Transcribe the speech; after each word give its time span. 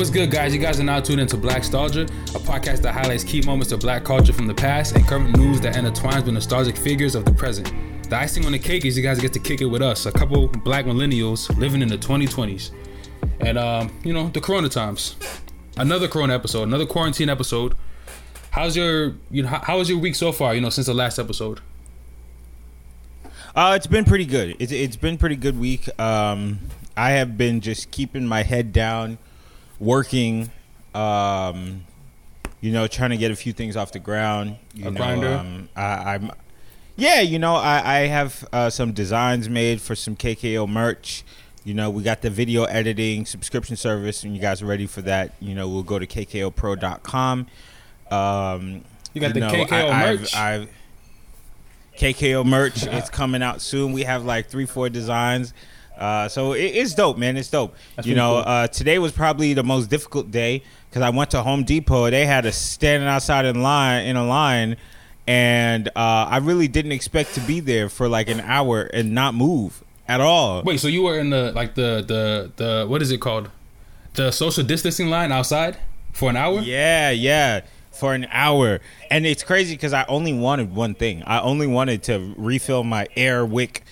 What's 0.00 0.08
good, 0.08 0.30
guys? 0.30 0.54
You 0.54 0.60
guys 0.60 0.80
are 0.80 0.82
now 0.82 0.98
tuned 0.98 1.20
into 1.20 1.36
Black 1.36 1.58
Nostalgia, 1.58 2.04
a 2.04 2.38
podcast 2.38 2.80
that 2.80 2.94
highlights 2.94 3.22
key 3.22 3.42
moments 3.42 3.70
of 3.70 3.80
black 3.80 4.02
culture 4.02 4.32
from 4.32 4.46
the 4.46 4.54
past 4.54 4.96
and 4.96 5.06
current 5.06 5.36
news 5.36 5.60
that 5.60 5.74
intertwines 5.74 6.24
with 6.24 6.32
nostalgic 6.32 6.74
figures 6.74 7.14
of 7.14 7.26
the 7.26 7.32
present. 7.32 7.70
The 8.08 8.16
icing 8.16 8.46
on 8.46 8.52
the 8.52 8.58
cake 8.58 8.86
is 8.86 8.96
you 8.96 9.02
guys 9.02 9.20
get 9.20 9.34
to 9.34 9.38
kick 9.38 9.60
it 9.60 9.66
with 9.66 9.82
us, 9.82 10.06
a 10.06 10.10
couple 10.10 10.48
black 10.48 10.86
millennials 10.86 11.54
living 11.58 11.82
in 11.82 11.88
the 11.88 11.98
2020s. 11.98 12.70
And, 13.40 13.58
um, 13.58 13.92
you 14.02 14.14
know, 14.14 14.28
the 14.28 14.40
corona 14.40 14.70
times. 14.70 15.16
Another 15.76 16.08
corona 16.08 16.34
episode, 16.34 16.62
another 16.62 16.86
quarantine 16.86 17.28
episode. 17.28 17.74
How's 18.52 18.78
your, 18.78 19.16
you 19.30 19.42
know, 19.42 19.48
how 19.50 19.76
was 19.76 19.90
your 19.90 19.98
week 19.98 20.14
so 20.14 20.32
far, 20.32 20.54
you 20.54 20.62
know, 20.62 20.70
since 20.70 20.86
the 20.86 20.94
last 20.94 21.18
episode? 21.18 21.60
Uh, 23.54 23.74
it's 23.76 23.86
been 23.86 24.06
pretty 24.06 24.24
good. 24.24 24.56
It's 24.60 24.72
it's 24.72 24.96
been 24.96 25.18
pretty 25.18 25.36
good 25.36 25.60
week. 25.60 25.90
Um, 26.00 26.60
I 26.96 27.10
have 27.10 27.36
been 27.36 27.60
just 27.60 27.90
keeping 27.90 28.26
my 28.26 28.44
head 28.44 28.72
down, 28.72 29.18
working. 29.80 30.50
Um, 30.94 31.84
you 32.60 32.70
know, 32.72 32.86
trying 32.86 33.10
to 33.10 33.16
get 33.16 33.30
a 33.30 33.36
few 33.36 33.52
things 33.52 33.76
off 33.76 33.90
the 33.92 33.98
ground. 33.98 34.56
You 34.74 34.88
A 34.88 34.90
know, 34.90 34.96
grinder? 34.96 35.32
Um, 35.34 35.68
I, 35.74 36.14
I'm. 36.14 36.30
Yeah, 36.96 37.20
you 37.20 37.38
know, 37.38 37.54
I 37.56 37.82
I 37.84 37.98
have 38.08 38.46
uh, 38.52 38.68
some 38.70 38.92
designs 38.92 39.48
made 39.48 39.80
for 39.80 39.94
some 39.96 40.14
KKO 40.14 40.68
merch. 40.68 41.24
You 41.64 41.74
know, 41.74 41.90
we 41.90 42.02
got 42.02 42.20
the 42.22 42.30
video 42.30 42.64
editing 42.64 43.24
subscription 43.26 43.76
service, 43.76 44.22
and 44.24 44.34
you 44.34 44.40
guys 44.40 44.62
are 44.62 44.66
ready 44.66 44.86
for 44.86 45.02
that. 45.02 45.34
You 45.40 45.54
know, 45.54 45.68
we'll 45.68 45.82
go 45.82 45.98
to 45.98 46.06
kkopro.com. 46.06 47.46
Um, 48.10 48.84
You 49.14 49.20
got 49.20 49.34
the 49.34 49.40
know, 49.40 49.50
KKO 49.50 49.72
I- 49.72 50.10
I've- 50.10 50.18
merch? 50.22 50.34
I've, 50.36 50.68
KKO 51.98 52.44
merch. 52.44 52.84
It's 52.86 53.10
coming 53.10 53.42
out 53.42 53.60
soon. 53.60 53.92
We 53.92 54.04
have 54.04 54.24
like 54.24 54.48
three, 54.48 54.66
four 54.66 54.88
designs. 54.88 55.52
Uh, 56.00 56.28
so 56.28 56.54
it, 56.54 56.62
it's 56.62 56.94
dope, 56.94 57.18
man. 57.18 57.36
It's 57.36 57.50
dope. 57.50 57.76
That's 57.94 58.08
you 58.08 58.14
know, 58.14 58.42
cool. 58.42 58.52
uh, 58.52 58.68
today 58.68 58.98
was 58.98 59.12
probably 59.12 59.52
the 59.52 59.62
most 59.62 59.90
difficult 59.90 60.30
day 60.30 60.62
because 60.88 61.02
I 61.02 61.10
went 61.10 61.30
to 61.32 61.42
Home 61.42 61.62
Depot. 61.62 62.10
They 62.10 62.24
had 62.24 62.46
us 62.46 62.56
standing 62.56 63.08
outside 63.08 63.44
in 63.44 63.62
line 63.62 64.06
in 64.06 64.16
a 64.16 64.26
line, 64.26 64.76
and 65.26 65.88
uh, 65.88 65.92
I 65.96 66.38
really 66.38 66.68
didn't 66.68 66.92
expect 66.92 67.34
to 67.34 67.40
be 67.40 67.60
there 67.60 67.90
for 67.90 68.08
like 68.08 68.30
an 68.30 68.40
hour 68.40 68.82
and 68.82 69.14
not 69.14 69.34
move 69.34 69.84
at 70.08 70.20
all. 70.20 70.62
Wait, 70.62 70.80
so 70.80 70.88
you 70.88 71.02
were 71.02 71.18
in 71.18 71.30
the, 71.30 71.52
like, 71.52 71.76
the, 71.76 72.02
the, 72.04 72.50
the, 72.56 72.86
what 72.88 73.00
is 73.00 73.12
it 73.12 73.18
called? 73.18 73.48
The 74.14 74.32
social 74.32 74.64
distancing 74.64 75.08
line 75.08 75.30
outside 75.30 75.76
for 76.12 76.30
an 76.30 76.36
hour? 76.36 76.60
Yeah, 76.60 77.10
yeah, 77.10 77.60
for 77.92 78.14
an 78.14 78.26
hour, 78.32 78.80
and 79.10 79.24
it's 79.24 79.44
crazy 79.44 79.74
because 79.74 79.92
I 79.92 80.04
only 80.08 80.32
wanted 80.32 80.74
one 80.74 80.94
thing. 80.94 81.22
I 81.24 81.40
only 81.40 81.68
wanted 81.68 82.02
to 82.04 82.34
refill 82.36 82.82
my 82.82 83.06
Air 83.14 83.46
Wick 83.46 83.84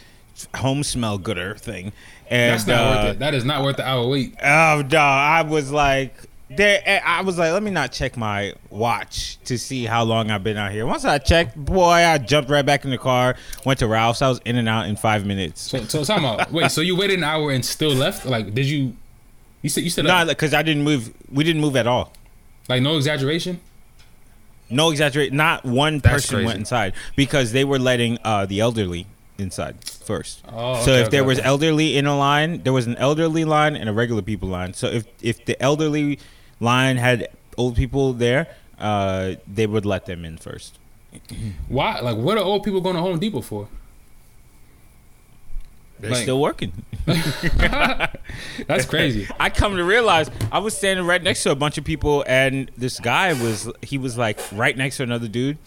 home 0.56 0.82
smell 0.82 1.18
gooder 1.18 1.54
thing, 1.54 1.92
and 2.30 2.52
That's 2.54 2.66
not 2.66 2.80
uh, 2.80 2.90
worth 2.90 3.16
it. 3.16 3.18
That 3.20 3.34
is 3.34 3.44
not 3.44 3.64
worth 3.64 3.76
the 3.76 3.86
hour 3.86 4.06
wait. 4.06 4.34
Oh 4.42 4.84
no, 4.90 4.98
I 4.98 5.42
was 5.42 5.70
like 5.70 6.14
there 6.50 7.02
I 7.04 7.22
was 7.22 7.38
like, 7.38 7.52
let 7.52 7.62
me 7.62 7.70
not 7.70 7.92
check 7.92 8.16
my 8.16 8.54
watch 8.70 9.38
to 9.44 9.58
see 9.58 9.84
how 9.84 10.04
long 10.04 10.30
I've 10.30 10.42
been 10.44 10.56
out 10.56 10.72
here. 10.72 10.86
Once 10.86 11.04
I 11.04 11.18
checked, 11.18 11.56
boy, 11.56 11.90
I 11.90 12.16
jumped 12.18 12.50
right 12.50 12.64
back 12.64 12.84
in 12.84 12.90
the 12.90 12.98
car, 12.98 13.36
went 13.64 13.78
to 13.80 13.86
Ralph's. 13.86 14.22
I 14.22 14.28
was 14.28 14.40
in 14.44 14.56
and 14.56 14.68
out 14.68 14.86
in 14.86 14.96
five 14.96 15.26
minutes. 15.26 15.60
So, 15.60 15.84
so 15.84 16.04
time 16.04 16.24
out. 16.24 16.50
Wait, 16.52 16.70
so 16.70 16.80
you 16.80 16.96
waited 16.96 17.18
an 17.18 17.24
hour 17.24 17.50
and 17.50 17.64
still 17.64 17.92
left? 17.92 18.24
Like, 18.24 18.54
did 18.54 18.66
you? 18.66 18.96
You 19.60 19.68
said 19.68 19.84
you 19.84 19.90
said 19.90 20.04
No, 20.04 20.24
because 20.24 20.54
I 20.54 20.62
didn't 20.62 20.84
move. 20.84 21.12
We 21.30 21.44
didn't 21.44 21.60
move 21.60 21.76
at 21.76 21.86
all. 21.86 22.12
like 22.68 22.80
no 22.82 22.96
exaggeration. 22.96 23.60
No 24.70 24.90
exaggerate. 24.90 25.32
Not 25.32 25.64
one 25.64 25.98
That's 25.98 26.14
person 26.14 26.36
crazy. 26.36 26.46
went 26.46 26.58
inside 26.60 26.92
because 27.16 27.52
they 27.52 27.64
were 27.64 27.78
letting 27.78 28.18
uh, 28.24 28.46
the 28.46 28.60
elderly 28.60 29.06
inside 29.38 29.84
first. 29.84 30.42
Oh, 30.48 30.84
so 30.84 30.92
okay, 30.92 31.02
if 31.02 31.10
there 31.10 31.20
okay, 31.20 31.26
was 31.28 31.38
okay. 31.38 31.48
elderly 31.48 31.96
in 31.96 32.06
a 32.06 32.16
line, 32.18 32.62
there 32.62 32.72
was 32.72 32.86
an 32.86 32.96
elderly 32.96 33.44
line 33.44 33.76
and 33.76 33.88
a 33.88 33.92
regular 33.92 34.22
people 34.22 34.48
line. 34.48 34.74
So 34.74 34.88
if 34.88 35.06
if 35.22 35.44
the 35.44 35.60
elderly 35.62 36.18
line 36.60 36.96
had 36.96 37.28
old 37.56 37.76
people 37.76 38.12
there, 38.12 38.48
uh, 38.78 39.34
they 39.46 39.66
would 39.66 39.86
let 39.86 40.06
them 40.06 40.24
in 40.24 40.36
first. 40.38 40.78
Why? 41.68 42.00
Like, 42.00 42.16
what 42.16 42.36
are 42.36 42.44
old 42.44 42.62
people 42.64 42.80
going 42.80 42.96
to 42.96 43.00
Home 43.02 43.18
Depot 43.18 43.40
for? 43.40 43.68
They're 46.00 46.10
Like- 46.12 46.22
still 46.22 46.40
working. 46.40 46.72
That's 48.66 48.84
crazy. 48.86 49.26
I 49.40 49.50
come 49.50 49.76
to 49.76 49.84
realize 49.84 50.30
I 50.52 50.58
was 50.58 50.76
standing 50.76 51.06
right 51.06 51.22
next 51.22 51.42
to 51.44 51.50
a 51.50 51.56
bunch 51.56 51.76
of 51.78 51.84
people, 51.84 52.24
and 52.28 52.70
this 52.76 53.00
guy 53.00 53.32
was 53.32 53.70
he 53.82 53.98
was 53.98 54.16
like 54.18 54.38
right 54.52 54.76
next 54.76 54.98
to 54.98 55.02
another 55.02 55.26
dude, 55.28 55.58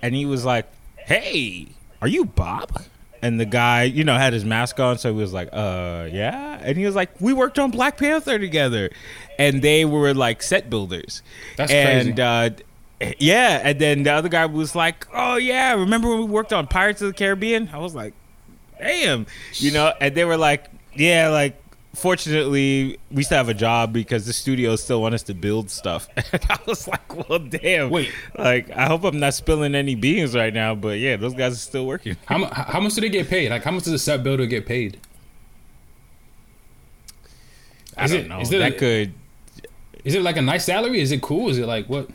and 0.00 0.14
he 0.14 0.24
was 0.24 0.44
like, 0.44 0.66
"Hey, 0.96 1.68
are 2.00 2.08
you 2.08 2.24
Bob?" 2.24 2.82
And 3.24 3.40
the 3.40 3.46
guy, 3.46 3.84
you 3.84 4.04
know, 4.04 4.18
had 4.18 4.34
his 4.34 4.44
mask 4.44 4.78
on, 4.78 4.98
so 4.98 5.10
he 5.10 5.18
was 5.18 5.32
like, 5.32 5.48
"Uh, 5.50 6.06
yeah." 6.12 6.60
And 6.62 6.76
he 6.76 6.84
was 6.84 6.94
like, 6.94 7.08
"We 7.22 7.32
worked 7.32 7.58
on 7.58 7.70
Black 7.70 7.96
Panther 7.96 8.38
together," 8.38 8.90
and 9.38 9.62
they 9.62 9.86
were 9.86 10.12
like 10.12 10.42
set 10.42 10.68
builders. 10.68 11.22
That's 11.56 11.72
and, 11.72 12.16
crazy. 12.16 12.20
uh, 13.00 13.14
yeah, 13.18 13.62
and 13.64 13.80
then 13.80 14.02
the 14.02 14.12
other 14.12 14.28
guy 14.28 14.44
was 14.44 14.74
like, 14.74 15.06
"Oh 15.14 15.36
yeah, 15.36 15.72
remember 15.72 16.10
when 16.10 16.18
we 16.18 16.26
worked 16.26 16.52
on 16.52 16.66
Pirates 16.66 17.00
of 17.00 17.08
the 17.08 17.14
Caribbean?" 17.14 17.70
I 17.72 17.78
was 17.78 17.94
like, 17.94 18.12
"Damn," 18.78 19.24
you 19.54 19.70
know. 19.70 19.94
And 20.02 20.14
they 20.14 20.26
were 20.26 20.36
like, 20.36 20.66
"Yeah, 20.94 21.30
like 21.30 21.56
fortunately 21.94 22.98
we 23.10 23.22
still 23.22 23.38
have 23.38 23.48
a 23.48 23.54
job 23.54 23.92
because 23.92 24.26
the 24.26 24.32
studios 24.32 24.82
still 24.82 25.00
want 25.00 25.14
us 25.14 25.22
to 25.24 25.34
build 25.34 25.70
stuff." 25.70 26.08
And 26.32 26.42
I 26.50 26.58
was 26.66 26.86
like, 26.88 27.28
"Well, 27.28 27.38
damn." 27.38 27.90
Wait. 27.90 28.10
like 28.38 28.70
I 28.70 28.86
hope 28.86 29.04
I'm 29.04 29.18
not 29.20 29.34
spilling 29.34 29.74
any 29.74 29.94
beans 29.94 30.34
right 30.34 30.52
now, 30.52 30.74
but 30.74 30.98
yeah, 30.98 31.16
those 31.16 31.34
guys 31.34 31.52
are 31.54 31.56
still 31.56 31.86
working. 31.86 32.16
How, 32.26 32.44
how 32.52 32.80
much 32.80 32.94
do 32.94 33.00
they 33.00 33.08
get 33.08 33.28
paid? 33.28 33.50
Like, 33.50 33.62
how 33.64 33.70
much 33.70 33.84
does 33.84 33.92
a 33.92 33.98
set 33.98 34.22
builder 34.22 34.46
get 34.46 34.66
paid? 34.66 34.98
I 37.96 38.04
Is 38.04 38.10
don't 38.12 38.20
it- 38.20 38.28
know. 38.28 38.40
is 38.40 38.50
that 38.50 38.72
a- 38.72 38.76
could 38.76 39.14
Is 40.04 40.14
it 40.14 40.22
like 40.22 40.36
a 40.36 40.42
nice 40.42 40.64
salary? 40.64 41.00
Is 41.00 41.12
it 41.12 41.22
cool? 41.22 41.48
Is 41.50 41.58
it 41.58 41.66
like 41.66 41.86
what? 41.88 42.08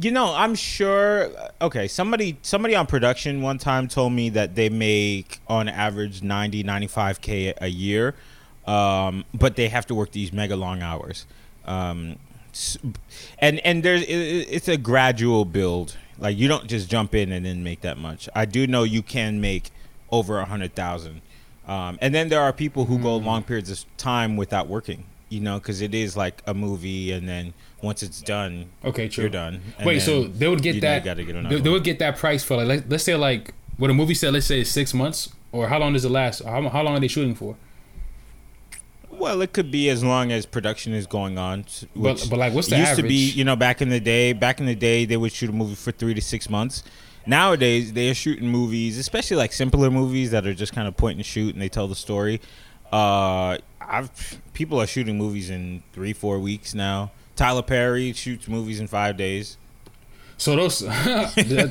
You 0.00 0.12
know, 0.12 0.32
I'm 0.34 0.54
sure. 0.54 1.30
Okay, 1.60 1.88
somebody 1.88 2.38
somebody 2.42 2.76
on 2.76 2.86
production 2.86 3.42
one 3.42 3.58
time 3.58 3.88
told 3.88 4.12
me 4.12 4.28
that 4.30 4.54
they 4.54 4.68
make 4.68 5.40
on 5.48 5.68
average 5.68 6.22
90, 6.22 6.62
95 6.62 7.20
k 7.20 7.52
a 7.60 7.66
year, 7.66 8.14
um, 8.66 9.24
but 9.34 9.56
they 9.56 9.68
have 9.68 9.86
to 9.86 9.94
work 9.96 10.12
these 10.12 10.32
mega 10.32 10.54
long 10.54 10.82
hours. 10.82 11.26
Um, 11.64 12.16
and 13.40 13.58
and 13.60 13.82
there's 13.82 14.02
it, 14.02 14.08
it- 14.08 14.48
it's 14.50 14.68
a 14.68 14.76
gradual 14.76 15.44
build. 15.44 15.96
Like 16.16 16.36
you 16.38 16.46
don't 16.48 16.66
just 16.68 16.88
jump 16.88 17.14
in 17.14 17.32
and 17.32 17.44
then 17.44 17.62
make 17.64 17.80
that 17.80 17.98
much. 17.98 18.28
I 18.34 18.44
do 18.44 18.66
know 18.68 18.84
you 18.84 19.02
can 19.02 19.40
make 19.40 19.70
over 20.10 20.38
a 20.38 20.44
hundred 20.44 20.74
thousand, 20.76 21.22
um, 21.66 21.98
and 22.00 22.14
then 22.14 22.28
there 22.28 22.40
are 22.40 22.52
people 22.52 22.84
who 22.84 22.98
go 22.98 23.16
long 23.16 23.42
periods 23.42 23.70
of 23.70 23.84
time 23.96 24.36
without 24.36 24.68
working. 24.68 25.04
You 25.30 25.40
know, 25.40 25.58
because 25.58 25.82
it 25.82 25.94
is 25.94 26.16
like 26.16 26.42
a 26.46 26.54
movie, 26.54 27.12
and 27.12 27.28
then 27.28 27.52
once 27.82 28.02
it's 28.02 28.22
done, 28.22 28.70
Okay, 28.84 29.08
true. 29.08 29.22
you're 29.24 29.30
done. 29.30 29.60
And 29.76 29.86
Wait, 29.86 30.00
so 30.00 30.24
they 30.24 30.48
would 30.48 30.62
get 30.62 30.76
you 30.76 30.80
know 30.80 31.00
that? 31.00 31.04
get 31.04 31.16
they, 31.50 31.60
they 31.60 31.70
would 31.70 31.84
get 31.84 31.98
that 31.98 32.16
price 32.16 32.42
for 32.42 32.56
like 32.56 32.66
let, 32.66 32.88
let's 32.88 33.04
say 33.04 33.14
like 33.14 33.52
what 33.76 33.90
a 33.90 33.94
movie 33.94 34.14
set. 34.14 34.32
Let's 34.32 34.46
say 34.46 34.64
six 34.64 34.94
months, 34.94 35.28
or 35.52 35.68
how 35.68 35.78
long 35.78 35.92
does 35.92 36.04
it 36.04 36.10
last? 36.10 36.42
How, 36.44 36.66
how 36.70 36.82
long 36.82 36.96
are 36.96 37.00
they 37.00 37.08
shooting 37.08 37.34
for? 37.34 37.56
Well, 39.10 39.42
it 39.42 39.52
could 39.52 39.70
be 39.70 39.88
as 39.90 40.04
long 40.04 40.30
as 40.30 40.46
production 40.46 40.92
is 40.92 41.06
going 41.06 41.38
on. 41.38 41.64
But- 41.96 42.26
but, 42.30 42.38
like, 42.38 42.54
what's 42.54 42.68
the 42.68 42.78
used 42.78 42.96
to 42.96 43.02
be? 43.02 43.30
You 43.30 43.44
know, 43.44 43.56
back 43.56 43.82
in 43.82 43.88
the 43.88 44.00
day. 44.00 44.32
Back 44.32 44.60
in 44.60 44.66
the 44.66 44.74
day, 44.76 45.04
they 45.06 45.16
would 45.16 45.32
shoot 45.32 45.50
a 45.50 45.52
movie 45.52 45.74
for 45.74 45.90
three 45.92 46.14
to 46.14 46.20
six 46.20 46.48
months. 46.48 46.82
Nowadays, 47.26 47.92
they 47.92 48.08
are 48.10 48.14
shooting 48.14 48.48
movies, 48.48 48.96
especially 48.96 49.36
like 49.36 49.52
simpler 49.52 49.90
movies 49.90 50.30
that 50.30 50.46
are 50.46 50.54
just 50.54 50.72
kind 50.72 50.86
of 50.88 50.96
point 50.96 51.16
and 51.16 51.26
shoot, 51.26 51.52
and 51.54 51.60
they 51.60 51.68
tell 51.68 51.88
the 51.88 51.94
story. 51.94 52.40
Uh, 52.92 53.58
I've 53.80 54.40
people 54.52 54.80
are 54.80 54.86
shooting 54.86 55.16
movies 55.16 55.50
in 55.50 55.82
three, 55.92 56.12
four 56.12 56.38
weeks 56.38 56.74
now. 56.74 57.10
Tyler 57.36 57.62
Perry 57.62 58.12
shoots 58.12 58.48
movies 58.48 58.80
in 58.80 58.86
five 58.86 59.16
days. 59.16 59.56
So 60.36 60.54
those, 60.54 60.84
I 60.86 61.30
get 61.34 61.70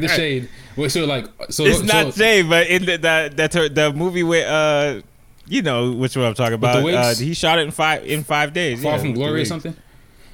the 0.00 0.08
shade. 0.16 0.48
Wait, 0.76 0.90
so 0.90 1.04
like, 1.04 1.26
so 1.50 1.64
It's 1.64 1.82
not 1.82 2.14
Jay, 2.14 2.42
but 2.42 2.66
in 2.66 2.84
the 2.84 2.96
the 2.96 3.32
that's 3.34 3.54
her, 3.54 3.68
the 3.68 3.92
movie 3.92 4.22
with 4.24 4.46
uh, 4.46 5.02
you 5.46 5.62
know 5.62 5.92
which 5.92 6.16
one 6.16 6.26
I'm 6.26 6.34
talking 6.34 6.54
about. 6.54 6.84
Uh, 6.84 7.14
he 7.14 7.32
shot 7.34 7.58
it 7.58 7.62
in 7.62 7.70
five 7.70 8.04
in 8.04 8.24
five 8.24 8.52
days. 8.52 8.82
Far 8.82 8.92
yeah, 8.92 8.98
from 8.98 9.12
Glory 9.14 9.42
or 9.42 9.44
something. 9.44 9.76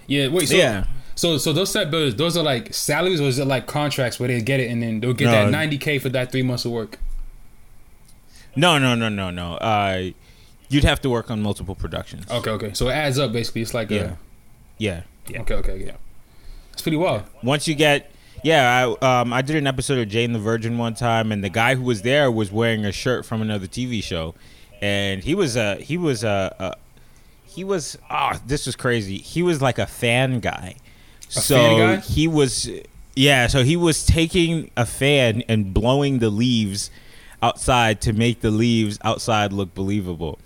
Yeah. 0.07 0.29
Wait. 0.29 0.49
So, 0.49 0.57
Yeah. 0.57 0.87
So 1.15 1.37
so 1.37 1.53
those 1.53 1.71
set 1.71 1.91
builders, 1.91 2.15
those 2.15 2.37
are 2.37 2.45
like 2.45 2.73
salaries, 2.73 3.21
or 3.21 3.25
is 3.25 3.39
it 3.39 3.47
like 3.47 3.67
contracts 3.67 4.19
where 4.21 4.29
they 4.29 4.41
get 4.41 4.61
it 4.61 4.71
and 4.71 4.83
then 4.83 5.01
they'll 5.01 5.13
get 5.13 5.27
No. 5.27 5.33
that 5.33 5.51
ninety 5.51 5.77
k 5.77 5.99
for 5.99 6.09
that 6.11 6.31
three 6.33 6.43
months 6.43 6.65
of 6.65 6.71
work? 6.71 6.99
No, 8.57 8.79
no, 8.79 8.95
no, 8.95 9.09
no, 9.09 9.31
no. 9.31 9.55
Uh, 9.55 10.11
you'd 10.69 10.85
have 10.85 11.01
to 11.03 11.11
work 11.11 11.31
on 11.31 11.41
multiple 11.43 11.75
productions. 11.75 12.31
Okay. 12.31 12.51
Okay. 12.51 12.73
So 12.75 12.89
it 12.89 12.93
adds 12.93 13.19
up 13.19 13.33
basically. 13.33 13.63
It's 13.63 13.75
like 13.75 13.91
Yeah. 13.91 14.01
a, 14.01 14.17
Yeah. 14.79 15.03
Yeah. 15.29 15.41
Okay. 15.43 15.55
Okay. 15.55 15.85
Yeah. 15.87 15.93
It's 16.73 16.83
pretty 16.83 16.97
wild. 16.97 17.25
Once 17.43 17.67
you 17.67 17.75
get, 17.75 18.11
yeah, 18.45 18.95
I, 19.03 19.21
um, 19.21 19.33
I 19.33 19.43
did 19.43 19.57
an 19.57 19.67
episode 19.67 19.99
of 19.99 20.09
Jane 20.09 20.33
the 20.33 20.39
Virgin 20.39 20.79
one 20.79 20.95
time, 20.95 21.33
and 21.33 21.43
the 21.43 21.49
guy 21.49 21.75
who 21.75 21.83
was 21.83 22.03
there 22.03 22.31
was 22.31 22.53
wearing 22.53 22.85
a 22.85 22.93
shirt 22.93 23.27
from 23.27 23.43
another 23.43 23.67
TV 23.67 24.03
show, 24.03 24.35
and 24.81 25.25
he 25.25 25.35
was 25.35 25.57
a 25.57 25.75
he 25.77 25.99
was 25.99 26.23
a, 26.23 26.55
a 26.59 26.75
he 27.45 27.65
was 27.65 27.99
ah 28.11 28.41
this 28.47 28.67
was 28.67 28.77
crazy. 28.77 29.19
He 29.19 29.43
was 29.43 29.61
like 29.61 29.79
a 29.79 29.87
fan 29.87 30.39
guy. 30.39 30.77
so 31.29 31.57
fan 31.57 31.79
guy? 31.79 31.97
he 32.01 32.29
was 32.29 32.71
yeah. 33.17 33.49
So 33.49 33.65
he 33.65 33.77
was 33.77 34.07
taking 34.07 34.71
a 34.77 34.87
fan 34.87 35.43
and 35.49 35.75
blowing 35.75 36.21
the 36.21 36.31
leaves 36.31 36.91
outside 37.43 38.01
to 38.03 38.13
make 38.13 38.41
the 38.41 38.51
leaves 38.51 38.99
outside 39.05 39.53
look 39.53 39.75
believable. 39.75 40.39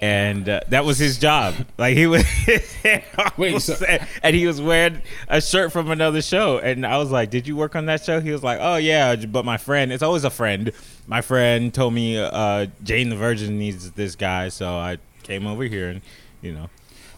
and 0.00 0.48
uh, 0.48 0.60
that 0.68 0.84
was 0.84 0.98
his 0.98 1.16
job. 1.18 1.54
Like 1.78 1.96
he 1.96 2.06
was 2.08 2.24
Wait, 3.36 3.60
so- 3.62 3.84
and 4.22 4.34
he 4.34 4.46
was 4.46 4.60
wearing 4.60 5.02
a 5.28 5.40
shirt 5.40 5.70
from 5.72 5.90
another 5.90 6.20
show, 6.22 6.58
and 6.58 6.84
I 6.84 6.98
was 6.98 7.10
like, 7.10 7.30
"Did 7.30 7.46
you 7.46 7.54
work 7.56 7.76
on 7.76 7.86
that 7.86 8.02
show?" 8.04 8.20
He 8.20 8.32
was 8.32 8.42
like, 8.42 8.58
"Oh 8.60 8.76
yeah, 8.76 9.14
but 9.16 9.44
my 9.44 9.56
friend, 9.58 9.92
it's 9.92 10.02
always 10.02 10.24
a 10.24 10.30
friend. 10.30 10.72
My 11.06 11.20
friend 11.20 11.72
told 11.72 11.94
me 11.94 12.18
uh, 12.18 12.66
Jane 12.82 13.08
the 13.10 13.16
Virgin 13.16 13.58
needs 13.58 13.92
this 13.92 14.16
guy, 14.16 14.48
so 14.48 14.66
I 14.76 14.98
came 15.22 15.46
over 15.46 15.62
here, 15.64 15.88
and 15.90 16.00
you 16.40 16.52
know." 16.52 16.68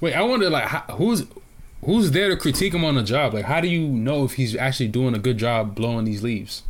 Wait, 0.01 0.13
I 0.15 0.21
wonder 0.23 0.51
like 0.51 0.65
how, 0.65 0.81
who's 0.97 1.25
who's 1.85 2.11
there 2.11 2.29
to 2.29 2.37
critique 2.37 2.75
him 2.75 2.85
on 2.85 2.95
the 2.97 3.03
job? 3.03 3.33
Like, 3.33 3.47
how 3.47 3.61
do 3.63 3.69
you 3.69 3.81
know 3.89 4.25
if 4.25 4.35
he's 4.35 4.55
actually 4.57 4.89
doing 4.89 5.15
a 5.15 5.19
good 5.19 5.39
job 5.39 5.75
blowing 5.75 6.05
these 6.05 6.23
leaves? 6.23 6.63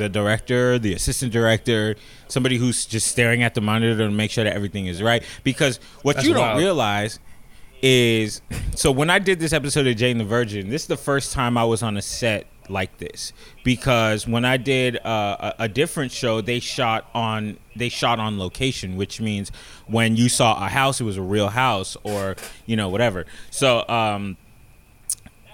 The 0.00 0.08
director, 0.08 0.78
the 0.78 0.94
assistant 0.94 1.32
director, 1.32 1.94
somebody 2.26 2.56
who's 2.56 2.86
just 2.86 3.06
staring 3.06 3.42
at 3.42 3.54
the 3.54 3.60
monitor 3.60 3.96
to 3.98 4.10
make 4.10 4.30
sure 4.30 4.44
that 4.44 4.54
everything 4.54 4.86
is 4.86 5.02
right. 5.02 5.22
Because 5.44 5.78
what 6.02 6.16
That's 6.16 6.26
you 6.26 6.34
don't 6.34 6.56
realize 6.56 7.20
is 7.82 8.42
so 8.74 8.90
when 8.90 9.10
I 9.10 9.18
did 9.18 9.40
this 9.40 9.52
episode 9.52 9.86
of 9.86 9.96
Jane 9.96 10.18
the 10.18 10.24
Virgin, 10.24 10.70
this 10.70 10.82
is 10.82 10.88
the 10.88 10.96
first 10.96 11.32
time 11.32 11.56
I 11.56 11.64
was 11.64 11.82
on 11.82 11.96
a 11.96 12.02
set 12.02 12.46
like 12.68 12.98
this 12.98 13.32
because 13.64 14.26
when 14.28 14.44
I 14.44 14.56
did 14.56 14.96
uh, 15.04 15.52
a, 15.58 15.64
a 15.64 15.68
different 15.68 16.12
show, 16.12 16.40
they 16.40 16.60
shot 16.60 17.08
on 17.14 17.58
they 17.76 17.88
shot 17.88 18.18
on 18.18 18.38
location, 18.38 18.96
which 18.96 19.20
means 19.20 19.50
when 19.86 20.16
you 20.16 20.28
saw 20.28 20.64
a 20.64 20.68
house, 20.68 21.00
it 21.00 21.04
was 21.04 21.16
a 21.16 21.22
real 21.22 21.48
house 21.48 21.96
or 22.04 22.36
you 22.66 22.76
know 22.76 22.88
whatever. 22.88 23.26
So 23.50 23.86
um, 23.88 24.36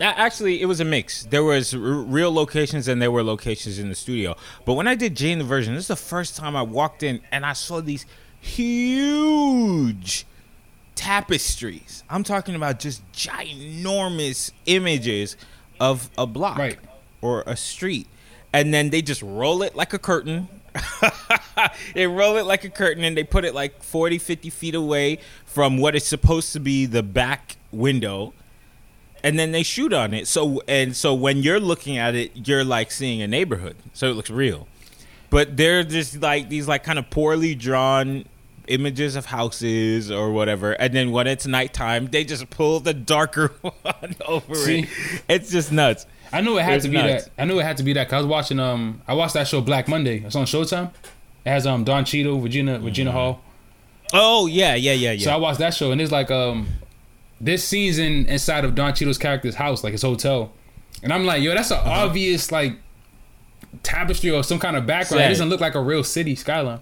Actually, 0.00 0.60
it 0.60 0.66
was 0.66 0.81
a 0.81 0.84
mix. 0.84 1.25
There 1.25 1.43
was 1.44 1.72
r- 1.75 1.81
real 1.81 2.32
locations 2.32 2.87
and 2.88 3.00
there 3.00 3.10
were 3.10 3.22
locations 3.22 3.78
in 3.78 3.88
the 3.88 3.94
studio. 3.94 4.37
But 4.64 4.75
when 4.75 4.87
I 4.87 4.94
did 4.94 5.16
Jane 5.16 5.38
the 5.38 5.44
Virgin, 5.44 5.75
this 5.75 5.84
is 5.84 5.88
the 5.88 5.96
first 5.96 6.37
time 6.37 6.54
I 6.54 6.62
walked 6.62 7.02
in 7.02 7.20
and 7.32 7.46
I 7.46 7.52
saw 7.54 7.81
these 7.81 8.04
huge 8.40 10.26
tapestries. 10.94 12.04
I'm 12.10 12.22
talking 12.25 12.54
about 12.54 12.78
just 12.81 13.02
ginormous 13.12 14.50
images 14.66 15.37
of 15.81 16.10
a 16.19 16.26
block 16.26 16.58
Right. 16.58 16.78
or 17.20 17.42
a 17.46 17.56
street. 17.56 18.06
And 18.52 18.72
then 18.72 18.90
they 18.90 19.02
just 19.02 19.22
roll 19.22 19.62
it 19.62 19.75
like 19.76 19.92
a 19.92 19.99
curtain. 19.99 20.49
they 21.94 22.06
roll 22.06 22.37
it 22.37 22.44
like 22.46 22.64
a 22.64 22.70
curtain 22.70 23.02
and 23.04 23.16
they 23.16 23.25
put 23.25 23.44
it 23.44 23.54
like 23.54 23.82
40, 23.82 24.19
50 24.19 24.50
feet 24.50 24.75
away 24.75 25.19
from 25.44 25.78
what 25.78 25.94
is 25.94 26.04
supposed 26.04 26.52
to 26.52 26.60
be 26.60 26.87
the 26.87 27.02
back 27.02 27.56
window 27.72 28.32
and 29.26 29.37
then 29.37 29.50
they 29.50 29.64
shoot 29.64 29.93
on 29.93 30.14
it. 30.14 30.28
So 30.28 30.62
and 30.69 30.94
so 30.94 31.12
when 31.12 31.43
you're 31.43 31.58
looking 31.58 31.96
at 31.99 32.14
it, 32.14 32.46
you're 32.46 32.62
like 32.62 32.93
seeing 32.93 33.20
a 33.20 33.26
neighborhood, 33.26 33.75
so 33.93 34.08
it 34.08 34.14
looks 34.14 34.31
real. 34.31 34.69
But 35.31 35.56
they're 35.56 35.82
just 35.82 36.23
like 36.23 36.49
these 36.49 36.69
like 36.69 36.84
kind 36.84 36.96
of 36.96 37.11
poorly 37.11 37.56
drawn 37.56 38.26
images 38.69 39.17
of 39.17 39.26
houses 39.26 40.12
or 40.12 40.31
whatever, 40.31 40.73
and 40.75 40.94
then 40.94 41.11
when 41.11 41.26
it's 41.26 41.44
nighttime, 41.44 42.06
they 42.06 42.23
just 42.23 42.49
pull 42.50 42.78
the 42.78 42.94
darker 42.94 43.49
one 43.82 44.14
over 44.26 44.55
See? 44.55 44.82
it. 44.84 45.23
It's 45.28 45.50
just 45.50 45.73
nuts. 45.73 46.06
I 46.32 46.40
knew 46.40 46.56
it 46.58 46.62
had 46.62 46.82
to 46.82 46.88
be 46.88 46.94
nuts. 46.94 47.25
that. 47.25 47.32
I 47.37 47.46
knew 47.46 47.58
it 47.58 47.64
had 47.64 47.78
to 47.78 47.82
be 47.82 47.94
that. 47.94 48.08
Cause 48.08 48.14
I 48.14 48.19
was 48.19 48.26
watching 48.28 48.61
um 48.61 49.02
I 49.08 49.14
watched 49.14 49.34
that 49.34 49.49
show 49.49 49.61
Black 49.61 49.88
Monday. 49.88 50.23
It's 50.25 50.37
on 50.37 50.46
Showtime. 50.46 50.93
It 51.44 51.50
has 51.50 51.67
um 51.67 51.82
Don 51.82 52.05
Cheadle, 52.05 52.40
Regina 52.40 52.78
Regina 52.78 53.11
Hall. 53.11 53.43
Oh 54.12 54.46
yeah, 54.46 54.76
yeah, 54.76 54.93
yeah, 54.93 55.11
yeah. 55.11 55.25
So 55.25 55.32
I 55.32 55.37
watched 55.37 55.58
that 55.58 55.75
show 55.75 55.90
and 55.90 56.00
it's 56.00 56.12
like 56.12 56.31
um 56.31 56.69
this 57.40 57.64
scene's 57.64 57.98
in 57.98 58.26
inside 58.26 58.64
of 58.64 58.74
Don 58.74 58.94
Cheadle's 58.94 59.18
character's 59.18 59.56
house, 59.56 59.84
like 59.84 59.92
his 59.92 60.02
hotel. 60.02 60.52
And 61.02 61.12
I'm 61.12 61.24
like, 61.26 61.42
yo, 61.42 61.54
that's 61.54 61.70
an 61.70 61.78
Uh-huh. 61.78 62.06
obvious 62.06 62.50
like 62.50 62.74
tapestry 63.82 64.30
or 64.30 64.42
some 64.42 64.58
kind 64.58 64.76
of 64.76 64.86
background. 64.86 65.24
It 65.24 65.28
doesn't 65.28 65.48
look 65.48 65.60
like 65.60 65.74
a 65.74 65.80
real 65.82 66.02
city 66.04 66.34
skyline. 66.34 66.80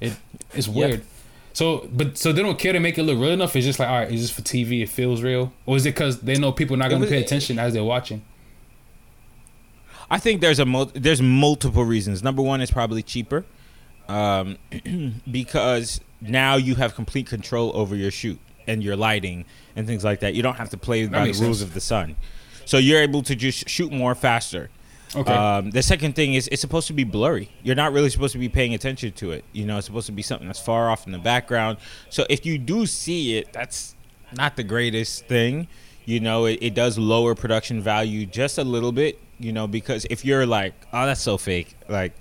It 0.00 0.14
it's 0.54 0.66
Yep. 0.68 0.76
weird. 0.76 1.02
So, 1.54 1.88
but 1.92 2.16
so 2.16 2.32
they 2.32 2.42
don't 2.42 2.58
care 2.58 2.72
to 2.72 2.80
make 2.80 2.96
it 2.98 3.02
look 3.02 3.18
real 3.18 3.30
enough. 3.30 3.54
It's 3.54 3.66
just 3.66 3.78
like, 3.78 3.88
all 3.88 3.98
right, 4.00 4.10
is 4.10 4.22
this 4.22 4.30
for 4.30 4.40
TV? 4.42 4.82
It 4.82 4.88
feels 4.88 5.22
real, 5.22 5.52
or 5.66 5.76
is 5.76 5.84
it 5.86 5.90
because 5.94 6.20
they 6.20 6.34
know 6.38 6.50
people 6.50 6.74
are 6.74 6.78
not 6.78 6.88
going 6.90 7.02
to 7.02 7.08
pay 7.08 7.20
attention 7.22 7.58
as 7.58 7.74
they're 7.74 7.84
watching? 7.84 8.22
I 10.10 10.18
think 10.18 10.40
there's 10.40 10.58
a 10.58 10.64
mul- 10.66 10.90
there's 10.94 11.22
multiple 11.22 11.84
reasons. 11.84 12.22
Number 12.22 12.42
one 12.42 12.60
is 12.60 12.70
probably 12.70 13.02
cheaper, 13.02 13.44
um, 14.08 14.56
because 15.30 16.00
now 16.20 16.56
you 16.56 16.74
have 16.76 16.94
complete 16.94 17.26
control 17.26 17.70
over 17.74 17.94
your 17.96 18.10
shoot 18.10 18.38
and 18.66 18.82
your 18.82 18.96
lighting 18.96 19.44
and 19.76 19.86
things 19.86 20.04
like 20.04 20.20
that. 20.20 20.34
You 20.34 20.42
don't 20.42 20.56
have 20.56 20.70
to 20.70 20.76
play 20.76 21.06
by 21.06 21.20
the 21.20 21.24
makes 21.26 21.40
rules 21.40 21.58
sense. 21.58 21.68
of 21.68 21.74
the 21.74 21.80
sun, 21.80 22.16
so 22.64 22.78
you're 22.78 23.00
able 23.00 23.22
to 23.22 23.34
just 23.34 23.68
shoot 23.68 23.92
more 23.92 24.14
faster. 24.14 24.70
Okay, 25.14 25.30
Um, 25.32 25.70
the 25.72 25.82
second 25.82 26.14
thing 26.14 26.32
is 26.32 26.48
it's 26.50 26.62
supposed 26.62 26.86
to 26.86 26.94
be 26.94 27.04
blurry. 27.04 27.50
You're 27.62 27.76
not 27.76 27.92
really 27.92 28.08
supposed 28.08 28.32
to 28.32 28.38
be 28.38 28.48
paying 28.48 28.72
attention 28.72 29.12
to 29.12 29.32
it. 29.32 29.44
You 29.52 29.66
know, 29.66 29.76
it's 29.76 29.86
supposed 29.86 30.06
to 30.06 30.12
be 30.12 30.22
something 30.22 30.46
that's 30.46 30.58
far 30.58 30.88
off 30.88 31.04
in 31.04 31.12
the 31.12 31.18
background. 31.18 31.76
So 32.08 32.24
if 32.30 32.46
you 32.46 32.56
do 32.56 32.86
see 32.86 33.36
it, 33.36 33.52
that's 33.52 33.94
not 34.34 34.56
the 34.56 34.62
greatest 34.64 35.26
thing. 35.26 35.68
You 36.06 36.20
know, 36.20 36.46
it, 36.46 36.60
it 36.62 36.74
does 36.74 36.96
lower 36.98 37.34
production 37.34 37.82
value 37.82 38.24
just 38.24 38.56
a 38.56 38.64
little 38.64 38.90
bit. 38.90 39.18
You 39.38 39.52
know, 39.52 39.66
because 39.66 40.06
if 40.08 40.24
you're 40.24 40.46
like, 40.46 40.72
oh, 40.94 41.04
that's 41.04 41.20
so 41.20 41.36
fake, 41.36 41.76
like, 41.88 42.12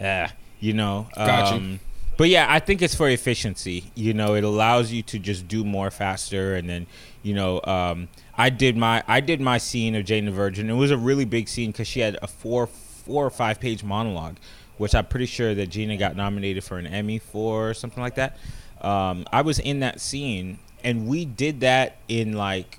yeah, 0.00 0.30
you 0.58 0.72
know. 0.72 1.08
Gotcha. 1.14 1.78
But 2.16 2.30
yeah, 2.30 2.46
I 2.48 2.60
think 2.60 2.80
it's 2.80 2.94
for 2.94 3.08
efficiency. 3.08 3.90
You 3.94 4.14
know, 4.14 4.34
it 4.34 4.44
allows 4.44 4.90
you 4.90 5.02
to 5.02 5.18
just 5.18 5.46
do 5.48 5.64
more 5.64 5.90
faster, 5.90 6.54
and 6.54 6.68
then 6.68 6.86
you 7.22 7.34
know, 7.34 7.60
um, 7.64 8.08
I 8.36 8.50
did 8.50 8.76
my 8.76 9.02
I 9.06 9.20
did 9.20 9.40
my 9.40 9.58
scene 9.58 9.94
of 9.94 10.04
Jane 10.04 10.24
the 10.24 10.30
Virgin. 10.30 10.70
It 10.70 10.74
was 10.74 10.90
a 10.90 10.96
really 10.96 11.24
big 11.24 11.48
scene 11.48 11.72
because 11.72 11.88
she 11.88 12.00
had 12.00 12.18
a 12.22 12.26
four 12.26 12.66
four 12.66 13.26
or 13.26 13.30
five 13.30 13.60
page 13.60 13.84
monologue, 13.84 14.36
which 14.78 14.94
I'm 14.94 15.06
pretty 15.06 15.26
sure 15.26 15.54
that 15.54 15.66
Gina 15.68 15.96
got 15.96 16.16
nominated 16.16 16.64
for 16.64 16.78
an 16.78 16.86
Emmy 16.86 17.18
for 17.18 17.70
or 17.70 17.74
something 17.74 18.02
like 18.02 18.14
that. 18.14 18.38
Um, 18.80 19.26
I 19.32 19.42
was 19.42 19.58
in 19.58 19.80
that 19.80 20.00
scene, 20.00 20.58
and 20.82 21.06
we 21.06 21.24
did 21.24 21.60
that 21.60 21.96
in 22.08 22.32
like 22.32 22.78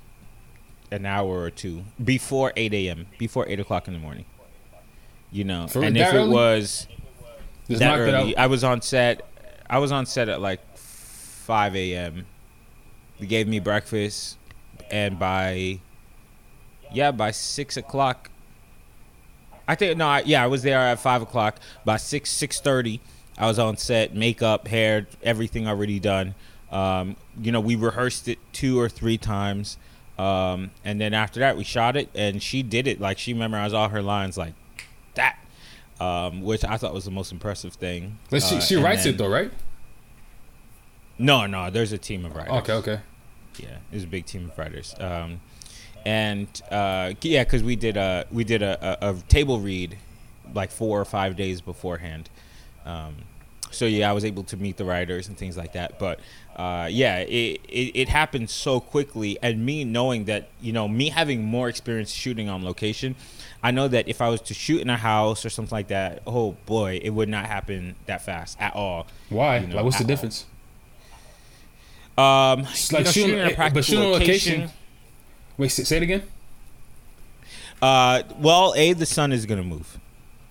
an 0.90 1.06
hour 1.06 1.42
or 1.42 1.50
two 1.50 1.84
before 2.02 2.52
8 2.56 2.72
a.m. 2.72 3.06
before 3.18 3.46
8 3.46 3.60
o'clock 3.60 3.88
in 3.88 3.94
the 3.94 4.00
morning. 4.00 4.24
You 5.30 5.44
know, 5.44 5.66
For 5.66 5.82
and 5.82 5.96
if 5.96 6.14
it 6.14 6.28
was 6.28 6.88
just 7.68 7.80
that 7.80 7.98
early. 7.98 8.36
I 8.36 8.46
was 8.46 8.64
on 8.64 8.80
set. 8.80 9.22
I 9.70 9.78
was 9.78 9.92
on 9.92 10.06
set 10.06 10.28
at 10.28 10.40
like 10.40 10.60
5 10.76 11.76
a.m. 11.76 12.26
They 13.18 13.26
gave 13.26 13.48
me 13.48 13.58
breakfast, 13.58 14.38
and 14.90 15.18
by 15.18 15.80
yeah, 16.92 17.10
by 17.10 17.30
six 17.30 17.76
o'clock. 17.76 18.30
I 19.66 19.74
think 19.74 19.98
no, 19.98 20.06
I, 20.06 20.22
yeah, 20.24 20.42
I 20.42 20.46
was 20.46 20.62
there 20.62 20.78
at 20.78 20.98
five 20.98 21.22
o'clock. 21.22 21.58
By 21.84 21.96
six 21.96 22.30
six 22.30 22.60
thirty, 22.60 23.00
I 23.36 23.46
was 23.46 23.58
on 23.58 23.76
set, 23.76 24.14
makeup, 24.14 24.68
hair, 24.68 25.06
everything 25.22 25.66
already 25.66 25.98
done. 25.98 26.34
Um, 26.70 27.16
you 27.40 27.50
know, 27.52 27.60
we 27.60 27.76
rehearsed 27.76 28.28
it 28.28 28.38
two 28.52 28.78
or 28.78 28.88
three 28.88 29.18
times, 29.18 29.78
um, 30.18 30.70
and 30.84 31.00
then 31.00 31.12
after 31.12 31.40
that, 31.40 31.56
we 31.56 31.64
shot 31.64 31.96
it, 31.96 32.08
and 32.14 32.42
she 32.42 32.62
did 32.62 32.86
it 32.86 33.00
like 33.00 33.18
she 33.18 33.34
memorized 33.34 33.74
all 33.74 33.88
her 33.88 34.02
lines 34.02 34.38
like 34.38 34.54
that, 35.14 35.38
um, 36.00 36.42
which 36.42 36.64
I 36.64 36.76
thought 36.76 36.94
was 36.94 37.04
the 37.04 37.10
most 37.10 37.32
impressive 37.32 37.74
thing. 37.74 38.18
But 38.30 38.42
she 38.42 38.56
Uh, 38.56 38.60
she 38.60 38.76
writes 38.76 39.04
then- 39.04 39.14
it 39.14 39.18
though, 39.18 39.28
right? 39.28 39.50
No, 41.18 41.46
no, 41.46 41.70
there's 41.70 41.92
a 41.92 41.98
team 41.98 42.24
of 42.24 42.34
writers. 42.36 42.52
Okay, 42.52 42.72
okay. 42.74 43.00
Yeah, 43.58 43.78
there's 43.90 44.04
a 44.04 44.08
big 44.08 44.24
team 44.26 44.50
of 44.50 44.56
writers. 44.56 44.94
Um, 45.00 45.40
and 46.06 46.46
uh, 46.70 47.14
yeah, 47.22 47.42
because 47.42 47.62
we 47.64 47.74
did 47.76 47.96
a 47.96 48.26
we 48.30 48.44
did 48.44 48.62
a, 48.62 49.06
a, 49.08 49.10
a 49.10 49.14
table 49.28 49.58
read 49.60 49.98
like 50.54 50.70
four 50.70 51.00
or 51.00 51.04
five 51.04 51.34
days 51.36 51.60
beforehand. 51.60 52.30
Um, 52.86 53.16
so 53.70 53.84
yeah, 53.84 54.08
I 54.08 54.12
was 54.12 54.24
able 54.24 54.44
to 54.44 54.56
meet 54.56 54.76
the 54.76 54.84
writers 54.84 55.26
and 55.28 55.36
things 55.36 55.56
like 55.56 55.72
that. 55.72 55.98
But 55.98 56.20
uh, 56.56 56.88
yeah, 56.90 57.18
it, 57.18 57.60
it 57.68 57.90
it 58.02 58.08
happened 58.08 58.48
so 58.48 58.78
quickly, 58.78 59.38
and 59.42 59.66
me 59.66 59.82
knowing 59.84 60.26
that 60.26 60.48
you 60.60 60.72
know 60.72 60.86
me 60.86 61.08
having 61.10 61.42
more 61.44 61.68
experience 61.68 62.12
shooting 62.12 62.48
on 62.48 62.64
location, 62.64 63.16
I 63.62 63.70
know 63.72 63.88
that 63.88 64.08
if 64.08 64.20
I 64.20 64.28
was 64.28 64.40
to 64.42 64.54
shoot 64.54 64.80
in 64.80 64.88
a 64.88 64.96
house 64.96 65.44
or 65.44 65.50
something 65.50 65.74
like 65.74 65.88
that, 65.88 66.22
oh 66.26 66.52
boy, 66.66 67.00
it 67.02 67.10
would 67.10 67.28
not 67.28 67.46
happen 67.46 67.96
that 68.06 68.22
fast 68.24 68.56
at 68.60 68.74
all. 68.74 69.06
Why? 69.30 69.58
You 69.58 69.66
know, 69.66 69.76
like, 69.76 69.84
what's 69.84 69.98
the 69.98 70.04
difference? 70.04 70.46
Um, 72.16 72.60
It's 72.60 72.90
you 72.90 72.98
like 72.98 73.04
know, 73.06 73.10
shooting, 73.12 73.30
shooting 73.30 73.38
in 73.40 73.40
a 73.40 73.44
eh, 73.44 73.48
but 73.50 73.56
practical 73.56 73.82
shooting 73.82 74.10
location. 74.12 74.60
location. 74.60 74.76
Wait, 75.56 75.68
say, 75.68 75.84
say 75.84 75.96
it 75.98 76.02
again. 76.02 76.22
Uh, 77.80 78.22
well, 78.38 78.74
a 78.76 78.92
the 78.92 79.06
sun 79.06 79.32
is 79.32 79.46
gonna 79.46 79.62
move, 79.62 79.98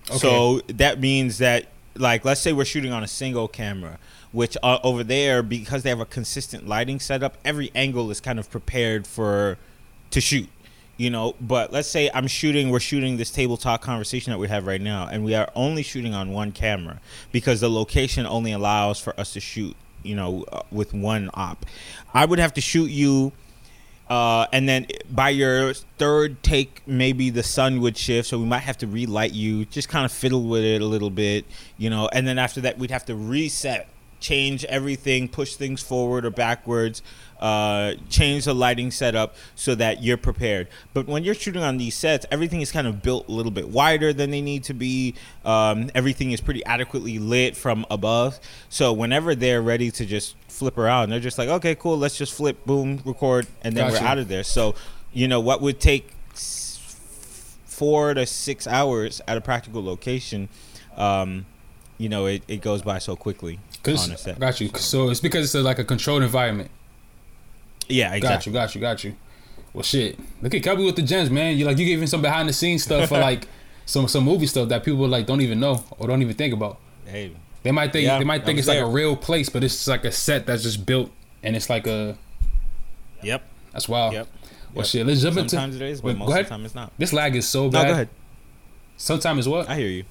Okay. 0.08 0.18
so 0.18 0.60
that 0.68 0.98
means 1.00 1.38
that 1.38 1.66
like 1.94 2.24
let's 2.24 2.40
say 2.40 2.52
we're 2.52 2.64
shooting 2.64 2.92
on 2.92 3.02
a 3.02 3.08
single 3.08 3.48
camera, 3.48 3.98
which 4.32 4.56
uh, 4.62 4.78
over 4.82 5.04
there 5.04 5.42
because 5.42 5.82
they 5.82 5.90
have 5.90 6.00
a 6.00 6.06
consistent 6.06 6.66
lighting 6.66 7.00
setup, 7.00 7.36
every 7.44 7.70
angle 7.74 8.10
is 8.10 8.20
kind 8.20 8.38
of 8.38 8.50
prepared 8.50 9.06
for 9.06 9.58
to 10.10 10.20
shoot. 10.22 10.48
You 10.98 11.10
know, 11.10 11.34
but 11.40 11.72
let's 11.72 11.88
say 11.88 12.10
I'm 12.12 12.26
shooting, 12.26 12.70
we're 12.70 12.80
shooting 12.80 13.16
this 13.16 13.30
tabletop 13.30 13.80
conversation 13.80 14.32
that 14.32 14.38
we 14.38 14.48
have 14.48 14.66
right 14.66 14.80
now, 14.80 15.08
and 15.10 15.24
we 15.24 15.34
are 15.34 15.48
only 15.54 15.82
shooting 15.82 16.12
on 16.12 16.32
one 16.32 16.52
camera 16.52 17.00
because 17.32 17.60
the 17.60 17.70
location 17.70 18.26
only 18.26 18.52
allows 18.52 19.00
for 19.00 19.18
us 19.18 19.32
to 19.32 19.40
shoot, 19.40 19.76
you 20.02 20.16
know, 20.16 20.44
uh, 20.52 20.62
with 20.70 20.92
one 20.92 21.30
op. 21.34 21.64
I 22.12 22.26
would 22.26 22.38
have 22.40 22.52
to 22.54 22.60
shoot 22.60 22.90
you 22.90 23.32
uh, 24.08 24.46
and 24.52 24.68
then 24.68 24.86
by 25.10 25.28
your 25.28 25.74
third 25.74 26.42
take, 26.42 26.82
maybe 26.86 27.28
the 27.28 27.42
sun 27.42 27.80
would 27.82 27.96
shift, 27.96 28.28
so 28.28 28.38
we 28.38 28.46
might 28.46 28.60
have 28.60 28.78
to 28.78 28.86
relight 28.86 29.34
you, 29.34 29.66
just 29.66 29.88
kind 29.88 30.04
of 30.04 30.12
fiddle 30.12 30.44
with 30.44 30.64
it 30.64 30.80
a 30.80 30.86
little 30.86 31.10
bit, 31.10 31.44
you 31.76 31.90
know. 31.90 32.08
And 32.12 32.26
then 32.26 32.38
after 32.38 32.62
that, 32.62 32.78
we'd 32.78 32.90
have 32.90 33.04
to 33.06 33.14
reset 33.14 33.88
change 34.20 34.64
everything, 34.64 35.28
push 35.28 35.54
things 35.54 35.80
forward 35.80 36.24
or 36.24 36.30
backwards, 36.30 37.02
uh, 37.40 37.94
change 38.08 38.44
the 38.44 38.54
lighting 38.54 38.90
setup 38.90 39.34
so 39.54 39.74
that 39.74 40.02
you're 40.02 40.16
prepared. 40.16 40.68
But 40.94 41.06
when 41.06 41.24
you're 41.24 41.34
shooting 41.34 41.62
on 41.62 41.76
these 41.78 41.94
sets, 41.94 42.26
everything 42.30 42.60
is 42.60 42.72
kind 42.72 42.86
of 42.86 43.02
built 43.02 43.28
a 43.28 43.32
little 43.32 43.52
bit 43.52 43.68
wider 43.68 44.12
than 44.12 44.30
they 44.30 44.40
need 44.40 44.64
to 44.64 44.74
be. 44.74 45.14
Um, 45.44 45.90
everything 45.94 46.32
is 46.32 46.40
pretty 46.40 46.64
adequately 46.64 47.18
lit 47.18 47.56
from 47.56 47.86
above. 47.90 48.40
So 48.68 48.92
whenever 48.92 49.34
they're 49.34 49.62
ready 49.62 49.90
to 49.92 50.06
just 50.06 50.36
flip 50.48 50.78
around, 50.78 51.10
they're 51.10 51.20
just 51.20 51.38
like, 51.38 51.48
okay, 51.48 51.74
cool, 51.74 51.96
let's 51.98 52.16
just 52.16 52.34
flip, 52.34 52.64
boom, 52.64 53.00
record, 53.04 53.46
and 53.62 53.76
then 53.76 53.88
Gotcha. 53.90 54.02
we're 54.02 54.08
out 54.08 54.18
of 54.18 54.28
there. 54.28 54.44
So, 54.44 54.74
you 55.12 55.28
know, 55.28 55.40
what 55.40 55.60
would 55.60 55.80
take 55.80 56.10
four 57.78 58.12
to 58.12 58.26
six 58.26 58.66
hours 58.66 59.20
at 59.28 59.36
a 59.36 59.40
practical 59.40 59.84
location, 59.84 60.48
um, 60.96 61.46
you 61.96 62.08
know, 62.08 62.26
it, 62.26 62.42
it 62.48 62.60
goes 62.60 62.82
by 62.82 62.98
so 62.98 63.14
quickly 63.14 63.60
on 63.86 63.92
a 63.92 63.96
Cause, 63.96 64.20
set. 64.20 64.40
got 64.40 64.60
you. 64.60 64.70
So 64.74 65.10
it's 65.10 65.20
because 65.20 65.44
it's 65.44 65.54
a, 65.54 65.62
like 65.62 65.78
a 65.78 65.84
controlled 65.84 66.24
environment. 66.24 66.70
Yeah, 67.88 68.18
Got 68.18 68.46
you, 68.46 68.52
got 68.52 68.74
you, 68.74 68.80
got 68.80 69.02
you. 69.04 69.14
Well, 69.72 69.82
shit. 69.82 70.18
Look 70.42 70.54
at 70.54 70.62
Kelby 70.62 70.84
with 70.84 70.96
the 70.96 71.02
gems, 71.02 71.30
man. 71.30 71.56
You 71.56 71.64
like 71.64 71.78
you 71.78 71.86
giving 71.86 72.06
some 72.06 72.22
behind 72.22 72.48
the 72.48 72.52
scenes 72.52 72.82
stuff 72.84 73.08
for 73.08 73.18
like 73.30 73.46
some 73.86 74.08
some 74.08 74.24
movie 74.24 74.46
stuff 74.46 74.68
that 74.70 74.84
people 74.84 75.06
like 75.08 75.26
don't 75.26 75.40
even 75.40 75.60
know 75.60 75.84
or 75.98 76.06
don't 76.08 76.20
even 76.22 76.34
think 76.34 76.52
about. 76.54 76.78
Hey, 77.06 77.32
They 77.62 77.70
might 77.72 77.92
think 77.92 78.04
Yeah, 78.06 78.18
they 78.18 78.24
might 78.24 78.44
think 78.44 78.58
it's 78.58 78.68
like 78.68 78.78
a 78.80 78.86
real 78.86 79.16
place, 79.16 79.48
but 79.48 79.62
it's 79.64 79.86
like 79.86 80.04
a 80.04 80.12
set 80.12 80.46
that's 80.46 80.62
just 80.62 80.84
built 80.84 81.10
and 81.42 81.54
it's 81.56 81.70
like 81.70 81.86
a 81.86 82.16
yep, 83.22 83.42
that's 83.72 83.88
wild. 83.88 84.12
yep. 84.14 84.26
Well, 84.74 84.84
Yep. 84.84 84.86
shit. 84.86 85.06
Let's 85.06 85.22
jump 85.22 85.36
into. 85.38 85.50
Sometimes 85.50 85.76
it 85.76 85.82
is, 85.82 86.00
but 86.02 86.08
Wait, 86.08 86.18
most 86.18 86.30
of 86.30 86.36
the 86.36 86.44
time 86.44 86.64
it's 86.64 86.74
not. 86.74 86.92
This 86.98 87.12
lag 87.12 87.34
is 87.36 87.48
so 87.48 87.64
No, 87.64 87.70
bad. 87.70 87.86
go 87.86 87.92
ahead. 87.92 88.08
Sometimes 88.96 89.38
it's 89.40 89.48
what? 89.48 89.68
I 89.68 89.76
hear 89.76 89.88
you. 89.88 90.04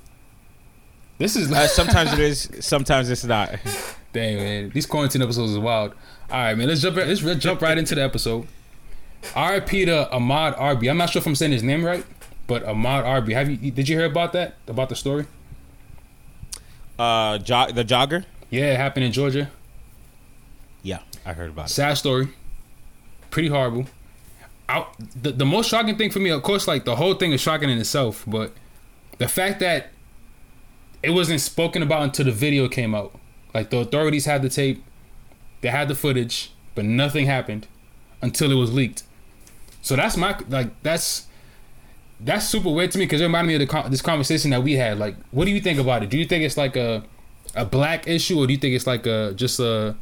This 1.19 1.35
is 1.35 1.51
Uh, 1.51 1.67
sometimes 1.67 2.13
it 2.13 2.19
is. 2.31 2.49
Sometimes 2.61 3.09
it's 3.09 3.23
not. 3.25 3.55
Dang 4.17 4.37
man, 4.37 4.69
these 4.71 4.87
quarantine 4.87 5.21
episodes 5.21 5.51
is 5.51 5.59
wild. 5.59 5.93
All 6.31 6.39
right, 6.39 6.57
man, 6.57 6.67
let's 6.67 6.81
jump. 6.81 6.95
Let's 6.95 7.21
re- 7.21 7.35
jump 7.35 7.61
right 7.61 7.77
into 7.77 7.93
the 7.93 8.01
episode. 8.01 8.47
R.I.P. 9.35 9.85
to 9.85 10.09
Ahmaud 10.11 10.59
Arbery. 10.59 10.89
I'm 10.89 10.97
not 10.97 11.11
sure 11.11 11.19
if 11.19 11.27
I'm 11.27 11.35
saying 11.35 11.51
his 11.51 11.61
name 11.61 11.85
right, 11.85 12.03
but 12.47 12.65
Ahmaud 12.65 13.05
Arbery. 13.05 13.35
Have 13.35 13.47
you? 13.47 13.69
Did 13.69 13.87
you 13.87 13.95
hear 13.95 14.07
about 14.07 14.33
that? 14.33 14.55
About 14.65 14.89
the 14.89 14.95
story? 14.95 15.27
Uh, 16.97 17.37
jog 17.37 17.75
the 17.75 17.85
jogger. 17.85 18.25
Yeah, 18.49 18.73
it 18.73 18.77
happened 18.77 19.05
in 19.05 19.11
Georgia. 19.11 19.51
Yeah, 20.81 21.01
I 21.23 21.33
heard 21.33 21.51
about 21.51 21.67
it. 21.67 21.73
Sad 21.73 21.93
story. 21.99 22.29
Pretty 23.29 23.49
horrible. 23.49 23.85
I, 24.67 24.87
the, 25.21 25.31
the 25.31 25.45
most 25.45 25.69
shocking 25.69 25.95
thing 25.95 26.09
for 26.09 26.17
me, 26.17 26.31
of 26.31 26.41
course, 26.41 26.67
like 26.67 26.85
the 26.85 26.95
whole 26.95 27.13
thing 27.13 27.33
is 27.33 27.41
shocking 27.41 27.69
in 27.69 27.77
itself, 27.77 28.23
but 28.25 28.51
the 29.19 29.27
fact 29.27 29.59
that 29.59 29.91
it 31.03 31.11
wasn't 31.11 31.39
spoken 31.39 31.83
about 31.83 32.01
until 32.01 32.25
the 32.25 32.31
video 32.31 32.67
came 32.67 32.95
out. 32.95 33.13
Like 33.53 33.69
the 33.69 33.77
authorities 33.79 34.25
had 34.25 34.41
the 34.41 34.49
tape, 34.49 34.83
they 35.61 35.69
had 35.69 35.87
the 35.87 35.95
footage, 35.95 36.51
but 36.75 36.85
nothing 36.85 37.25
happened 37.25 37.67
until 38.21 38.51
it 38.51 38.55
was 38.55 38.73
leaked. 38.73 39.03
So 39.81 39.95
that's 39.95 40.17
my 40.17 40.37
like 40.49 40.69
that's 40.83 41.27
that's 42.19 42.47
super 42.47 42.69
weird 42.69 42.91
to 42.91 42.97
me 42.97 43.05
because 43.05 43.21
it 43.21 43.25
reminded 43.25 43.47
me 43.47 43.53
of 43.55 43.59
the 43.59 43.67
con- 43.67 43.89
this 43.91 44.01
conversation 44.01 44.51
that 44.51 44.63
we 44.63 44.73
had. 44.73 44.97
Like, 44.99 45.15
what 45.31 45.45
do 45.45 45.51
you 45.51 45.61
think 45.61 45.79
about 45.79 46.03
it? 46.03 46.09
Do 46.09 46.17
you 46.17 46.25
think 46.25 46.43
it's 46.43 46.57
like 46.57 46.75
a 46.75 47.03
a 47.55 47.65
black 47.65 48.07
issue, 48.07 48.37
or 48.39 48.47
do 48.47 48.53
you 48.53 48.59
think 48.59 48.75
it's 48.75 48.87
like 48.87 49.05
a 49.05 49.33
just 49.35 49.59
a 49.59 49.95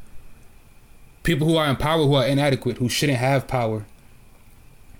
people 1.23 1.47
who 1.47 1.55
are 1.57 1.67
in 1.67 1.75
power 1.75 2.03
who 2.03 2.13
are 2.15 2.25
inadequate 2.25 2.77
who 2.77 2.89
shouldn't 2.89 3.19
have 3.19 3.47
power? 3.47 3.85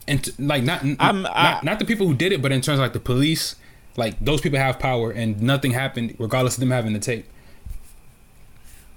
And 0.08 0.24
t- 0.24 0.34
like 0.38 0.64
not 0.64 0.84
I'm- 1.00 1.24
not, 1.24 1.64
not 1.64 1.80
the 1.80 1.86
people 1.86 2.08
who 2.08 2.14
did 2.14 2.32
it, 2.32 2.42
but 2.42 2.52
in 2.52 2.62
terms 2.62 2.80
of 2.80 2.84
like 2.84 2.94
the 2.94 3.00
police, 3.00 3.56
like 3.98 4.20
those 4.20 4.40
people 4.42 4.60
have 4.60 4.78
power 4.78 5.10
and 5.12 5.42
nothing 5.42 5.72
happened 5.72 6.16
regardless 6.20 6.56
of 6.56 6.60
them 6.60 6.72
having 6.72 6.94
the 6.94 7.00
tape. 7.00 7.26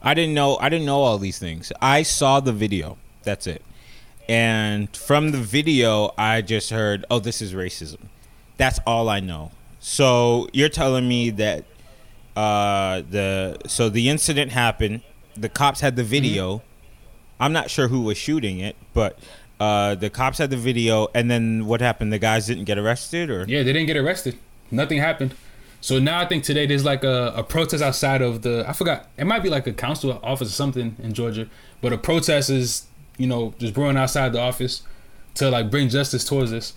I 0.02 0.14
didn't 0.14 0.34
know. 0.34 0.56
I 0.58 0.68
didn't 0.68 0.86
know 0.86 1.00
all 1.02 1.18
these 1.18 1.38
things. 1.38 1.72
I 1.80 2.02
saw 2.02 2.40
the 2.40 2.52
video. 2.52 2.96
That's 3.24 3.46
it. 3.46 3.62
And 4.28 4.94
from 4.96 5.30
the 5.32 5.38
video, 5.38 6.12
I 6.16 6.42
just 6.42 6.70
heard, 6.70 7.04
"Oh, 7.10 7.18
this 7.18 7.42
is 7.42 7.52
racism." 7.54 8.08
That's 8.56 8.78
all 8.86 9.08
I 9.08 9.20
know. 9.20 9.50
So 9.80 10.48
you're 10.52 10.68
telling 10.68 11.08
me 11.08 11.30
that 11.30 11.64
uh, 12.36 13.02
the 13.10 13.58
so 13.66 13.88
the 13.88 14.08
incident 14.08 14.52
happened. 14.52 15.02
The 15.36 15.48
cops 15.48 15.80
had 15.80 15.96
the 15.96 16.04
video. 16.04 16.62
I'm 17.40 17.52
not 17.52 17.70
sure 17.70 17.88
who 17.88 18.02
was 18.02 18.18
shooting 18.18 18.58
it, 18.58 18.76
but 18.94 19.18
uh, 19.60 19.94
the 19.94 20.10
cops 20.10 20.38
had 20.38 20.50
the 20.50 20.56
video. 20.56 21.08
And 21.14 21.30
then 21.30 21.66
what 21.66 21.80
happened? 21.80 22.12
The 22.12 22.18
guys 22.18 22.46
didn't 22.46 22.64
get 22.64 22.78
arrested, 22.78 23.30
or 23.30 23.44
Yeah, 23.48 23.62
they 23.62 23.72
didn't 23.72 23.86
get 23.86 23.96
arrested. 23.96 24.38
Nothing 24.70 24.98
happened. 24.98 25.34
So 25.80 25.98
now 25.98 26.20
I 26.20 26.26
think 26.26 26.44
today 26.44 26.66
there's 26.66 26.84
like 26.84 27.04
a, 27.04 27.32
a 27.36 27.42
protest 27.42 27.82
outside 27.82 28.20
of 28.20 28.42
the 28.42 28.64
I 28.68 28.72
forgot 28.72 29.08
it 29.16 29.26
might 29.26 29.42
be 29.42 29.48
like 29.48 29.66
a 29.66 29.72
council 29.72 30.18
office 30.22 30.48
or 30.48 30.52
something 30.52 30.96
in 31.02 31.12
Georgia, 31.12 31.48
but 31.80 31.92
a 31.92 31.98
protest 31.98 32.50
is 32.50 32.86
you 33.16 33.26
know 33.26 33.54
just 33.58 33.74
brewing 33.74 33.96
outside 33.96 34.32
the 34.32 34.40
office 34.40 34.82
to 35.34 35.50
like 35.50 35.70
bring 35.70 35.88
justice 35.88 36.24
towards 36.24 36.50
this. 36.50 36.74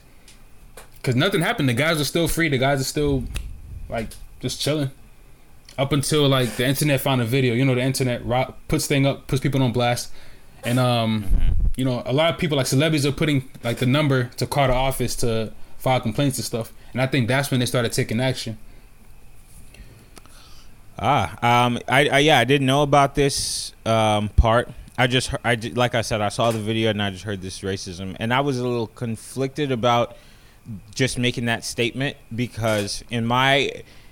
Cause 1.04 1.16
nothing 1.16 1.42
happened. 1.42 1.68
The 1.68 1.74
guys 1.74 2.00
are 2.00 2.06
still 2.06 2.28
free. 2.28 2.48
The 2.48 2.60
guys 2.60 2.80
are 2.80 2.86
still 2.86 3.24
like 3.90 4.10
just 4.40 4.62
chilling. 4.62 4.92
Up 5.78 5.92
until 5.94 6.28
like 6.28 6.58
the 6.58 6.68
internet 6.68 7.02
found 7.02 7.22
a 7.22 7.26
video. 7.26 7.56
You 7.56 7.66
know 7.66 7.74
the 7.74 7.82
internet 7.82 8.24
ro- 8.24 8.54
puts 8.68 8.86
thing 8.86 9.08
up, 9.08 9.26
puts 9.26 9.42
people 9.42 9.64
on 9.64 9.72
blast, 9.72 10.12
and 10.64 10.78
um, 10.78 11.26
you 11.76 11.86
know 11.86 12.04
a 12.06 12.14
lot 12.14 12.32
of 12.32 12.40
people 12.40 12.56
like 12.56 12.68
celebrities 12.68 13.06
are 13.06 13.12
putting 13.12 13.50
like 13.64 13.78
the 13.78 13.88
number 13.88 14.26
to 14.38 14.46
call 14.46 14.68
the 14.68 14.74
office 14.74 15.16
to 15.18 15.54
file 15.80 16.00
complaints 16.00 16.38
and 16.38 16.46
stuff. 16.46 16.72
And 16.94 17.02
I 17.02 17.08
think 17.08 17.28
that's 17.28 17.50
when 17.50 17.60
they 17.60 17.66
started 17.66 17.94
taking 17.94 18.20
action. 18.20 18.60
Ah, 21.04 21.66
um, 21.66 21.80
I, 21.88 22.08
I 22.10 22.20
yeah, 22.20 22.38
I 22.38 22.44
didn't 22.44 22.68
know 22.68 22.84
about 22.84 23.16
this 23.16 23.74
um, 23.88 24.30
part. 24.30 24.70
I 25.00 25.08
just, 25.08 25.34
I 25.44 25.56
like 25.74 25.96
I 25.96 26.02
said, 26.02 26.22
I 26.22 26.30
saw 26.30 26.52
the 26.52 26.60
video 26.60 26.92
and 26.92 27.02
I 27.02 27.10
just 27.10 27.24
heard 27.24 27.42
this 27.42 27.62
racism, 27.62 28.16
and 28.20 28.32
I 28.32 28.42
was 28.42 28.60
a 28.60 28.64
little 28.64 28.86
conflicted 28.86 29.72
about 29.72 30.16
just 30.94 31.18
making 31.18 31.46
that 31.46 31.66
statement 31.66 32.18
because 32.36 33.04
in 33.10 33.26
my, 33.26 33.72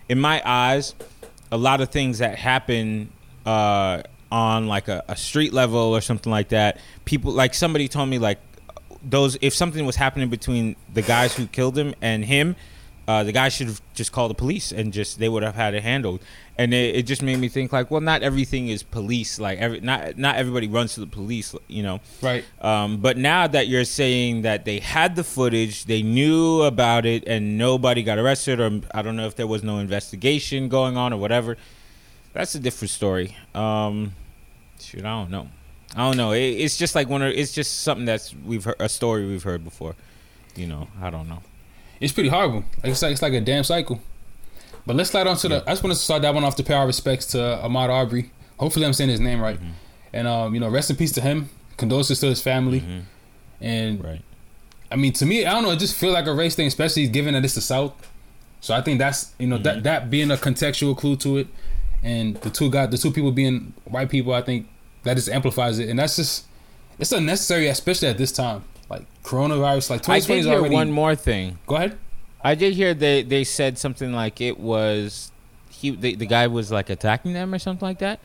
in 0.10 0.20
my 0.20 0.42
eyes, 0.44 0.96
a 1.52 1.58
lot 1.58 1.80
of 1.80 1.90
things 1.90 2.18
that 2.20 2.40
happen 2.40 3.12
uh, 3.46 4.02
on 4.32 4.68
like 4.68 4.88
a, 4.88 5.04
a 5.08 5.16
street 5.16 5.54
level 5.54 5.80
or 5.80 6.02
something 6.02 6.32
like 6.32 6.50
that, 6.50 6.80
people 7.06 7.32
like 7.32 7.54
somebody 7.54 7.88
told 7.88 8.10
me 8.10 8.18
like 8.18 8.40
those 9.04 9.38
if 9.42 9.54
something 9.54 9.86
was 9.86 9.96
happening 9.96 10.30
between 10.30 10.76
the 10.92 11.04
guys 11.04 11.36
who 11.36 11.46
killed 11.46 11.78
him 11.78 11.94
and 12.02 12.26
him, 12.26 12.56
uh, 13.10 13.24
the 13.24 13.32
guy 13.32 13.50
should 13.50 13.66
have 13.66 13.82
just 13.96 14.12
called 14.12 14.30
the 14.30 14.36
police 14.36 14.72
and 14.72 14.94
just 14.94 15.18
they 15.18 15.28
would 15.28 15.42
have 15.42 15.56
had 15.56 15.74
it 15.74 15.82
handled. 15.82 16.22
And 16.60 16.76
it, 16.76 16.96
it 16.96 17.08
just 17.08 17.24
made 17.24 17.40
me 17.40 17.50
think 17.50 17.74
like, 17.74 17.90
well, 17.90 18.02
not 18.02 18.22
everything 18.22 18.68
is 18.68 18.84
police. 18.84 19.40
Like 19.40 19.58
every 19.58 19.80
not 19.80 20.16
not 20.20 20.36
everybody 20.36 20.68
runs 20.68 20.94
to 20.94 21.00
the 21.00 21.08
police, 21.08 21.56
you 21.68 21.82
know. 21.82 22.02
Right. 22.22 22.46
Um, 22.62 22.98
but 22.98 23.18
now 23.18 23.48
that 23.48 23.68
you're 23.68 23.84
saying 23.84 24.44
that 24.44 24.64
they 24.64 24.78
had 24.78 25.16
the 25.16 25.24
footage, 25.24 25.86
they 25.86 26.04
knew 26.04 26.62
about 26.62 27.08
it, 27.08 27.24
and 27.26 27.58
nobody 27.58 28.04
got 28.04 28.20
arrested, 28.20 28.60
or 28.60 28.80
I 28.94 29.02
don't 29.02 29.16
know 29.16 29.26
if 29.26 29.36
there 29.36 29.48
was 29.48 29.64
no 29.64 29.80
investigation 29.80 30.70
going 30.70 30.96
on 30.96 31.12
or 31.12 31.18
whatever. 31.18 31.58
That's 32.34 32.54
a 32.54 32.60
different 32.60 32.92
story. 32.92 33.36
Um, 33.56 34.14
shoot, 34.80 35.04
I 35.04 35.20
don't 35.20 35.32
know. 35.32 35.48
I 35.96 36.06
don't 36.06 36.18
know. 36.18 36.34
It, 36.34 36.42
it's 36.42 36.78
just 36.78 36.94
like 36.94 37.10
one. 37.10 37.24
Of, 37.24 37.34
it's 37.34 37.54
just 37.54 37.82
something 37.82 38.06
that's 38.06 38.36
we've 38.46 38.66
heard 38.66 38.80
a 38.80 38.88
story 38.88 39.26
we've 39.26 39.42
heard 39.42 39.64
before. 39.64 39.96
You 40.56 40.68
know, 40.68 40.90
I 41.02 41.10
don't 41.10 41.28
know. 41.28 41.42
It's 42.00 42.14
pretty 42.14 42.30
horrible. 42.30 42.64
Like 42.84 42.92
it's 42.92 43.02
like 43.02 43.12
it's 43.12 43.22
like 43.22 43.34
a 43.34 43.42
damn 43.42 43.64
cycle. 43.64 44.02
But 44.86 44.96
let's 44.96 45.12
slide 45.12 45.28
on 45.28 45.38
to 45.38 45.50
the. 45.50 45.64
I 45.68 45.72
just 45.72 45.84
want 45.84 45.96
to 45.96 46.00
start 46.00 46.22
that 46.24 46.34
one 46.34 46.44
off 46.44 46.56
to 46.56 46.64
pay 46.64 46.74
our 46.74 46.88
respects 46.88 47.26
to 47.28 47.38
Ahmaud 47.38 47.90
Arbery. 47.90 48.32
Hopefully, 48.58 48.86
I'm 48.86 48.94
saying 48.94 49.10
his 49.10 49.20
name 49.20 49.42
right. 49.42 49.58
Mm-hmm. 49.58 49.72
And 50.14 50.28
um, 50.28 50.54
you 50.54 50.60
know, 50.60 50.70
rest 50.70 50.90
in 50.90 50.96
peace 50.96 51.12
to 51.14 51.22
him. 51.22 51.50
Condolences 51.78 52.20
to 52.22 52.28
his 52.28 52.42
family. 52.42 52.82
Mm-hmm. 52.82 53.00
And 53.62 54.04
Right. 54.04 54.22
I 54.92 54.96
mean, 54.96 55.14
to 55.14 55.26
me, 55.26 55.46
I 55.46 55.52
don't 55.52 55.64
know. 55.64 55.72
It 55.72 55.80
just 55.80 55.96
feels 55.96 56.14
like 56.14 56.26
a 56.26 56.34
race 56.34 56.56
thing, 56.56 56.66
especially 56.68 57.08
given 57.08 57.36
that 57.36 57.46
it's 57.46 57.54
the 57.54 57.62
South. 57.62 57.94
So 58.62 58.74
I 58.74 58.82
think 58.82 59.00
that's 59.00 59.34
you 59.38 59.48
know 59.48 59.58
that 59.60 59.76
mm-hmm. 59.76 59.84
that 59.84 60.10
being 60.10 60.32
a 60.32 60.36
contextual 60.36 60.98
clue 60.98 61.16
to 61.18 61.38
it, 61.38 61.48
and 62.04 62.36
the 62.38 62.50
two 62.50 62.70
guys, 62.70 62.90
the 62.90 62.98
two 62.98 63.12
people 63.12 63.32
being 63.32 63.74
white 63.86 64.10
people, 64.10 64.34
I 64.34 64.42
think 64.42 64.68
that 65.04 65.16
just 65.16 65.30
amplifies 65.30 65.80
it, 65.80 65.90
and 65.90 66.00
that's 66.00 66.16
just 66.16 66.46
it's 66.98 67.12
unnecessary, 67.12 67.68
especially 67.68 68.08
at 68.10 68.18
this 68.18 68.32
time. 68.32 68.64
Like 68.90 69.06
coronavirus, 69.24 69.90
like 69.92 70.10
I 70.10 70.20
2020 70.20 70.42
did 70.42 70.48
hear 70.48 70.58
already. 70.60 70.74
one 70.76 70.92
more 70.92 71.16
thing. 71.16 71.60
Go 71.68 71.76
ahead. 71.76 71.98
I 72.44 72.56
did 72.56 72.74
hear 72.74 72.94
they 72.94 73.22
they 73.24 73.44
said 73.44 73.78
something 73.78 74.14
like 74.14 74.42
it 74.42 74.60
was 74.60 75.32
he 75.70 75.92
the, 75.92 76.16
the 76.16 76.26
guy 76.26 76.48
was 76.48 76.72
like 76.72 76.90
attacking 76.90 77.34
them 77.34 77.54
or 77.54 77.60
something 77.60 77.88
like 77.88 78.00
that. 78.00 78.20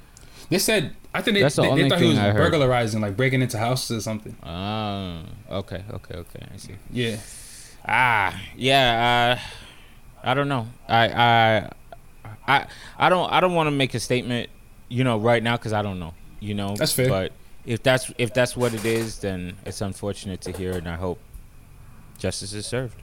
They 0.48 0.58
said 0.58 0.94
I 1.12 1.20
think 1.22 1.36
they, 1.36 1.42
That's 1.42 1.56
the 1.56 1.62
they, 1.62 1.68
they 1.68 1.72
only 1.72 1.88
thought 1.90 2.00
he 2.00 2.08
was 2.08 2.18
I 2.18 2.30
heard. 2.30 2.50
burglarizing, 2.50 3.00
like 3.00 3.16
breaking 3.16 3.42
into 3.42 3.58
houses 3.58 3.98
or 3.98 4.00
something. 4.00 4.34
Oh, 4.42 5.20
okay, 5.50 5.84
okay, 5.92 6.14
okay. 6.16 6.46
I 6.52 6.56
see. 6.56 6.74
Yeah, 6.90 7.16
Ah, 7.86 8.40
yeah. 8.56 9.38
Uh, 9.38 10.28
I 10.28 10.34
don't 10.34 10.48
know. 10.48 10.66
I 10.88 11.08
I 11.08 11.70
I 12.48 12.66
I 12.98 13.08
don't 13.08 13.30
I 13.32 13.40
don't 13.40 13.54
want 13.54 13.66
to 13.68 13.70
make 13.70 13.94
a 13.94 14.00
statement, 14.00 14.48
you 14.88 15.04
know, 15.04 15.18
right 15.18 15.42
now 15.42 15.56
because 15.56 15.72
I 15.72 15.82
don't 15.82 15.98
know. 16.00 16.14
You 16.40 16.54
know, 16.54 16.74
That's 16.76 16.92
fair. 16.92 17.08
But 17.08 17.32
if 17.66 17.82
that's 17.82 18.12
if 18.18 18.34
that's 18.34 18.56
what 18.56 18.74
it 18.74 18.84
is, 18.84 19.18
then 19.18 19.56
it's 19.64 19.80
unfortunate 19.80 20.40
to 20.42 20.52
hear, 20.52 20.72
and 20.72 20.88
I 20.88 20.96
hope 20.96 21.18
justice 22.18 22.52
is 22.52 22.66
served. 22.66 23.00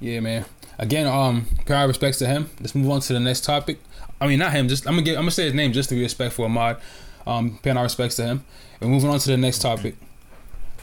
yeah, 0.00 0.20
man. 0.20 0.44
again, 0.78 1.06
um, 1.06 1.46
pay 1.66 1.74
our 1.74 1.86
respects 1.86 2.18
to 2.18 2.26
him. 2.26 2.50
Let's 2.60 2.74
move 2.74 2.90
on 2.90 3.00
to 3.00 3.12
the 3.12 3.20
next 3.20 3.44
topic. 3.44 3.78
I 4.20 4.26
mean, 4.26 4.38
not 4.38 4.52
him. 4.52 4.68
Just 4.68 4.86
I'm 4.86 4.94
gonna 4.94 5.02
get. 5.02 5.12
I'm 5.16 5.22
gonna 5.22 5.30
say 5.30 5.44
his 5.44 5.54
name 5.54 5.72
just 5.72 5.88
to 5.90 5.94
be 5.94 6.02
respectful. 6.02 6.46
Ahmaud. 6.46 6.80
Um, 7.26 7.58
paying 7.62 7.76
our 7.76 7.84
respects 7.84 8.16
to 8.16 8.24
him. 8.24 8.44
And 8.80 8.90
moving 8.90 9.10
on 9.10 9.18
to 9.18 9.28
the 9.28 9.36
next 9.36 9.60
topic. 9.60 9.94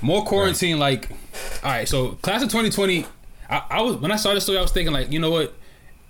More 0.01 0.23
quarantine. 0.23 0.77
Like, 0.77 1.09
all 1.63 1.71
right. 1.71 1.87
So 1.87 2.11
class 2.21 2.43
of 2.43 2.49
2020. 2.49 3.05
I, 3.49 3.63
I 3.69 3.81
was 3.81 3.97
when 3.97 4.11
I 4.11 4.17
saw 4.17 4.33
this 4.33 4.43
story, 4.43 4.57
I 4.57 4.61
was 4.61 4.71
thinking 4.71 4.93
like, 4.93 5.11
you 5.11 5.19
know 5.19 5.31
what? 5.31 5.53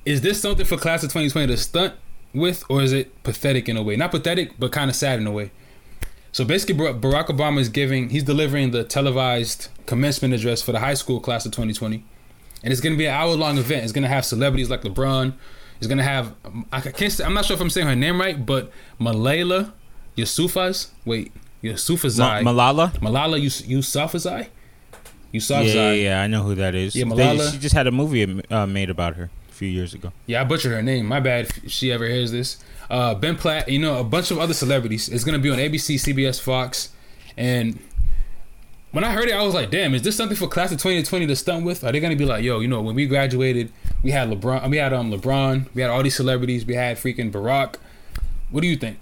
Is 0.06 0.22
this 0.22 0.42
something 0.42 0.66
for 0.66 0.78
class 0.78 1.04
of 1.04 1.10
2020 1.10 1.48
to 1.48 1.58
stunt 1.58 1.94
with, 2.34 2.64
or 2.70 2.82
is 2.82 2.94
it 2.94 3.24
pathetic 3.24 3.68
in 3.68 3.78
a 3.78 3.84
way? 3.84 3.96
Not 3.96 4.12
pathetic, 4.12 4.58
but 4.58 4.72
kind 4.72 4.90
of 4.90 4.96
sad 4.96 5.20
in 5.20 5.28
a 5.28 5.32
way. 5.32 5.52
So 6.32 6.46
basically, 6.46 6.76
Barack 6.76 7.28
Obama 7.28 7.60
is 7.60 7.70
giving, 7.70 8.10
he's 8.10 8.24
delivering 8.24 8.72
the 8.72 8.84
televised 8.84 9.70
commencement 9.86 10.34
address 10.34 10.62
for 10.62 10.72
the 10.72 10.80
high 10.80 10.94
school 10.94 11.20
class 11.20 11.46
of 11.46 11.52
2020, 11.52 12.04
and 12.64 12.72
it's 12.72 12.82
going 12.82 12.94
to 12.94 12.98
be 12.98 13.06
an 13.08 13.14
hour 13.14 13.34
long 13.36 13.58
event. 13.58 13.84
It's 13.84 13.94
going 13.94 14.04
to 14.04 14.10
have 14.10 14.26
celebrities 14.26 14.70
like 14.70 14.82
LeBron. 14.82 15.34
It's 15.78 15.88
going 15.88 16.00
to 16.00 16.04
have, 16.04 16.34
I 16.72 16.82
can't, 16.82 17.12
say, 17.12 17.24
I'm 17.24 17.34
not 17.34 17.46
sure 17.46 17.56
if 17.56 17.62
I'm 17.62 17.70
saying 17.70 17.88
her 17.88 17.96
name 17.96 18.20
right, 18.20 18.44
but 18.46 18.72
Malala 19.00 19.74
Yousafzai. 20.18 20.90
Wait, 21.06 21.32
Yousafzai. 21.64 22.44
Ma- 22.44 22.52
Malala. 22.52 22.92
Malala 23.00 23.40
Yousafzai. 23.40 24.48
Yousafzai. 25.34 25.66
Yeah, 25.66 25.92
yeah, 25.92 25.92
yeah, 25.94 26.22
I 26.22 26.28
know 26.28 26.44
who 26.44 26.56
that 26.56 26.74
is. 26.76 26.96
Yeah, 26.96 27.06
Malala. 27.06 27.38
They, 27.46 27.52
she 27.52 27.58
just 27.60 27.76
had 27.76 27.88
a 27.88 27.92
movie 27.92 28.42
uh, 28.50 28.66
made 28.66 28.90
about 28.90 29.16
her 29.16 29.30
a 29.50 29.52
few 29.52 29.68
years 29.68 29.94
ago. 29.94 30.12
Yeah, 30.26 30.42
I 30.42 30.44
butchered 30.46 30.72
her 30.72 30.82
name. 30.82 31.06
My 31.06 31.20
bad. 31.20 31.50
If 31.64 31.72
she 31.72 31.92
ever 31.92 32.06
hears 32.08 32.32
this. 32.32 32.58
Uh, 32.90 33.14
ben 33.16 33.36
Platt. 33.36 33.70
You 33.70 33.80
know, 33.80 34.00
a 34.00 34.04
bunch 34.04 34.32
of 34.32 34.38
other 34.40 34.54
celebrities. 34.54 35.10
It's 35.10 35.24
gonna 35.24 35.40
be 35.40 35.50
on 35.50 35.58
ABC, 35.58 35.96
CBS, 35.96 36.40
Fox, 36.42 36.90
and 37.36 37.80
when 38.92 39.04
I 39.04 39.12
heard 39.12 39.28
it, 39.30 39.34
I 39.34 39.44
was 39.44 39.54
like, 39.54 39.70
"Damn, 39.70 39.94
is 39.94 40.02
this 40.02 40.16
something 40.16 40.38
for 40.38 40.48
class 40.48 40.72
of 40.72 40.78
2020 40.80 41.28
to 41.28 41.36
stunt 41.36 41.66
with? 41.66 41.84
Are 41.84 41.92
they 41.92 42.00
gonna 42.00 42.16
be 42.16 42.26
like, 42.26 42.44
yo, 42.44 42.62
you 42.62 42.68
know, 42.68 42.82
when 42.82 42.96
we 42.96 43.06
graduated, 43.06 43.72
we 44.02 44.12
had 44.12 44.30
LeBron, 44.30 44.70
we 44.70 44.78
had 44.78 44.94
um 44.94 45.12
LeBron, 45.12 45.68
we 45.76 45.82
had 45.82 45.92
all 45.92 46.02
these 46.02 46.16
celebrities, 46.16 46.66
we 46.66 46.76
had 46.76 46.98
freaking 46.98 47.32
Barack. 47.32 47.76
What 48.50 48.62
do 48.62 48.68
you 48.68 48.78
think? 48.78 48.98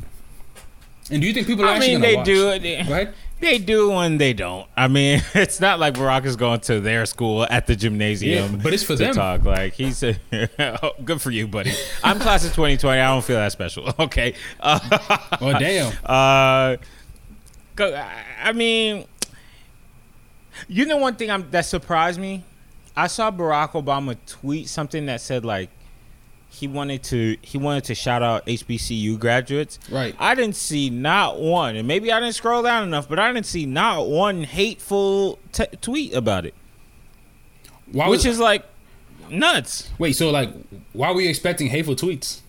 And 1.12 1.22
do 1.22 1.28
you 1.28 1.34
think 1.34 1.46
people 1.46 1.64
are 1.66 1.70
I 1.70 1.76
actually 1.76 1.94
mean, 1.94 2.02
they 2.02 2.16
watch? 2.16 2.26
do 2.26 2.50
it. 2.50 2.90
Right? 2.90 3.10
They 3.46 3.60
do 3.60 3.92
and 3.92 4.20
they 4.20 4.34
don't. 4.34 4.68
I 4.76 4.88
mean, 4.88 5.22
it's 5.36 5.60
not 5.60 5.80
like 5.80 5.94
Barack 5.94 6.26
is 6.26 6.36
going 6.36 6.62
to 6.62 6.80
their 6.80 7.06
school 7.06 7.46
at 7.48 7.68
the 7.68 7.76
gymnasium. 7.76 8.54
Yeah, 8.56 8.60
but 8.64 8.74
it's 8.74 8.82
for 8.82 8.96
them. 8.96 9.14
Talk 9.14 9.44
like 9.44 9.74
he's 9.74 10.02
a, 10.02 10.18
oh, 10.84 10.94
good 11.04 11.22
for 11.22 11.30
you, 11.30 11.48
buddy. 11.48 11.72
I'm 12.04 12.20
class 12.20 12.44
of 12.44 12.56
2020. 12.56 13.00
I 13.00 13.08
don't 13.08 13.24
feel 13.24 13.36
that 13.38 13.52
special. 13.52 13.94
Okay. 14.06 14.34
Uh, 14.60 14.80
well, 15.40 15.60
damn. 15.60 15.94
Uh, 16.04 16.78
I 18.44 18.52
mean, 18.54 19.06
you 20.68 20.86
know, 20.86 20.98
one 20.98 21.16
thing 21.16 21.30
I'm, 21.30 21.50
that 21.52 21.66
surprised 21.66 22.20
me. 22.20 22.44
I 22.98 23.08
saw 23.08 23.30
Barack 23.30 23.72
Obama 23.72 24.18
tweet 24.26 24.70
something 24.70 25.06
that 25.06 25.22
said 25.22 25.46
like 25.46 25.70
he 26.56 26.68
wanted 26.68 27.04
to 27.04 27.38
he 27.42 27.58
wanted 27.58 27.84
to 27.86 27.96
shout 27.96 28.24
out 28.24 28.46
HBCU 28.46 29.20
graduates. 29.20 29.78
Right. 29.92 30.16
I 30.18 30.36
didn't 30.36 30.56
see 30.56 30.90
not 30.90 31.40
one, 31.40 31.76
and 31.76 31.88
maybe 31.88 32.12
I 32.12 32.20
didn't 32.20 32.36
scroll 32.36 32.64
down 32.64 32.84
enough, 32.84 33.10
but 33.10 33.20
I 33.20 33.32
didn't 33.32 33.46
see 33.46 33.66
not 33.66 34.08
one 34.08 34.44
hateful 34.44 35.38
t- 35.52 35.68
tweet 35.82 36.14
about 36.14 36.46
it. 36.46 36.54
Why 37.92 38.08
which 38.08 38.20
was, 38.20 38.26
is 38.26 38.40
like 38.40 38.66
nuts. 39.30 39.90
Wait, 40.00 40.14
so 40.14 40.32
like, 40.32 40.50
why 40.94 41.12
were 41.12 41.22
you 41.22 41.30
expecting 41.30 41.68
hateful 41.68 41.96
tweets? 41.96 42.40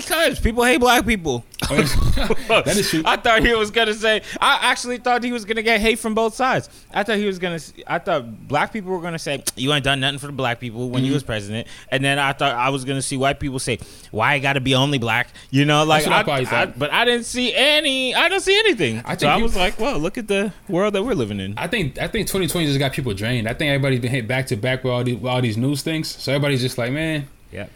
Because 0.00 0.38
people 0.38 0.62
hate 0.62 0.78
black 0.78 1.04
people. 1.04 1.44
that 1.68 2.74
is 2.76 2.88
true. 2.88 3.02
I 3.04 3.16
thought 3.16 3.44
he 3.44 3.52
was 3.52 3.72
gonna 3.72 3.92
say. 3.92 4.22
I 4.40 4.60
actually 4.62 4.98
thought 4.98 5.24
he 5.24 5.32
was 5.32 5.44
gonna 5.44 5.62
get 5.62 5.80
hate 5.80 5.98
from 5.98 6.14
both 6.14 6.34
sides. 6.34 6.70
I 6.94 7.02
thought 7.02 7.16
he 7.16 7.26
was 7.26 7.40
gonna. 7.40 7.58
I 7.84 7.98
thought 7.98 8.46
black 8.46 8.72
people 8.72 8.92
were 8.92 9.00
gonna 9.00 9.18
say 9.18 9.42
you 9.56 9.72
ain't 9.72 9.82
done 9.82 9.98
nothing 9.98 10.20
for 10.20 10.26
the 10.26 10.32
black 10.32 10.60
people 10.60 10.88
when 10.88 11.02
mm-hmm. 11.02 11.08
you 11.08 11.14
was 11.14 11.24
president, 11.24 11.66
and 11.90 12.04
then 12.04 12.20
I 12.20 12.32
thought 12.32 12.54
I 12.54 12.68
was 12.68 12.84
gonna 12.84 13.02
see 13.02 13.16
white 13.16 13.40
people 13.40 13.58
say 13.58 13.80
why 14.12 14.34
I 14.34 14.38
got 14.38 14.52
to 14.52 14.60
be 14.60 14.76
only 14.76 14.98
black. 14.98 15.30
You 15.50 15.64
know, 15.64 15.84
like 15.84 16.06
I, 16.06 16.22
I, 16.22 16.62
I, 16.62 16.66
but 16.66 16.92
I 16.92 17.04
didn't 17.04 17.26
see 17.26 17.52
any. 17.52 18.14
I 18.14 18.28
didn't 18.28 18.44
see 18.44 18.56
anything. 18.56 19.02
I 19.04 19.16
so 19.16 19.26
I 19.26 19.38
was 19.38 19.56
like, 19.56 19.80
well, 19.80 19.98
look 19.98 20.16
at 20.16 20.28
the 20.28 20.52
world 20.68 20.94
that 20.94 21.02
we're 21.02 21.14
living 21.14 21.40
in. 21.40 21.54
I 21.58 21.66
think 21.66 21.98
I 21.98 22.06
think 22.06 22.28
2020 22.28 22.68
just 22.68 22.78
got 22.78 22.92
people 22.92 23.14
drained. 23.14 23.48
I 23.48 23.52
think 23.54 23.70
everybody's 23.70 24.00
been 24.00 24.12
hit 24.12 24.28
back 24.28 24.46
to 24.46 24.56
back 24.56 24.84
with 24.84 24.92
all 24.92 25.02
these 25.02 25.16
with 25.16 25.32
all 25.32 25.42
these 25.42 25.56
news 25.56 25.82
things. 25.82 26.06
So 26.08 26.32
everybody's 26.32 26.60
just 26.60 26.78
like, 26.78 26.92
man, 26.92 27.26
yeah 27.50 27.66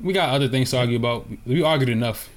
we 0.00 0.12
got 0.12 0.30
other 0.30 0.48
things 0.48 0.70
to 0.70 0.78
argue 0.78 0.96
about. 0.96 1.26
We 1.46 1.62
argued 1.62 1.88
enough. 1.88 2.28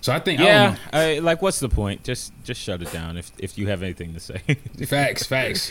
So 0.00 0.12
I 0.12 0.18
think 0.18 0.40
yeah, 0.40 0.76
I 0.92 1.16
I, 1.16 1.18
like 1.20 1.42
what's 1.42 1.60
the 1.60 1.68
point? 1.68 2.02
Just 2.02 2.32
just 2.42 2.60
shut 2.60 2.82
it 2.82 2.92
down 2.92 3.16
if 3.16 3.30
if 3.38 3.56
you 3.56 3.68
have 3.68 3.82
anything 3.82 4.14
to 4.14 4.20
say. 4.20 4.38
facts, 4.86 5.24
facts. 5.26 5.70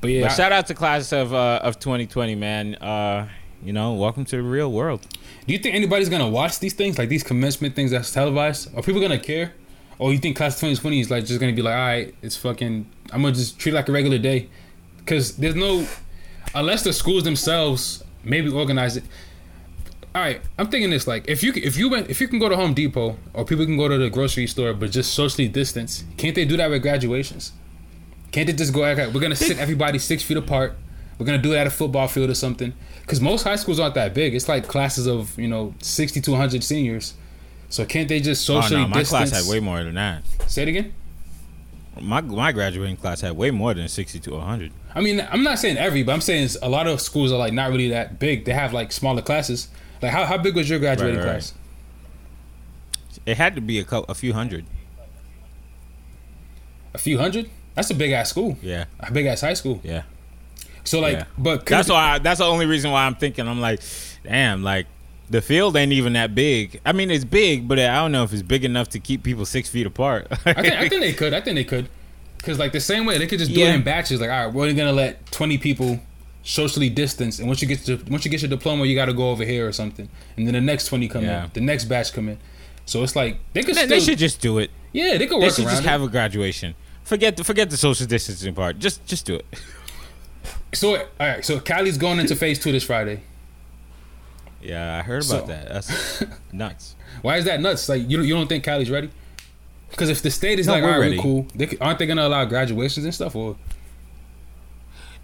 But 0.00 0.10
yeah, 0.10 0.22
but 0.22 0.32
shout 0.32 0.52
out 0.52 0.66
to 0.66 0.74
class 0.74 1.12
of 1.12 1.32
uh, 1.32 1.60
of 1.62 1.78
2020, 1.78 2.34
man. 2.34 2.74
Uh, 2.76 3.28
you 3.62 3.72
know, 3.72 3.94
welcome 3.94 4.24
to 4.26 4.36
the 4.36 4.42
real 4.42 4.70
world. 4.70 5.06
Do 5.46 5.52
you 5.52 5.58
think 5.58 5.74
anybody's 5.74 6.08
gonna 6.08 6.28
watch 6.28 6.58
these 6.58 6.74
things, 6.74 6.98
like 6.98 7.08
these 7.08 7.22
commencement 7.22 7.74
things 7.74 7.90
that's 7.90 8.12
televised? 8.12 8.74
Are 8.76 8.82
people 8.82 9.00
gonna 9.00 9.18
care? 9.18 9.54
Or 9.98 10.12
you 10.12 10.18
think 10.18 10.36
class 10.36 10.54
2020 10.54 11.00
is 11.00 11.10
like 11.10 11.26
just 11.26 11.40
gonna 11.40 11.52
be 11.52 11.60
like, 11.60 11.74
all 11.74 11.80
right, 11.80 12.14
it's 12.22 12.36
fucking, 12.36 12.90
I'm 13.12 13.22
gonna 13.22 13.34
just 13.34 13.58
treat 13.58 13.72
it 13.72 13.74
like 13.74 13.88
a 13.88 13.92
regular 13.92 14.16
day? 14.16 14.48
Because 14.96 15.36
there's 15.36 15.54
no, 15.54 15.86
unless 16.54 16.84
the 16.84 16.92
schools 16.92 17.24
themselves 17.24 18.02
maybe 18.24 18.50
organize 18.50 18.96
it 18.96 19.04
all 20.14 20.22
right, 20.22 20.40
I'm 20.58 20.68
thinking 20.68 20.90
this 20.90 21.06
like 21.06 21.28
if 21.28 21.42
you 21.42 21.52
if 21.54 21.76
you 21.76 21.88
went 21.88 22.10
if 22.10 22.20
you 22.20 22.26
can 22.26 22.40
go 22.40 22.48
to 22.48 22.56
Home 22.56 22.74
Depot 22.74 23.16
or 23.32 23.44
people 23.44 23.64
can 23.64 23.76
go 23.76 23.86
to 23.86 23.96
the 23.96 24.10
grocery 24.10 24.46
store 24.48 24.72
but 24.74 24.90
just 24.90 25.14
socially 25.14 25.46
distance, 25.46 26.04
can't 26.16 26.34
they 26.34 26.44
do 26.44 26.56
that 26.56 26.68
with 26.68 26.82
graduations? 26.82 27.52
Can't 28.32 28.46
they 28.46 28.52
just 28.52 28.72
go? 28.72 28.84
Okay, 28.84 29.06
we're 29.08 29.20
gonna 29.20 29.36
sit 29.36 29.58
everybody 29.58 29.98
six 29.98 30.22
feet 30.22 30.36
apart. 30.36 30.76
We're 31.18 31.26
gonna 31.26 31.38
do 31.38 31.52
it 31.52 31.58
at 31.58 31.66
a 31.66 31.70
football 31.70 32.08
field 32.08 32.30
or 32.30 32.34
something. 32.34 32.72
Because 33.02 33.20
most 33.20 33.44
high 33.44 33.56
schools 33.56 33.78
aren't 33.78 33.94
that 33.94 34.14
big. 34.14 34.34
It's 34.34 34.48
like 34.48 34.66
classes 34.66 35.06
of 35.06 35.38
you 35.38 35.48
know 35.48 35.74
sixty 35.80 36.20
to 36.22 36.34
hundred 36.34 36.64
seniors. 36.64 37.14
So 37.68 37.84
can't 37.84 38.08
they 38.08 38.18
just 38.18 38.44
socially? 38.44 38.80
Oh 38.80 38.84
no, 38.84 38.88
my 38.88 38.98
distance? 38.98 39.30
class 39.30 39.44
had 39.44 39.50
way 39.50 39.60
more 39.60 39.84
than 39.84 39.94
that. 39.94 40.24
Say 40.48 40.62
it 40.62 40.68
again. 40.68 40.92
My 42.00 42.20
my 42.20 42.50
graduating 42.50 42.96
class 42.96 43.20
had 43.20 43.36
way 43.36 43.52
more 43.52 43.74
than 43.74 43.88
sixty 43.88 44.18
to 44.20 44.40
hundred. 44.40 44.72
I 44.92 45.02
mean, 45.02 45.24
I'm 45.30 45.44
not 45.44 45.60
saying 45.60 45.76
every, 45.76 46.02
but 46.02 46.12
I'm 46.12 46.20
saying 46.20 46.48
a 46.62 46.68
lot 46.68 46.88
of 46.88 47.00
schools 47.00 47.30
are 47.30 47.38
like 47.38 47.52
not 47.52 47.70
really 47.70 47.90
that 47.90 48.18
big. 48.18 48.44
They 48.44 48.52
have 48.52 48.72
like 48.72 48.90
smaller 48.90 49.22
classes. 49.22 49.68
Like 50.02 50.12
how, 50.12 50.24
how 50.24 50.38
big 50.38 50.56
was 50.56 50.68
your 50.68 50.78
graduating 50.78 51.18
right, 51.18 51.26
right. 51.26 51.32
class? 51.32 51.54
It 53.26 53.36
had 53.36 53.54
to 53.54 53.60
be 53.60 53.78
a 53.78 53.84
couple, 53.84 54.10
a 54.10 54.14
few 54.14 54.32
hundred. 54.32 54.64
A 56.94 56.98
few 56.98 57.18
hundred? 57.18 57.50
That's 57.74 57.90
a 57.90 57.94
big 57.94 58.12
ass 58.12 58.30
school. 58.30 58.56
Yeah. 58.62 58.86
A 58.98 59.12
big 59.12 59.26
ass 59.26 59.42
high 59.42 59.54
school. 59.54 59.80
Yeah. 59.84 60.02
So 60.84 61.00
like, 61.00 61.18
yeah. 61.18 61.24
but 61.38 61.66
that's 61.66 61.88
why. 61.88 62.14
I, 62.14 62.18
that's 62.18 62.38
the 62.38 62.46
only 62.46 62.66
reason 62.66 62.90
why 62.90 63.04
I'm 63.04 63.14
thinking. 63.14 63.46
I'm 63.46 63.60
like, 63.60 63.80
damn, 64.24 64.62
like 64.62 64.86
the 65.28 65.40
field 65.40 65.76
ain't 65.76 65.92
even 65.92 66.14
that 66.14 66.34
big. 66.34 66.80
I 66.84 66.92
mean, 66.92 67.10
it's 67.10 67.24
big, 67.24 67.68
but 67.68 67.78
I 67.78 67.96
don't 67.96 68.12
know 68.12 68.24
if 68.24 68.32
it's 68.32 68.42
big 68.42 68.64
enough 68.64 68.88
to 68.90 68.98
keep 68.98 69.22
people 69.22 69.44
six 69.44 69.68
feet 69.68 69.86
apart. 69.86 70.26
I, 70.30 70.36
think, 70.36 70.58
I 70.58 70.88
think 70.88 71.00
they 71.02 71.12
could. 71.12 71.34
I 71.34 71.40
think 71.40 71.54
they 71.56 71.64
could. 71.64 71.88
Because 72.38 72.58
like 72.58 72.72
the 72.72 72.80
same 72.80 73.04
way 73.04 73.18
they 73.18 73.26
could 73.26 73.38
just 73.38 73.52
do 73.52 73.60
yeah. 73.60 73.68
it 73.68 73.74
in 73.76 73.82
batches. 73.82 74.20
Like, 74.20 74.30
all 74.30 74.46
right, 74.46 74.52
we're 74.52 74.62
only 74.62 74.74
gonna 74.74 74.92
let 74.92 75.24
20 75.30 75.58
people 75.58 76.00
socially 76.42 76.88
distanced, 76.88 77.38
and 77.38 77.48
once 77.48 77.62
you 77.62 77.68
get 77.68 77.84
to 77.84 77.96
once 78.10 78.24
you 78.24 78.30
get 78.30 78.42
your 78.42 78.48
diploma, 78.48 78.84
you 78.84 78.94
got 78.94 79.06
to 79.06 79.12
go 79.12 79.30
over 79.30 79.44
here 79.44 79.66
or 79.66 79.72
something, 79.72 80.08
and 80.36 80.46
then 80.46 80.54
the 80.54 80.60
next 80.60 80.86
twenty 80.86 81.08
come 81.08 81.24
yeah. 81.24 81.44
in, 81.44 81.50
the 81.52 81.60
next 81.60 81.84
batch 81.84 82.12
come 82.12 82.28
in. 82.28 82.38
So 82.86 83.02
it's 83.02 83.14
like 83.14 83.38
they 83.52 83.62
could. 83.62 83.76
still, 83.76 83.88
they 83.88 84.00
should 84.00 84.18
just 84.18 84.40
do 84.40 84.58
it. 84.58 84.70
Yeah, 84.92 85.18
they 85.18 85.26
could 85.26 85.38
work 85.38 85.50
They 85.50 85.62
should 85.62 85.70
just 85.70 85.84
it. 85.84 85.88
have 85.88 86.02
a 86.02 86.08
graduation. 86.08 86.74
Forget 87.04 87.36
the 87.36 87.44
forget 87.44 87.70
the 87.70 87.76
social 87.76 88.06
distancing 88.06 88.54
part. 88.54 88.78
Just 88.78 89.04
just 89.06 89.26
do 89.26 89.36
it. 89.36 89.46
So 90.72 90.96
all 90.96 91.06
right, 91.18 91.44
so 91.44 91.60
Cali's 91.60 91.98
going 91.98 92.20
into 92.20 92.36
phase 92.36 92.58
two 92.58 92.72
this 92.72 92.84
Friday. 92.84 93.22
Yeah, 94.62 94.98
I 94.98 95.02
heard 95.02 95.24
about 95.24 95.40
so, 95.40 95.46
that. 95.46 95.68
That's 95.68 96.24
nuts. 96.52 96.96
Why 97.22 97.36
is 97.36 97.44
that 97.46 97.60
nuts? 97.60 97.88
Like 97.88 98.08
you 98.08 98.22
you 98.22 98.34
don't 98.34 98.46
think 98.46 98.64
Cali's 98.64 98.90
ready? 98.90 99.10
Because 99.90 100.08
if 100.08 100.22
the 100.22 100.30
state 100.30 100.58
is 100.58 100.66
no, 100.66 100.74
like, 100.74 100.84
all 100.84 100.90
right, 100.90 100.98
ready. 100.98 101.18
cool, 101.20 101.46
they, 101.54 101.76
aren't 101.80 101.98
they 101.98 102.06
gonna 102.06 102.26
allow 102.26 102.44
graduations 102.44 103.04
and 103.04 103.14
stuff 103.14 103.34
or? 103.34 103.56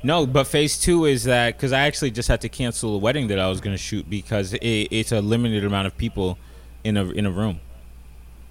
No, 0.06 0.24
but 0.24 0.44
phase 0.46 0.78
two 0.78 1.04
is 1.04 1.24
that 1.24 1.56
because 1.56 1.72
I 1.72 1.80
actually 1.80 2.12
just 2.12 2.28
had 2.28 2.40
to 2.42 2.48
cancel 2.48 2.94
a 2.94 2.98
wedding 2.98 3.26
that 3.26 3.40
I 3.40 3.48
was 3.48 3.60
going 3.60 3.74
to 3.74 3.82
shoot 3.82 4.08
because 4.08 4.54
it, 4.54 4.62
it's 4.62 5.10
a 5.10 5.20
limited 5.20 5.64
amount 5.64 5.88
of 5.88 5.96
people 5.96 6.38
in 6.84 6.96
a 6.96 7.06
in 7.10 7.26
a 7.26 7.30
room. 7.32 7.58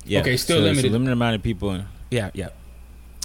Yeah. 0.04 0.20
Okay, 0.20 0.36
still 0.36 0.58
so 0.58 0.64
limited. 0.64 0.92
limited 0.92 1.14
amount 1.14 1.36
of 1.36 1.44
people. 1.44 1.80
Yeah, 2.12 2.32
yeah. 2.34 2.50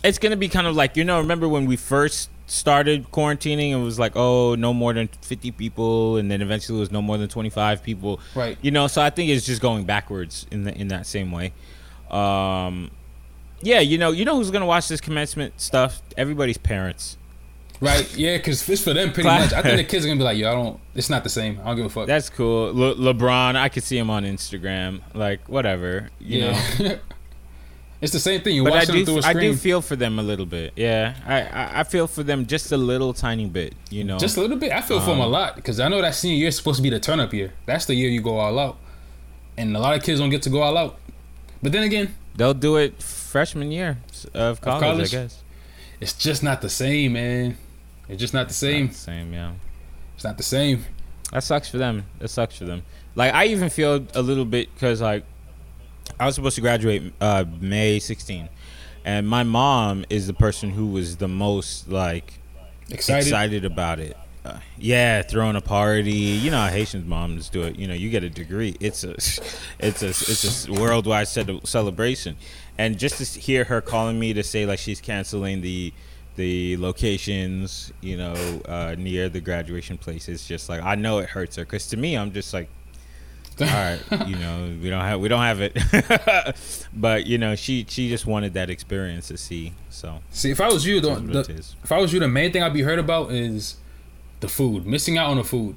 It's 0.05 0.19
going 0.19 0.31
to 0.31 0.37
be 0.37 0.49
kind 0.49 0.69
of 0.69 0.77
like 0.77 0.97
you 0.97 1.03
know. 1.03 1.19
Remember 1.19 1.49
when 1.49 1.67
we 1.67 1.75
first 1.75 2.31
started 2.47 3.11
quarantining? 3.11 3.73
It 3.73 3.83
was 3.83 3.99
like 3.99 4.13
oh, 4.15 4.55
no 4.55 4.73
more 4.73 4.93
than 4.93 5.09
fifty 5.23 5.51
people, 5.51 6.17
and 6.17 6.31
then 6.31 6.41
eventually 6.41 6.79
it 6.79 6.83
was 6.83 6.93
no 6.93 7.03
more 7.03 7.19
than 7.19 7.29
twenty 7.29 7.51
five 7.51 7.83
people. 7.83 8.21
Right. 8.37 8.57
You 8.63 8.71
know, 8.71 8.87
so 8.87 9.03
I 9.03 9.11
think 9.11 9.31
it's 9.31 9.45
just 9.45 9.61
going 9.61 9.87
backwards 9.87 10.47
in 10.53 10.63
the 10.63 10.73
in 10.73 10.87
that 10.89 11.05
same 11.05 11.33
way. 11.33 11.53
Um, 12.13 12.93
yeah, 13.61 13.81
you 13.81 13.99
know, 13.99 14.13
you 14.13 14.25
know 14.25 14.37
who's 14.37 14.53
going 14.53 14.63
to 14.63 14.67
watch 14.67 14.87
this 14.87 15.01
commencement 15.01 15.61
stuff? 15.61 16.01
Everybody's 16.17 16.59
parents. 16.59 17.17
Right? 17.81 18.15
Yeah, 18.17 18.37
because 18.37 18.69
it's 18.69 18.83
for 18.83 18.93
them 18.93 19.13
pretty 19.13 19.29
much. 19.29 19.53
I 19.55 19.63
think 19.63 19.77
the 19.79 19.85
kids 19.91 20.05
are 20.05 20.09
gonna 20.09 20.19
be 20.19 20.25
like, 20.25 20.37
"Yo, 20.37 20.51
I 20.51 20.55
don't. 20.55 20.79
It's 20.95 21.09
not 21.09 21.23
the 21.25 21.31
same. 21.31 21.61
I 21.63 21.69
don't 21.69 21.77
give 21.77 21.87
a 21.87 21.89
fuck." 21.89 22.07
That's 22.07 22.29
cool. 22.29 22.75
Le- 22.75 22.95
LeBron, 22.95 23.57
I 23.57 23.71
could 23.71 23.83
see 23.85 23.97
him 23.97 24.11
on 24.11 24.25
Instagram. 24.25 25.01
Like 25.15 25.49
whatever, 25.49 26.11
you 26.21 26.41
yeah. 26.41 26.63
know. 26.79 26.99
It's 28.03 28.15
the 28.15 28.19
same 28.19 28.41
thing. 28.41 28.57
You're 28.57 28.65
But 28.65 28.73
I 28.73 28.77
watching 28.77 28.95
do, 28.95 29.05
them 29.05 29.05
through 29.05 29.23
a 29.23 29.27
I 29.27 29.33
screen. 29.33 29.51
I 29.51 29.53
do 29.53 29.57
feel 29.59 29.83
for 29.83 29.95
them 29.95 30.19
a 30.19 30.23
little 30.23 30.47
bit. 30.47 30.73
Yeah, 30.75 31.15
I, 31.27 31.43
I, 31.43 31.81
I 31.81 31.83
feel 31.85 32.07
for 32.07 32.23
them 32.23 32.47
just 32.47 32.73
a 32.73 32.79
little 32.79 33.13
tiny 33.13 33.45
bit. 33.47 33.75
You 33.91 34.05
know, 34.05 34.19
Just 34.19 34.39
a 34.39 34.41
little 34.41 34.57
bit. 34.57 34.73
I 34.73 34.81
feel 34.81 35.01
for 35.01 35.11
them 35.11 35.21
a 35.21 35.27
Um, 35.27 35.33
lot 35.33 35.55
because 35.55 35.79
I 35.81 35.89
know 35.89 36.01
that 36.01 36.15
senior 36.15 36.39
year 36.39 36.49
is 36.49 36.57
supposed 36.57 36.79
to 36.79 36.83
be 36.83 36.89
the 36.89 36.99
turn 36.99 37.21
up 37.21 37.35
year. 37.35 37.53
That's 37.67 37.85
the 37.85 37.95
year 37.95 38.09
you 38.09 38.23
go 38.23 38.39
all 38.39 38.59
out, 38.59 38.79
and 39.59 39.77
a 39.77 39.79
lot 39.81 39.95
of 39.99 40.03
kids 40.03 40.19
don't 40.19 40.31
get 40.31 40.41
to 40.45 40.49
go 40.51 40.63
all 40.63 40.79
out. 40.79 40.97
But 41.63 41.73
then 41.73 41.83
again, 41.83 42.15
they'll 42.37 42.55
do 42.55 42.77
it 42.77 43.03
freshman 43.03 43.71
year 43.71 43.99
of 44.33 44.63
college, 44.63 44.83
college? 44.83 45.15
I 45.15 45.19
guess. 45.25 45.43
it's 46.01 46.15
just 46.15 46.43
not 46.43 46.63
the 46.63 46.71
same, 46.71 47.13
man. 47.13 47.59
It's 48.11 48.21
just 48.21 48.35
not 48.35 48.49
the 48.49 48.55
same. 48.55 48.87
Not 48.87 48.93
the 48.93 48.99
same, 48.99 49.33
yeah. 49.33 49.53
It's 50.15 50.25
not 50.25 50.37
the 50.37 50.43
same. 50.43 50.85
That 51.33 51.45
sucks 51.45 51.69
for 51.71 51.79
them. 51.79 52.05
That 52.19 52.29
sucks 52.29 52.59
for 52.59 52.65
them. 52.65 52.83
Like 53.15 53.33
I 53.33 53.47
even 53.47 53.71
feel 53.71 54.05
a 54.15 54.23
little 54.23 54.45
bit 54.45 54.73
because 54.75 55.01
like 55.01 55.25
I 56.19 56.27
was 56.27 56.35
supposed 56.35 56.57
to 56.57 56.61
graduate 56.61 57.13
uh, 57.21 57.45
May 57.61 57.99
16, 57.99 58.49
and 59.05 59.29
my 59.29 59.45
mom 59.45 60.05
is 60.11 60.27
the 60.27 60.35
person 60.35 60.71
who 60.71 60.89
was 60.89 61.17
the 61.19 61.29
most 61.29 61.89
like 61.89 62.35
Excited. 62.91 63.27
excited 63.29 63.65
about 63.65 64.01
it. 64.01 64.17
Uh, 64.45 64.59
yeah, 64.79 65.23
throwing 65.23 65.55
a 65.55 65.61
party. 65.61 66.13
You 66.13 66.51
know 66.51 66.59
how 66.63 66.69
Haitian 66.69 67.09
moms 67.09 67.49
do 67.49 67.63
it. 67.63 67.79
You 67.79 67.87
know, 67.87 67.95
you 67.95 68.11
get 68.11 68.25
a 68.25 68.31
degree. 68.31 68.75
It's 68.81 69.05
a, 69.05 69.11
it's 69.79 70.03
a, 70.03 70.09
it's 70.09 70.67
a 70.67 70.73
worldwide 70.73 71.29
celebration. 71.29 72.37
And 72.79 72.99
just 72.99 73.19
to 73.19 73.41
hear 73.41 73.65
her 73.65 73.81
calling 73.81 74.19
me 74.19 74.33
to 74.33 74.43
say 74.43 74.65
like 74.67 74.79
she's 74.79 75.01
canceling 75.01 75.61
the, 75.61 75.93
the 76.41 76.77
locations, 76.79 77.93
you 78.01 78.17
know, 78.17 78.35
uh, 78.67 78.95
near 78.97 79.29
the 79.29 79.41
graduation 79.41 79.99
place, 79.99 80.27
it's 80.29 80.49
just 80.49 80.69
like 80.71 80.83
I 80.83 80.95
know 80.95 81.19
it 81.19 81.29
hurts 81.29 81.57
her. 81.57 81.65
Cause 81.67 81.87
to 81.89 81.97
me, 81.97 82.17
I'm 82.17 82.33
just 82.33 82.55
like, 82.55 82.69
all 83.61 83.67
right, 83.67 84.01
you 84.27 84.37
know, 84.37 84.75
we 84.83 84.89
don't 84.89 85.03
have 85.05 85.21
we 85.21 85.29
don't 85.29 85.43
have 85.43 85.61
it. 85.61 85.77
but 86.95 87.27
you 87.27 87.37
know, 87.37 87.55
she 87.55 87.85
she 87.89 88.09
just 88.09 88.25
wanted 88.25 88.55
that 88.55 88.71
experience 88.71 89.29
to 89.29 89.37
see. 89.37 89.73
So 89.91 90.21
See, 90.31 90.51
if 90.51 90.61
I 90.61 90.69
was 90.69 90.87
you, 90.87 91.01
the, 91.01 91.09
That's 91.11 91.21
what 91.21 91.37
it 91.37 91.47
the, 91.57 91.65
if 91.85 91.93
I 91.93 91.99
was 91.99 92.13
you, 92.13 92.21
the 92.21 92.29
main 92.29 92.53
thing 92.53 92.63
I'd 92.63 92.73
be 92.73 92.83
hurt 92.83 92.99
about 92.99 93.33
is 93.33 93.77
the 94.41 94.49
food. 94.49 94.87
Missing 94.87 95.19
out 95.19 95.29
on 95.31 95.37
the 95.37 95.45
food. 95.45 95.77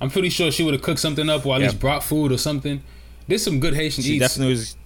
I'm 0.00 0.08
pretty 0.08 0.30
sure 0.30 0.50
she 0.50 0.62
would 0.62 0.72
have 0.72 0.82
cooked 0.82 1.00
something 1.00 1.28
up 1.28 1.44
or 1.44 1.54
at 1.56 1.60
Yep. 1.60 1.68
least 1.72 1.80
brought 1.80 2.02
food 2.02 2.32
or 2.32 2.38
something. 2.38 2.82
There's 3.28 3.44
some 3.44 3.60
good 3.60 3.74
Haitian 3.74 4.02
she 4.02 4.14
eats. 4.14 4.20
definitely 4.20 4.52
was 4.54 4.76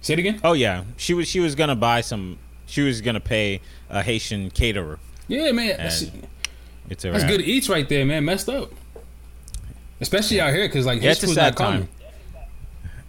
Say 0.00 0.14
it 0.14 0.18
again. 0.20 0.40
Oh 0.42 0.54
yeah, 0.54 0.84
she 0.96 1.12
was 1.14 1.28
she 1.28 1.40
was 1.40 1.54
gonna 1.54 1.76
buy 1.76 2.00
some. 2.00 2.38
She 2.66 2.80
was 2.80 3.00
gonna 3.02 3.20
pay 3.20 3.60
a 3.90 4.02
Haitian 4.02 4.50
caterer. 4.50 4.98
Yeah, 5.28 5.52
man. 5.52 5.76
That's, 5.78 6.02
It's 6.88 7.04
a 7.04 7.10
that's 7.10 7.24
good 7.24 7.40
eats 7.40 7.68
right 7.68 7.88
there, 7.88 8.04
man. 8.04 8.24
Messed 8.24 8.48
up. 8.48 8.70
Especially 10.00 10.40
out 10.40 10.52
here, 10.52 10.68
cause 10.68 10.86
like 10.86 11.02
Yeah, 11.02 11.12
it's 11.12 11.22
a 11.22 11.28
sad 11.28 11.56
common. 11.56 11.88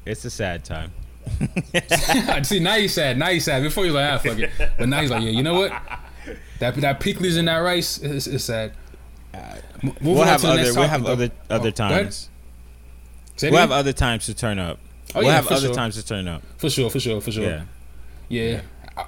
It's 0.05 0.23
a 0.25 0.29
sad 0.29 0.63
time. 0.63 0.91
See, 2.43 2.59
now 2.59 2.75
he's 2.77 2.93
sad. 2.93 3.17
Now 3.17 3.27
he's 3.27 3.43
sad. 3.43 3.61
Before 3.61 3.83
he 3.83 3.91
was 3.91 3.95
like, 3.95 4.13
ah, 4.13 4.17
fuck 4.17 4.39
it. 4.39 4.49
But 4.77 4.87
now 4.87 5.01
he's 5.01 5.11
like, 5.11 5.21
yeah, 5.23 5.29
you 5.31 5.43
know 5.43 5.55
what? 5.55 5.73
That 6.59 6.75
that 6.75 6.99
pickles 7.01 7.35
in 7.35 7.45
that 7.45 7.57
rice 7.57 7.97
is, 7.99 8.27
is 8.27 8.43
sad. 8.45 8.71
M- 9.83 9.93
We'll 10.01 10.23
have 10.23 10.43
other 10.43 10.61
we'll 10.63 10.73
topic, 10.73 10.89
have 10.89 11.03
though. 11.03 11.11
other 11.11 11.31
other 11.49 11.67
Oh, 11.67 11.71
times. 11.71 12.29
We'll 13.41 13.53
have 13.57 13.71
other 13.71 13.93
times 13.93 14.25
to 14.25 14.33
turn 14.33 14.57
up. 14.57 14.79
Oh, 15.13 15.19
we'll 15.19 15.27
yeah, 15.27 15.33
have 15.33 15.47
other 15.47 15.67
sure. 15.67 15.75
times 15.75 15.95
to 15.95 16.05
turn 16.05 16.27
up. 16.27 16.41
For 16.57 16.69
sure, 16.69 16.89
for 16.89 16.99
sure, 16.99 17.21
for 17.21 17.31
sure. 17.31 17.43
Yeah. 17.43 17.63
Yeah. 18.29 18.53
I'm, 18.55 18.61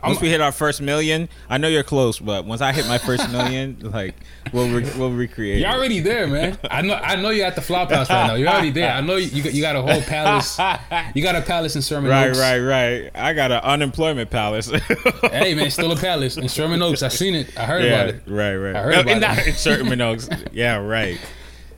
Once 0.04 0.22
we 0.22 0.30
hit 0.30 0.42
our 0.42 0.52
first 0.52 0.82
million, 0.82 1.30
I 1.50 1.58
know 1.58 1.68
you're 1.68 1.84
close, 1.84 2.20
but 2.20 2.46
once 2.46 2.62
I 2.62 2.72
hit 2.74 2.88
my 2.88 2.98
first 2.98 3.30
million, 3.32 3.78
like 3.82 4.16
we'll 4.54 4.70
re- 4.70 4.92
we'll 4.98 5.12
recreate. 5.12 5.60
you're 5.60 5.70
it. 5.70 5.74
already 5.74 6.00
there, 6.00 6.28
man. 6.28 6.58
I 6.70 6.82
know. 6.82 6.94
I 6.96 7.16
know 7.16 7.30
you're 7.30 7.46
at 7.46 7.56
the 7.56 7.62
flop 7.62 7.90
house 7.92 8.10
right 8.10 8.28
now. 8.28 8.36
You're 8.36 8.48
already 8.50 8.72
there. 8.72 8.92
I 8.92 9.02
know 9.02 9.16
you. 9.18 9.42
You 9.44 9.62
got, 9.62 9.76
a 9.76 9.82
whole 9.82 10.02
palace. 10.02 10.60
You 11.16 11.24
got 11.24 11.36
a 11.36 11.42
palace 11.42 11.76
in 11.76 11.82
Sherman 11.82 12.12
Right, 12.12 12.30
Oaks. 12.30 12.40
right, 12.40 12.60
right. 12.60 13.02
Right. 13.04 13.12
I 13.16 13.34
got 13.34 13.52
an 13.52 13.60
unemployment 13.62 14.30
palace. 14.30 14.70
Hey, 15.32 15.54
man, 15.56 15.70
still 15.72 15.92
a 15.92 15.96
palace 15.96 16.38
in 16.38 16.48
Sherman 16.48 16.82
Oaks. 16.82 17.04
I 17.04 17.08
seen 17.08 17.36
it. 17.36 17.58
I 17.58 17.66
heard 17.66 17.84
yeah, 17.84 18.02
about 18.04 18.16
it. 18.16 18.24
right, 18.28 18.56
right. 18.56 18.76
I 18.76 18.82
heard 18.82 18.96
Oh, 18.96 19.00
about 19.02 19.12
in 19.14 19.20
that- 19.22 19.40
it. 19.40 19.48
in 19.48 19.54
Sherman 19.56 20.02
Oaks. 20.02 20.30
Yeah, 20.52 20.78
right. 20.78 21.20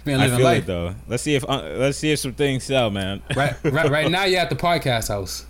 Man, 0.06 0.20
I 0.20 0.28
feel 0.36 0.44
life. 0.44 0.64
it 0.64 0.68
though. 0.68 0.96
Let's 1.08 1.22
see 1.24 1.36
if 1.36 1.44
uh, 1.48 1.62
let's 1.76 1.98
see 1.98 2.12
if 2.12 2.18
some 2.20 2.34
things 2.34 2.64
sell, 2.64 2.90
man. 2.90 3.22
Right, 3.36 3.56
right, 3.64 3.90
right 3.90 4.10
now 4.12 4.24
you're 4.26 4.40
at 4.42 4.50
the 4.50 4.56
podcast 4.56 5.10
house. 5.10 5.46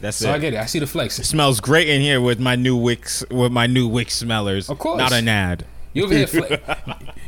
That's 0.00 0.16
So 0.18 0.30
it. 0.30 0.34
I 0.34 0.38
get 0.38 0.54
it. 0.54 0.58
I 0.58 0.66
see 0.66 0.78
the 0.78 0.86
flex. 0.86 1.18
It 1.18 1.24
smells 1.24 1.60
great 1.60 1.88
in 1.88 2.00
here 2.00 2.20
with 2.20 2.38
my 2.38 2.54
new 2.56 2.76
wicks 2.76 3.24
with 3.30 3.52
my 3.52 3.66
new 3.66 3.88
wick 3.88 4.10
smellers. 4.10 4.68
Of 4.68 4.78
course. 4.78 4.98
not 4.98 5.12
an 5.12 5.28
ad. 5.28 5.64
You 5.92 6.04
over 6.04 6.14
here, 6.14 6.26
fle- 6.26 6.54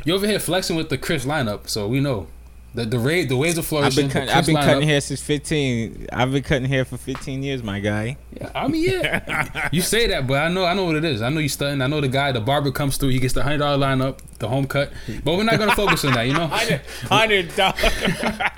you 0.05 0.13
over 0.13 0.27
here 0.27 0.39
flexing 0.39 0.75
with 0.75 0.89
the 0.89 0.97
Chris 0.97 1.25
lineup, 1.25 1.67
so 1.67 1.87
we 1.87 1.99
know 1.99 2.27
the 2.75 2.85
the 2.85 2.99
ra- 2.99 3.25
the 3.27 3.35
waves 3.35 3.57
of 3.57 3.63
I've 3.63 3.67
flourishing. 3.69 4.03
been 4.07 4.11
cut, 4.11 4.29
I've 4.29 4.45
been 4.45 4.55
cutting 4.55 4.87
hair 4.87 5.01
since 5.01 5.21
15. 5.21 6.07
I've 6.13 6.31
been 6.31 6.43
cutting 6.43 6.67
hair 6.69 6.85
for 6.85 6.97
15 6.97 7.41
years, 7.41 7.63
my 7.63 7.79
guy. 7.79 8.17
Yeah, 8.39 8.51
I 8.53 8.67
mean, 8.67 8.83
yeah, 8.89 9.69
you 9.71 9.81
say 9.81 10.07
that, 10.07 10.27
but 10.27 10.35
I 10.43 10.49
know 10.49 10.65
I 10.65 10.73
know 10.75 10.85
what 10.85 10.95
it 10.95 11.03
is. 11.03 11.21
I 11.21 11.29
know 11.29 11.39
you 11.39 11.49
studying. 11.49 11.81
I 11.81 11.87
know 11.87 11.99
the 11.99 12.07
guy, 12.07 12.31
the 12.31 12.41
barber 12.41 12.71
comes 12.71 12.97
through. 12.97 13.09
He 13.09 13.19
gets 13.19 13.33
the 13.33 13.41
hundred 13.43 13.57
dollar 13.59 13.77
lineup, 13.83 14.19
the 14.37 14.47
home 14.47 14.67
cut. 14.67 14.91
But 15.23 15.35
we're 15.37 15.43
not 15.43 15.57
gonna 15.59 15.75
focus 15.75 16.05
on 16.05 16.13
that. 16.13 16.23
You 16.27 16.33
know, 16.33 16.47
Hundred 17.07 17.55
dollar 17.55 17.73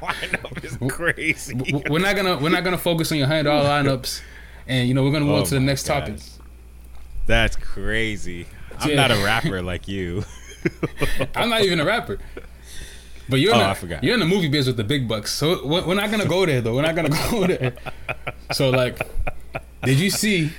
lineup 0.02 0.64
is 0.64 0.78
crazy. 0.92 1.82
We're 1.90 2.00
not 2.00 2.16
gonna 2.16 2.38
we're 2.38 2.50
not 2.50 2.64
gonna 2.64 2.78
focus 2.78 3.12
on 3.12 3.18
your 3.18 3.28
hundred 3.28 3.44
dollar 3.44 3.64
lineups. 3.70 4.22
And 4.68 4.88
you 4.88 4.94
know 4.94 5.04
we're 5.04 5.12
gonna 5.12 5.26
move 5.26 5.36
Oh 5.36 5.40
on 5.40 5.46
to 5.46 5.54
the 5.56 5.60
next 5.62 5.88
gosh. 5.88 6.00
topic. 6.08 6.22
That's 7.28 7.56
crazy. 7.56 8.46
I'm 8.80 8.90
Yeah. 8.90 8.96
not 8.96 9.12
a 9.12 9.24
rapper 9.24 9.62
like 9.62 9.88
you. 9.88 10.24
I'm 11.36 11.50
not 11.50 11.62
even 11.62 11.80
a 11.80 11.86
rapper. 11.86 12.20
But 13.32 13.40
you're, 13.40 13.52
Oh, 13.54 13.58
in 13.58 13.60
the, 13.64 13.70
I 13.70 13.74
forgot. 13.74 14.04
you're 14.04 14.14
in 14.14 14.20
the 14.20 14.26
movie 14.26 14.50
biz 14.50 14.68
with 14.68 14.78
the 14.78 14.84
big 14.84 15.08
bucks. 15.08 15.32
So 15.34 15.66
we're 15.66 15.86
we're 15.88 15.96
not 15.96 16.12
gonna 16.12 16.28
go 16.28 16.46
there 16.46 16.62
though. 16.62 16.76
We're 16.76 16.82
not 16.84 16.96
gonna 16.96 17.10
go 17.32 17.48
there. 17.52 17.74
So 18.52 18.70
like, 18.70 19.00
did 19.84 19.98
you 20.00 20.10
see? 20.12 20.52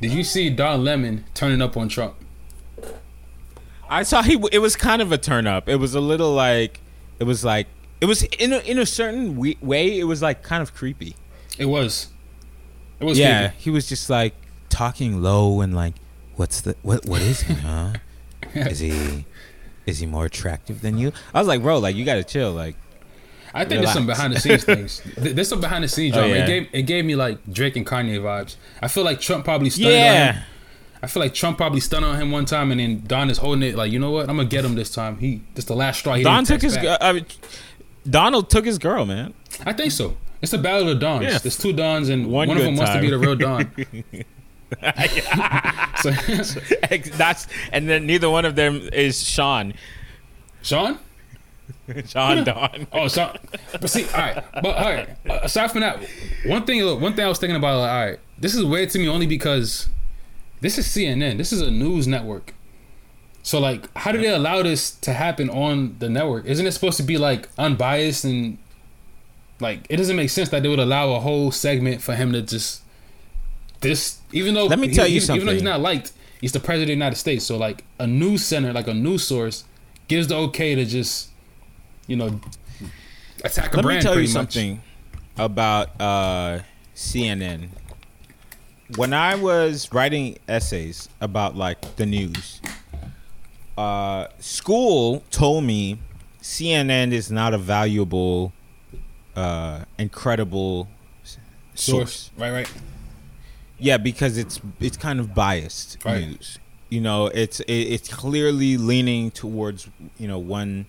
Did 0.00 0.10
you 0.12 0.24
see 0.24 0.50
Don 0.50 0.82
Lemon 0.84 1.24
turning 1.34 1.62
up 1.62 1.76
on 1.76 1.88
Trump? 1.88 2.16
I 3.88 4.02
saw 4.02 4.22
he. 4.22 4.42
It 4.52 4.58
was 4.58 4.74
kind 4.74 5.00
of 5.02 5.12
a 5.12 5.18
turn 5.18 5.46
up. 5.46 5.68
It 5.68 5.76
was 5.76 5.94
a 5.94 6.00
little 6.00 6.32
like. 6.32 6.80
It 7.18 7.24
was 7.24 7.44
like. 7.44 7.66
It 8.00 8.06
was 8.06 8.22
in 8.24 8.52
a, 8.52 8.58
in 8.58 8.78
a 8.78 8.86
certain 8.86 9.36
we, 9.36 9.56
way. 9.60 9.98
It 9.98 10.04
was 10.04 10.20
like 10.20 10.42
kind 10.42 10.62
of 10.62 10.74
creepy. 10.74 11.16
It 11.58 11.66
was. 11.66 12.08
It 13.00 13.04
was. 13.04 13.18
yeah, 13.18 13.48
creepy. 13.48 13.62
he 13.62 13.70
was 13.70 13.86
just 13.88 14.10
like 14.10 14.34
talking 14.68 15.22
low 15.22 15.60
and 15.60 15.74
like, 15.74 15.94
"What's 16.36 16.60
the 16.62 16.74
what? 16.82 17.06
What 17.06 17.20
is 17.22 17.42
he? 17.42 17.54
Huh? 17.54 17.92
is 18.54 18.78
he? 18.80 19.24
Is 19.86 19.98
he 19.98 20.06
more 20.06 20.24
attractive 20.26 20.80
than 20.80 20.98
you?" 20.98 21.12
I 21.34 21.38
was 21.38 21.48
like, 21.48 21.62
"Bro, 21.62 21.78
like 21.78 21.96
you 21.96 22.04
gotta 22.04 22.24
chill." 22.24 22.52
Like, 22.52 22.76
I 23.52 23.64
think 23.64 23.82
there's 23.82 23.92
some 23.92 24.06
behind 24.06 24.32
the 24.34 24.40
scenes 24.40 24.64
things. 24.72 25.00
Th- 25.16 25.34
There's 25.34 25.48
some 25.48 25.60
behind 25.60 25.84
the 25.84 25.88
scenes 25.88 26.16
Oh, 26.16 26.20
drama. 26.20 26.34
yeah. 26.34 26.44
It 26.44 26.46
gave 26.46 26.68
it 26.72 26.82
gave 26.82 27.04
me 27.04 27.14
like 27.16 27.38
Drake 27.52 27.76
and 27.76 27.86
Kanye 27.86 28.18
vibes. 28.20 28.56
I 28.82 28.88
feel 28.88 29.04
like 29.04 29.20
Trump 29.20 29.44
probably 29.44 29.70
stunned 29.70 29.86
on 29.88 29.92
him. 29.92 30.00
yeah, 30.02 30.42
I 31.02 31.06
feel 31.06 31.22
like 31.22 31.34
Trump 31.34 31.56
probably 31.58 31.80
stunned 31.80 32.04
on 32.04 32.20
him 32.20 32.30
one 32.32 32.46
time, 32.46 32.70
and 32.70 32.80
then 32.80 33.02
Don 33.06 33.30
is 33.30 33.38
holding 33.38 33.62
it 33.62 33.76
like, 33.76 33.92
you 33.92 33.98
know 33.98 34.10
what? 34.10 34.28
I'm 34.28 34.36
gonna 34.36 34.48
get 34.48 34.64
him 34.64 34.74
this 34.74 34.90
time. 34.90 35.18
He 35.18 35.42
this 35.54 35.66
the 35.66 35.74
last 35.76 35.98
straw. 36.00 36.14
He 36.14 36.22
Don 36.24 36.44
took 36.44 36.62
his. 36.62 36.76
Back. 36.76 36.98
I 37.00 37.12
mean, 37.12 37.26
Donald 38.08 38.50
took 38.50 38.64
his 38.64 38.78
girl, 38.78 39.04
man. 39.06 39.34
I 39.64 39.72
think 39.72 39.92
so. 39.92 40.16
It's 40.42 40.52
a 40.52 40.58
battle 40.58 40.88
of 40.90 40.98
Dons. 41.00 41.24
Yeah. 41.24 41.38
There's 41.38 41.56
two 41.56 41.72
Dons, 41.72 42.08
and 42.10 42.26
One 42.30 42.48
one, 42.48 42.56
of 42.58 42.62
them 42.64 42.76
wants 42.76 42.92
to 42.92 43.00
be 43.00 43.08
the 43.08 43.18
real 43.18 43.36
Don. 43.36 43.70
so, 45.96 46.10
That's 47.16 47.46
and 47.72 47.88
then 47.88 48.06
neither 48.06 48.30
one 48.30 48.44
of 48.44 48.56
them 48.56 48.88
is 48.92 49.22
Sean. 49.22 49.74
Sean. 50.62 50.98
Sean 52.06 52.44
Don. 52.44 52.86
Oh, 52.92 53.08
Sean. 53.08 53.36
But 53.72 53.88
see, 53.88 54.04
all 54.06 54.20
right. 54.20 54.44
But 54.54 54.76
all 54.76 54.90
right. 54.90 55.08
Aside 55.26 55.70
from 55.70 55.80
that, 55.80 56.04
one 56.46 56.64
thing, 56.64 56.82
look, 56.82 57.00
one 57.00 57.14
thing 57.14 57.24
I 57.24 57.28
was 57.28 57.38
thinking 57.38 57.56
about, 57.56 57.80
like, 57.80 57.90
all 57.90 58.06
right, 58.06 58.18
this 58.38 58.54
is 58.54 58.64
weird 58.64 58.90
to 58.90 58.98
me 58.98 59.08
only 59.08 59.26
because 59.26 59.88
this 60.60 60.78
is 60.78 60.86
CNN. 60.86 61.38
This 61.38 61.52
is 61.52 61.60
a 61.60 61.70
news 61.70 62.06
network. 62.06 62.54
So, 63.42 63.60
like, 63.60 63.94
how 63.96 64.12
do 64.12 64.18
they 64.18 64.28
allow 64.28 64.62
this 64.62 64.90
to 64.90 65.12
happen 65.12 65.50
on 65.50 65.96
the 65.98 66.08
network? 66.08 66.46
Isn't 66.46 66.66
it 66.66 66.72
supposed 66.72 66.96
to 66.96 67.02
be 67.02 67.18
like 67.18 67.48
unbiased 67.58 68.24
and 68.24 68.58
like 69.60 69.86
it 69.88 69.98
doesn't 69.98 70.16
make 70.16 70.30
sense 70.30 70.48
that 70.48 70.62
they 70.62 70.68
would 70.68 70.78
allow 70.78 71.12
a 71.12 71.20
whole 71.20 71.50
segment 71.50 72.02
for 72.02 72.14
him 72.14 72.32
to 72.32 72.42
just 72.42 72.82
this, 73.80 74.18
even 74.34 74.52
though 74.54 74.66
Let 74.66 74.78
me 74.78 74.88
tell 74.92 75.06
you 75.06 75.14
he's- 75.20 75.30
Even 75.30 75.46
though 75.46 75.52
he's 75.52 75.62
not 75.62 75.80
liked, 75.80 76.12
he's 76.40 76.52
the 76.52 76.60
president 76.60 76.82
of 76.84 76.88
the 76.88 76.92
United 77.04 77.16
States. 77.16 77.44
So, 77.46 77.56
like, 77.56 77.84
a 77.98 78.06
news 78.06 78.44
center, 78.44 78.72
like 78.72 78.88
a 78.88 78.94
news 78.94 79.24
source, 79.26 79.64
gives 80.08 80.26
the 80.28 80.36
okay 80.36 80.74
to 80.74 80.84
just, 80.84 81.30
you 82.06 82.16
know, 82.16 82.40
attack 83.42 83.72
a 83.72 83.76
Let 83.76 83.82
brand. 83.82 83.98
me 83.98 84.02
tell 84.02 84.14
you 84.16 84.22
much. 84.22 84.30
something 84.30 84.82
about 85.38 85.98
uh, 86.00 86.60
CNN. 86.94 87.68
When 88.96 89.14
I 89.14 89.34
was 89.36 89.90
writing 89.92 90.36
essays 90.46 91.08
about 91.20 91.56
like 91.56 91.96
the 91.96 92.04
news, 92.06 92.60
uh, 93.78 94.26
school 94.38 95.24
told 95.30 95.64
me 95.64 95.98
CNN 96.42 97.12
is 97.12 97.30
not 97.30 97.54
a 97.54 97.58
valuable, 97.58 98.52
uh, 99.34 99.84
incredible 99.98 100.88
s- 101.24 101.38
source. 101.74 102.30
Right, 102.36 102.50
right. 102.50 102.70
Yeah, 103.78 103.96
because 103.96 104.38
it's 104.38 104.60
it's 104.80 104.96
kind 104.96 105.20
of 105.20 105.34
biased 105.34 105.98
Right. 106.04 106.26
news. 106.26 106.58
You 106.90 107.00
know, 107.00 107.26
it's 107.26 107.60
it, 107.60 107.72
it's 107.72 108.08
clearly 108.12 108.76
leaning 108.76 109.30
towards 109.30 109.88
you 110.18 110.28
know 110.28 110.38
one 110.38 110.86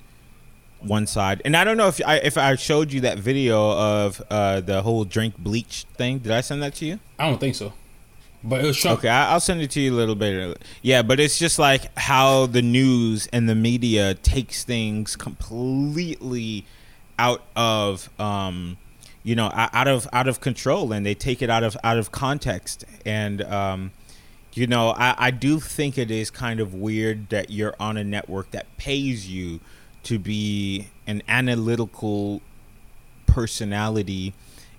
one 0.81 1.07
side. 1.07 1.41
And 1.45 1.57
I 1.57 1.63
don't 1.63 1.77
know 1.77 1.87
if 1.87 1.99
I 2.05 2.17
if 2.17 2.37
I 2.37 2.55
showed 2.55 2.93
you 2.93 3.01
that 3.01 3.17
video 3.17 3.71
of 3.71 4.21
uh, 4.29 4.59
the 4.61 4.81
whole 4.83 5.03
drink 5.03 5.37
bleach 5.37 5.85
thing. 5.97 6.19
Did 6.19 6.31
I 6.31 6.41
send 6.41 6.61
that 6.61 6.75
to 6.75 6.85
you? 6.85 6.99
I 7.17 7.27
don't 7.27 7.39
think 7.39 7.55
so. 7.55 7.73
But 8.43 8.63
it 8.63 8.67
was 8.67 8.77
Trump. 8.77 8.99
Okay, 8.99 9.09
I'll 9.09 9.39
send 9.39 9.61
it 9.61 9.71
to 9.71 9.81
you 9.81 9.91
a 9.91 9.97
little 9.97 10.13
bit. 10.13 10.61
Yeah, 10.83 11.01
but 11.01 11.19
it's 11.19 11.39
just 11.39 11.57
like 11.57 11.97
how 11.97 12.45
the 12.45 12.61
news 12.61 13.27
and 13.33 13.49
the 13.49 13.55
media 13.55 14.13
takes 14.13 14.63
things 14.63 15.15
completely 15.15 16.65
out 17.17 17.41
of 17.55 18.09
um 18.19 18.77
you 19.25 19.35
know 19.35 19.49
out 19.53 19.87
of 19.87 20.07
out 20.13 20.29
of 20.29 20.39
control 20.39 20.93
and 20.93 21.05
they 21.05 21.15
take 21.15 21.41
it 21.41 21.49
out 21.49 21.63
of 21.63 21.75
out 21.83 21.97
of 21.97 22.11
context 22.11 22.85
and 23.05 23.41
um 23.41 23.91
you 24.53 24.67
know 24.67 24.91
I, 24.91 25.15
I 25.17 25.31
do 25.31 25.59
think 25.59 25.97
it 25.97 26.11
is 26.11 26.29
kind 26.29 26.61
of 26.61 26.73
weird 26.73 27.29
that 27.29 27.49
you're 27.49 27.75
on 27.79 27.97
a 27.97 28.03
network 28.03 28.51
that 28.51 28.77
pays 28.77 29.27
you 29.27 29.59
to 30.03 30.19
be 30.19 30.87
an 31.07 31.23
analytical 31.27 32.41
personality 33.25 34.33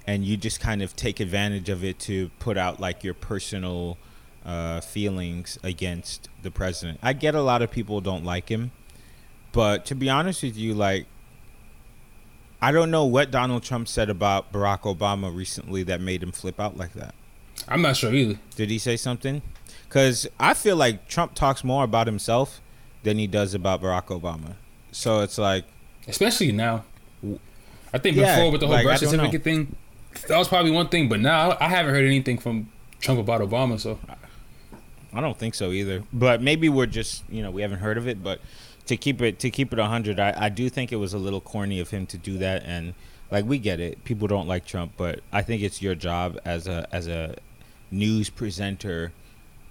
and 0.06 0.24
you 0.24 0.36
just 0.36 0.60
kind 0.60 0.80
of 0.80 0.94
take 0.94 1.18
advantage 1.18 1.68
of 1.68 1.82
it 1.82 1.98
to 1.98 2.30
put 2.38 2.56
out 2.56 2.78
like 2.78 3.02
your 3.02 3.14
personal 3.14 3.98
uh, 4.44 4.80
feelings 4.80 5.58
against 5.64 6.28
the 6.42 6.50
president. 6.52 7.00
I 7.02 7.12
get 7.12 7.34
a 7.34 7.42
lot 7.42 7.62
of 7.62 7.72
people 7.72 8.00
don't 8.00 8.24
like 8.24 8.48
him, 8.48 8.70
but 9.50 9.84
to 9.86 9.96
be 9.96 10.08
honest 10.08 10.44
with 10.44 10.56
you, 10.56 10.72
like 10.74 11.06
I 12.60 12.72
don't 12.72 12.90
know 12.90 13.04
what 13.04 13.30
Donald 13.30 13.62
Trump 13.62 13.88
said 13.88 14.08
about 14.08 14.52
Barack 14.52 14.80
Obama 14.82 15.34
recently 15.34 15.82
that 15.84 16.00
made 16.00 16.22
him 16.22 16.32
flip 16.32 16.58
out 16.58 16.76
like 16.76 16.92
that. 16.94 17.14
I'm 17.68 17.82
not 17.82 17.96
sure 17.96 18.12
either. 18.14 18.38
Did 18.54 18.70
he 18.70 18.78
say 18.78 18.96
something? 18.96 19.42
Because 19.88 20.26
I 20.38 20.54
feel 20.54 20.76
like 20.76 21.08
Trump 21.08 21.34
talks 21.34 21.62
more 21.62 21.84
about 21.84 22.06
himself 22.06 22.60
than 23.02 23.18
he 23.18 23.26
does 23.26 23.54
about 23.54 23.82
Barack 23.82 24.06
Obama. 24.06 24.54
So 24.92 25.20
it's 25.20 25.38
like, 25.38 25.64
Especially 26.08 26.52
now. 26.52 26.84
I 27.92 27.98
think 27.98 28.16
Yeah, 28.16 28.36
before 28.36 28.52
with 28.52 28.60
the 28.60 28.66
whole 28.66 28.76
like, 28.76 28.84
birth 28.86 28.98
certificate 29.00 29.42
thing, 29.42 29.74
that 30.28 30.36
was 30.38 30.48
probably 30.48 30.70
one 30.70 30.88
thing. 30.88 31.08
But 31.08 31.20
now 31.20 31.56
I 31.60 31.68
haven't 31.68 31.94
heard 31.94 32.04
anything 32.04 32.38
from 32.38 32.70
Trump 33.00 33.20
about 33.20 33.40
Obama. 33.40 33.78
So 33.78 33.98
I 35.12 35.20
don't 35.20 35.36
think 35.38 35.54
so 35.54 35.70
either. 35.70 36.04
But 36.12 36.42
maybe 36.42 36.68
we're 36.68 36.86
just 36.86 37.24
you 37.28 37.42
know 37.42 37.50
we 37.50 37.62
haven't 37.62 37.78
heard 37.78 37.98
of 37.98 38.06
it. 38.06 38.22
But 38.22 38.40
to 38.86 38.96
keep 38.96 39.20
it 39.22 39.38
to 39.40 39.50
keep 39.50 39.72
it 39.72 39.78
hundred, 39.78 40.18
I, 40.20 40.34
I 40.36 40.48
do 40.48 40.68
think 40.68 40.92
it 40.92 40.96
was 40.96 41.14
a 41.14 41.18
little 41.18 41.40
corny 41.40 41.80
of 41.80 41.90
him 41.90 42.06
to 42.06 42.18
do 42.18 42.38
that. 42.38 42.62
And 42.64 42.94
like 43.30 43.44
we 43.44 43.58
get 43.58 43.80
it, 43.80 44.04
people 44.04 44.28
don't 44.28 44.46
like 44.46 44.64
Trump, 44.64 44.92
but 44.96 45.20
I 45.32 45.42
think 45.42 45.62
it's 45.62 45.82
your 45.82 45.94
job 45.94 46.38
as 46.44 46.66
a 46.66 46.86
as 46.92 47.06
a 47.08 47.36
news 47.90 48.30
presenter 48.30 49.12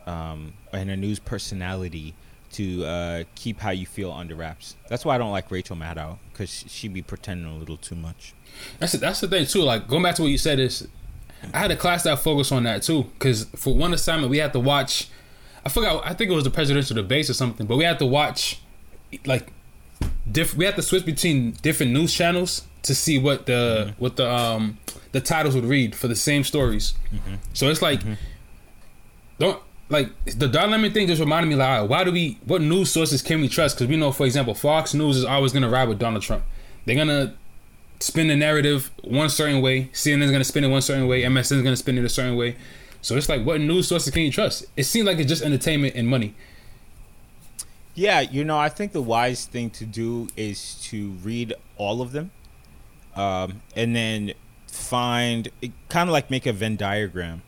um, 0.06 0.54
and 0.72 0.90
a 0.90 0.96
news 0.96 1.20
personality 1.20 2.16
to 2.56 2.86
uh, 2.86 3.24
keep 3.36 3.60
how 3.60 3.72
you 3.72 3.86
feel 3.86 4.12
under 4.12 4.34
wraps. 4.34 4.78
That's 4.88 5.04
why 5.04 5.16
I 5.16 5.18
don't 5.18 5.32
like 5.32 5.52
Rachel 5.52 5.76
Maddow 5.76 6.20
because 6.32 6.64
she 6.68 6.88
be 6.88 7.02
pretending 7.02 7.52
a 7.52 7.58
little 7.58 7.76
too 7.76 7.96
much. 7.96 8.34
that's 8.80 8.94
the, 8.94 8.98
that's 9.00 9.20
the 9.20 9.28
thing 9.28 9.46
too. 9.46 9.62
Like 9.62 9.88
going 9.88 10.04
back 10.04 10.16
to 10.16 10.22
what 10.22 10.32
you 10.32 10.38
said 10.38 10.60
is, 10.60 10.88
I 11.54 11.60
had 11.60 11.72
a 11.72 11.76
class 11.76 12.04
that 12.04 12.20
focused 12.20 12.52
on 12.54 12.64
that 12.64 12.84
too. 12.84 13.04
Because 13.04 13.46
for 13.56 13.76
one 13.76 13.94
assignment 13.94 14.30
we 14.32 14.38
had 14.38 14.54
to 14.54 14.60
watch. 14.60 15.10
I 15.66 15.70
forgot. 15.70 16.06
I 16.06 16.14
think 16.14 16.32
it 16.32 16.34
was 16.34 16.44
the 16.44 16.52
presidential 16.52 16.96
debates 16.96 17.30
or 17.30 17.34
something. 17.34 17.66
But 17.66 17.78
we 17.78 17.84
had 17.84 18.00
to 18.00 18.06
watch, 18.06 18.62
like, 19.26 19.48
diff. 20.30 20.56
We 20.56 20.66
have 20.66 20.76
to 20.76 20.82
switch 20.82 21.06
between 21.06 21.52
different 21.62 21.92
news 21.92 22.14
channels 22.14 22.64
to 22.84 22.94
see 22.94 23.18
what 23.18 23.46
the 23.46 23.88
mm-hmm. 23.88 24.04
what 24.04 24.16
the 24.16 24.30
um 24.32 24.78
the 25.12 25.22
titles 25.22 25.56
would 25.56 25.66
read 25.66 25.96
for 25.96 26.08
the 26.08 26.16
same 26.16 26.44
stories. 26.44 26.94
Mm-hmm. 27.14 27.36
So 27.54 27.70
it's 27.70 27.82
like, 27.82 28.02
mm-hmm. 28.02 28.14
don't 29.40 29.62
like 29.90 30.10
the 30.26 30.48
Don 30.48 30.72
Lemon 30.72 30.92
thing 30.92 31.08
just 31.08 31.20
reminded 31.20 31.50
me 31.50 31.56
like, 31.56 31.68
right, 31.68 31.90
why 31.90 32.04
do 32.04 32.12
we? 32.12 32.40
What 32.46 32.62
news 32.62 32.92
sources 32.92 33.22
can 33.22 33.42
we 33.42 33.48
trust? 33.48 33.78
Because 33.78 33.90
we 33.90 33.98
know, 33.98 34.12
for 34.12 34.26
example, 34.26 34.54
Fox 34.54 34.94
News 34.94 35.18
is 35.18 35.26
always 35.26 35.54
gonna 35.54 35.70
ride 35.70 35.88
with 35.88 36.00
Donald 36.00 36.24
Trump. 36.24 36.44
They're 36.86 36.96
gonna 36.96 37.36
spin 38.00 38.28
the 38.28 38.36
narrative 38.36 38.92
one 39.04 39.30
certain 39.30 39.62
way. 39.62 39.86
CNN 39.94 40.24
is 40.24 40.32
gonna 40.32 40.44
spin 40.44 40.64
it 40.64 40.68
one 40.68 40.82
certain 40.82 41.08
way. 41.08 41.24
MSN 41.24 41.58
is 41.58 41.64
gonna 41.64 41.76
spin 41.76 41.98
it 41.98 42.06
a 42.06 42.10
certain 42.10 42.36
way. 42.36 42.56
So 43.02 43.16
it's 43.16 43.30
like, 43.30 43.46
what 43.46 43.62
news 43.62 43.88
sources 43.88 44.12
can 44.12 44.24
you 44.24 44.32
trust? 44.32 44.66
It 44.76 44.86
seems 44.86 45.06
like 45.06 45.20
it's 45.20 45.30
just 45.30 45.44
entertainment 45.44 45.94
and 45.96 46.08
money. 46.08 46.34
Yeah, 47.96 48.20
you 48.22 48.44
know, 48.44 48.58
I 48.58 48.70
think 48.70 48.92
the 48.92 49.02
wise 49.02 49.46
thing 49.46 49.70
to 49.72 49.86
do 49.86 50.28
is 50.36 50.76
to 50.90 51.12
read 51.24 51.54
all 51.78 52.02
of 52.02 52.12
them, 52.12 52.32
um, 53.16 53.62
and 53.76 53.96
then 53.96 54.34
find 54.68 55.48
kind 55.90 56.10
of 56.10 56.14
like 56.14 56.30
make 56.30 56.46
a 56.46 56.54
Venn 56.54 56.76
diagram. 56.76 57.42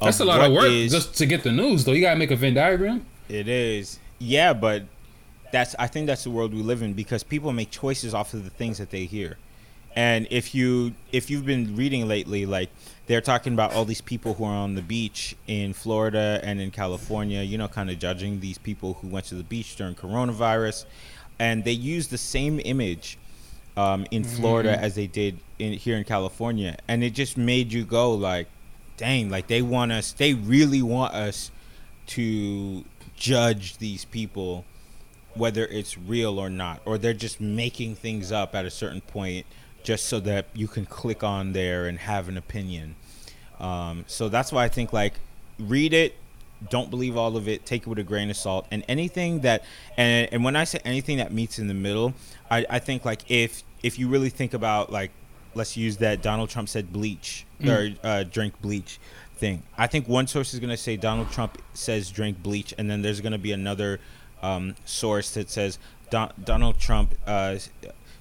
That's 0.00 0.18
a 0.20 0.24
lot 0.24 0.40
of 0.40 0.52
work 0.52 0.64
is- 0.70 0.90
just 0.92 1.14
to 1.16 1.26
get 1.26 1.42
the 1.42 1.52
news, 1.52 1.84
though. 1.84 1.92
You 1.92 2.00
gotta 2.00 2.18
make 2.18 2.30
a 2.30 2.36
Venn 2.36 2.54
diagram. 2.54 3.04
It 3.28 3.46
is, 3.48 3.98
yeah, 4.18 4.54
but 4.54 4.84
that's 5.52 5.74
I 5.78 5.86
think 5.86 6.06
that's 6.06 6.24
the 6.24 6.30
world 6.30 6.54
we 6.54 6.62
live 6.62 6.80
in 6.82 6.94
because 6.94 7.22
people 7.22 7.52
make 7.52 7.70
choices 7.70 8.14
off 8.14 8.32
of 8.32 8.44
the 8.44 8.50
things 8.50 8.78
that 8.78 8.88
they 8.90 9.04
hear, 9.04 9.36
and 9.94 10.26
if 10.30 10.54
you 10.54 10.94
if 11.12 11.28
you've 11.28 11.44
been 11.44 11.76
reading 11.76 12.08
lately, 12.08 12.46
like 12.46 12.70
they're 13.10 13.20
talking 13.20 13.52
about 13.52 13.74
all 13.74 13.84
these 13.84 14.00
people 14.00 14.34
who 14.34 14.44
are 14.44 14.54
on 14.54 14.76
the 14.76 14.82
beach 14.82 15.34
in 15.48 15.72
Florida 15.72 16.40
and 16.44 16.60
in 16.60 16.70
California, 16.70 17.42
you 17.42 17.58
know, 17.58 17.66
kind 17.66 17.90
of 17.90 17.98
judging 17.98 18.38
these 18.38 18.56
people 18.56 18.94
who 19.02 19.08
went 19.08 19.26
to 19.26 19.34
the 19.34 19.42
beach 19.42 19.74
during 19.74 19.96
coronavirus, 19.96 20.84
and 21.40 21.64
they 21.64 21.72
use 21.72 22.06
the 22.06 22.16
same 22.16 22.60
image 22.64 23.18
um, 23.76 24.06
in 24.12 24.22
Florida 24.22 24.80
as 24.80 24.94
they 24.94 25.08
did 25.08 25.40
in 25.58 25.72
here 25.72 25.96
in 25.96 26.04
California, 26.04 26.76
and 26.86 27.02
it 27.02 27.10
just 27.10 27.36
made 27.36 27.72
you 27.72 27.84
go 27.84 28.12
like, 28.12 28.46
dang, 28.96 29.28
like 29.28 29.48
they 29.48 29.60
want 29.60 29.90
us, 29.90 30.12
they 30.12 30.34
really 30.34 30.80
want 30.80 31.12
us 31.12 31.50
to 32.06 32.84
judge 33.16 33.78
these 33.78 34.04
people 34.04 34.64
whether 35.34 35.66
it's 35.66 35.96
real 35.96 36.38
or 36.38 36.50
not 36.50 36.80
or 36.84 36.98
they're 36.98 37.12
just 37.12 37.40
making 37.40 37.94
things 37.94 38.32
up 38.32 38.54
at 38.54 38.64
a 38.64 38.70
certain 38.70 39.00
point 39.00 39.46
just 39.82 40.06
so 40.06 40.20
that 40.20 40.46
you 40.54 40.68
can 40.68 40.86
click 40.86 41.22
on 41.22 41.52
there 41.52 41.86
and 41.86 41.98
have 41.98 42.28
an 42.28 42.36
opinion. 42.36 42.96
Um, 43.58 44.04
so 44.06 44.28
that's 44.28 44.52
why 44.52 44.64
i 44.64 44.68
think 44.68 44.92
like 44.92 45.14
read 45.58 45.92
it 45.92 46.16
don't 46.68 46.90
believe 46.90 47.16
all 47.16 47.36
of 47.36 47.48
it 47.48 47.64
take 47.64 47.82
it 47.82 47.86
with 47.86 47.98
a 47.98 48.02
grain 48.02 48.30
of 48.30 48.36
salt. 48.36 48.66
And 48.70 48.84
anything 48.88 49.40
that 49.40 49.64
and 49.96 50.28
and 50.32 50.44
when 50.44 50.56
i 50.56 50.64
say 50.64 50.80
anything 50.84 51.18
that 51.18 51.32
meets 51.32 51.58
in 51.58 51.68
the 51.68 51.74
middle 51.74 52.14
i, 52.50 52.64
I 52.68 52.78
think 52.78 53.04
like 53.04 53.30
if 53.30 53.62
if 53.82 53.98
you 53.98 54.08
really 54.08 54.30
think 54.30 54.54
about 54.54 54.90
like 54.92 55.10
let's 55.54 55.76
use 55.76 55.96
that 55.98 56.22
donald 56.22 56.48
trump 56.48 56.68
said 56.68 56.92
bleach 56.92 57.44
or 57.66 57.90
uh, 58.02 58.22
drink 58.24 58.60
bleach 58.62 58.98
thing. 59.36 59.62
I 59.78 59.86
think 59.86 60.06
one 60.06 60.26
source 60.26 60.52
is 60.54 60.60
going 60.60 60.70
to 60.70 60.76
say 60.76 60.96
donald 60.96 61.30
trump 61.30 61.60
says 61.74 62.10
drink 62.10 62.42
bleach 62.42 62.74
and 62.78 62.90
then 62.90 63.02
there's 63.02 63.20
going 63.20 63.32
to 63.32 63.38
be 63.38 63.52
another 63.52 64.00
um, 64.42 64.74
source 64.84 65.32
that 65.34 65.50
says 65.50 65.78
Don- 66.10 66.32
donald 66.42 66.78
trump 66.78 67.14
uh, 67.26 67.56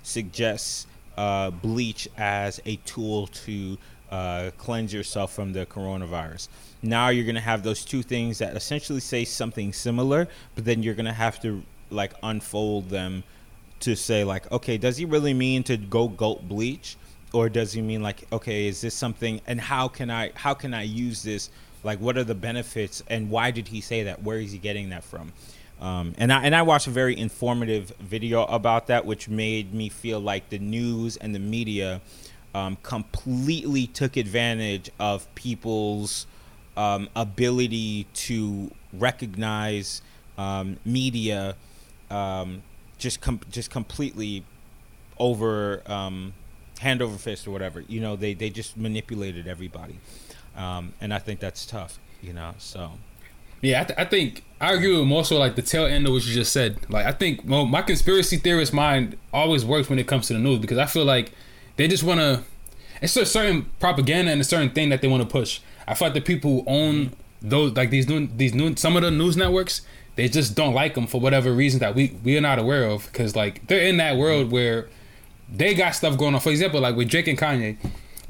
suggests 0.04 0.88
uh, 1.20 1.52
bleach 1.52 2.08
as 2.18 2.62
a 2.66 2.78
tool 2.78 3.28
to 3.28 3.78
uh, 4.10 4.52
cleanse 4.58 4.94
yourself 4.94 5.34
from 5.34 5.52
the 5.52 5.66
coronavirus. 5.66 6.48
Now 6.82 7.10
you're 7.10 7.26
gonna 7.26 7.42
have 7.42 7.62
those 7.62 7.84
two 7.84 8.02
things 8.02 8.38
that 8.38 8.56
essentially 8.56 9.02
say 9.02 9.26
something 9.26 9.74
similar, 9.74 10.30
but 10.56 10.64
then 10.64 10.82
you're 10.82 10.96
gonna 10.96 11.12
have 11.12 11.42
to 11.42 11.62
like 11.90 12.14
unfold 12.24 12.90
them 12.90 13.24
to 13.82 13.96
say 13.96 14.24
like, 14.24 14.50
okay, 14.50 14.78
does 14.78 14.96
he 14.96 15.04
really 15.04 15.34
mean 15.34 15.62
to 15.64 15.76
go 15.76 16.08
gulp 16.08 16.44
bleach, 16.44 16.96
or 17.34 17.50
does 17.50 17.74
he 17.74 17.82
mean 17.82 18.02
like, 18.02 18.26
okay, 18.32 18.68
is 18.68 18.80
this 18.80 18.96
something, 18.96 19.42
and 19.46 19.60
how 19.60 19.90
can 19.90 20.10
I 20.10 20.32
how 20.36 20.54
can 20.54 20.74
I 20.74 20.84
use 20.84 21.22
this? 21.22 21.50
Like, 21.84 22.00
what 22.00 22.18
are 22.18 22.24
the 22.24 22.36
benefits, 22.36 23.04
and 23.10 23.30
why 23.30 23.52
did 23.52 23.68
he 23.68 23.82
say 23.82 24.04
that? 24.04 24.24
Where 24.24 24.40
is 24.40 24.54
he 24.54 24.58
getting 24.58 24.90
that 24.90 25.04
from? 25.04 25.34
Um, 25.82 26.14
and 26.18 26.32
I 26.34 26.44
and 26.44 26.56
I 26.56 26.62
watched 26.62 26.88
a 26.88 26.92
very 26.92 27.18
informative 27.18 27.94
video 28.00 28.44
about 28.46 28.88
that, 28.88 29.06
which 29.06 29.30
made 29.30 29.74
me 29.74 29.90
feel 29.90 30.20
like 30.20 30.50
the 30.50 30.60
news 30.60 31.16
and 31.18 31.34
the 31.34 31.40
media 31.40 32.02
um, 32.54 32.78
completely 32.84 33.88
took 33.88 34.18
advantage 34.18 34.90
of 35.00 35.34
people's 35.36 36.28
um, 36.76 37.10
ability 37.16 38.08
to 38.14 38.72
recognize 38.92 40.02
um, 40.38 40.78
media 40.84 41.56
um, 42.10 42.64
just 42.98 43.22
com- 43.22 43.42
just 43.50 43.72
completely 43.72 44.44
over 45.18 45.82
um, 45.90 46.34
hand 46.80 47.02
over 47.02 47.18
fist 47.18 47.48
or 47.48 47.52
whatever. 47.52 47.82
You 47.82 48.02
know, 48.02 48.18
they 48.18 48.34
they 48.34 48.50
just 48.50 48.76
manipulated 48.76 49.48
everybody, 49.48 50.00
and 50.56 51.14
I 51.14 51.20
think 51.20 51.40
that's 51.40 51.66
tough. 51.66 52.00
You 52.22 52.34
know, 52.34 52.54
so. 52.58 52.92
Yeah, 53.62 53.82
I, 53.82 53.84
th- 53.84 54.00
I 54.00 54.06
think 54.06 54.44
I 54.62 54.74
agree 54.74 54.96
with 54.96 55.06
more 55.06 55.26
so 55.26 55.38
like 55.38 55.56
the 55.56 55.62
tail 55.62 55.86
end 55.86 56.08
of 56.08 56.14
what 56.14 56.26
you 56.26 56.34
just 56.34 56.52
said. 56.52 56.78
Like 56.90 57.06
I 57.06 57.12
think 57.12 57.42
well, 57.46 57.66
my 57.66 57.82
conspiracy 57.82 58.38
theorist 58.38 58.74
mind 58.74 59.18
always 59.34 59.66
works 59.66 59.90
when 59.90 60.00
it 60.00 60.08
comes 60.08 60.28
to 60.28 60.34
the 60.34 60.40
news 60.40 60.60
because 60.60 60.78
I 60.78 60.86
feel 60.86 61.06
like 61.06 61.32
they 61.76 61.88
just 61.88 62.04
want 62.04 62.20
to. 62.20 62.44
It's 63.02 63.16
a 63.16 63.26
certain 63.26 63.70
propaganda 63.80 64.32
and 64.32 64.42
a 64.42 64.44
certain 64.44 64.72
thing 64.72 64.90
that 64.90 65.02
they 65.02 65.08
want 65.08 65.24
to 65.24 65.30
push. 65.30 65.62
I 65.88 65.94
feel 65.94 66.08
like 66.08 66.16
the 66.16 66.22
people 66.22 66.52
who 66.52 66.64
own 66.68 67.12
those 67.42 67.74
like 67.76 67.90
these 67.90 68.08
new 68.08 68.28
these 68.28 68.54
new 68.54 68.76
some 68.76 68.96
of 68.98 69.02
the 69.02 69.12
news 69.12 69.38
networks 69.38 69.82
they 70.18 70.28
just 70.28 70.54
don't 70.54 70.74
like 70.74 70.96
them 70.96 71.08
for 71.08 71.22
whatever 71.22 71.54
reason 71.54 71.80
that 71.80 71.96
we 71.96 72.18
we 72.26 72.38
are 72.38 72.42
not 72.42 72.60
aware 72.60 72.84
of 72.84 73.06
because 73.06 73.38
like 73.38 73.66
they're 73.68 73.88
in 73.88 73.96
that 73.96 74.18
world 74.18 74.52
where 74.52 74.90
they 75.50 75.74
got 75.74 75.96
stuff 75.96 76.18
going 76.18 76.36
on. 76.36 76.42
For 76.42 76.50
example, 76.50 76.82
like 76.82 76.96
with 76.96 77.10
Drake 77.10 77.28
and 77.28 77.38
Kanye, 77.38 77.78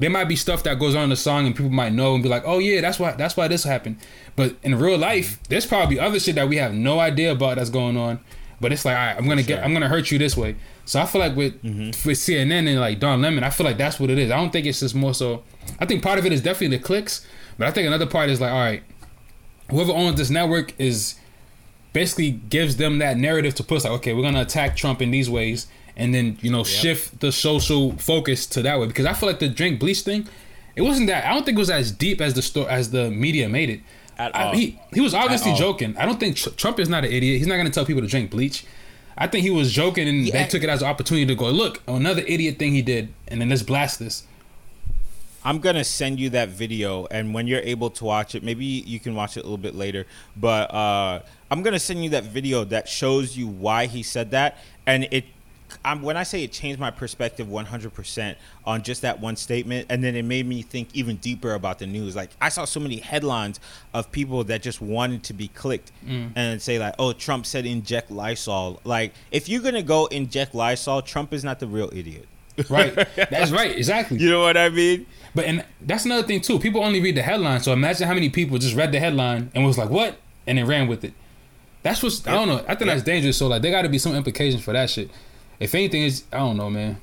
there 0.00 0.10
might 0.10 0.24
be 0.24 0.34
stuff 0.34 0.64
that 0.64 0.78
goes 0.80 0.96
on 0.96 1.04
in 1.04 1.10
the 1.10 1.16
song 1.16 1.46
and 1.46 1.54
people 1.54 1.70
might 1.70 1.92
know 1.92 2.14
and 2.14 2.22
be 2.22 2.28
like, 2.28 2.42
"Oh 2.44 2.58
yeah, 2.58 2.80
that's 2.80 2.98
why 2.98 3.12
that's 3.12 3.36
why 3.36 3.46
this 3.46 3.62
happened." 3.64 3.98
But 4.34 4.56
in 4.64 4.74
real 4.78 4.98
life, 4.98 5.38
there's 5.48 5.66
probably 5.66 6.00
other 6.00 6.18
shit 6.18 6.34
that 6.34 6.48
we 6.48 6.56
have 6.56 6.74
no 6.74 6.98
idea 6.98 7.30
about 7.32 7.56
that's 7.56 7.70
going 7.70 7.96
on. 7.96 8.18
but 8.62 8.72
it's 8.72 8.84
like 8.84 8.96
all 8.96 9.06
right, 9.06 9.16
I'm 9.16 9.26
gonna 9.28 9.42
get. 9.42 9.64
I'm 9.64 9.72
gonna 9.72 9.88
hurt 9.88 10.10
you 10.10 10.18
this 10.18 10.36
way. 10.36 10.56
So 10.84 11.00
I 11.00 11.06
feel 11.06 11.20
like 11.20 11.36
with 11.36 11.62
Mm-hmm. 11.62 12.08
with 12.08 12.18
CNN 12.18 12.68
and 12.68 12.80
like 12.80 12.98
Don 12.98 13.22
Lemon, 13.22 13.44
I 13.44 13.50
feel 13.50 13.64
like 13.66 13.78
that's 13.78 13.98
what 14.00 14.10
it 14.10 14.18
is. 14.18 14.30
I 14.30 14.36
don't 14.36 14.50
think 14.50 14.66
it's 14.66 14.80
just 14.80 14.94
more 14.94 15.14
so. 15.14 15.44
I 15.78 15.86
think 15.86 16.02
part 16.02 16.18
of 16.18 16.26
it 16.26 16.32
is 16.32 16.42
definitely 16.42 16.76
the 16.76 16.82
clicks, 16.82 17.24
but 17.58 17.66
I 17.68 17.70
think 17.70 17.86
another 17.86 18.06
part 18.06 18.28
is 18.30 18.40
like 18.40 18.52
all 18.52 18.58
right, 18.58 18.82
whoever 19.70 19.92
owns 19.92 20.16
this 20.16 20.30
network 20.30 20.72
is 20.78 21.14
basically 21.92 22.30
gives 22.30 22.76
them 22.76 22.98
that 22.98 23.16
narrative 23.16 23.54
to 23.56 23.64
push 23.64 23.84
like 23.84 23.92
okay, 23.94 24.14
we're 24.14 24.22
gonna 24.22 24.42
attack 24.42 24.76
Trump 24.76 25.00
in 25.02 25.10
these 25.10 25.28
ways. 25.30 25.66
And 26.00 26.14
then 26.14 26.38
you 26.40 26.50
know 26.50 26.64
shift 26.64 27.20
the 27.20 27.30
social 27.30 27.92
focus 27.98 28.46
to 28.54 28.62
that 28.62 28.80
way 28.80 28.86
because 28.86 29.06
I 29.06 29.12
feel 29.12 29.28
like 29.28 29.38
the 29.38 29.48
drink 29.50 29.78
bleach 29.78 30.00
thing, 30.00 30.26
it 30.74 30.82
wasn't 30.82 31.08
that 31.08 31.26
I 31.26 31.34
don't 31.34 31.44
think 31.44 31.56
it 31.56 31.64
was 31.66 31.70
as 31.70 31.92
deep 31.92 32.20
as 32.20 32.32
the 32.34 32.42
sto- 32.42 32.64
as 32.66 32.90
the 32.90 33.10
media 33.10 33.48
made 33.48 33.68
it. 33.70 33.80
At 34.18 34.34
I- 34.34 34.44
all. 34.44 34.52
he 34.54 34.78
he 34.94 35.00
was 35.00 35.14
obviously 35.14 35.52
all. 35.52 35.58
joking. 35.58 35.96
I 35.98 36.06
don't 36.06 36.18
think 36.18 36.36
Tr- 36.36 36.50
Trump 36.50 36.80
is 36.80 36.88
not 36.88 37.04
an 37.04 37.12
idiot. 37.12 37.38
He's 37.38 37.46
not 37.46 37.56
going 37.56 37.66
to 37.66 37.72
tell 37.72 37.84
people 37.84 38.02
to 38.02 38.08
drink 38.08 38.30
bleach. 38.30 38.64
I 39.18 39.26
think 39.26 39.42
he 39.44 39.50
was 39.50 39.72
joking, 39.72 40.08
and 40.08 40.24
Yeah. 40.24 40.32
they 40.42 40.48
took 40.48 40.62
it 40.62 40.70
as 40.70 40.80
an 40.82 40.88
opportunity 40.88 41.26
to 41.26 41.34
go 41.34 41.50
look 41.50 41.82
another 41.86 42.22
idiot 42.26 42.58
thing 42.58 42.72
he 42.72 42.80
did, 42.80 43.12
and 43.28 43.38
then 43.40 43.50
let's 43.50 43.62
blast 43.62 43.98
this. 43.98 44.22
I'm 45.44 45.58
gonna 45.58 45.84
send 45.84 46.20
you 46.20 46.28
that 46.30 46.50
video, 46.50 47.06
and 47.10 47.32
when 47.34 47.46
you're 47.46 47.60
able 47.74 47.88
to 47.90 48.04
watch 48.04 48.34
it, 48.34 48.42
maybe 48.42 48.64
you 48.64 49.00
can 49.00 49.14
watch 49.14 49.36
it 49.36 49.40
a 49.40 49.42
little 49.42 49.56
bit 49.58 49.74
later. 49.74 50.06
But 50.36 50.72
uh, 50.72 51.20
I'm 51.50 51.62
gonna 51.62 51.78
send 51.78 52.04
you 52.04 52.10
that 52.10 52.24
video 52.24 52.64
that 52.64 52.88
shows 52.88 53.36
you 53.38 53.46
why 53.48 53.86
he 53.86 54.02
said 54.02 54.30
that, 54.32 54.58
and 54.86 55.06
it. 55.10 55.24
I'm, 55.84 56.02
when 56.02 56.16
I 56.16 56.22
say 56.24 56.44
it 56.44 56.52
changed 56.52 56.78
my 56.78 56.90
perspective 56.90 57.46
100% 57.46 58.36
on 58.64 58.82
just 58.82 59.02
that 59.02 59.20
one 59.20 59.36
statement, 59.36 59.86
and 59.88 60.04
then 60.04 60.14
it 60.14 60.24
made 60.24 60.46
me 60.46 60.62
think 60.62 60.88
even 60.94 61.16
deeper 61.16 61.54
about 61.54 61.78
the 61.78 61.86
news. 61.86 62.14
Like 62.14 62.30
I 62.40 62.48
saw 62.48 62.64
so 62.64 62.80
many 62.80 62.96
headlines 62.96 63.60
of 63.94 64.10
people 64.12 64.44
that 64.44 64.62
just 64.62 64.80
wanted 64.80 65.22
to 65.24 65.32
be 65.32 65.48
clicked 65.48 65.92
mm. 66.06 66.30
and 66.36 66.60
say 66.60 66.78
like, 66.78 66.94
"Oh, 66.98 67.12
Trump 67.12 67.46
said 67.46 67.66
inject 67.66 68.10
Lysol." 68.10 68.80
Like 68.84 69.14
if 69.30 69.48
you're 69.48 69.62
gonna 69.62 69.82
go 69.82 70.06
inject 70.06 70.54
Lysol, 70.54 71.02
Trump 71.02 71.32
is 71.32 71.44
not 71.44 71.60
the 71.60 71.66
real 71.66 71.90
idiot. 71.92 72.26
Right? 72.68 72.94
That's 73.16 73.50
right. 73.52 73.74
Exactly. 73.74 74.18
You 74.18 74.28
know 74.28 74.42
what 74.42 74.58
I 74.58 74.68
mean? 74.68 75.06
But 75.34 75.46
and 75.46 75.64
that's 75.80 76.04
another 76.04 76.26
thing 76.26 76.42
too. 76.42 76.58
People 76.58 76.84
only 76.84 77.00
read 77.00 77.16
the 77.16 77.22
headline, 77.22 77.60
so 77.60 77.72
imagine 77.72 78.06
how 78.06 78.12
many 78.12 78.28
people 78.28 78.58
just 78.58 78.74
read 78.76 78.92
the 78.92 79.00
headline 79.00 79.50
and 79.54 79.64
was 79.64 79.78
like, 79.78 79.88
"What?" 79.88 80.18
and 80.46 80.58
then 80.58 80.66
ran 80.66 80.88
with 80.88 81.04
it. 81.04 81.14
That's 81.82 82.02
what's 82.02 82.26
I 82.26 82.32
don't 82.32 82.48
know. 82.48 82.62
I 82.68 82.74
think 82.74 82.90
that's 82.90 83.02
dangerous. 83.02 83.38
So 83.38 83.46
like, 83.46 83.62
there 83.62 83.70
got 83.70 83.82
to 83.82 83.88
be 83.88 83.98
some 83.98 84.14
implications 84.14 84.62
for 84.62 84.72
that 84.72 84.90
shit. 84.90 85.10
If 85.60 85.74
anything, 85.74 86.02
is 86.02 86.24
I 86.32 86.38
don't 86.38 86.56
know, 86.56 86.70
man. 86.70 86.96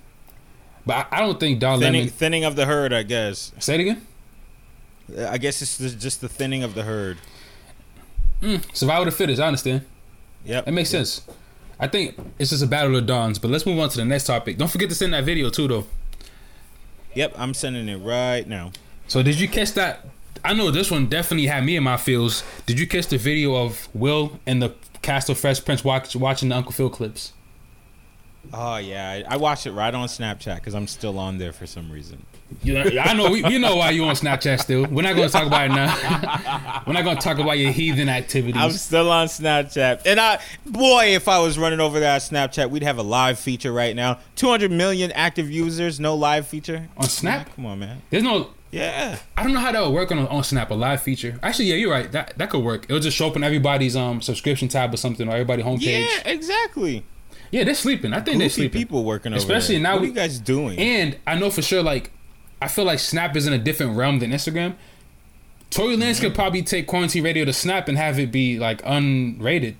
But 0.86 1.08
I, 1.12 1.18
I 1.18 1.20
don't 1.22 1.40
think 1.40 1.60
Don 1.60 1.80
Thinning, 1.80 2.02
Lemon. 2.02 2.14
thinning 2.14 2.44
of 2.44 2.56
the 2.56 2.66
herd, 2.66 2.92
I 2.94 3.04
guess. 3.04 3.52
Say 3.60 3.76
it 3.76 3.82
again. 3.82 4.08
I 5.30 5.38
guess 5.38 5.62
it's 5.62 5.78
the- 5.78 5.90
just 5.92 6.20
the 6.22 6.28
thinning 6.30 6.64
of 6.64 6.74
the 6.76 6.84
herd. 6.84 7.18
Mm, 8.42 8.64
Survival 8.76 9.08
of 9.08 9.14
the 9.14 9.18
fittest. 9.18 9.42
I 9.42 9.48
understand. 9.48 9.86
Yeah, 10.46 10.62
That 10.62 10.72
makes 10.72 10.90
sense. 10.90 11.22
I 11.80 11.88
think 11.88 12.16
it's 12.40 12.50
just 12.50 12.64
a 12.64 12.68
battle 12.68 12.96
of 12.96 13.06
dawns. 13.06 13.38
But 13.40 13.52
let's 13.52 13.66
move 13.66 13.80
on 13.80 13.90
to 13.90 13.98
the 13.98 14.06
next 14.06 14.26
topic. 14.26 14.58
Don't 14.58 14.70
forget 14.72 14.90
to 14.90 14.96
send 14.96 15.14
that 15.14 15.24
video 15.24 15.50
too, 15.50 15.68
though. 15.68 15.86
Yep, 17.14 17.34
I'm 17.38 17.54
sending 17.54 17.88
it 17.90 17.98
right 17.98 18.48
now. 18.48 18.72
So 19.08 19.22
did 19.24 19.40
you 19.40 19.48
catch 19.48 19.74
that? 19.74 20.06
I 20.46 20.54
know 20.54 20.72
this 20.72 20.90
one 20.92 21.08
definitely 21.08 21.48
had 21.48 21.64
me 21.66 21.76
in 21.76 21.84
my 21.84 21.98
feels. 21.98 22.44
Did 22.66 22.80
you 22.80 22.88
catch 22.88 23.08
the 23.08 23.18
video 23.18 23.56
of 23.56 23.90
Will 23.94 24.40
and 24.46 24.62
the 24.62 24.74
cast 25.02 25.30
of 25.30 25.38
Fresh 25.38 25.66
Prince 25.66 25.84
watch, 25.84 26.16
watching 26.16 26.50
the 26.50 26.56
Uncle 26.56 26.72
Phil 26.72 26.90
clips? 26.90 27.34
Oh 28.54 28.78
yeah, 28.78 29.24
I, 29.28 29.38
watched 29.38 29.66
it 29.68 29.72
right 29.72 29.94
on 29.94 30.08
Snapchat 30.08 30.56
because 30.56 30.74
I'm 30.74 30.88
still 30.88 31.20
on 31.20 31.38
there 31.38 31.52
for 31.52 31.66
some 31.66 31.92
reason. 31.92 32.26
Yeah, 32.64 33.04
I 33.04 33.14
know. 33.14 33.30
We, 33.30 33.44
we 33.44 33.58
know 33.58 33.76
why 33.76 33.92
you 33.92 34.06
on 34.06 34.16
Snapchat 34.16 34.62
still. 34.62 34.86
We're 34.86 35.02
not 35.02 35.16
going 35.16 35.28
to 35.28 35.32
talk 35.32 35.46
about 35.46 35.66
it 35.66 35.74
now. 35.74 36.84
We're 36.88 36.94
not 36.94 37.04
going 37.04 37.18
to 37.18 37.22
talk 37.22 37.40
about 37.40 37.58
your 37.58 37.72
heathen 37.72 38.08
activities. 38.08 38.62
I'm 38.62 38.72
still 38.72 39.12
on 39.12 39.28
Snapchat, 39.28 40.04
and 40.06 40.20
I, 40.20 40.40
boy, 40.66 41.16
if 41.16 41.28
I 41.28 41.40
was 41.40 41.58
running 41.58 41.80
over 41.80 42.00
that 42.00 42.22
Snapchat, 42.22 42.70
we'd 42.70 42.84
have 42.84 42.98
a 42.98 43.04
live 43.04 43.38
feature 43.38 43.74
right 43.74 43.96
now. 43.96 44.20
200 44.38 44.72
million 44.72 45.12
active 45.12 45.52
users, 45.52 46.00
no 46.00 46.16
live 46.16 46.48
feature 46.48 46.88
On 46.98 47.08
Snap? 47.08 47.54
Come 47.56 47.66
on, 47.66 47.80
man. 47.80 48.02
There's 48.10 48.24
no. 48.24 48.52
Yeah. 48.72 49.18
I 49.36 49.44
don't 49.44 49.54
know 49.54 49.60
how 49.60 49.72
that 49.72 49.82
would 49.82 49.94
work 49.94 50.12
on 50.12 50.20
on 50.28 50.44
Snap, 50.44 50.72
a 50.72 50.74
live 50.74 51.02
feature. 51.02 51.40
Actually, 51.44 51.66
yeah, 51.66 51.76
you're 51.76 51.92
right. 51.92 52.12
That 52.12 52.38
that 52.38 52.50
could 52.50 52.64
work. 52.64 52.86
It'll 52.86 53.00
just 53.00 53.18
show 53.18 53.28
up 53.28 53.36
on 53.36 53.44
everybody's 53.44 53.96
um 53.96 54.22
subscription 54.22 54.68
tab 54.68 54.94
or 54.94 54.98
something, 54.98 55.28
or 55.28 55.32
everybody 55.32 55.64
homepage. 55.64 55.84
Yeah, 55.84 56.32
Yeah, 57.52 57.64
they're 57.64 57.74
sleeping. 57.74 58.14
I 58.14 58.20
think 58.22 58.40
they're 58.40 58.50
sleeping. 58.50 58.80
people 58.82 59.04
working 59.04 59.34
over 59.34 59.38
Especially 59.38 59.76
there. 59.76 59.84
now 59.84 59.94
What 59.96 60.04
are 60.04 60.08
you 60.08 60.14
guys 60.14 60.40
doing? 60.40 60.78
And 60.80 61.18
I 61.26 61.36
know 61.36 61.50
for 61.50 61.62
sure, 61.62 61.82
like, 61.82 62.12
I 62.62 62.68
feel 62.68 62.86
like 62.86 63.00
Snap 63.00 63.36
is 63.36 63.48
in 63.48 63.54
a 63.54 63.58
different 63.58 63.96
realm 63.96 64.20
than 64.20 64.32
Instagram. 64.32 64.76
Tory 65.70 65.98
Lanez 65.98 66.20
could 66.22 66.34
probably 66.34 66.62
take 66.62 66.88
Quarantine 66.88 67.24
Radio 67.24 67.46
to 67.46 67.54
Snap 67.54 67.88
and 67.88 67.98
have 67.98 68.20
it 68.20 68.32
be 68.32 68.58
like 68.58 68.82
unrated. 68.84 69.78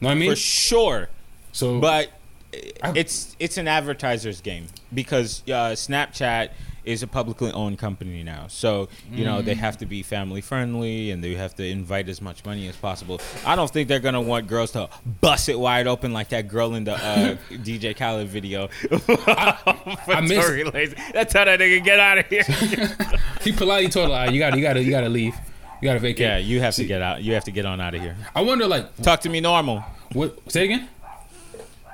Know 0.00 0.08
what 0.08 0.12
I 0.12 0.14
mean? 0.14 0.30
for 0.30 0.36
sure. 0.36 1.08
so, 1.52 1.80
but 1.80 2.10
it's 2.52 3.36
it's 3.38 3.56
an 3.56 3.68
advertiser's 3.68 4.40
game 4.40 4.66
because 4.92 5.42
uh, 5.48 5.72
Snapchat 5.72 6.50
is 6.84 7.02
a 7.02 7.06
publicly 7.06 7.50
owned 7.52 7.78
company 7.78 8.22
now. 8.22 8.46
So 8.48 8.88
you 9.10 9.24
know 9.24 9.40
Mm. 9.40 9.44
they 9.46 9.54
have 9.54 9.78
to 9.78 9.86
be 9.86 10.02
family 10.02 10.40
friendly 10.40 11.10
and 11.10 11.22
they 11.24 11.34
have 11.34 11.54
to 11.56 11.64
invite 11.66 12.08
as 12.08 12.20
much 12.20 12.44
money 12.44 12.68
as 12.68 12.76
possible. 12.76 13.20
I 13.46 13.56
don't 13.56 13.70
think 13.70 13.88
they're 13.88 14.00
gonna 14.00 14.20
want 14.20 14.46
girls 14.46 14.70
to 14.72 14.88
bust 15.20 15.48
it 15.48 15.58
wide 15.58 15.86
open 15.86 16.12
like 16.12 16.28
that 16.30 16.48
girl 16.48 16.74
in 16.74 16.84
the 16.84 16.94
uh, 16.94 17.36
DJ 17.50 17.96
Khaled 17.96 18.28
video. 18.28 18.68
I 19.26 20.20
miss- 20.20 20.44
Tory 20.44 20.64
Lanez. 20.64 20.94
That's 21.12 21.32
how 21.32 21.44
that 21.44 21.58
nigga 21.60 21.82
get 21.84 21.98
out 21.98 22.18
of 22.18 22.26
here. 22.26 22.44
he 23.42 23.52
politely 23.52 23.90
told 23.90 24.08
her, 24.10 24.14
"Ah, 24.14 24.24
"You 24.30 24.38
got, 24.38 24.50
to 24.50 24.56
you 24.56 24.62
got 24.62 24.74
to, 24.74 24.82
you 24.82 24.90
got 24.90 25.00
to 25.02 25.08
leave. 25.08 25.34
You 25.80 25.88
got 25.88 25.94
to 25.94 26.00
vacate." 26.00 26.20
yeah, 26.20 26.36
you 26.38 26.60
have 26.60 26.74
to 26.76 26.84
get 26.84 27.02
out. 27.02 27.22
You 27.22 27.34
have 27.34 27.44
to 27.44 27.50
get 27.50 27.64
on 27.66 27.80
out 27.80 27.94
of 27.94 28.00
here. 28.00 28.16
I 28.34 28.42
wonder, 28.42 28.66
like, 28.66 28.94
Talk 29.02 29.20
to 29.22 29.28
me 29.28 29.40
normal. 29.40 29.84
what? 30.12 30.36
Say 30.50 30.62
it 30.62 30.64
again. 30.64 30.88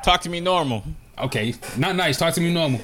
Talk 0.05 0.21
to 0.23 0.29
me 0.31 0.41
normal. 0.41 0.83
Okay, 1.19 1.55
not 1.77 1.95
nice. 1.97 2.19
Talk 2.19 2.35
to 2.35 2.41
me 2.41 2.53
normal. 2.53 2.81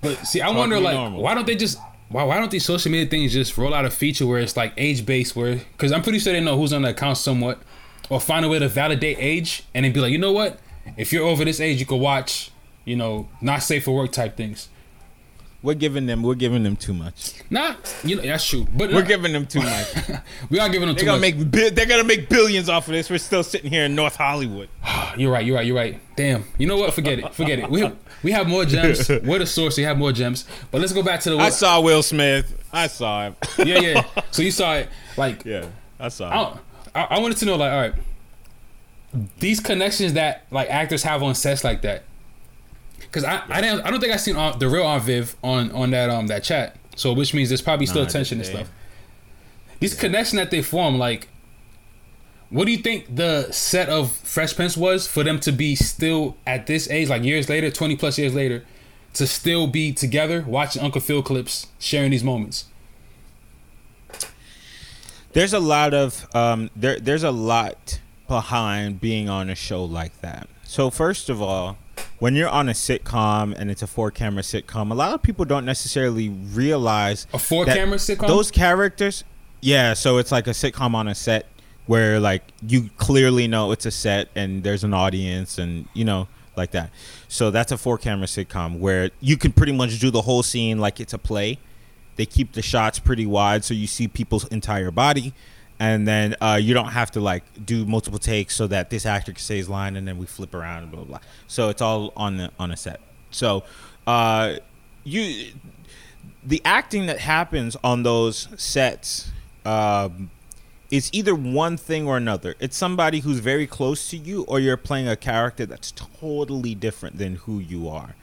But 0.00 0.26
see, 0.26 0.40
I 0.42 0.46
Talk 0.46 0.56
wonder, 0.56 0.80
like, 0.80 0.94
normal. 0.94 1.22
why 1.22 1.34
don't 1.34 1.46
they 1.46 1.56
just 1.56 1.78
why 2.08 2.22
why 2.24 2.38
don't 2.38 2.50
these 2.50 2.64
social 2.64 2.90
media 2.90 3.06
things 3.08 3.32
just 3.32 3.56
roll 3.58 3.74
out 3.74 3.84
a 3.84 3.90
feature 3.90 4.26
where 4.26 4.38
it's 4.40 4.56
like 4.56 4.72
age 4.76 5.04
based, 5.04 5.36
where 5.36 5.56
because 5.56 5.92
I'm 5.92 6.02
pretty 6.02 6.18
sure 6.18 6.32
they 6.32 6.40
know 6.40 6.56
who's 6.56 6.72
on 6.72 6.82
the 6.82 6.90
account 6.90 7.18
somewhat, 7.18 7.58
or 8.08 8.20
find 8.20 8.44
a 8.44 8.48
way 8.48 8.58
to 8.58 8.68
validate 8.68 9.18
age 9.20 9.64
and 9.74 9.84
then 9.84 9.92
be 9.92 10.00
like, 10.00 10.12
you 10.12 10.18
know 10.18 10.32
what, 10.32 10.58
if 10.96 11.12
you're 11.12 11.26
over 11.26 11.44
this 11.44 11.60
age, 11.60 11.80
you 11.80 11.86
can 11.86 11.98
watch, 11.98 12.50
you 12.84 12.96
know, 12.96 13.28
not 13.40 13.62
safe 13.62 13.84
for 13.84 13.94
work 13.94 14.12
type 14.12 14.36
things. 14.36 14.68
We're 15.60 15.74
giving 15.74 16.06
them. 16.06 16.22
We're 16.22 16.36
giving 16.36 16.62
them 16.62 16.76
too 16.76 16.94
much. 16.94 17.32
Nah, 17.50 17.74
you 18.04 18.14
know, 18.14 18.22
that's 18.22 18.46
true, 18.46 18.64
but 18.76 18.92
We're 18.92 19.02
giving 19.02 19.32
them 19.32 19.44
too 19.44 19.60
much. 19.60 19.88
we 20.50 20.60
are 20.60 20.68
giving 20.68 20.86
them 20.86 20.94
They're 20.94 21.00
too 21.00 21.06
gonna 21.06 21.20
much. 21.20 21.34
make 21.52 21.74
they're 21.74 21.84
gonna 21.86 22.04
make 22.04 22.28
billions 22.28 22.68
off 22.68 22.86
of 22.86 22.92
this. 22.94 23.10
We're 23.10 23.18
still 23.18 23.42
sitting 23.42 23.68
here 23.68 23.84
in 23.86 23.96
North 23.96 24.14
Hollywood. 24.14 24.68
You're 25.16 25.32
right. 25.32 25.44
You're 25.44 25.56
right. 25.56 25.66
You're 25.66 25.76
right. 25.76 26.00
Damn. 26.16 26.44
You 26.58 26.66
know 26.66 26.76
what? 26.76 26.92
Forget 26.94 27.18
it. 27.18 27.34
Forget 27.34 27.58
it. 27.58 27.70
We 27.70 27.80
have, 27.80 27.96
we 28.22 28.32
have 28.32 28.48
more 28.48 28.64
gems. 28.64 29.08
We're 29.24 29.38
the 29.38 29.46
source. 29.46 29.76
We 29.76 29.84
have 29.84 29.98
more 29.98 30.12
gems. 30.12 30.44
But 30.70 30.80
let's 30.80 30.92
go 30.92 31.02
back 31.02 31.20
to 31.20 31.30
the. 31.30 31.36
I 31.38 31.50
saw 31.50 31.80
Will 31.80 32.02
Smith. 32.02 32.54
I 32.72 32.86
saw 32.86 33.26
him. 33.26 33.36
yeah, 33.58 33.78
yeah. 33.78 34.04
So 34.30 34.42
you 34.42 34.50
saw 34.50 34.74
it, 34.74 34.88
like. 35.16 35.44
yeah, 35.44 35.66
I 35.98 36.08
saw 36.08 36.30
I, 36.30 36.50
him. 36.52 36.58
I, 36.94 37.02
I 37.02 37.18
wanted 37.20 37.38
to 37.38 37.46
know, 37.46 37.56
like, 37.56 37.72
all 37.72 37.80
right, 37.80 37.94
these 39.38 39.60
connections 39.60 40.12
that 40.14 40.44
like 40.50 40.68
actors 40.68 41.02
have 41.02 41.22
on 41.22 41.34
sets 41.34 41.64
like 41.64 41.82
that, 41.82 42.02
because 43.00 43.24
I, 43.24 43.42
I 43.48 43.60
didn't, 43.60 43.82
I 43.82 43.90
don't 43.90 44.00
think 44.00 44.12
I 44.12 44.16
seen 44.16 44.36
uh, 44.36 44.52
the 44.52 44.68
real 44.68 44.84
Aunt 44.84 45.02
Viv 45.04 45.34
on 45.42 45.70
on 45.72 45.90
that 45.92 46.10
um 46.10 46.26
that 46.26 46.44
chat. 46.44 46.76
So 46.96 47.12
which 47.12 47.32
means 47.32 47.48
there's 47.48 47.62
probably 47.62 47.86
still 47.86 48.02
Nah, 48.02 48.08
tension 48.08 48.38
and 48.38 48.46
stuff. 48.46 48.70
These 49.80 49.94
connections 49.94 50.38
that 50.40 50.50
they 50.50 50.60
form, 50.62 50.98
like, 50.98 51.28
what 52.50 52.64
do 52.64 52.72
you 52.72 52.78
think 52.78 53.14
the 53.14 53.50
set 53.52 53.88
of 53.88 54.10
Fresh 54.10 54.56
Prince 54.56 54.76
was 54.76 55.06
for 55.06 55.22
them 55.22 55.38
to 55.40 55.52
be 55.52 55.74
still 55.74 56.36
at 56.46 56.66
this 56.66 56.88
age, 56.90 57.08
like 57.08 57.22
years 57.22 57.48
later, 57.48 57.70
twenty 57.70 57.96
plus 57.96 58.18
years 58.18 58.34
later, 58.34 58.64
to 59.14 59.26
still 59.26 59.66
be 59.66 59.92
together 59.92 60.44
watching 60.46 60.82
Uncle 60.82 61.00
Phil 61.00 61.22
clips, 61.22 61.66
sharing 61.78 62.10
these 62.10 62.24
moments? 62.24 62.66
There's 65.32 65.52
a 65.52 65.60
lot 65.60 65.92
of 65.92 66.26
um, 66.34 66.70
there. 66.74 66.98
There's 66.98 67.22
a 67.22 67.30
lot 67.30 68.00
behind 68.26 69.00
being 69.00 69.28
on 69.28 69.50
a 69.50 69.54
show 69.54 69.84
like 69.84 70.18
that. 70.20 70.48
So 70.64 70.90
first 70.90 71.28
of 71.28 71.40
all, 71.42 71.76
when 72.18 72.34
you're 72.34 72.48
on 72.48 72.68
a 72.68 72.72
sitcom 72.72 73.54
and 73.56 73.70
it's 73.70 73.82
a 73.82 73.86
four 73.86 74.10
camera 74.10 74.42
sitcom, 74.42 74.90
a 74.90 74.94
lot 74.94 75.12
of 75.12 75.22
people 75.22 75.44
don't 75.44 75.64
necessarily 75.64 76.28
realize 76.28 77.26
A 77.32 77.38
four 77.38 77.66
camera 77.66 77.98
sitcom. 77.98 78.26
Those 78.26 78.50
characters, 78.50 79.22
yeah. 79.60 79.92
So 79.94 80.16
it's 80.16 80.32
like 80.32 80.46
a 80.46 80.50
sitcom 80.50 80.94
on 80.94 81.08
a 81.08 81.14
set 81.14 81.46
where 81.88 82.20
like 82.20 82.42
you 82.66 82.90
clearly 82.98 83.48
know 83.48 83.72
it's 83.72 83.86
a 83.86 83.90
set 83.90 84.28
and 84.36 84.62
there's 84.62 84.84
an 84.84 84.92
audience 84.92 85.58
and 85.58 85.88
you 85.94 86.04
know 86.04 86.28
like 86.54 86.70
that. 86.72 86.90
So 87.28 87.50
that's 87.50 87.72
a 87.72 87.78
four 87.78 87.96
camera 87.96 88.26
sitcom 88.26 88.78
where 88.78 89.10
you 89.20 89.38
can 89.38 89.52
pretty 89.52 89.72
much 89.72 89.98
do 89.98 90.10
the 90.10 90.20
whole 90.22 90.42
scene 90.42 90.78
like 90.78 91.00
it's 91.00 91.14
a 91.14 91.18
play. 91.18 91.58
They 92.16 92.26
keep 92.26 92.52
the 92.52 92.60
shots 92.60 92.98
pretty 92.98 93.24
wide 93.24 93.64
so 93.64 93.72
you 93.72 93.86
see 93.86 94.06
people's 94.06 94.46
entire 94.48 94.90
body. 94.90 95.32
And 95.80 96.06
then 96.06 96.34
uh, 96.40 96.58
you 96.60 96.74
don't 96.74 96.88
have 96.88 97.10
to 97.12 97.20
like 97.20 97.44
do 97.64 97.86
multiple 97.86 98.18
takes 98.18 98.54
so 98.54 98.66
that 98.66 98.90
this 98.90 99.06
actor 99.06 99.32
can 99.32 99.40
say 99.40 99.56
his 99.56 99.68
line 99.68 99.96
and 99.96 100.06
then 100.06 100.18
we 100.18 100.26
flip 100.26 100.54
around 100.54 100.82
and 100.82 100.92
blah 100.92 101.04
blah. 101.04 101.18
blah. 101.18 101.28
So 101.46 101.70
it's 101.70 101.80
all 101.80 102.12
on 102.16 102.36
the 102.36 102.50
on 102.58 102.70
a 102.70 102.76
set. 102.76 103.00
So 103.30 103.64
uh, 104.06 104.56
you 105.04 105.52
the 106.44 106.60
acting 106.66 107.06
that 107.06 107.20
happens 107.20 107.76
on 107.82 108.02
those 108.02 108.48
sets 108.60 109.30
um, 109.64 110.30
it's 110.90 111.10
either 111.12 111.34
one 111.34 111.76
thing 111.76 112.06
or 112.06 112.16
another. 112.16 112.54
It's 112.60 112.76
somebody 112.76 113.20
who's 113.20 113.40
very 113.40 113.66
close 113.66 114.08
to 114.10 114.16
you, 114.16 114.42
or 114.44 114.58
you're 114.58 114.76
playing 114.76 115.08
a 115.08 115.16
character 115.16 115.66
that's 115.66 115.92
totally 115.92 116.74
different 116.74 117.18
than 117.18 117.36
who 117.36 117.58
you 117.58 117.88
are, 117.88 118.14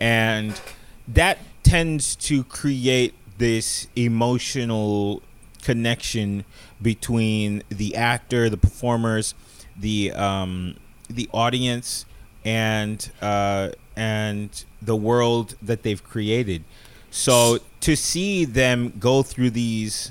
and 0.00 0.60
that 1.06 1.38
tends 1.62 2.16
to 2.16 2.44
create 2.44 3.14
this 3.38 3.88
emotional 3.94 5.22
connection 5.62 6.44
between 6.80 7.62
the 7.68 7.94
actor, 7.94 8.48
the 8.48 8.56
performers, 8.56 9.34
the 9.76 10.12
um, 10.12 10.76
the 11.10 11.28
audience, 11.32 12.06
and 12.44 13.10
uh, 13.20 13.70
and 13.96 14.64
the 14.80 14.96
world 14.96 15.56
that 15.60 15.82
they've 15.82 16.02
created. 16.02 16.64
So 17.10 17.58
to 17.80 17.96
see 17.96 18.44
them 18.44 18.94
go 18.98 19.22
through 19.22 19.50
these 19.50 20.10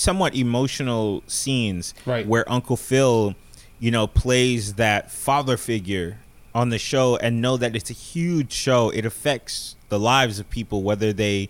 somewhat 0.00 0.34
emotional 0.34 1.22
scenes 1.26 1.92
Right. 2.06 2.26
where 2.26 2.50
Uncle 2.50 2.76
Phil, 2.78 3.34
you 3.78 3.90
know, 3.90 4.06
plays 4.06 4.74
that 4.74 5.10
father 5.10 5.58
figure 5.58 6.18
on 6.54 6.70
the 6.70 6.78
show 6.78 7.16
and 7.16 7.42
know 7.42 7.58
that 7.58 7.76
it's 7.76 7.90
a 7.90 7.94
huge 7.94 8.50
show. 8.50 8.88
It 8.90 9.04
affects 9.04 9.76
the 9.90 9.98
lives 9.98 10.38
of 10.38 10.48
people 10.48 10.82
whether 10.82 11.12
they 11.12 11.48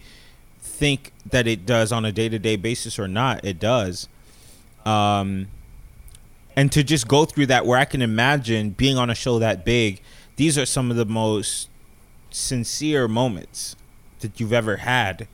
think 0.61 1.13
that 1.31 1.47
it 1.47 1.65
does 1.65 1.93
on 1.93 2.05
a 2.05 2.11
day-to-day 2.11 2.57
basis 2.57 2.99
or 2.99 3.07
not. 3.07 3.45
It 3.45 3.61
does. 3.61 4.09
Um 4.85 5.47
and 6.57 6.73
to 6.73 6.83
just 6.83 7.07
go 7.07 7.25
through 7.25 7.47
that 7.47 7.65
where 7.65 7.79
I 7.79 7.85
can 7.85 8.03
imagine 8.03 8.71
being 8.71 8.99
on 8.99 9.09
a 9.09 9.15
show 9.15 9.39
that 9.39 9.65
big, 9.65 10.01
these 10.37 10.59
are 10.59 10.67
some 10.67 10.91
of 10.91 10.97
the 10.97 11.07
most 11.07 11.69
sincere 12.31 13.07
moments 13.07 13.77
that 14.19 14.41
you've 14.41 14.53
ever 14.53 14.79
had 14.79 15.29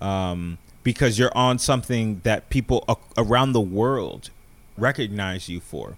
um, 0.00 0.58
because 0.82 1.18
you're 1.18 1.36
on 1.36 1.58
something 1.58 2.20
that 2.24 2.48
people 2.50 2.84
a- 2.88 2.96
around 3.16 3.52
the 3.52 3.60
world 3.60 4.30
recognize 4.76 5.48
you 5.48 5.60
for. 5.60 5.96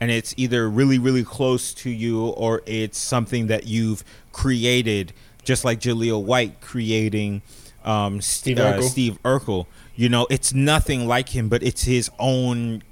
And 0.00 0.10
it's 0.10 0.34
either 0.36 0.68
really 0.68 0.98
really 0.98 1.22
close 1.22 1.72
to 1.74 1.90
you 1.90 2.26
or 2.26 2.62
it's 2.66 2.98
something 2.98 3.46
that 3.46 3.66
you've 3.66 4.02
created 4.32 5.12
just 5.44 5.64
like 5.64 5.80
Jaleel 5.80 6.22
White 6.22 6.60
creating 6.60 7.42
um, 7.84 8.20
Steve 8.20 8.58
uh, 8.58 8.74
Urkel. 8.74 8.82
Steve 8.82 9.18
Urkel. 9.22 9.66
You 9.94 10.08
know 10.08 10.26
it's 10.30 10.52
nothing 10.52 11.06
like 11.06 11.30
him 11.30 11.48
but 11.48 11.62
it's 11.62 11.84
his 11.84 12.10
own 12.18 12.82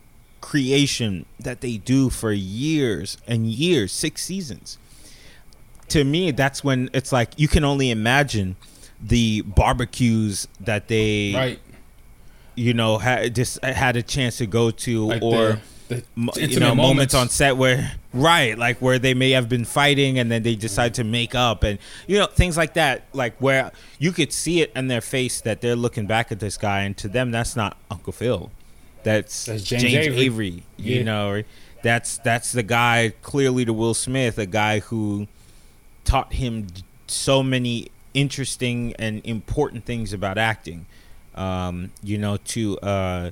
creation 0.40 1.26
that 1.38 1.60
they 1.60 1.76
do 1.76 2.10
for 2.10 2.32
years 2.32 3.18
and 3.26 3.46
years 3.46 3.92
six 3.92 4.22
seasons. 4.22 4.78
To 5.88 6.04
me 6.04 6.30
that's 6.30 6.62
when 6.62 6.90
it's 6.92 7.10
like 7.10 7.30
you 7.36 7.48
can 7.48 7.64
only 7.64 7.90
imagine 7.90 8.54
the 9.02 9.42
barbecues 9.42 10.46
that 10.60 10.88
they 10.88 11.32
Right. 11.34 11.58
you 12.54 12.74
know 12.74 12.98
had 12.98 13.34
just 13.34 13.62
had 13.64 13.96
a 13.96 14.02
chance 14.02 14.38
to 14.38 14.46
go 14.46 14.70
to 14.70 15.06
Like 15.06 15.22
or 15.22 15.60
the, 15.88 16.04
the 16.34 16.46
you 16.48 16.60
know 16.60 16.74
moments 16.74 17.12
moments. 17.12 17.14
on 17.14 17.28
set 17.30 17.56
where 17.56 17.92
right 18.12 18.56
like 18.58 18.78
where 18.80 18.98
they 18.98 19.14
may 19.14 19.30
have 19.30 19.48
been 19.48 19.64
fighting 19.64 20.18
and 20.18 20.30
then 20.30 20.42
they 20.42 20.54
decide 20.54 20.94
to 20.94 21.04
make 21.04 21.34
up 21.34 21.62
and 21.64 21.78
you 22.06 22.18
know 22.18 22.26
things 22.26 22.56
like 22.56 22.74
that 22.74 23.04
like 23.12 23.34
where 23.38 23.72
you 23.98 24.12
could 24.12 24.32
see 24.32 24.60
it 24.60 24.70
in 24.76 24.88
their 24.88 25.00
face 25.00 25.40
that 25.40 25.60
they're 25.60 25.74
looking 25.76 26.06
back 26.06 26.30
at 26.30 26.38
this 26.40 26.56
guy 26.56 26.80
and 26.82 26.96
to 26.96 27.08
them 27.08 27.30
that's 27.30 27.56
not 27.56 27.76
uncle 27.90 28.12
phil 28.12 28.50
that's, 29.02 29.46
That's 29.46 29.62
James 29.62 29.82
james, 29.82 29.94
Avery. 30.08 30.20
avery, 30.26 30.62
Yeah. 30.76 30.96
you 30.98 31.04
know 31.04 31.42
that's 31.82 32.18
that's 32.18 32.52
the 32.52 32.62
guy 32.62 33.14
clearly 33.22 33.64
to 33.64 33.72
will 33.72 33.94
smith 33.94 34.36
a 34.38 34.44
guy 34.46 34.80
who 34.80 35.26
taught 36.04 36.34
him 36.34 36.66
so 37.06 37.42
many 37.42 37.88
interesting 38.14 38.94
and 38.98 39.20
important 39.24 39.84
things 39.84 40.12
about 40.12 40.38
acting. 40.38 40.86
Um, 41.34 41.92
you 42.02 42.18
know, 42.18 42.36
to 42.38 42.78
uh, 42.80 43.30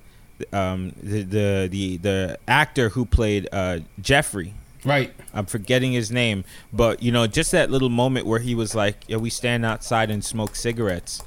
um, 0.52 0.92
the, 1.02 1.22
the 1.22 1.68
the 1.70 1.96
the 1.98 2.38
actor 2.46 2.90
who 2.90 3.04
played 3.04 3.48
uh, 3.52 3.80
Jeffrey. 4.00 4.54
right. 4.84 5.12
I'm 5.34 5.46
forgetting 5.46 5.92
his 5.92 6.10
name, 6.10 6.44
but 6.72 7.02
you 7.02 7.10
know, 7.12 7.26
just 7.26 7.50
that 7.52 7.70
little 7.70 7.88
moment 7.90 8.26
where 8.26 8.38
he 8.38 8.54
was 8.54 8.74
like, 8.74 8.96
"Yeah, 9.08 9.16
we 9.16 9.30
stand 9.30 9.66
outside 9.66 10.10
and 10.10 10.24
smoke 10.24 10.54
cigarettes." 10.56 11.20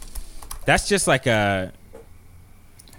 That's 0.65 0.87
just 0.87 1.07
like 1.07 1.27
a, 1.27 1.73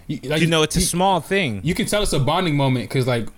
You, 0.07 0.19
like, 0.25 0.41
you 0.43 0.47
know, 0.49 0.63
it's 0.63 0.77
a 0.77 0.81
you, 0.81 0.85
small 0.85 1.21
thing. 1.21 1.61
you 1.65 1.75
can 1.75 1.87
tell 1.87 2.03
it's 2.03 2.13
a 2.13 2.19
bonding 2.21 2.57
moment 2.57 2.89
because 2.89 3.07
like 3.07 3.29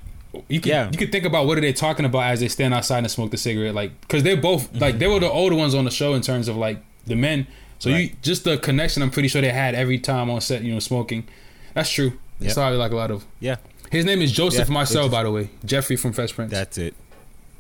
you 0.49 0.61
can 0.61 0.71
Yeah. 0.71 0.91
you 0.91 0.99
can 0.99 1.11
think 1.13 1.25
about 1.25 1.47
what 1.47 1.59
are 1.59 1.61
they 1.61 1.73
talking 1.73 2.05
about 2.05 2.25
as 2.25 2.41
they 2.41 2.49
stand 2.49 2.75
outside 2.75 2.99
and 2.99 3.11
smoke 3.11 3.31
the 3.31 3.37
cigarette 3.37 3.75
like 3.75 3.99
because 4.01 4.23
they're 4.25 4.37
both 4.37 4.75
like 4.81 4.99
they 4.99 5.07
were 5.07 5.21
the 5.21 5.31
older 5.31 5.55
ones 5.55 5.75
on 5.77 5.85
the 5.85 5.91
show 5.93 6.15
in 6.15 6.23
terms 6.23 6.49
of 6.49 6.57
like 6.57 6.79
the 7.07 7.15
men. 7.17 7.47
So 7.79 7.91
you 7.91 8.11
just 8.23 8.45
the 8.45 8.57
connection 8.57 9.03
I'm 9.03 9.11
pretty 9.11 9.29
sure 9.29 9.43
they 9.43 9.51
had 9.51 9.75
every 9.75 9.99
time 9.99 10.31
on 10.31 10.41
set 10.41 10.63
you 10.63 10.73
know 10.73 10.79
smoking. 10.79 11.27
That's 11.75 11.91
true. 11.91 12.15
Yep. 12.41 12.57
how 12.57 12.63
I 12.63 12.71
like 12.71 12.93
a 12.93 12.97
lot 12.97 13.11
of 13.11 13.25
Yeah, 13.41 13.57
his 13.91 14.05
name 14.05 14.21
is 14.23 14.33
Joseph 14.33 14.69
Yeah, 14.69 14.75
Marcell 14.75 15.07
it's- 15.07 15.13
by 15.13 15.23
the 15.23 15.31
way. 15.31 15.51
Jeffrey 15.65 15.97
from 15.97 16.13
Fresh 16.13 16.33
Prince. 16.35 16.51
That's 16.51 16.79
it. 16.79 16.95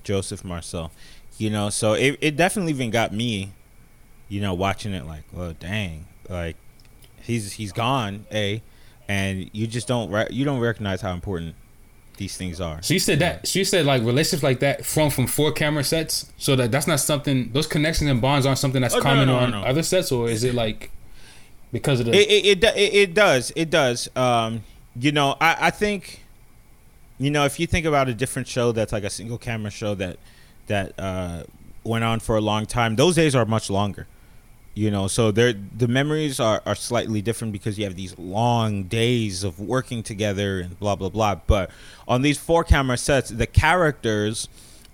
Joseph 0.02 0.44
Marcell. 0.44 0.90
You 1.38 1.50
know, 1.50 1.68
so 1.70 1.94
it, 1.94 2.16
it 2.20 2.36
definitely 2.36 2.72
even 2.72 2.90
got 2.90 3.12
me, 3.12 3.52
you 4.28 4.40
know, 4.40 4.54
watching 4.54 4.92
it 4.92 5.04
like, 5.06 5.24
well, 5.32 5.52
dang, 5.58 6.06
like 6.28 6.56
he's 7.22 7.52
he's 7.54 7.72
gone, 7.72 8.26
a, 8.32 8.62
and 9.08 9.50
you 9.52 9.66
just 9.66 9.88
don't 9.88 10.10
re- 10.10 10.28
you 10.30 10.44
don't 10.44 10.60
recognize 10.60 11.00
how 11.00 11.12
important 11.12 11.54
these 12.16 12.36
things 12.36 12.60
are. 12.60 12.80
So 12.82 12.94
you 12.94 13.00
said 13.00 13.18
that. 13.20 13.46
So 13.46 13.58
you 13.58 13.64
said 13.64 13.86
like 13.86 14.02
relationships 14.02 14.42
like 14.42 14.60
that 14.60 14.84
from 14.86 15.10
from 15.10 15.26
four 15.26 15.52
camera 15.52 15.84
sets. 15.84 16.32
So 16.38 16.54
that 16.56 16.70
that's 16.70 16.86
not 16.86 17.00
something. 17.00 17.50
Those 17.52 17.66
connections 17.66 18.10
and 18.10 18.20
bonds 18.20 18.46
aren't 18.46 18.58
something 18.58 18.80
that's 18.82 18.94
Oh, 18.94 19.00
common 19.00 19.26
no, 19.26 19.38
no, 19.38 19.44
on 19.44 19.50
no. 19.50 19.62
other 19.62 19.82
sets, 19.82 20.12
or 20.12 20.28
is 20.28 20.44
it 20.44 20.54
like 20.54 20.90
because 21.72 22.00
of 22.00 22.06
the? 22.06 22.12
It 22.12 22.30
it, 22.30 22.64
it 22.64 22.76
it 22.76 22.94
it 22.94 23.14
does 23.14 23.52
it 23.56 23.70
does. 23.70 24.08
Um, 24.16 24.62
you 24.98 25.10
know, 25.12 25.36
I 25.40 25.56
I 25.60 25.70
think, 25.70 26.22
you 27.18 27.30
know, 27.30 27.44
if 27.44 27.58
you 27.58 27.66
think 27.66 27.84
about 27.86 28.08
a 28.08 28.14
different 28.14 28.46
show 28.48 28.72
that's 28.72 28.92
like 28.92 29.04
a 29.04 29.10
single 29.10 29.38
camera 29.38 29.70
show 29.70 29.94
that 29.96 30.18
that 30.68 30.92
uh, 30.98 31.42
went 31.82 32.04
on 32.04 32.20
for 32.20 32.36
a 32.36 32.40
long 32.40 32.66
time, 32.66 32.96
those 32.96 33.16
days 33.16 33.34
are 33.34 33.44
much 33.44 33.68
longer. 33.70 34.06
You 34.74 34.90
know, 34.90 35.06
so 35.06 35.30
they're 35.30 35.52
the 35.52 35.86
memories 35.86 36.40
are, 36.40 36.60
are 36.66 36.74
slightly 36.74 37.22
different 37.22 37.52
because 37.52 37.78
you 37.78 37.84
have 37.84 37.94
these 37.94 38.18
long 38.18 38.84
days 38.84 39.44
of 39.44 39.60
working 39.60 40.02
together 40.02 40.60
and 40.60 40.78
blah 40.78 40.96
blah 40.96 41.10
blah. 41.10 41.36
But 41.36 41.70
on 42.08 42.22
these 42.22 42.38
four 42.38 42.64
camera 42.64 42.96
sets, 42.96 43.30
the 43.30 43.46
characters 43.46 44.48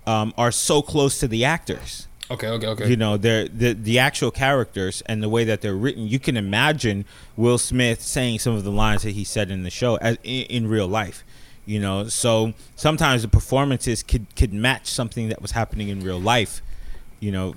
um, 0.05 0.33
are 0.37 0.51
so 0.51 0.81
close 0.81 1.19
to 1.19 1.27
the 1.27 1.45
actors 1.45 2.07
okay, 2.31 2.47
okay, 2.47 2.67
okay. 2.67 2.89
you 2.89 2.95
know 2.95 3.17
they're 3.17 3.47
the 3.47 3.73
the 3.73 3.99
actual 3.99 4.31
characters 4.31 5.03
and 5.05 5.21
the 5.21 5.29
way 5.29 5.43
that 5.43 5.61
they're 5.61 5.75
written 5.75 6.07
you 6.07 6.19
can 6.19 6.37
imagine 6.37 7.05
will 7.35 7.57
smith 7.57 8.01
saying 8.01 8.39
some 8.39 8.55
of 8.55 8.63
the 8.63 8.71
lines 8.71 9.03
that 9.03 9.11
he 9.11 9.23
said 9.23 9.51
in 9.51 9.63
the 9.63 9.69
show 9.69 9.95
as 9.97 10.17
in, 10.23 10.45
in 10.45 10.67
real 10.67 10.87
life 10.87 11.23
you 11.65 11.79
know 11.79 12.07
so 12.07 12.53
sometimes 12.75 13.21
the 13.21 13.27
performances 13.27 14.01
could 14.01 14.33
could 14.35 14.53
match 14.53 14.87
something 14.87 15.29
that 15.29 15.41
was 15.41 15.51
happening 15.51 15.89
in 15.89 15.99
real 16.01 16.19
life 16.19 16.61
you 17.19 17.31
know 17.31 17.53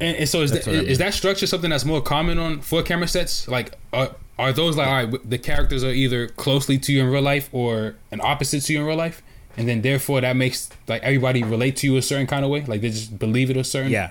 and, 0.00 0.16
and 0.16 0.28
so 0.28 0.42
is 0.42 0.50
That's 0.52 0.64
that 0.66 0.74
I 0.74 0.78
is 0.78 0.98
that 0.98 1.14
structure 1.14 1.46
something 1.46 1.70
that's 1.70 1.84
more 1.84 2.00
common 2.00 2.38
on 2.38 2.60
four 2.60 2.82
camera 2.82 3.08
sets? 3.08 3.46
Like, 3.48 3.74
are 3.92 4.10
are 4.38 4.52
those 4.52 4.76
like 4.76 4.86
all 4.88 5.04
right? 5.04 5.30
The 5.30 5.38
characters 5.38 5.82
are 5.84 5.90
either 5.92 6.28
closely 6.28 6.78
to 6.78 6.92
you 6.92 7.02
in 7.02 7.08
real 7.10 7.22
life 7.22 7.48
or 7.52 7.96
an 8.10 8.20
opposite 8.22 8.62
to 8.64 8.72
you 8.72 8.80
in 8.80 8.86
real 8.86 8.96
life, 8.96 9.22
and 9.56 9.66
then 9.68 9.82
therefore 9.82 10.20
that 10.20 10.36
makes 10.36 10.68
like 10.88 11.02
everybody 11.02 11.42
relate 11.42 11.76
to 11.76 11.86
you 11.86 11.96
a 11.96 12.02
certain 12.02 12.26
kind 12.26 12.44
of 12.44 12.50
way. 12.50 12.62
Like 12.64 12.80
they 12.80 12.90
just 12.90 13.18
believe 13.18 13.50
it 13.50 13.56
a 13.56 13.64
certain. 13.64 13.90
yeah 13.92 14.10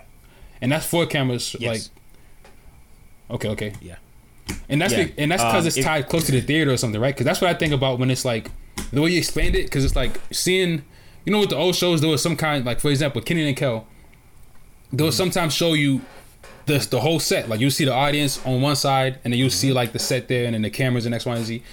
And 0.62 0.72
that's 0.72 0.86
four 0.86 1.06
cameras. 1.06 1.56
Yes. 1.60 1.90
Like, 3.30 3.42
okay, 3.42 3.50
okay. 3.50 3.74
yeah 3.82 3.96
And 4.70 4.82
that's 4.82 4.94
Yeah. 4.94 5.06
be- 5.06 5.14
and 5.18 5.32
that's 5.32 5.44
because 5.44 5.64
Um, 5.64 5.68
it's 5.68 5.78
if- 5.78 5.86
tied 5.86 6.08
close 6.10 6.26
to 6.28 6.32
the 6.32 6.42
theater 6.42 6.72
or 6.72 6.78
something, 6.78 7.02
right? 7.02 7.14
Because 7.16 7.26
that's 7.26 7.42
what 7.42 7.50
I 7.50 7.54
think 7.58 7.74
about 7.74 8.00
when 8.00 8.10
it's 8.12 8.26
like 8.26 8.52
the 8.92 9.02
way 9.02 9.12
you 9.12 9.18
explained 9.18 9.56
it. 9.56 9.64
Because 9.66 9.84
it's 9.86 9.96
like 9.96 10.20
seeing, 10.32 10.84
you 11.26 11.32
know, 11.34 11.40
with 11.40 11.50
the 11.50 11.56
old 11.56 11.76
shows, 11.76 12.02
there 12.02 12.10
was 12.10 12.22
some 12.22 12.36
kind 12.36 12.66
like, 12.66 12.80
for 12.80 12.90
example, 12.92 13.22
Kenan 13.22 13.48
and 13.48 13.58
Kel. 13.58 13.88
They'll 14.96 15.08
Mm-hmm. 15.08 15.14
sometimes 15.16 15.54
show 15.54 15.74
you 15.74 16.02
the 16.66 16.78
the 16.90 17.00
whole 17.00 17.20
set. 17.20 17.50
Like 17.50 17.60
you 17.60 17.70
see 17.70 17.86
the 17.86 17.94
audience 17.94 18.44
on 18.46 18.62
one 18.62 18.76
side, 18.76 19.20
and 19.24 19.32
then 19.34 19.40
you'll 19.40 19.50
see 19.50 19.68
Mm-hmm. 19.68 19.76
like 19.76 19.92
the 19.94 20.00
set 20.00 20.28
there, 20.28 20.46
and 20.46 20.54
then 20.54 20.62
the 20.62 20.70
cameras 20.70 21.06
and 21.06 21.14
X, 21.16 21.26
Y, 21.26 21.36
and 21.36 21.46
Z. 21.46 21.64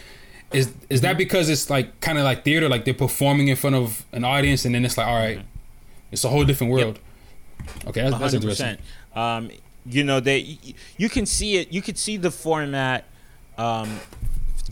Is 0.53 0.67
is 0.67 0.73
Mm-hmm. 0.73 1.03
that 1.07 1.17
because 1.19 1.49
it's 1.49 1.71
like 1.71 2.01
kind 2.01 2.19
of 2.19 2.25
like 2.25 2.45
theater, 2.45 2.69
like 2.69 2.85
they're 2.85 2.95
performing 2.95 3.49
in 3.49 3.57
front 3.57 3.77
of 3.77 4.05
an 4.13 4.25
audience, 4.25 4.65
and 4.65 4.75
then 4.75 4.85
it's 4.85 4.99
like, 4.99 5.07
all 5.07 5.15
right, 5.17 5.41
it's 6.11 6.25
a 6.25 6.29
whole 6.29 6.45
different 6.45 6.73
world. 6.73 6.99
Okay, 7.87 8.03
that's, 8.03 8.19
that's 8.19 8.35
interesting. 8.35 8.77
Um, 9.15 9.51
you 9.87 10.05
know 10.05 10.21
they 10.21 10.59
you 10.97 11.09
can 11.09 11.27
see 11.27 11.57
it. 11.57 11.73
You 11.73 11.81
could 11.83 11.97
see 11.99 12.17
the 12.17 12.31
format, 12.31 13.05
um, 13.59 14.01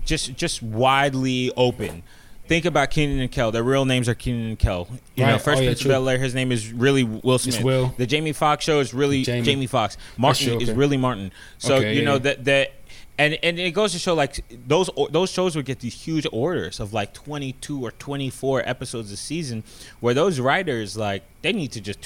just 0.05 0.34
just 0.36 0.62
widely 0.62 1.51
open. 1.57 2.03
Think 2.51 2.64
about 2.64 2.90
Kenan 2.90 3.20
and 3.20 3.30
Kel. 3.30 3.53
Their 3.53 3.62
real 3.62 3.84
names 3.84 4.09
are 4.09 4.14
Kenan 4.16 4.48
and 4.48 4.59
Kel. 4.59 4.88
You 5.14 5.24
know, 5.24 5.34
Right. 5.34 5.40
First 5.40 5.61
Oh, 5.61 5.62
yeah, 5.62 5.70
of. 5.70 5.84
Bel 5.84 6.09
Air. 6.09 6.18
His 6.18 6.34
name 6.34 6.51
is 6.51 6.72
really 6.72 7.05
Will 7.05 7.38
Smith. 7.38 7.62
Will. 7.62 7.94
The 7.96 8.09
Jamie 8.09 8.32
Foxx 8.32 8.64
show 8.64 8.80
is 8.80 8.92
really 8.92 9.22
Jamie. 9.22 9.42
Jamie, 9.42 9.68
Foxx. 9.68 9.96
Martin 10.16 10.48
true, 10.48 10.59
is 10.59 10.72
really 10.72 10.96
Martin. 10.96 11.30
So 11.59 11.76
Okay, 11.76 11.94
you 11.94 12.01
yeah, 12.01 12.05
know 12.07 12.18
that 12.18 12.44
that. 12.46 12.72
And, 13.18 13.38
and 13.44 13.57
it 13.61 13.70
goes 13.70 13.92
to 13.92 14.01
show 14.01 14.14
like 14.14 14.44
those 14.66 14.90
those 15.12 15.30
shows 15.30 15.55
would 15.55 15.64
get 15.64 15.78
these 15.78 15.94
huge 15.94 16.26
orders 16.32 16.80
of 16.80 16.92
like 16.92 17.12
22 17.14 17.84
or 17.84 17.92
24 17.92 18.68
episodes 18.68 19.12
a 19.12 19.16
season 19.16 19.62
where 20.01 20.12
those 20.14 20.40
writers 20.40 20.96
like 20.96 21.22
they 21.42 21.53
need 21.53 21.70
to 21.70 21.80
just 21.80 22.01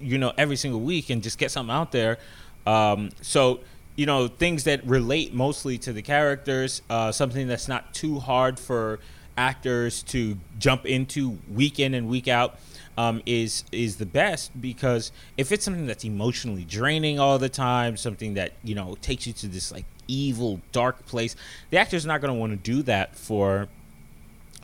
you 0.00 0.18
know 0.18 0.32
every 0.36 0.56
single 0.56 0.80
week 0.80 1.08
and 1.08 1.22
just 1.22 1.38
get 1.38 1.52
something 1.52 1.72
out 1.72 1.92
there 1.92 2.18
um, 2.66 3.10
so 3.20 3.60
you 3.94 4.06
know 4.06 4.26
things 4.26 4.64
that 4.64 4.84
relate 4.86 5.32
mostly 5.32 5.78
to 5.78 5.92
the 5.92 6.02
characters. 6.02 6.82
Uh, 6.90 7.12
something 7.12 7.46
that's 7.46 7.68
not 7.68 7.94
too 7.94 8.18
hard 8.18 8.58
for 8.58 8.98
actors 9.36 10.02
to 10.04 10.38
jump 10.58 10.86
into 10.86 11.38
week 11.52 11.78
in 11.78 11.94
and 11.94 12.08
week 12.08 12.28
out. 12.28 12.58
Um, 12.98 13.20
is 13.26 13.64
is 13.72 13.96
the 13.96 14.06
best 14.06 14.58
because 14.58 15.12
if 15.36 15.52
it's 15.52 15.62
something 15.62 15.86
that's 15.86 16.02
emotionally 16.02 16.64
draining 16.64 17.20
all 17.20 17.38
the 17.38 17.50
time, 17.50 17.98
something 17.98 18.32
that 18.34 18.52
you 18.64 18.74
know 18.74 18.96
takes 19.02 19.26
you 19.26 19.34
to 19.34 19.48
this 19.48 19.70
like 19.70 19.84
evil 20.08 20.62
dark 20.72 21.04
place, 21.04 21.36
the 21.68 21.76
actor's 21.76 22.06
not 22.06 22.22
going 22.22 22.32
to 22.32 22.40
want 22.40 22.52
to 22.52 22.56
do 22.56 22.82
that 22.84 23.14
for 23.14 23.68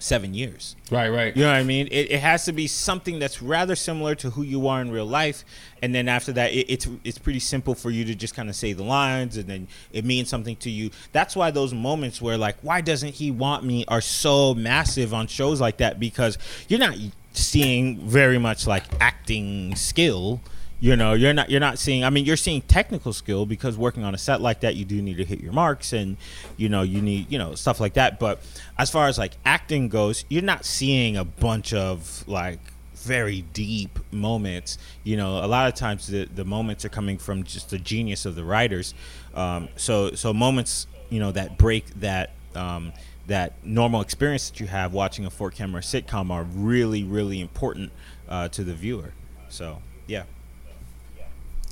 seven 0.03 0.35
years. 0.35 0.77
Right, 0.91 1.09
right. 1.09 1.35
You 1.37 1.45
know 1.45 1.51
what 1.51 1.57
I 1.57 1.63
mean? 1.63 1.87
It, 1.87 2.11
it 2.11 2.21
has 2.21 2.45
to 2.47 2.53
be 2.53 2.67
something 2.67 3.19
that's 3.19 3.41
rather 3.41 3.77
similar 3.77 4.15
to 4.17 4.31
who 4.31 4.43
you 4.43 4.67
are 4.67 4.81
in 4.81 4.91
real 4.91 5.07
life, 5.07 5.45
and 5.81 5.95
then 5.95 6.09
after 6.09 6.33
that, 6.33 6.53
it, 6.53 6.67
it's 6.69 6.89
it's 7.05 7.19
pretty 7.19 7.39
simple 7.39 7.75
for 7.75 7.91
you 7.91 8.05
to 8.05 8.15
just 8.15 8.35
kind 8.35 8.49
of 8.49 8.57
say 8.57 8.73
the 8.73 8.83
lines, 8.83 9.37
and 9.37 9.49
then 9.49 9.69
it 9.93 10.05
means 10.05 10.29
something 10.29 10.57
to 10.57 10.71
you. 10.71 10.91
That's 11.13 11.37
why 11.37 11.51
those 11.51 11.73
moments 11.73 12.21
where 12.21 12.37
like, 12.37 12.57
why 12.63 12.81
doesn't 12.81 13.15
he 13.15 13.31
want 13.31 13.65
me, 13.65 13.85
are 13.89 14.01
so 14.01 14.55
massive 14.55 15.15
on 15.15 15.29
shows 15.29 15.61
like 15.61 15.79
that 15.79 16.01
because 16.01 16.37
you're 16.69 16.81
not 16.81 16.97
seeing 17.33 17.99
very 18.01 18.39
much 18.39 18.67
like 18.67 18.85
acting 19.01 19.75
skill 19.77 20.41
you 20.83 20.97
know 20.97 21.13
you're 21.13 21.33
not 21.33 21.49
you're 21.49 21.61
not 21.61 21.79
seeing 21.79 22.03
i 22.03 22.11
mean 22.11 22.25
you're 22.25 22.37
seeing 22.37 22.61
technical 22.63 23.13
skill 23.13 23.47
because 23.47 23.79
working 23.79 24.03
on 24.03 24.17
a 24.17 24.19
set 24.19 24.41
like 24.41 24.61
that 24.61 24.75
you 24.75 24.85
do 24.85 25.01
need 25.01 25.17
to 25.17 25.25
hit 25.25 25.41
your 25.41 25.53
marks 25.53 25.93
and 25.93 26.17
you 26.57 26.69
know 26.69 26.83
you 26.83 27.01
need 27.01 27.31
you 27.31 27.39
know 27.39 27.55
stuff 27.55 27.79
like 27.79 27.95
that. 27.95 28.19
But 28.19 28.41
as 28.77 28.91
far 28.91 29.07
as 29.07 29.17
like 29.17 29.35
acting 29.45 29.89
goes 29.89 30.25
you're 30.29 30.43
not 30.43 30.65
seeing 30.65 31.17
a 31.17 31.25
bunch 31.25 31.73
of 31.73 32.25
like 32.27 32.59
very 32.97 33.43
deep 33.53 33.99
moments. 34.11 34.77
You 35.05 35.17
know 35.17 35.45
a 35.45 35.47
lot 35.47 35.69
of 35.69 35.75
times 35.75 36.09
the, 36.09 36.25
the 36.25 36.45
moments 36.45 36.85
are 36.85 36.89
coming 36.89 37.17
from 37.17 37.45
just 37.45 37.71
the 37.71 37.79
genius 37.79 38.27
of 38.27 38.35
the 38.35 38.45
writers. 38.45 38.93
Um, 39.35 39.69
so 39.77 40.13
so 40.15 40.35
moments 40.35 40.89
you 41.11 41.21
know 41.21 41.31
that 41.31 41.59
break 41.59 41.87
that 42.01 42.31
um, 42.57 42.93
that 43.29 43.65
normal 43.65 44.01
experience 44.01 44.51
that 44.51 44.59
you 44.59 44.67
have 44.67 44.93
watching 44.93 45.27
a 45.27 45.31
four 45.31 45.53
camera 45.53 45.81
sitcom 45.81 46.33
are 46.33 46.43
really 46.43 47.05
really 47.05 47.41
important 47.41 47.93
uh, 48.29 48.49
to 48.49 48.65
the 48.65 48.75
viewer. 48.75 49.13
So 49.49 49.81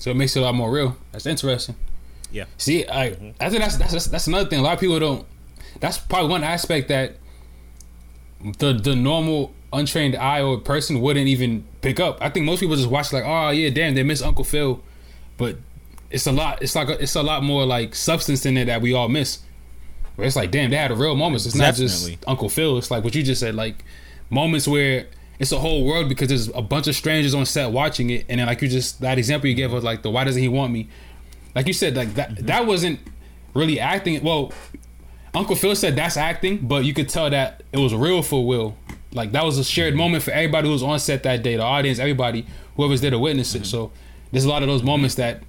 So 0.01 0.11
it 0.11 0.17
makes 0.17 0.35
it 0.35 0.41
a 0.41 0.43
lot 0.43 0.55
more 0.55 0.71
real. 0.71 0.97
That's 1.13 1.27
interesting. 1.27 1.77
yeah 2.33 2.47
See, 2.57 2.89
I 2.89 3.11
Mm-hmm. 3.11 3.31
I 3.39 3.51
think 3.51 3.63
that's, 3.63 3.77
that's 3.77 4.07
that's 4.07 4.27
another 4.27 4.49
thing. 4.49 4.59
A 4.59 4.63
lot 4.63 4.73
of 4.75 4.81
people 4.81 4.99
don't. 4.99 5.27
That's 5.81 5.99
probably 5.99 6.31
one 6.31 6.43
aspect 6.43 6.89
that 6.89 7.17
the 8.59 8.73
the 8.73 8.97
normal 8.97 9.53
untrained 9.73 10.17
eye 10.17 10.41
or 10.41 10.59
person 10.59 11.01
wouldn't 11.03 11.29
even 11.29 11.65
pick 11.83 12.01
up. 12.01 12.17
I 12.23 12.31
think 12.31 12.47
most 12.47 12.61
people 12.61 12.77
just 12.77 12.89
watch 12.89 13.13
like, 13.13 13.25
oh 13.27 13.51
yeah, 13.51 13.69
damn, 13.69 13.95
they 13.95 14.03
miss 14.03 14.23
Uncle 14.23 14.45
Phil, 14.45 14.83
but 15.37 15.57
it's 16.11 16.27
a 16.27 16.33
lot. 16.33 16.63
It's 16.63 16.75
like 16.75 16.89
a, 16.89 17.03
it's 17.03 17.15
a 17.15 17.23
lot 17.23 17.43
more 17.43 17.67
like 17.67 17.95
substance 17.95 18.47
in 18.47 18.57
it 18.57 18.65
that 18.65 18.81
we 18.81 18.95
all 18.95 19.09
miss. 19.09 19.41
Where 20.17 20.27
it's 20.27 20.37
like, 20.37 20.51
damn, 20.51 20.71
they 20.71 20.77
had 20.77 20.91
a 20.91 20.97
real 20.97 21.15
moments. 21.15 21.45
It's 21.47 21.55
not 21.55 21.75
just 21.75 22.17
Uncle 22.27 22.49
Phil. 22.49 22.79
It's 22.79 22.91
like 22.91 23.05
what 23.05 23.15
you 23.15 23.23
just 23.23 23.41
said, 23.41 23.55
like 23.55 23.85
moments 24.31 24.67
where 24.67 25.07
it's 25.41 25.53
a 25.53 25.59
whole 25.59 25.87
world 25.87 26.09
because 26.09 26.29
there's 26.29 26.49
a 26.49 26.61
bunch 26.61 26.87
of 26.87 26.95
strangers 26.95 27.35
on 27.35 27.47
set 27.47 27.73
watching 27.73 28.11
it, 28.11 28.27
and 28.29 28.39
then 28.39 28.47
like 28.47 28.61
you 28.61 28.69
just 28.69 29.01
that 29.01 29.17
example 29.17 29.49
you 29.49 29.57
gave 29.57 29.73
was 29.73 29.83
like 29.83 30.03
the 30.03 30.11
why 30.11 30.23
doesn't 30.23 30.41
he 30.41 30.49
want 30.49 30.71
me? 30.71 30.87
Like 31.55 31.67
you 31.67 31.73
said, 31.73 31.97
like 31.97 32.15
that 32.15 32.31
mm-hmm. 32.31 32.47
that 32.47 32.67
wasn't 32.67 33.01
really 33.55 33.81
acting. 33.81 34.23
Well, 34.23 34.53
Uncle 35.35 35.57
Phil 35.57 35.75
said 35.75 35.97
that's 35.97 36.19
acting, 36.19 36.59
but 36.59 36.85
you 36.85 36.93
could 36.93 37.09
tell 37.09 37.31
that 37.31 37.63
it 37.73 37.79
was 37.79 37.95
real 37.95 38.23
for 38.23 38.47
Will. 38.47 38.77
Like 39.13 39.33
that 39.33 39.43
was 39.43 39.57
a 39.57 39.65
shared 39.65 39.93
mm-hmm. 39.93 39.99
moment 39.99 40.23
for 40.25 40.31
everybody 40.31 40.69
who 40.69 40.73
was 40.75 40.83
on 40.83 41.01
set 41.01 41.23
that 41.23 41.43
day, 41.43 41.57
the 41.57 41.63
audience, 41.63 41.99
everybody, 41.99 42.47
whoever's 42.77 43.01
there 43.01 43.11
to 43.11 43.19
witness 43.19 43.55
it. 43.55 43.63
Mm-hmm. 43.63 43.65
So 43.65 43.93
there's 44.33 44.45
a 44.45 44.49
lot 44.49 44.63
of 44.63 44.69
those 44.69 44.83
moments 44.83 45.15
that 45.15 45.43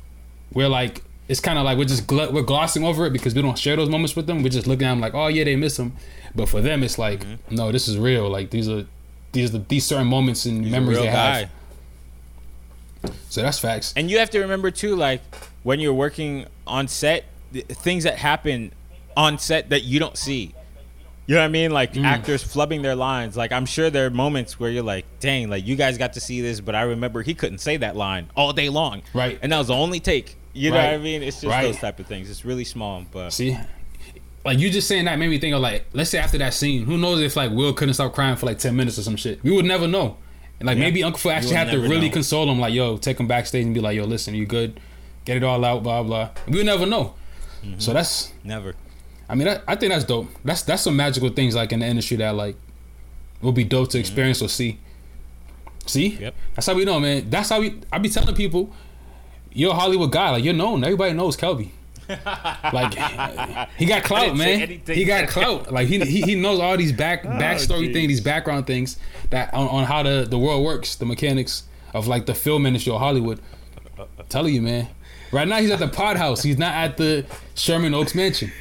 we're 0.53 0.69
like, 0.69 1.03
it's 1.27 1.41
kind 1.41 1.59
of 1.59 1.65
like 1.65 1.77
we're 1.77 1.83
just 1.83 2.07
gl- 2.07 2.31
we're 2.31 2.43
glossing 2.43 2.85
over 2.85 3.05
it 3.07 3.11
because 3.11 3.35
we 3.35 3.41
don't 3.41 3.59
share 3.59 3.75
those 3.75 3.89
moments 3.89 4.15
with 4.15 4.25
them. 4.25 4.41
We're 4.41 4.49
just 4.49 4.67
looking 4.67 4.87
at 4.87 4.91
them 4.91 5.01
like, 5.01 5.13
oh 5.13 5.27
yeah, 5.27 5.43
they 5.43 5.57
miss 5.57 5.75
them, 5.75 5.97
but 6.33 6.47
for 6.47 6.61
them, 6.61 6.81
it's 6.81 6.97
like, 6.97 7.25
no, 7.49 7.73
this 7.73 7.89
is 7.89 7.97
real. 7.97 8.29
Like 8.29 8.51
these 8.51 8.69
are 8.69 8.85
these 9.31 9.49
are 9.53 9.57
the, 9.59 9.65
these 9.67 9.85
certain 9.85 10.07
moments 10.07 10.45
and 10.45 10.63
He's 10.63 10.71
memories 10.71 10.97
they 10.99 11.05
guy. 11.05 11.39
have. 13.03 13.11
So 13.29 13.41
that's 13.41 13.59
facts. 13.59 13.93
And 13.95 14.09
you 14.11 14.19
have 14.19 14.29
to 14.31 14.39
remember 14.39 14.71
too, 14.71 14.95
like 14.95 15.21
when 15.63 15.79
you're 15.79 15.93
working 15.93 16.45
on 16.67 16.87
set, 16.87 17.25
th- 17.53 17.65
things 17.65 18.03
that 18.03 18.17
happen 18.17 18.71
on 19.17 19.37
set 19.39 19.69
that 19.69 19.83
you 19.83 19.99
don't 19.99 20.17
see. 20.17 20.53
You 21.27 21.35
know 21.35 21.41
what 21.41 21.45
I 21.45 21.49
mean? 21.49 21.71
Like 21.71 21.93
Mm. 21.93 22.03
actors 22.03 22.43
flubbing 22.43 22.81
their 22.81 22.95
lines. 22.95 23.37
Like 23.37 23.51
I'm 23.51 23.65
sure 23.65 23.89
there 23.89 24.05
are 24.05 24.09
moments 24.09 24.59
where 24.59 24.69
you're 24.69 24.83
like, 24.83 25.05
"Dang, 25.19 25.49
like 25.49 25.65
you 25.65 25.75
guys 25.75 25.97
got 25.97 26.13
to 26.13 26.19
see 26.19 26.41
this," 26.41 26.59
but 26.59 26.75
I 26.75 26.81
remember 26.81 27.21
he 27.21 27.33
couldn't 27.33 27.59
say 27.59 27.77
that 27.77 27.95
line 27.95 28.29
all 28.35 28.51
day 28.53 28.69
long. 28.69 29.01
Right. 29.13 29.39
And 29.41 29.51
that 29.51 29.57
was 29.57 29.67
the 29.67 29.75
only 29.75 29.99
take. 29.99 30.35
You 30.53 30.71
know 30.71 30.77
Right. 30.77 30.87
what 30.87 30.93
I 30.95 30.97
mean? 30.97 31.23
It's 31.23 31.37
just 31.39 31.49
Right. 31.51 31.63
those 31.63 31.77
type 31.77 31.99
of 31.99 32.07
things. 32.07 32.29
It's 32.29 32.43
really 32.43 32.65
small, 32.65 33.05
but 33.11 33.29
See, 33.31 33.57
like 34.45 34.57
you 34.59 34.69
just 34.69 34.87
saying 34.87 35.05
that 35.05 35.17
made 35.19 35.29
me 35.29 35.37
think 35.39 35.53
of 35.55 35.61
like, 35.61 35.85
let's 35.93 36.09
say 36.09 36.17
after 36.17 36.37
that 36.39 36.53
scene, 36.53 36.85
who 36.85 36.97
knows 36.97 37.21
if 37.21 37.35
like 37.35 37.51
Will 37.51 37.73
couldn't 37.73 37.93
stop 37.93 38.13
crying 38.13 38.35
for 38.35 38.45
like 38.47 38.57
ten 38.59 38.75
minutes 38.75 38.97
or 38.97 39.03
some 39.03 39.15
shit. 39.15 39.43
We 39.43 39.51
would 39.51 39.65
never 39.65 39.87
know. 39.87 40.17
And 40.59 40.67
like 40.67 40.77
Yeah. 40.77 40.83
maybe 40.83 41.03
Uncle 41.03 41.19
Phil 41.19 41.31
actually 41.31 41.55
had 41.55 41.71
to 41.71 41.79
really 41.79 42.07
know. 42.07 42.13
console 42.13 42.49
him, 42.51 42.59
like, 42.59 42.73
yo, 42.73 42.97
take 42.97 43.19
him 43.19 43.27
backstage 43.27 43.65
and 43.65 43.73
be 43.73 43.79
like, 43.81 43.95
yo, 43.95 44.03
listen, 44.05 44.33
you 44.35 44.45
good? 44.45 44.79
Get 45.25 45.37
it 45.37 45.43
all 45.43 45.63
out, 45.65 45.83
blah 45.83 46.01
blah. 46.03 46.29
We 46.47 46.57
would 46.57 46.65
never 46.65 46.85
know. 46.85 47.13
Mm-hmm. 47.63 47.79
So 47.79 47.93
that's, 47.93 48.31
never. 48.43 48.73
I 49.29 49.35
mean, 49.35 49.45
that, 49.45 49.63
I 49.67 49.75
think 49.75 49.91
that's 49.93 50.03
dope. 50.05 50.27
That's 50.43 50.63
that's 50.63 50.81
some 50.81 50.95
magical 50.95 51.29
things 51.29 51.55
like 51.55 51.71
in 51.71 51.79
the 51.79 51.85
industry 51.85 52.17
that 52.17 52.35
like 52.35 52.55
will 53.41 53.51
be 53.51 53.63
dope 53.63 53.89
to 53.91 53.99
experience 53.99 54.41
or 54.41 54.49
see. 54.49 54.79
See, 55.85 56.11
Mm-hmm. 56.11 56.21
Yep. 56.23 56.35
that's 56.55 56.67
how 56.67 56.73
we 56.75 56.85
know, 56.85 56.99
man. 56.99 57.29
That's 57.29 57.49
how 57.49 57.59
we. 57.61 57.79
I 57.91 57.97
be 57.99 58.09
telling 58.09 58.35
people, 58.35 58.71
you're 59.53 59.71
a 59.71 59.75
Hollywood 59.75 60.11
guy. 60.11 60.31
Like 60.31 60.43
you're 60.43 60.53
known. 60.53 60.83
Everybody 60.83 61.13
knows 61.13 61.37
Kelby. 61.37 61.69
Like 62.09 62.93
he 63.77 63.85
got 63.85 64.03
clout, 64.03 64.35
man. 64.35 64.81
He 64.85 65.05
got 65.05 65.27
clout. 65.29 65.71
Like 65.71 65.87
he, 65.87 65.99
he 65.99 66.21
he 66.21 66.35
knows 66.35 66.59
all 66.59 66.75
these 66.77 66.91
back 66.91 67.23
backstory 67.23 67.89
jeez. 67.89 67.93
things, 67.93 68.07
these 68.07 68.21
background 68.21 68.67
things 68.67 68.97
that 69.29 69.53
on, 69.53 69.67
on 69.67 69.83
how 69.85 70.03
the 70.03 70.25
the 70.29 70.37
world 70.37 70.63
works, 70.65 70.95
the 70.95 71.05
mechanics 71.05 71.63
of 71.93 72.07
like 72.07 72.25
the 72.25 72.33
film 72.35 72.65
industry 72.65 72.91
of 72.93 72.99
Hollywood. 72.99 73.39
telling 74.29 74.53
you, 74.53 74.61
man. 74.61 74.87
Right 75.31 75.47
now 75.47 75.57
he's 75.57 75.71
at 75.71 75.79
the 75.79 75.87
Pod 75.87 76.17
House. 76.17 76.43
He's 76.43 76.57
not 76.57 76.73
at 76.73 76.97
the 76.97 77.25
Sherman 77.55 77.93
Oaks 77.93 78.13
Mansion. 78.13 78.51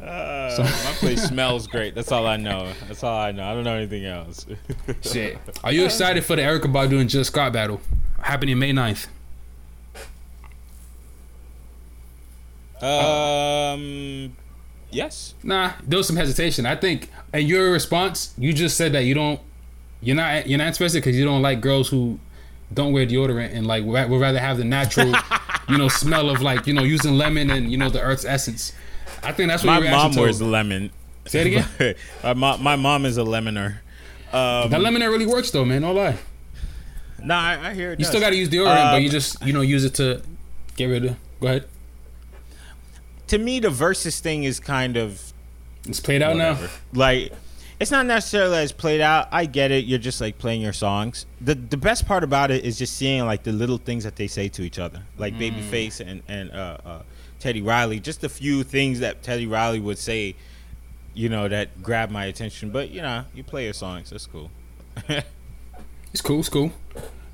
Uh, 0.00 0.56
my 0.58 0.92
place 0.98 1.22
smells 1.28 1.66
great. 1.66 1.94
That's 1.94 2.12
all 2.12 2.26
I 2.26 2.36
know. 2.36 2.72
That's 2.86 3.02
all 3.02 3.18
I 3.18 3.32
know. 3.32 3.44
I 3.44 3.54
don't 3.54 3.64
know 3.64 3.74
anything 3.76 4.04
else. 4.04 4.46
Shit. 5.02 5.38
Are 5.64 5.72
you 5.72 5.84
excited 5.84 6.24
for 6.24 6.36
the 6.36 6.42
Erykah 6.42 6.72
Badu 6.72 7.00
and 7.00 7.08
Jill 7.10 7.24
Scott 7.24 7.52
battle 7.52 7.80
happening 8.20 8.58
May 8.58 8.72
9th? 8.72 9.06
Um, 12.82 14.36
yes. 14.90 15.34
Nah, 15.42 15.72
there 15.86 15.96
was 15.98 16.06
some 16.06 16.16
hesitation. 16.16 16.66
I 16.66 16.76
think, 16.76 17.10
and 17.32 17.46
your 17.48 17.70
response, 17.72 18.34
you 18.38 18.52
just 18.52 18.76
said 18.76 18.92
that 18.92 19.04
you 19.04 19.14
don't, 19.14 19.40
you're 20.00 20.16
not, 20.16 20.46
you're 20.48 20.58
not 20.58 20.68
interested 20.68 20.98
because 21.02 21.16
you 21.16 21.24
don't 21.24 21.42
like 21.42 21.60
girls 21.60 21.88
who 21.88 22.18
don't 22.72 22.92
wear 22.92 23.06
deodorant 23.06 23.54
and 23.54 23.66
like 23.66 23.84
would 23.84 24.20
rather 24.20 24.38
have 24.40 24.56
the 24.58 24.64
natural, 24.64 25.12
you 25.68 25.78
know, 25.78 25.88
smell 25.88 26.30
of 26.30 26.40
like 26.42 26.66
you 26.66 26.74
know 26.74 26.82
using 26.82 27.14
lemon 27.14 27.50
and 27.50 27.70
you 27.70 27.76
know 27.78 27.88
the 27.90 28.00
earth's 28.00 28.24
essence. 28.24 28.72
I 29.22 29.32
think 29.32 29.48
that's 29.50 29.62
what 29.62 29.80
My 29.80 29.90
mom 29.90 30.14
wears 30.16 30.38
to. 30.38 30.44
lemon. 30.44 30.90
Say 31.26 31.52
it 31.52 31.64
again. 31.80 31.94
My, 32.36 32.56
my 32.56 32.74
mom 32.74 33.06
is 33.06 33.16
a 33.16 33.20
lemoner. 33.22 33.76
Um, 34.32 34.70
That 34.70 34.80
lemon 34.80 35.02
really 35.02 35.26
works 35.26 35.52
though, 35.52 35.64
man. 35.64 35.82
No 35.82 35.92
lie. 35.92 36.16
nah, 37.22 37.38
I, 37.38 37.68
I 37.70 37.74
hear 37.74 37.90
it. 37.92 38.00
You 38.00 38.04
does. 38.04 38.08
still 38.08 38.20
got 38.20 38.30
to 38.30 38.36
use 38.36 38.48
deodorant, 38.48 38.90
but 38.90 38.94
Um, 38.96 39.02
you 39.02 39.08
just 39.08 39.40
you 39.46 39.52
know 39.52 39.60
use 39.60 39.84
it 39.84 39.94
to 39.94 40.22
get 40.74 40.86
rid 40.86 41.04
of. 41.04 41.16
Go 41.40 41.46
ahead. 41.46 41.64
To 43.32 43.38
me, 43.38 43.60
the 43.60 43.70
versus 43.70 44.20
thing 44.20 44.44
is 44.44 44.60
kind 44.60 44.98
of 44.98 45.32
It's 45.88 46.00
played 46.00 46.20
out 46.20 46.36
now. 46.36 46.58
Like, 46.92 47.32
it's 47.80 47.90
not 47.90 48.04
necessarily 48.04 48.58
as 48.58 48.72
played 48.72 49.00
out. 49.00 49.28
I 49.32 49.46
get 49.46 49.70
it. 49.70 49.86
You're 49.86 49.98
just 49.98 50.20
like 50.20 50.36
playing 50.36 50.60
your 50.60 50.74
songs. 50.74 51.24
The 51.40 51.54
the 51.54 51.78
best 51.78 52.04
part 52.04 52.24
about 52.24 52.50
it 52.50 52.62
is 52.62 52.76
just 52.76 52.94
seeing 52.94 53.24
like 53.24 53.42
the 53.42 53.52
little 53.52 53.78
things 53.78 54.04
that 54.04 54.16
they 54.16 54.26
say 54.26 54.48
to 54.50 54.60
each 54.60 54.78
other, 54.78 55.00
like 55.16 55.32
Mm. 55.32 55.40
Babyface 55.40 56.06
and 56.06 56.22
and 56.28 56.50
uh, 56.52 56.76
uh, 56.84 57.02
Teddy 57.40 57.62
Riley. 57.62 58.00
Just 58.00 58.22
a 58.22 58.28
few 58.28 58.64
things 58.64 59.00
that 59.00 59.22
Teddy 59.22 59.46
Riley 59.46 59.80
would 59.80 59.96
say, 59.96 60.36
you 61.14 61.30
know, 61.30 61.48
that 61.48 61.82
grab 61.82 62.10
my 62.10 62.26
attention. 62.26 62.68
But 62.68 62.90
you 62.90 63.00
know, 63.00 63.24
you 63.34 63.42
play 63.42 63.64
your 63.64 63.72
songs. 63.72 64.10
That's 64.10 64.26
cool. 64.26 64.50
It's 66.12 66.20
cool. 66.20 66.40
It's 66.40 66.50
cool. 66.50 66.70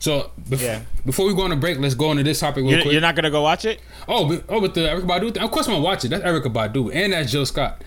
So 0.00 0.30
bef- 0.48 0.60
Yeah. 0.62 0.80
before 1.04 1.26
we 1.26 1.34
go 1.34 1.42
on 1.42 1.52
a 1.52 1.56
break, 1.56 1.78
let's 1.78 1.94
go 1.94 2.10
into 2.12 2.22
this 2.22 2.38
topic 2.40 2.62
real 2.62 2.70
You're, 2.72 2.82
quick. 2.82 2.92
you're 2.92 3.00
not 3.00 3.16
gonna 3.16 3.30
go 3.30 3.42
watch 3.42 3.64
it? 3.64 3.80
Oh, 4.06 4.28
but, 4.28 4.44
oh, 4.48 4.60
with 4.60 4.74
the 4.74 4.80
Erykah 4.82 5.06
Badu 5.06 5.34
thing. 5.34 5.42
Of 5.42 5.50
course, 5.50 5.66
I'm 5.66 5.74
gonna 5.74 5.84
watch 5.84 6.04
it. 6.04 6.08
That's 6.08 6.22
Erykah 6.24 6.52
Badu, 6.52 6.94
and 6.94 7.12
that's 7.12 7.32
Jill 7.32 7.44
Scott. 7.46 7.82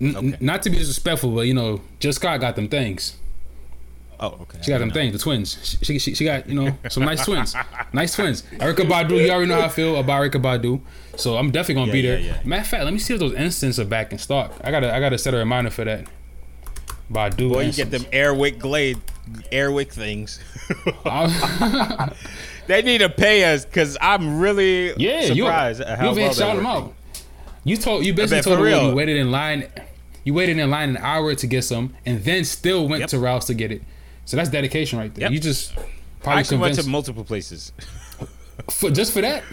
N- 0.00 0.08
n- 0.08 0.16
Okay. 0.16 0.36
not 0.40 0.62
to 0.62 0.70
be 0.70 0.78
disrespectful, 0.78 1.30
but 1.30 1.42
you 1.42 1.54
know, 1.54 1.80
Jill 2.00 2.12
Scott 2.12 2.40
got 2.40 2.54
them 2.54 2.68
things. 2.68 3.16
Oh, 4.18 4.28
okay. 4.42 4.58
She 4.62 4.70
got 4.70 4.78
them 4.78 4.90
things, 4.92 5.12
the 5.12 5.18
twins. 5.18 5.78
She, 5.82 5.98
she, 5.98 6.14
she 6.14 6.24
got 6.24 6.48
you 6.48 6.54
know 6.54 6.78
some 6.88 7.04
nice 7.04 7.24
twins, 7.24 7.54
nice 7.92 8.14
twins. 8.14 8.42
Erykah 8.54 8.88
Badu, 8.88 9.22
you 9.22 9.30
already 9.30 9.48
know 9.48 9.60
how 9.60 9.66
I 9.66 9.68
feel 9.68 9.96
about 9.96 10.22
Erykah 10.22 10.40
Badu, 10.40 10.80
so 11.16 11.36
I'm 11.36 11.50
definitely 11.50 11.74
gonna 11.82 11.86
Yeah, 11.88 11.92
be 11.92 12.02
there. 12.02 12.18
yeah. 12.20 12.36
Matter 12.44 12.62
of 12.62 12.68
fact, 12.68 12.84
let 12.84 12.92
me 12.94 12.98
see 13.00 13.14
if 13.14 13.20
those 13.20 13.34
incense 13.34 13.78
are 13.78 13.84
back 13.84 14.12
in 14.12 14.18
stock. 14.18 14.52
I 14.62 14.70
gotta 14.70 14.94
I 14.94 15.00
gotta 15.00 15.18
set 15.18 15.34
a 15.34 15.38
reminder 15.38 15.70
for 15.70 15.84
that. 15.84 16.04
Badu, 17.12 17.52
Boy, 17.52 17.64
you 17.66 17.72
get 17.72 17.90
them 17.90 18.02
Airwick 18.04 18.58
Glade, 18.58 18.98
Airwick 19.52 19.90
things. 19.92 20.38
they 22.66 22.82
need 22.82 22.98
to 22.98 23.08
pay 23.08 23.52
us 23.52 23.64
because 23.64 23.96
I'm 24.00 24.38
really 24.40 24.92
Yeah, 24.96 25.22
surprised 25.26 25.80
you 25.80 25.86
at 25.86 25.98
how 25.98 26.10
you 26.12 26.16
well 26.20 26.32
shout 26.32 26.56
them 26.56 26.66
out. 26.66 26.94
You 27.64 27.76
told 27.76 28.04
you 28.06 28.14
basically 28.14 28.42
told 28.42 28.58
them 28.58 28.64
real. 28.64 28.88
you 28.90 28.94
waited 28.94 29.16
in 29.16 29.30
line. 29.30 29.68
You 30.24 30.34
waited 30.34 30.58
in 30.58 30.70
line 30.70 30.90
an 30.90 30.96
hour 30.98 31.34
to 31.34 31.46
get 31.46 31.62
some, 31.62 31.94
and 32.04 32.22
then 32.24 32.44
still 32.44 32.88
went 32.88 33.00
Yep. 33.00 33.10
to 33.10 33.18
Ralph's 33.20 33.46
to 33.46 33.54
get 33.54 33.70
it. 33.70 33.82
So 34.24 34.36
that's 34.36 34.50
dedication 34.50 34.98
right 34.98 35.14
there. 35.14 35.22
Yep. 35.22 35.32
You 35.32 35.40
just 35.40 35.76
I 35.76 35.82
probably 36.20 36.40
actually 36.40 36.56
went 36.58 36.74
to 36.76 36.88
multiple 36.88 37.22
places. 37.24 37.72
for, 38.70 38.90
just 38.90 39.12
for 39.12 39.20
that. 39.20 39.44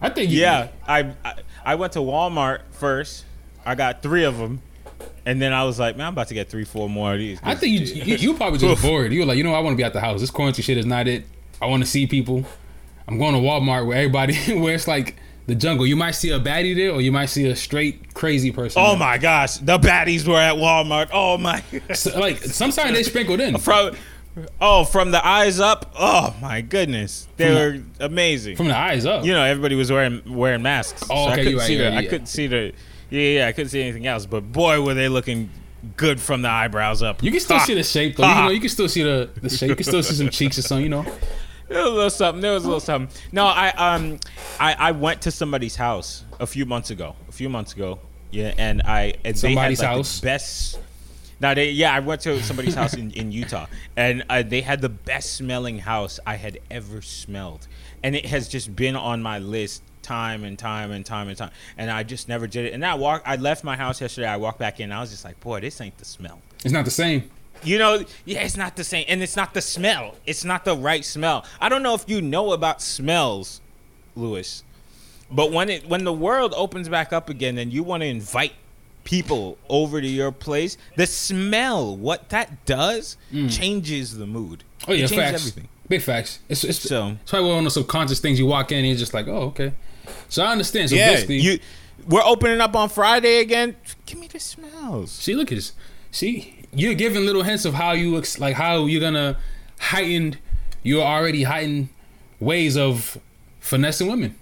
I 0.00 0.08
think 0.08 0.30
you, 0.30 0.40
Yeah, 0.40 0.68
I, 0.86 1.14
I 1.24 1.34
I 1.64 1.74
went 1.76 1.92
to 1.94 1.98
Walmart 2.00 2.60
first. 2.72 3.24
I 3.64 3.74
got 3.76 4.02
three 4.02 4.24
of 4.24 4.38
them, 4.38 4.62
and 5.24 5.40
then 5.40 5.52
I 5.52 5.64
was 5.64 5.78
like, 5.78 5.96
man, 5.96 6.08
I'm 6.08 6.12
about 6.12 6.28
to 6.28 6.34
get 6.34 6.48
three, 6.48 6.64
four 6.64 6.88
more 6.88 7.12
of 7.12 7.18
these. 7.18 7.38
I 7.42 7.54
think 7.54 7.72
you 7.80 8.02
you, 8.04 8.16
you 8.16 8.34
probably 8.34 8.58
just 8.58 8.82
bored. 8.82 9.12
You 9.12 9.20
were 9.20 9.26
like, 9.26 9.38
you 9.38 9.44
know, 9.44 9.54
I 9.54 9.60
want 9.60 9.74
to 9.74 9.76
be 9.76 9.84
at 9.84 9.92
the 9.92 10.00
house. 10.00 10.20
This 10.20 10.30
quarantine 10.30 10.64
shit 10.64 10.78
is 10.78 10.86
not 10.86 11.06
it. 11.08 11.24
I 11.60 11.66
want 11.66 11.82
to 11.82 11.88
see 11.88 12.06
people. 12.06 12.44
I'm 13.06 13.18
going 13.18 13.34
to 13.34 13.40
Walmart 13.40 13.86
where 13.86 13.96
everybody 13.96 14.34
where 14.58 14.74
it's 14.74 14.88
like 14.88 15.16
the 15.46 15.54
jungle. 15.54 15.86
You 15.86 15.96
might 15.96 16.12
see 16.12 16.30
a 16.30 16.40
baddie 16.40 16.74
there, 16.74 16.90
or 16.92 17.00
you 17.00 17.12
might 17.12 17.26
see 17.26 17.46
a 17.46 17.56
straight 17.56 18.14
crazy 18.14 18.50
person. 18.50 18.82
Oh 18.84 18.90
there. 18.90 18.98
my 18.98 19.18
gosh, 19.18 19.56
the 19.58 19.78
baddies 19.78 20.26
were 20.26 20.38
at 20.38 20.54
Walmart. 20.54 21.10
Oh 21.12 21.38
my. 21.38 21.62
So, 21.94 22.18
like 22.18 22.38
sometimes 22.38 22.92
they 22.92 23.02
sprinkled 23.02 23.40
in. 23.40 23.58
From 23.58 23.94
oh, 24.60 24.84
from 24.84 25.10
the 25.10 25.24
eyes 25.24 25.60
up. 25.60 25.92
Oh 25.98 26.34
my 26.40 26.60
goodness, 26.60 27.28
they 27.36 27.46
From 27.46 27.54
were 27.54 28.06
amazing. 28.06 28.56
From 28.56 28.68
the 28.68 28.76
eyes 28.76 29.04
up. 29.06 29.24
you 29.24 29.32
know, 29.32 29.42
everybody 29.42 29.74
was 29.74 29.90
wearing 29.90 30.22
wearing 30.26 30.62
masks. 30.62 31.04
Oh, 31.10 31.14
I 31.14 31.32
okay, 31.32 31.36
couldn't 31.36 31.50
you're 31.50 31.58
right, 31.60 31.66
see 31.66 31.74
you're 31.74 31.84
the, 31.84 31.90
right, 31.90 31.98
I 31.98 32.00
yeah. 32.02 32.10
couldn't 32.10 32.26
see 32.26 32.46
the. 32.46 32.72
Yeah, 33.12 33.40
yeah, 33.40 33.46
I 33.46 33.52
couldn't 33.52 33.68
see 33.68 33.82
anything 33.82 34.06
else. 34.06 34.24
But 34.24 34.50
boy, 34.52 34.80
were 34.80 34.94
they 34.94 35.08
looking 35.08 35.50
good 35.96 36.20
from 36.20 36.42
the 36.42 36.48
eyebrows 36.48 37.02
up. 37.02 37.22
You 37.22 37.30
can 37.30 37.40
still 37.40 37.58
Ha. 37.58 37.64
see 37.64 37.74
the 37.74 37.82
shape 37.82 38.16
though. 38.16 38.26
You, 38.28 38.34
know, 38.34 38.48
you 38.50 38.60
can 38.60 38.68
still 38.68 38.88
see 38.88 39.02
the, 39.02 39.28
the 39.40 39.50
shape. 39.50 39.68
You 39.68 39.76
can 39.76 39.84
still 39.84 40.02
see 40.02 40.14
some 40.14 40.30
cheeks 40.30 40.58
or 40.58 40.62
something. 40.62 40.84
You 40.84 40.90
know. 40.90 41.04
There 41.68 41.82
was 41.82 41.90
a 41.90 41.94
little 41.94 42.10
something. 42.10 42.40
There 42.40 42.52
was 42.52 42.64
a 42.64 42.66
little 42.66 42.80
something. 42.80 43.14
No, 43.32 43.46
I 43.46 43.70
um, 43.70 44.18
I, 44.58 44.74
I 44.78 44.92
went 44.92 45.22
to 45.22 45.30
somebody's 45.30 45.76
house 45.76 46.24
a 46.40 46.46
few 46.46 46.66
months 46.66 46.90
ago. 46.90 47.14
A 47.28 47.32
few 47.32 47.48
months 47.48 47.72
ago, 47.72 47.98
yeah, 48.30 48.54
and 48.58 48.82
I 48.82 49.14
and 49.24 49.38
Somebody's 49.38 49.78
they 49.80 49.86
had 49.86 49.90
like 49.90 49.96
house? 49.98 50.20
the 50.20 50.24
best. 50.26 50.80
Now 51.40 51.54
they 51.54 51.70
yeah, 51.70 51.94
I 51.94 52.00
went 52.00 52.20
to 52.22 52.42
somebody's 52.42 52.74
house 52.74 52.94
in, 52.94 53.10
in 53.12 53.32
Utah, 53.32 53.66
and 53.96 54.24
uh, 54.30 54.42
they 54.42 54.60
had 54.60 54.80
the 54.80 54.88
best 54.88 55.34
smelling 55.34 55.78
house 55.78 56.20
I 56.26 56.36
had 56.36 56.58
ever 56.70 57.02
smelled, 57.02 57.66
and 58.02 58.14
it 58.14 58.26
has 58.26 58.48
just 58.48 58.76
been 58.76 58.94
on 58.96 59.22
my 59.22 59.38
list 59.38 59.82
time 60.02 60.44
and 60.44 60.58
time 60.58 60.90
and 60.90 61.04
time 61.04 61.28
and 61.28 61.36
time, 61.36 61.50
and 61.76 61.90
I 61.90 62.02
just 62.02 62.28
never 62.28 62.46
did 62.46 62.66
it. 62.66 62.72
And 62.72 62.84
I 62.84 62.94
walk, 62.94 63.22
I 63.24 63.36
left 63.36 63.64
my 63.64 63.76
house 63.76 64.00
yesterday. 64.00 64.26
I 64.26 64.36
walked 64.36 64.58
back 64.58 64.80
in, 64.80 64.92
I 64.92 65.00
was 65.00 65.10
just 65.10 65.24
like, 65.24 65.38
boy, 65.40 65.60
this 65.60 65.80
ain't 65.80 65.98
the 65.98 66.04
smell. 66.04 66.40
It's 66.64 66.72
not 66.72 66.84
the 66.84 66.90
same. 66.90 67.30
You 67.64 67.78
know, 67.78 68.04
yeah, 68.24 68.42
it's 68.42 68.56
not 68.56 68.76
the 68.76 68.84
same, 68.84 69.04
and 69.08 69.22
it's 69.22 69.36
not 69.36 69.54
the 69.54 69.62
smell. 69.62 70.16
It's 70.26 70.44
not 70.44 70.64
the 70.64 70.76
right 70.76 71.04
smell. 71.04 71.44
I 71.60 71.68
don't 71.68 71.82
know 71.82 71.94
if 71.94 72.04
you 72.08 72.20
know 72.20 72.52
about 72.52 72.82
smells, 72.82 73.60
Lewis, 74.16 74.64
but 75.30 75.52
when 75.52 75.70
it 75.70 75.88
when 75.88 76.04
the 76.04 76.12
world 76.12 76.54
opens 76.56 76.88
back 76.88 77.12
up 77.12 77.28
again, 77.28 77.58
and 77.58 77.72
you 77.72 77.82
want 77.82 78.02
to 78.02 78.06
invite 78.06 78.52
people 79.04 79.58
over 79.68 80.00
to 80.00 80.06
your 80.06 80.32
place, 80.32 80.76
the 80.96 81.06
smell, 81.06 81.96
what 81.96 82.28
that 82.30 82.64
does, 82.64 83.16
mm. 83.32 83.50
changes 83.50 84.16
the 84.16 84.26
mood. 84.26 84.64
Oh 84.86 84.92
yeah, 84.92 85.04
it 85.04 85.08
changes 85.08 85.16
facts. 85.16 85.34
everything. 85.34 85.68
Big 85.88 86.02
facts. 86.02 86.38
It's 86.48 86.64
it's, 86.64 86.78
So- 86.80 87.16
it's 87.22 87.30
probably 87.30 87.50
one 87.50 87.58
of 87.58 87.64
those 87.64 87.74
subconscious 87.74 88.20
things 88.20 88.38
you 88.38 88.46
walk 88.46 88.72
in 88.72 88.78
and 88.78 88.86
you're 88.88 88.96
just 88.96 89.14
like, 89.14 89.28
oh 89.28 89.42
okay. 89.48 89.72
So 90.28 90.42
I 90.42 90.52
understand. 90.52 90.90
So 90.90 90.96
yeah, 90.96 91.10
basically, 91.10 91.38
you. 91.38 91.58
We're 92.06 92.24
opening 92.24 92.60
up 92.60 92.74
on 92.74 92.88
Friday 92.88 93.38
again. 93.40 93.76
Give 94.06 94.18
me 94.18 94.26
the 94.26 94.40
smells. 94.40 95.12
see, 95.12 95.34
look 95.34 95.52
at 95.52 95.54
this. 95.54 95.72
See, 96.10 96.66
you're 96.74 96.94
giving 96.94 97.24
little 97.24 97.42
hints 97.42 97.64
of 97.64 97.74
how 97.74 97.92
you 97.92 98.18
ex- 98.18 98.38
like 98.38 98.56
how 98.56 98.86
you're 98.86 99.00
gonna 99.00 99.38
heighten 99.78 100.36
your 100.82 101.04
already 101.04 101.44
heightened 101.44 101.88
ways 102.40 102.76
of 102.76 103.18
finessing 103.60 104.08
women. 104.08 104.36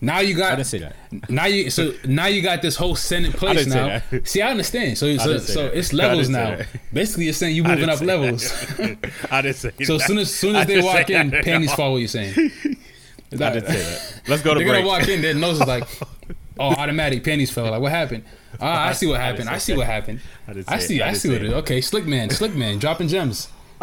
Now 0.00 0.20
you 0.20 0.34
got 0.34 0.52
I 0.52 0.56
didn't 0.56 0.66
say 0.66 0.78
that. 0.78 0.96
Now 1.30 1.46
you 1.46 1.70
so 1.70 1.94
now 2.04 2.26
you 2.26 2.42
got 2.42 2.60
this 2.60 2.76
whole 2.76 2.96
in 3.10 3.32
place 3.32 3.66
now. 3.66 4.02
See, 4.24 4.42
I 4.42 4.50
understand. 4.50 4.98
So 4.98 5.16
so, 5.16 5.38
so 5.38 5.66
it's 5.66 5.92
levels 5.92 6.28
now. 6.28 6.60
Basically, 6.92 7.24
you're 7.24 7.32
saying 7.32 7.56
you 7.56 7.64
I 7.64 7.74
moving 7.74 7.88
up 7.88 8.00
levels. 8.02 8.52
I 9.30 9.42
didn't 9.42 9.56
say 9.56 9.72
so 9.84 9.94
as 9.94 10.00
that. 10.00 10.06
soon 10.06 10.18
as 10.18 10.34
soon 10.34 10.56
as 10.56 10.66
they 10.66 10.82
walk 10.82 11.08
in, 11.08 11.30
panties 11.30 11.70
all. 11.70 11.76
fall. 11.76 11.92
What 11.92 11.98
you're 11.98 12.08
saying? 12.08 12.50
I 13.32 13.36
didn't 13.36 13.66
say 13.66 13.76
that. 13.82 14.22
Let's 14.28 14.42
go 14.42 14.54
to 14.54 14.60
break. 14.60 14.66
They're 14.66 14.74
break. 14.74 14.84
gonna 14.84 14.86
walk 14.86 15.08
in, 15.08 15.22
their 15.22 15.34
nose 15.34 15.60
is 15.60 15.66
like, 15.66 15.84
oh, 16.58 16.70
automatic 16.74 17.24
panties 17.24 17.50
fell. 17.50 17.70
Like, 17.70 17.80
what 17.80 17.92
happened? 17.92 18.24
Ah, 18.60 18.88
I 18.88 18.92
see 18.92 19.06
what 19.06 19.20
happened. 19.20 19.48
I 19.48 19.58
see 19.58 19.76
what 19.76 19.86
happened. 19.86 20.20
I 20.48 20.52
didn't 20.54 20.70
I 20.70 20.78
see. 20.78 20.98
it. 20.98 21.02
I 21.02 21.08
I 21.08 21.12
see 21.12 21.28
what 21.28 21.40
say 21.40 21.44
it 21.44 21.48
is. 21.48 21.52
Okay, 21.54 21.80
slick 21.80 22.06
man, 22.06 22.30
slick 22.30 22.54
man, 22.54 22.78
dropping 22.78 23.08
gems. 23.08 23.48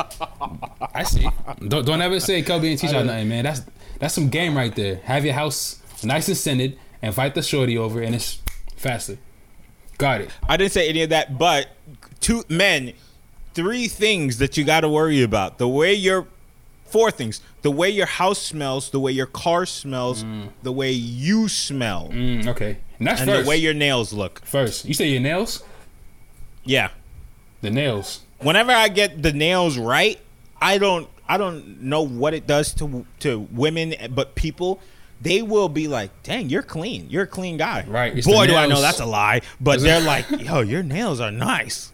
I 0.93 1.03
see. 1.03 1.27
Don't 1.67 1.85
don't 1.85 2.01
ever 2.01 2.19
say 2.19 2.41
Kobe 2.41 2.69
and 2.69 2.79
teach 2.79 2.91
y'all 2.91 3.03
nothing, 3.03 3.29
man. 3.29 3.43
That's 3.43 3.61
that's 3.99 4.13
some 4.13 4.29
game 4.29 4.55
right 4.55 4.75
there. 4.75 4.95
Have 5.03 5.25
your 5.25 5.35
house 5.35 5.81
nice 6.03 6.27
and 6.27 6.37
scented, 6.37 6.77
invite 7.01 7.35
the 7.35 7.41
shorty 7.43 7.77
over, 7.77 8.01
and 8.01 8.15
it's 8.15 8.41
faster. 8.75 9.17
Got 9.97 10.21
it. 10.21 10.31
I 10.47 10.57
didn't 10.57 10.71
say 10.71 10.89
any 10.89 11.03
of 11.03 11.09
that, 11.09 11.37
but 11.37 11.67
two 12.19 12.43
men, 12.49 12.93
three 13.53 13.87
things 13.87 14.39
that 14.39 14.57
you 14.57 14.63
got 14.63 14.81
to 14.81 14.89
worry 14.89 15.21
about. 15.21 15.59
The 15.59 15.67
way 15.67 15.93
your 15.93 16.27
four 16.93 17.09
things: 17.19 17.35
the 17.67 17.71
way 17.79 17.89
your 17.99 18.05
house 18.21 18.41
smells, 18.51 18.83
the 18.95 18.99
way 19.05 19.11
your 19.21 19.25
car 19.43 19.65
smells, 19.65 20.23
the 20.67 20.71
way 20.81 20.91
you 20.91 21.47
smell, 21.49 22.03
Mm, 22.13 22.47
okay, 22.53 22.77
and 22.99 23.07
that's 23.07 23.21
and 23.21 23.29
first. 23.29 23.43
the 23.43 23.49
way 23.49 23.57
your 23.57 23.73
nails 23.85 24.13
look. 24.13 24.33
first, 24.45 24.85
you 24.85 24.93
say 24.93 25.07
your 25.15 25.21
nails. 25.21 25.51
Yeah. 26.63 26.89
The 27.61 27.69
nails. 27.71 28.21
Whenever 28.39 28.71
I 28.71 28.87
get 28.89 29.21
the 29.27 29.33
nails 29.33 29.77
right, 29.77 30.19
I 30.61 30.77
don't 30.77 31.07
I 31.27 31.37
don't 31.37 31.81
know 31.81 32.01
what 32.21 32.33
it 32.33 32.45
does 32.47 32.73
to 32.75 33.05
to 33.19 33.29
women, 33.51 33.95
but 34.13 34.35
people. 34.35 34.79
They 35.21 35.41
will 35.41 35.69
be 35.69 35.87
like, 35.87 36.11
"Dang, 36.23 36.49
you're 36.49 36.67
clean. 36.75 37.07
You're 37.09 37.23
a 37.23 37.33
clean 37.39 37.55
guy." 37.55 37.85
Right, 37.87 38.11
Boy, 38.25 38.45
do 38.47 38.55
I 38.57 38.67
know 38.67 38.81
that's 38.81 38.99
a 38.99 39.05
lie. 39.05 39.39
But 39.61 39.79
they're 39.79 40.01
like, 40.03 40.25
"Yo, 40.47 40.59
your 40.59 40.83
nails 40.83 41.21
are 41.21 41.31
nice." 41.31 41.92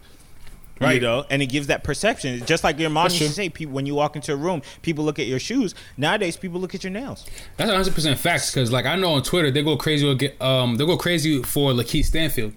You 0.80 0.86
Right. 0.86 1.02
know, 1.02 1.26
and 1.28 1.42
it 1.42 1.46
gives 1.46 1.66
that 1.66 1.84
perception. 1.84 2.42
Just 2.46 2.64
like 2.64 2.78
your 2.78 2.88
mom 2.88 3.04
That's 3.04 3.20
used 3.20 3.32
to 3.32 3.36
say, 3.36 3.50
people 3.50 3.74
when 3.74 3.84
you 3.84 3.94
walk 3.94 4.16
into 4.16 4.32
a 4.32 4.36
room, 4.36 4.62
people 4.80 5.04
look 5.04 5.18
at 5.18 5.26
your 5.26 5.38
shoes. 5.38 5.74
Nowadays, 5.98 6.38
people 6.38 6.58
look 6.58 6.74
at 6.74 6.82
your 6.82 6.90
nails. 6.90 7.26
That's 7.58 7.68
100 7.68 7.94
percent 7.94 8.18
facts 8.18 8.50
because 8.50 8.72
like 8.72 8.86
I 8.86 8.96
know 8.96 9.12
on 9.12 9.22
Twitter 9.22 9.50
they 9.50 9.62
go 9.62 9.76
crazy 9.76 10.06
um 10.40 10.76
they 10.76 10.86
go 10.86 10.96
crazy 10.96 11.42
for 11.42 11.72
Lakeith 11.72 12.06
Stanfield, 12.06 12.54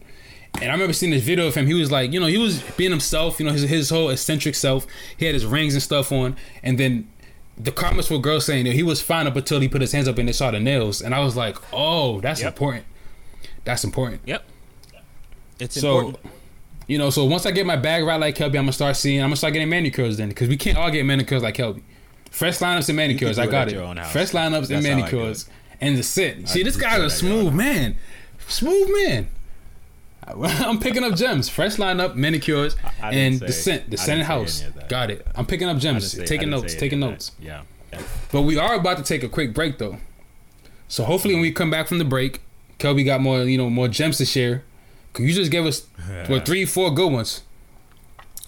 and 0.61 0.69
I 0.69 0.73
remember 0.73 0.93
seeing 0.93 1.11
this 1.11 1.21
video 1.23 1.47
of 1.47 1.55
him. 1.55 1.67
He 1.67 1.73
was 1.73 1.91
like 1.91 2.13
you 2.13 2.19
know 2.21 2.27
he 2.27 2.37
was 2.37 2.61
being 2.77 2.91
himself, 2.91 3.41
you 3.41 3.45
know 3.45 3.51
his 3.51 3.63
his 3.63 3.89
whole 3.89 4.09
eccentric 4.09 4.55
self. 4.55 4.87
He 5.17 5.25
had 5.25 5.33
his 5.33 5.45
rings 5.45 5.73
and 5.73 5.83
stuff 5.83 6.09
on, 6.13 6.37
and 6.63 6.79
then 6.79 7.09
the 7.57 7.73
comments 7.73 8.09
were 8.09 8.19
girls 8.19 8.45
saying 8.45 8.63
that 8.65 8.73
he 8.73 8.83
was 8.83 9.01
fine 9.01 9.27
up 9.27 9.35
until 9.35 9.59
he 9.59 9.67
put 9.67 9.81
his 9.81 9.91
hands 9.91 10.07
up 10.07 10.17
and 10.17 10.29
they 10.29 10.33
saw 10.33 10.49
the 10.49 10.61
nails, 10.61 11.01
and 11.01 11.13
I 11.13 11.19
was 11.19 11.35
like, 11.35 11.57
oh, 11.73 12.21
that's 12.21 12.39
Yep. 12.39 12.53
important. 12.53 12.85
That's 13.65 13.83
important. 13.83 14.21
Yep. 14.25 14.43
It's 15.59 15.79
So, 15.79 15.99
important. 15.99 16.33
You 16.87 16.97
know, 16.97 17.09
so 17.09 17.25
once 17.25 17.45
I 17.45 17.51
get 17.51 17.65
my 17.65 17.75
bag 17.75 18.03
right 18.03 18.19
like 18.19 18.35
Kelby, 18.35 18.47
I'm 18.57 18.63
gonna 18.65 18.73
start 18.73 18.95
seeing. 18.97 19.19
I'm 19.21 19.25
gonna 19.27 19.35
start 19.37 19.53
getting 19.53 19.69
manicures 19.69 20.17
then, 20.17 20.29
because 20.29 20.49
we 20.49 20.57
can't 20.57 20.77
all 20.77 20.91
get 20.91 21.05
manicures 21.05 21.41
like 21.43 21.55
Kelby. 21.55 21.81
Fresh 22.31 22.57
lineups 22.59 22.89
and 22.89 22.95
manicures, 22.95 23.37
I 23.37 23.45
got 23.47 23.67
it. 23.67 23.75
your 23.75 23.83
own 23.83 23.97
house. 23.97 24.11
Fresh 24.11 24.31
lineups 24.31 24.55
and 24.71 24.83
That's 24.83 24.83
manicures, 24.83 25.49
and 25.79 25.97
the 25.97 26.03
sit. 26.03 26.47
See, 26.49 26.63
this 26.63 26.75
guy's 26.77 27.01
a 27.01 27.09
smooth 27.09 27.53
man, 27.53 27.95
smooth 28.47 28.89
man. 29.05 29.27
I'm 30.27 30.79
picking 30.79 31.03
up 31.03 31.15
gems. 31.15 31.49
Fresh 31.49 31.75
lineup, 31.75 32.15
manicures, 32.15 32.75
I 33.01 33.11
and 33.13 33.39
say- 33.39 33.45
the 33.45 33.51
scent, 33.53 33.89
the 33.89 33.97
I 33.99 34.03
scented 34.03 34.25
didn't 34.25 34.27
say 34.27 34.33
house. 34.33 34.59
any 34.61 34.69
of 34.69 34.75
that. 34.75 34.89
Got 34.89 35.11
it. 35.11 35.27
I'm 35.35 35.45
picking 35.45 35.67
up 35.67 35.77
gems, 35.77 36.11
say- 36.13 36.25
taking 36.25 36.49
notes, 36.49 36.75
taking 36.75 36.99
notes. 36.99 37.31
Yeah. 37.41 37.61
But 38.31 38.41
we 38.43 38.57
are 38.57 38.73
about 38.75 38.97
to 38.97 39.03
take 39.03 39.21
a 39.23 39.29
quick 39.29 39.53
break 39.53 39.77
though. 39.77 39.97
So 40.87 41.03
hopefully 41.03 41.33
when 41.35 41.41
we 41.41 41.51
come 41.51 41.69
back 41.69 41.87
from 41.87 41.97
the 41.99 42.05
break, 42.05 42.41
Kelby 42.79 43.05
got 43.05 43.21
more, 43.21 43.43
you 43.43 43.57
know, 43.57 43.69
more 43.69 43.87
gems 43.87 44.17
to 44.17 44.25
share. 44.25 44.63
Cause 45.13 45.25
you 45.25 45.33
just 45.33 45.51
gave 45.51 45.65
us 45.65 45.85
what 46.27 46.45
three, 46.45 46.65
four 46.65 46.91
good 46.91 47.11
ones. 47.11 47.41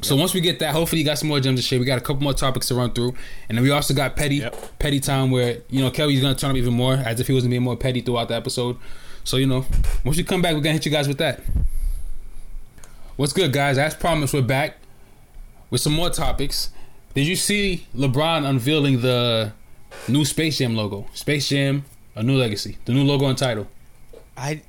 So 0.01 0.15
once 0.15 0.33
we 0.33 0.41
get 0.41 0.59
that, 0.59 0.73
hopefully 0.73 0.99
you 0.99 1.05
got 1.05 1.17
some 1.17 1.29
more 1.29 1.39
gems 1.39 1.59
to 1.59 1.65
share. 1.65 1.79
We 1.79 1.85
got 1.85 1.97
a 1.97 2.01
couple 2.01 2.21
more 2.21 2.33
topics 2.33 2.67
to 2.67 2.75
run 2.75 2.91
through, 2.91 3.13
and 3.47 3.57
then 3.57 3.63
we 3.63 3.71
also 3.71 3.93
got 3.93 4.15
petty, 4.15 4.37
Yep. 4.37 4.77
petty 4.79 4.99
time 4.99 5.31
where 5.31 5.59
you 5.69 5.81
know 5.81 5.89
Kelly's 5.89 6.21
gonna 6.21 6.35
turn 6.35 6.49
up 6.51 6.57
even 6.57 6.73
more, 6.73 6.95
as 6.95 7.19
if 7.19 7.27
he 7.27 7.33
was 7.33 7.43
gonna 7.43 7.55
be 7.55 7.59
more 7.59 7.77
petty 7.77 8.01
throughout 8.01 8.27
the 8.27 8.35
episode. 8.35 8.77
So 9.23 9.37
you 9.37 9.45
know, 9.47 9.65
once 10.03 10.17
we 10.17 10.23
come 10.23 10.41
back, 10.41 10.53
we're 10.53 10.59
gonna 10.61 10.73
hit 10.73 10.85
you 10.85 10.91
guys 10.91 11.07
with 11.07 11.17
that. 11.19 11.41
What's 13.15 13.31
good, 13.33 13.53
guys? 13.53 13.77
As 13.77 13.95
promised, 13.95 14.33
we're 14.33 14.41
back 14.41 14.75
with 15.69 15.81
some 15.81 15.93
more 15.93 16.09
topics. 16.09 16.69
Did 17.13 17.25
you 17.27 17.35
see 17.37 17.87
LeBron 17.95 18.45
unveiling 18.45 19.01
the 19.01 19.53
new 20.09 20.25
Space 20.25 20.57
Jam 20.57 20.75
logo? 20.75 21.07
Space 21.13 21.47
Jam, 21.47 21.85
a 22.15 22.21
new 22.23 22.35
legacy, 22.35 22.77
the 22.85 22.91
new 22.91 23.03
logo 23.05 23.25
and 23.27 23.37
title. 23.37 23.67
I 24.35 24.61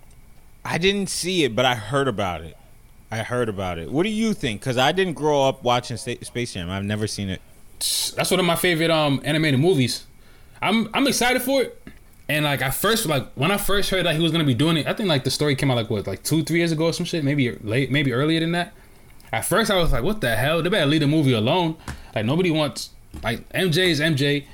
I 0.68 0.78
didn't 0.78 1.08
see 1.08 1.44
it, 1.44 1.54
but 1.54 1.64
I 1.64 1.76
heard 1.76 2.08
about 2.08 2.40
it. 2.40 2.56
I 3.10 3.18
heard 3.18 3.48
about 3.48 3.78
it. 3.78 3.90
What 3.90 4.02
do 4.02 4.08
you 4.08 4.34
think? 4.34 4.60
Because 4.60 4.76
I 4.76 4.90
didn't 4.90 5.14
grow 5.14 5.44
up 5.44 5.62
watching 5.62 5.96
Space 5.96 6.52
Jam. 6.54 6.68
I've 6.70 6.84
never 6.84 7.06
seen 7.06 7.28
it. 7.28 7.40
That's 7.78 8.30
one 8.30 8.40
of 8.40 8.46
my 8.46 8.56
favorite 8.56 8.90
um 8.90 9.20
animated 9.24 9.60
movies. 9.60 10.06
I'm 10.60 10.88
I'm 10.92 11.06
excited 11.06 11.42
for 11.42 11.62
it. 11.62 11.82
And 12.28 12.44
like 12.44 12.62
I 12.62 12.70
first 12.70 13.06
like 13.06 13.30
when 13.34 13.52
I 13.52 13.58
first 13.58 13.90
heard 13.90 14.06
that 14.06 14.16
he 14.16 14.22
was 14.22 14.32
gonna 14.32 14.44
be 14.44 14.54
doing 14.54 14.76
it, 14.76 14.86
I 14.88 14.92
think 14.92 15.08
like 15.08 15.22
the 15.22 15.30
story 15.30 15.54
came 15.54 15.70
out 15.70 15.76
like 15.76 15.88
what 15.88 16.06
like 16.06 16.24
two 16.24 16.42
three 16.42 16.58
years 16.58 16.72
ago 16.72 16.86
or 16.86 16.92
some 16.92 17.06
shit, 17.06 17.22
maybe 17.22 17.52
late, 17.62 17.92
maybe 17.92 18.12
earlier 18.12 18.40
than 18.40 18.52
that. 18.52 18.72
At 19.32 19.44
first 19.44 19.70
I 19.70 19.76
was 19.76 19.92
like, 19.92 20.02
what 20.02 20.20
the 20.20 20.34
hell? 20.34 20.62
They 20.62 20.68
better 20.68 20.86
leave 20.86 21.00
the 21.00 21.06
movie 21.06 21.32
alone. 21.32 21.76
Like 22.14 22.24
nobody 22.24 22.50
wants 22.50 22.90
like 23.22 23.48
MJ 23.50 23.88
is 23.88 24.00
MJ. 24.00 24.46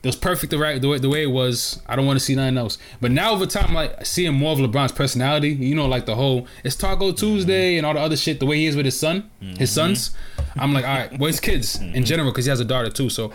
It 0.00 0.06
was 0.06 0.14
perfect 0.16 0.52
the 0.52 0.58
right 0.58 0.80
the 0.80 0.88
way, 0.88 0.98
the 0.98 1.08
way 1.08 1.24
it 1.24 1.30
was. 1.30 1.82
I 1.86 1.96
don't 1.96 2.06
want 2.06 2.20
to 2.20 2.24
see 2.24 2.36
nothing 2.36 2.56
else. 2.56 2.78
But 3.00 3.10
now 3.10 3.32
over 3.32 3.46
time, 3.46 3.74
like 3.74 4.06
seeing 4.06 4.32
more 4.32 4.52
of 4.52 4.58
LeBron's 4.58 4.92
personality, 4.92 5.50
you 5.50 5.74
know, 5.74 5.86
like 5.86 6.06
the 6.06 6.14
whole 6.14 6.46
it's 6.62 6.76
Taco 6.76 7.10
Tuesday 7.10 7.78
and 7.78 7.86
all 7.86 7.94
the 7.94 8.00
other 8.00 8.16
shit. 8.16 8.38
The 8.38 8.46
way 8.46 8.58
he 8.58 8.66
is 8.66 8.76
with 8.76 8.84
his 8.84 8.98
son, 8.98 9.28
his 9.40 9.50
mm-hmm. 9.50 9.64
sons, 9.64 10.12
I'm 10.56 10.72
like, 10.72 10.84
all 10.84 10.94
right, 10.94 11.18
well, 11.18 11.26
his 11.26 11.40
kids 11.40 11.80
in 11.80 11.88
mm-hmm. 11.88 12.02
general, 12.04 12.30
because 12.30 12.44
he 12.44 12.50
has 12.50 12.60
a 12.60 12.64
daughter 12.64 12.90
too. 12.90 13.10
So 13.10 13.32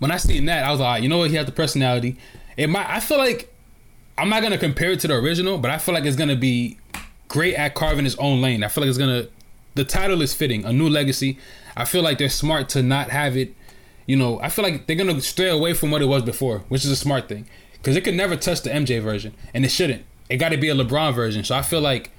when 0.00 0.10
I 0.10 0.16
seen 0.16 0.46
that, 0.46 0.64
I 0.64 0.72
was 0.72 0.80
like, 0.80 0.86
all 0.86 0.92
right, 0.94 1.02
you 1.02 1.08
know 1.08 1.18
what? 1.18 1.30
He 1.30 1.36
has 1.36 1.46
the 1.46 1.52
personality. 1.52 2.16
It 2.56 2.68
might. 2.68 2.90
I 2.90 2.98
feel 2.98 3.18
like 3.18 3.54
I'm 4.18 4.28
not 4.28 4.42
gonna 4.42 4.58
compare 4.58 4.90
it 4.90 5.00
to 5.00 5.08
the 5.08 5.14
original, 5.14 5.58
but 5.58 5.70
I 5.70 5.78
feel 5.78 5.94
like 5.94 6.04
it's 6.04 6.16
gonna 6.16 6.34
be 6.34 6.76
great 7.28 7.54
at 7.54 7.76
carving 7.76 8.04
his 8.04 8.16
own 8.16 8.42
lane. 8.42 8.64
I 8.64 8.68
feel 8.68 8.82
like 8.82 8.88
it's 8.88 8.98
gonna. 8.98 9.28
The 9.74 9.84
title 9.84 10.22
is 10.22 10.34
fitting, 10.34 10.64
a 10.64 10.72
new 10.72 10.88
legacy. 10.88 11.38
I 11.76 11.84
feel 11.84 12.02
like 12.02 12.18
they're 12.18 12.28
smart 12.28 12.68
to 12.70 12.82
not 12.82 13.10
have 13.10 13.36
it. 13.36 13.54
You 14.06 14.16
know, 14.16 14.40
I 14.40 14.48
feel 14.48 14.64
like 14.64 14.86
they're 14.86 14.96
gonna 14.96 15.20
stray 15.20 15.48
away 15.48 15.74
from 15.74 15.90
what 15.90 16.02
it 16.02 16.06
was 16.06 16.22
before, 16.22 16.58
which 16.68 16.84
is 16.84 16.90
a 16.90 16.96
smart 16.96 17.28
thing, 17.28 17.46
because 17.74 17.96
it 17.96 18.02
could 18.02 18.14
never 18.14 18.36
touch 18.36 18.62
the 18.62 18.70
MJ 18.70 19.00
version, 19.00 19.34
and 19.54 19.64
it 19.64 19.70
shouldn't. 19.70 20.04
It 20.28 20.36
got 20.38 20.48
to 20.50 20.56
be 20.56 20.68
a 20.70 20.74
LeBron 20.74 21.14
version. 21.14 21.44
So 21.44 21.54
I 21.54 21.62
feel 21.62 21.80
like 21.80 22.10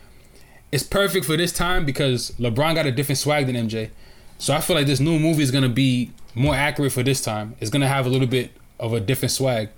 it's 0.72 0.84
perfect 0.84 1.26
for 1.26 1.36
this 1.36 1.52
time 1.52 1.86
because 1.86 2.32
LeBron 2.40 2.76
got 2.76 2.86
a 2.86 2.92
different 2.92 3.18
swag 3.18 3.48
than 3.48 3.56
MJ. 3.56 3.90
So 4.38 4.54
I 4.54 4.60
feel 4.62 4.76
like 4.76 4.86
this 4.88 5.00
new 5.00 5.18
movie 5.20 5.44
is 5.44 5.52
gonna 5.52 5.70
be 5.70 6.12
more 6.36 6.54
accurate 6.56 6.92
for 6.92 7.04
this 7.04 7.22
time. 7.22 7.56
It's 7.60 7.70
gonna 7.72 7.88
have 7.88 8.06
a 8.06 8.10
little 8.10 8.28
bit 8.28 8.52
of 8.80 8.94
a 8.94 9.00
different 9.00 9.32
swag. 9.32 9.70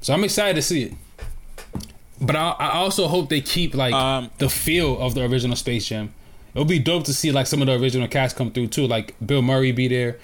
So 0.00 0.12
I'm 0.14 0.24
excited 0.24 0.56
to 0.56 0.62
see 0.62 0.82
it. 0.84 0.94
But 2.20 2.34
I, 2.36 2.50
I 2.58 2.68
also 2.76 3.08
hope 3.08 3.28
they 3.28 3.40
keep 3.40 3.74
like 3.74 3.92
Um, 3.94 4.30
the 4.38 4.48
feel 4.48 4.98
of 5.00 5.14
the 5.14 5.24
original 5.24 5.56
Space 5.56 5.86
Jam. 5.88 6.12
It 6.54 6.58
would 6.58 6.68
be 6.68 6.78
dope 6.78 7.04
to 7.04 7.14
see 7.14 7.30
like 7.30 7.46
some 7.46 7.60
of 7.60 7.66
the 7.66 7.74
original 7.74 8.08
cast 8.08 8.36
come 8.36 8.50
through 8.50 8.68
too, 8.68 8.86
like 8.86 9.14
Bill 9.24 9.42
Murray 9.42 9.72
be 9.72 9.88
there, 9.88 10.18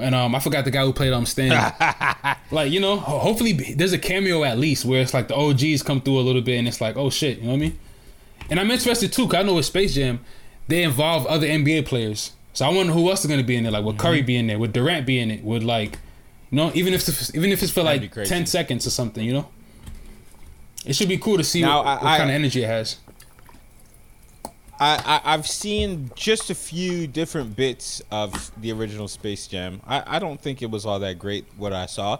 and 0.00 0.14
um 0.14 0.34
I 0.34 0.40
forgot 0.40 0.64
the 0.64 0.70
guy 0.70 0.84
who 0.84 0.92
played 0.92 1.12
um 1.12 1.26
Stan. 1.26 1.50
like 2.50 2.70
you 2.72 2.80
know, 2.80 2.96
hopefully 2.98 3.52
there's 3.52 3.92
a 3.92 3.98
cameo 3.98 4.44
at 4.44 4.58
least 4.58 4.84
where 4.84 5.00
it's 5.02 5.14
like 5.14 5.28
the 5.28 5.34
OGs 5.36 5.82
come 5.82 6.00
through 6.00 6.18
a 6.18 6.22
little 6.22 6.42
bit 6.42 6.58
and 6.58 6.66
it's 6.68 6.80
like 6.80 6.96
oh 6.96 7.10
shit, 7.10 7.38
you 7.38 7.44
know 7.44 7.50
what 7.50 7.56
I 7.56 7.60
mean? 7.60 7.78
And 8.50 8.58
I'm 8.60 8.70
interested 8.70 9.12
too, 9.12 9.26
cause 9.26 9.34
I 9.34 9.42
know 9.42 9.54
with 9.54 9.66
Space 9.66 9.94
Jam, 9.94 10.20
they 10.68 10.82
involve 10.82 11.26
other 11.26 11.46
NBA 11.46 11.86
players. 11.86 12.32
So 12.54 12.64
I 12.66 12.70
wonder 12.70 12.92
who 12.92 13.08
else 13.10 13.20
is 13.24 13.30
gonna 13.30 13.42
be 13.44 13.56
in 13.56 13.62
there. 13.64 13.72
Like, 13.72 13.84
would 13.84 13.98
Curry 13.98 14.22
be 14.22 14.36
in 14.36 14.46
there? 14.46 14.58
Would 14.58 14.72
Durant 14.72 15.06
be 15.06 15.18
in 15.20 15.30
it? 15.30 15.44
Would 15.44 15.62
like, 15.62 15.98
you 16.50 16.56
know, 16.56 16.72
even 16.74 16.94
if 16.94 17.06
it's, 17.06 17.34
even 17.34 17.52
if 17.52 17.62
it's 17.62 17.70
for 17.70 17.82
That'd 17.82 18.16
like 18.16 18.26
ten 18.26 18.46
seconds 18.46 18.86
or 18.86 18.90
something, 18.90 19.24
you 19.24 19.32
know. 19.34 19.48
It 20.86 20.94
should 20.96 21.08
be 21.08 21.18
cool 21.18 21.36
to 21.36 21.44
see 21.44 21.60
Now, 21.60 21.78
what, 21.78 21.86
I- 21.86 21.94
what 21.96 22.04
I- 22.06 22.18
kind 22.18 22.30
of 22.30 22.34
energy 22.34 22.62
it 22.64 22.68
has. 22.68 22.96
I, 24.80 25.20
I 25.24 25.34
I've 25.34 25.46
seen 25.46 26.10
just 26.14 26.50
a 26.50 26.54
few 26.54 27.06
different 27.06 27.56
bits 27.56 28.00
of 28.10 28.52
the 28.60 28.72
original 28.72 29.08
Space 29.08 29.46
Jam. 29.46 29.80
I, 29.86 30.16
I 30.16 30.18
don't 30.18 30.40
think 30.40 30.62
it 30.62 30.70
was 30.70 30.86
all 30.86 30.98
that 31.00 31.18
great 31.18 31.44
what 31.56 31.72
I 31.72 31.86
saw. 31.86 32.18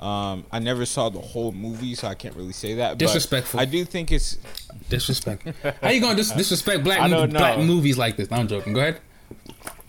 Um, 0.00 0.44
I 0.50 0.58
never 0.60 0.86
saw 0.86 1.10
the 1.10 1.20
whole 1.20 1.52
movie, 1.52 1.94
so 1.94 2.08
I 2.08 2.14
can't 2.14 2.34
really 2.34 2.52
say 2.54 2.74
that. 2.74 2.92
but 2.92 2.98
Disrespectful. 2.98 3.60
I 3.60 3.66
do 3.66 3.84
think 3.84 4.10
it's 4.10 4.38
Disrespect. 4.88 5.46
How 5.82 5.90
you 5.90 6.00
gonna 6.00 6.16
dis- 6.16 6.30
disrespect 6.36 6.82
black 6.84 7.08
mo- 7.10 7.26
black 7.26 7.58
movies 7.58 7.98
like 7.98 8.16
this? 8.16 8.30
No, 8.30 8.38
I'm 8.38 8.48
joking. 8.48 8.72
Go 8.72 8.80
ahead. 8.80 9.00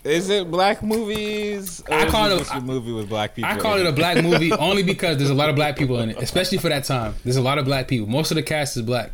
is 0.04 0.28
it 0.28 0.50
black 0.50 0.82
movies? 0.82 1.82
Or 1.88 1.94
I 1.94 2.08
call 2.10 2.30
it 2.30 2.34
it- 2.34 2.38
just 2.40 2.54
a 2.54 2.60
movie 2.60 2.92
with 2.92 3.08
black 3.08 3.34
people. 3.34 3.50
I 3.50 3.56
call 3.56 3.78
it 3.78 3.86
a 3.86 3.92
black 3.92 4.22
movie 4.22 4.52
only 4.68 4.82
because 4.82 5.16
there's 5.16 5.30
a 5.30 5.34
lot 5.34 5.48
of 5.48 5.56
black 5.56 5.76
people 5.76 5.98
in 6.00 6.10
it, 6.10 6.18
especially 6.18 6.58
for 6.58 6.68
that 6.68 6.84
time. 6.84 7.14
There's 7.24 7.36
a 7.36 7.42
lot 7.42 7.56
of 7.58 7.64
black 7.64 7.88
people. 7.88 8.06
Most 8.06 8.30
of 8.30 8.34
the 8.36 8.42
cast 8.42 8.76
is 8.76 8.82
black. 8.82 9.12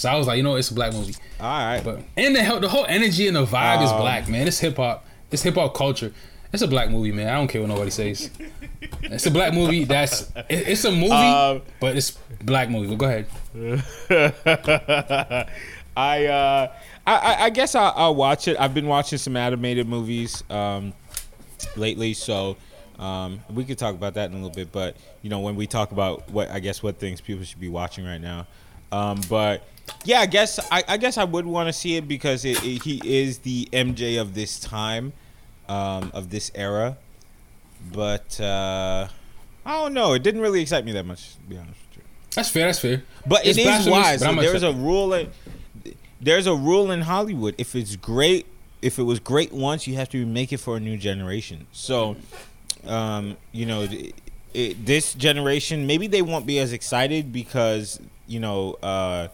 So 0.00 0.08
I 0.08 0.16
was 0.16 0.26
like, 0.26 0.38
you 0.38 0.42
know, 0.42 0.56
it's 0.56 0.70
a 0.70 0.74
black 0.74 0.94
movie. 0.94 1.14
All 1.38 1.46
right, 1.46 1.84
But 1.84 2.00
and 2.16 2.34
the 2.34 2.42
whole- 2.42 2.58
the 2.58 2.70
whole 2.70 2.86
energy 2.88 3.26
and 3.28 3.36
the 3.36 3.44
vibe 3.44 3.84
is 3.84 3.90
Um, 3.90 4.00
black, 4.00 4.28
man. 4.30 4.48
It's 4.48 4.58
hip 4.58 4.76
hop. 4.78 5.04
It's 5.30 5.42
hip 5.42 5.56
hop 5.56 5.74
culture. 5.74 6.10
It's 6.54 6.62
a 6.62 6.66
black 6.68 6.90
movie, 6.90 7.12
man. 7.12 7.28
I 7.28 7.32
don't 7.36 7.48
care 7.48 7.60
what 7.60 7.68
nobody 7.68 7.90
says. 7.90 8.30
It's 9.02 9.26
a 9.26 9.30
black 9.30 9.52
movie. 9.52 9.84
That's 9.84 10.22
it, 10.48 10.68
it's 10.68 10.84
a 10.86 10.90
movie, 10.90 11.10
Um, 11.12 11.60
but 11.80 11.96
it's 11.98 12.12
black 12.42 12.70
movie. 12.70 12.88
But 12.94 12.96
go 12.96 13.06
ahead. 13.06 13.26
I, 15.96 16.26
uh, 16.26 16.72
I 17.06 17.14
I 17.14 17.42
I 17.44 17.50
guess 17.50 17.74
I'll, 17.74 17.92
I'll 17.94 18.14
watch 18.14 18.48
it. 18.48 18.56
I've 18.58 18.72
been 18.74 18.86
watching 18.86 19.18
some 19.18 19.36
animated 19.36 19.86
movies 19.86 20.42
um, 20.48 20.92
lately, 21.76 22.14
so 22.14 22.56
um, 22.98 23.40
we 23.50 23.64
could 23.64 23.76
talk 23.78 23.94
about 23.94 24.14
that 24.14 24.30
in 24.30 24.32
a 24.32 24.36
little 24.36 24.50
bit. 24.54 24.72
But 24.72 24.96
you 25.22 25.30
know, 25.30 25.40
when 25.40 25.56
we 25.56 25.66
talk 25.66 25.92
about 25.92 26.30
what 26.30 26.50
I 26.50 26.58
guess 26.60 26.82
what 26.82 26.98
things 26.98 27.20
people 27.20 27.44
should 27.44 27.60
be 27.60 27.68
watching 27.68 28.04
right 28.06 28.20
now, 28.20 28.46
um, 28.92 29.20
but 29.28 29.62
yeah, 30.04 30.20
I 30.20 30.26
guess 30.26 30.58
I, 30.70 30.82
I 30.88 30.96
guess 30.96 31.18
I 31.18 31.24
would 31.24 31.46
want 31.46 31.68
to 31.68 31.72
see 31.72 31.96
it 31.96 32.08
because 32.08 32.44
it, 32.44 32.62
it, 32.64 32.82
he 32.82 33.00
is 33.04 33.38
the 33.38 33.68
MJ 33.72 34.20
of 34.20 34.34
this 34.34 34.58
time, 34.58 35.12
um, 35.68 36.10
of 36.14 36.30
this 36.30 36.50
era. 36.54 36.96
But 37.92 38.40
uh, 38.40 39.08
I 39.64 39.82
don't 39.82 39.94
know. 39.94 40.12
It 40.14 40.22
didn't 40.22 40.40
really 40.40 40.60
excite 40.60 40.84
me 40.84 40.92
that 40.92 41.06
much, 41.06 41.34
to 41.34 41.40
be 41.42 41.56
honest 41.56 41.78
with 41.88 41.98
you. 41.98 42.02
That's 42.34 42.50
fair. 42.50 42.66
That's 42.66 42.78
fair. 42.78 43.02
But 43.26 43.46
It's 43.46 43.58
it 43.58 43.66
is 43.66 43.88
wise. 43.88 44.20
So 44.20 44.34
there's 44.34 44.62
a 44.62 44.72
rule. 44.72 45.12
In, 45.14 45.30
there's 46.20 46.46
a 46.46 46.54
rule 46.54 46.90
in 46.90 47.02
Hollywood. 47.02 47.54
If 47.58 47.74
it's 47.74 47.96
great, 47.96 48.46
if 48.82 48.98
it 48.98 49.02
was 49.02 49.20
great 49.20 49.52
once, 49.52 49.86
you 49.86 49.94
have 49.96 50.08
to 50.10 50.26
make 50.26 50.52
it 50.52 50.58
for 50.58 50.76
a 50.76 50.80
new 50.80 50.96
generation. 50.96 51.66
So, 51.72 52.16
um, 52.86 53.36
you 53.52 53.66
know, 53.66 53.88
it, 54.52 54.86
this 54.86 55.14
generation 55.14 55.86
maybe 55.86 56.06
they 56.06 56.22
won't 56.22 56.46
be 56.46 56.58
as 56.58 56.72
excited 56.72 57.32
because 57.32 58.00
you 58.26 58.40
know. 58.40 58.74
Uh, 58.82 59.28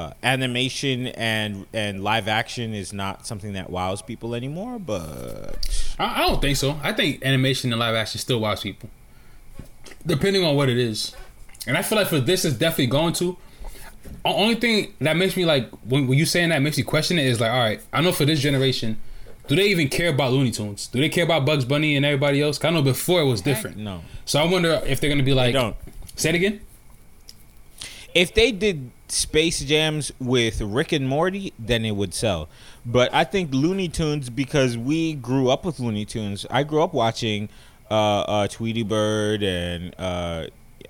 uh, 0.00 0.12
animation 0.22 1.06
and 1.08 1.66
and 1.72 2.02
live 2.02 2.28
action 2.28 2.74
is 2.74 2.92
not 2.92 3.26
something 3.26 3.52
that 3.54 3.70
wows 3.70 4.02
people 4.02 4.34
anymore, 4.34 4.78
but 4.78 5.58
I, 5.98 6.22
I 6.22 6.26
don't 6.28 6.40
think 6.40 6.56
so. 6.56 6.78
I 6.82 6.92
think 6.92 7.24
animation 7.24 7.72
and 7.72 7.78
live 7.80 7.94
action 7.94 8.18
still 8.20 8.40
wows 8.40 8.62
people, 8.62 8.88
depending 10.06 10.44
on 10.44 10.56
what 10.56 10.68
it 10.68 10.78
is. 10.78 11.14
And 11.66 11.76
I 11.76 11.82
feel 11.82 11.98
like 11.98 12.08
for 12.08 12.20
this, 12.20 12.44
it's 12.44 12.56
definitely 12.56 12.86
going 12.86 13.12
to. 13.14 13.36
O- 14.24 14.34
Only 14.34 14.54
thing 14.54 14.94
that 15.00 15.16
makes 15.16 15.36
me 15.36 15.44
like 15.44 15.68
when, 15.84 16.06
when 16.06 16.18
you 16.18 16.24
saying 16.26 16.48
that 16.50 16.62
makes 16.62 16.76
me 16.78 16.82
question 16.82 17.18
it 17.18 17.26
is 17.26 17.40
like, 17.40 17.50
all 17.52 17.58
right, 17.58 17.80
I 17.92 18.00
know 18.00 18.12
for 18.12 18.24
this 18.24 18.40
generation, 18.40 18.98
do 19.46 19.54
they 19.56 19.66
even 19.68 19.88
care 19.88 20.08
about 20.10 20.32
Looney 20.32 20.50
Tunes? 20.50 20.86
Do 20.88 21.00
they 21.00 21.08
care 21.08 21.24
about 21.24 21.44
Bugs 21.44 21.64
Bunny 21.64 21.96
and 21.96 22.04
everybody 22.06 22.40
else? 22.40 22.62
I 22.64 22.70
know 22.70 22.82
before 22.82 23.20
it 23.20 23.26
was 23.26 23.40
different. 23.42 23.76
no. 23.76 24.00
So 24.24 24.40
I 24.40 24.44
wonder 24.50 24.80
if 24.86 25.00
they're 25.00 25.10
gonna 25.10 25.22
be 25.22 25.34
like, 25.34 25.52
don't. 25.52 25.76
say 26.16 26.30
it 26.30 26.34
again. 26.36 26.60
if 28.14 28.32
they 28.34 28.52
did 28.52 28.90
Space 29.12 29.60
Jams 29.60 30.12
with 30.18 30.60
Rick 30.60 30.92
and 30.92 31.08
Morty, 31.08 31.52
then 31.58 31.84
it 31.84 31.92
would 31.92 32.14
sell. 32.14 32.48
But 32.86 33.12
I 33.12 33.24
think 33.24 33.52
Looney 33.52 33.88
Tunes 33.88 34.30
because 34.30 34.76
we 34.76 35.14
grew 35.14 35.50
up 35.50 35.64
with 35.64 35.80
Looney 35.80 36.04
Tunes. 36.04 36.46
I 36.50 36.62
grew 36.62 36.82
up 36.82 36.94
watching 36.94 37.48
uh, 37.90 38.20
uh, 38.20 38.48
Tweety 38.48 38.82
Bird 38.82 39.42
and 39.42 39.94
uh, 39.98 40.46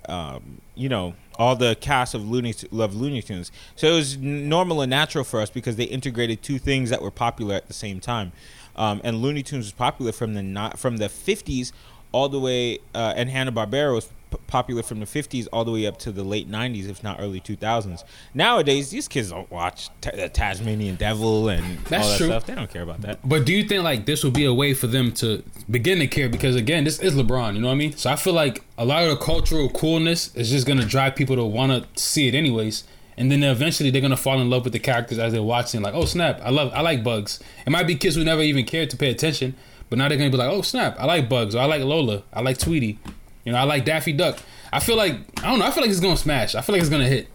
um, 0.08 0.60
you 0.74 0.88
know 0.88 1.14
all 1.38 1.56
the 1.56 1.74
cast 1.80 2.14
of 2.14 2.28
Looney 2.28 2.54
love 2.70 2.94
Looney 2.94 3.22
Tunes. 3.22 3.50
So 3.74 3.88
it 3.88 3.96
was 3.96 4.16
normal 4.18 4.82
and 4.82 4.90
natural 4.90 5.24
for 5.24 5.40
us 5.40 5.48
because 5.48 5.76
they 5.76 5.84
integrated 5.84 6.42
two 6.42 6.58
things 6.58 6.90
that 6.90 7.00
were 7.00 7.10
popular 7.10 7.54
at 7.54 7.66
the 7.66 7.74
same 7.74 8.00
time. 8.00 8.32
Um, 8.76 9.00
and 9.02 9.22
Looney 9.22 9.42
Tunes 9.42 9.66
was 9.66 9.72
popular 9.72 10.12
from 10.12 10.34
the 10.34 10.42
not 10.42 10.78
from 10.78 10.98
the 10.98 11.06
50s 11.06 11.72
all 12.12 12.28
the 12.28 12.40
way, 12.40 12.78
uh, 12.94 13.14
and 13.16 13.30
Hanna 13.30 13.52
Barbera 13.52 13.94
was 13.94 14.10
p- 14.30 14.38
popular 14.46 14.82
from 14.82 15.00
the 15.00 15.06
50s 15.06 15.46
all 15.52 15.64
the 15.64 15.72
way 15.72 15.86
up 15.86 15.98
to 15.98 16.12
the 16.12 16.22
late 16.24 16.50
90s, 16.50 16.88
if 16.88 17.02
not 17.02 17.20
early 17.20 17.40
2000s. 17.40 18.04
Nowadays, 18.34 18.90
these 18.90 19.08
kids 19.08 19.30
don't 19.30 19.50
watch 19.50 19.88
Ta- 20.00 20.10
the 20.14 20.28
Tasmanian 20.28 20.96
Devil 20.96 21.48
and 21.48 21.78
That's 21.86 22.04
all 22.04 22.10
that 22.10 22.16
true. 22.18 22.26
stuff. 22.28 22.46
They 22.46 22.54
don't 22.54 22.70
care 22.70 22.82
about 22.82 23.00
that. 23.02 23.18
But 23.28 23.44
do 23.44 23.52
you 23.52 23.64
think 23.64 23.82
like 23.84 24.06
this 24.06 24.22
would 24.24 24.32
be 24.34 24.44
a 24.44 24.54
way 24.54 24.74
for 24.74 24.86
them 24.86 25.12
to 25.14 25.42
begin 25.70 25.98
to 25.98 26.06
care? 26.06 26.28
Because 26.28 26.56
again, 26.56 26.84
this 26.84 26.98
is 27.00 27.14
LeBron. 27.14 27.54
You 27.54 27.60
know 27.60 27.68
what 27.68 27.74
I 27.74 27.76
mean? 27.76 27.96
So 27.96 28.10
I 28.10 28.16
feel 28.16 28.32
like 28.34 28.64
a 28.78 28.84
lot 28.84 29.02
of 29.04 29.10
the 29.10 29.16
cultural 29.24 29.68
coolness 29.70 30.34
is 30.36 30.50
just 30.50 30.66
gonna 30.66 30.84
drive 30.86 31.16
people 31.16 31.36
to 31.36 31.44
want 31.44 31.72
to 31.94 32.02
see 32.02 32.28
it 32.28 32.34
anyways. 32.34 32.84
And 33.16 33.30
then 33.30 33.42
eventually 33.42 33.90
they're 33.90 34.00
gonna 34.00 34.16
fall 34.16 34.40
in 34.40 34.48
love 34.48 34.64
with 34.64 34.72
the 34.72 34.78
characters 34.78 35.18
as 35.18 35.32
they're 35.32 35.42
watching. 35.42 35.82
Like, 35.82 35.94
oh 35.94 36.06
snap, 36.06 36.40
I 36.42 36.50
love, 36.50 36.72
I 36.74 36.80
like 36.80 37.04
Bugs. 37.04 37.40
It 37.66 37.70
might 37.70 37.86
be 37.86 37.94
kids 37.94 38.16
who 38.16 38.24
never 38.24 38.40
even 38.40 38.64
cared 38.64 38.88
to 38.90 38.96
pay 38.96 39.10
attention, 39.10 39.56
but 39.90 39.98
now 39.98 40.08
they're 40.08 40.16
gonna 40.16 40.30
be 40.30 40.38
like, 40.38 40.48
oh 40.50 40.62
snap, 40.62 40.96
I 40.98 41.04
like 41.04 41.28
Bugs, 41.28 41.54
or 41.54 41.58
I 41.58 41.66
like 41.66 41.82
Lola, 41.82 42.22
I 42.32 42.40
like 42.40 42.56
Tweety, 42.56 42.98
you 43.44 43.52
know, 43.52 43.58
I 43.58 43.64
like 43.64 43.84
Daffy 43.84 44.12
Duck. 44.12 44.38
I 44.72 44.80
feel 44.80 44.96
like 44.96 45.14
I 45.42 45.48
don't 45.50 45.58
know. 45.58 45.66
I 45.66 45.70
feel 45.70 45.82
like 45.82 45.90
it's 45.90 46.00
gonna 46.00 46.16
smash. 46.16 46.54
I 46.54 46.60
feel 46.60 46.74
like 46.74 46.80
it's 46.80 46.90
gonna 46.90 47.08
hit. 47.08 47.28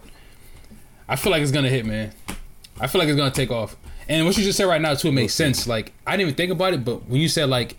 I 1.07 1.15
feel 1.15 1.31
like 1.31 1.41
it's 1.41 1.51
gonna 1.51 1.69
hit, 1.69 1.85
man. 1.85 2.13
I 2.79 2.87
feel 2.87 2.99
like 2.99 3.09
it's 3.09 3.17
gonna 3.17 3.31
take 3.31 3.51
off. 3.51 3.75
And 4.07 4.25
what 4.25 4.37
you 4.37 4.43
just 4.43 4.57
said 4.57 4.65
right 4.65 4.81
now 4.81 4.93
too, 4.93 5.09
it 5.09 5.13
makes 5.13 5.33
sense. 5.33 5.67
Like 5.67 5.93
I 6.05 6.11
didn't 6.11 6.21
even 6.21 6.35
think 6.35 6.51
about 6.51 6.73
it, 6.73 6.85
but 6.85 7.05
when 7.07 7.21
you 7.21 7.27
said 7.27 7.49
like, 7.49 7.77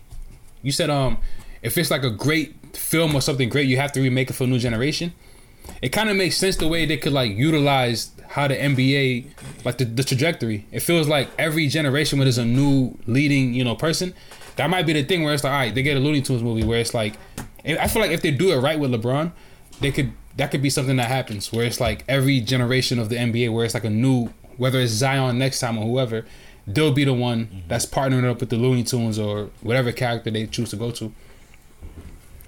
you 0.61 0.71
said 0.71 0.89
um, 0.89 1.17
if 1.61 1.77
it's 1.77 1.91
like 1.91 2.03
a 2.03 2.09
great 2.09 2.55
film 2.75 3.15
or 3.15 3.21
something 3.21 3.49
great, 3.49 3.67
you 3.67 3.77
have 3.77 3.91
to 3.93 4.01
remake 4.01 4.29
it 4.29 4.33
for 4.33 4.43
a 4.43 4.47
new 4.47 4.59
generation. 4.59 5.13
It 5.81 5.89
kind 5.89 6.09
of 6.09 6.15
makes 6.15 6.37
sense 6.37 6.55
the 6.55 6.67
way 6.67 6.85
they 6.85 6.97
could 6.97 7.13
like 7.13 7.35
utilize 7.35 8.11
how 8.29 8.47
the 8.47 8.55
NBA, 8.55 9.27
like 9.65 9.77
the, 9.77 9.85
the 9.85 10.03
trajectory. 10.03 10.65
It 10.71 10.81
feels 10.81 11.07
like 11.07 11.29
every 11.37 11.67
generation 11.67 12.19
when 12.19 12.25
there's 12.25 12.37
a 12.37 12.45
new 12.45 12.97
leading, 13.05 13.53
you 13.53 13.63
know, 13.63 13.75
person, 13.75 14.13
that 14.57 14.69
might 14.69 14.85
be 14.85 14.93
the 14.93 15.03
thing 15.03 15.23
where 15.23 15.33
it's 15.33 15.43
like, 15.43 15.53
all 15.53 15.59
right, 15.59 15.73
they 15.73 15.83
get 15.83 15.97
a 15.97 15.99
Looney 15.99 16.21
Tunes 16.21 16.43
movie 16.43 16.63
where 16.63 16.79
it's 16.79 16.93
like, 16.93 17.15
I 17.67 17.87
feel 17.87 18.01
like 18.01 18.11
if 18.11 18.21
they 18.21 18.31
do 18.31 18.51
it 18.51 18.57
right 18.57 18.79
with 18.79 18.91
LeBron, 18.91 19.31
they 19.79 19.91
could 19.91 20.13
that 20.37 20.51
could 20.51 20.61
be 20.61 20.69
something 20.69 20.95
that 20.97 21.07
happens 21.07 21.51
where 21.51 21.65
it's 21.65 21.79
like 21.79 22.03
every 22.07 22.39
generation 22.39 22.99
of 22.99 23.09
the 23.09 23.15
NBA 23.15 23.51
where 23.51 23.65
it's 23.65 23.73
like 23.73 23.83
a 23.83 23.89
new 23.89 24.29
whether 24.57 24.79
it's 24.79 24.91
Zion 24.91 25.37
next 25.37 25.59
time 25.59 25.77
or 25.77 25.85
whoever, 25.85 26.25
they'll 26.65 26.91
be 26.91 27.03
the 27.03 27.13
one 27.13 27.63
that's 27.67 27.85
partnering 27.85 28.29
up 28.29 28.39
with 28.39 28.49
the 28.49 28.55
Looney 28.55 28.83
Tunes 28.83 29.19
or 29.19 29.49
whatever 29.61 29.91
character 29.91 30.31
they 30.31 30.45
choose 30.47 30.71
to 30.71 30.75
go 30.75 30.91
to. 30.91 31.13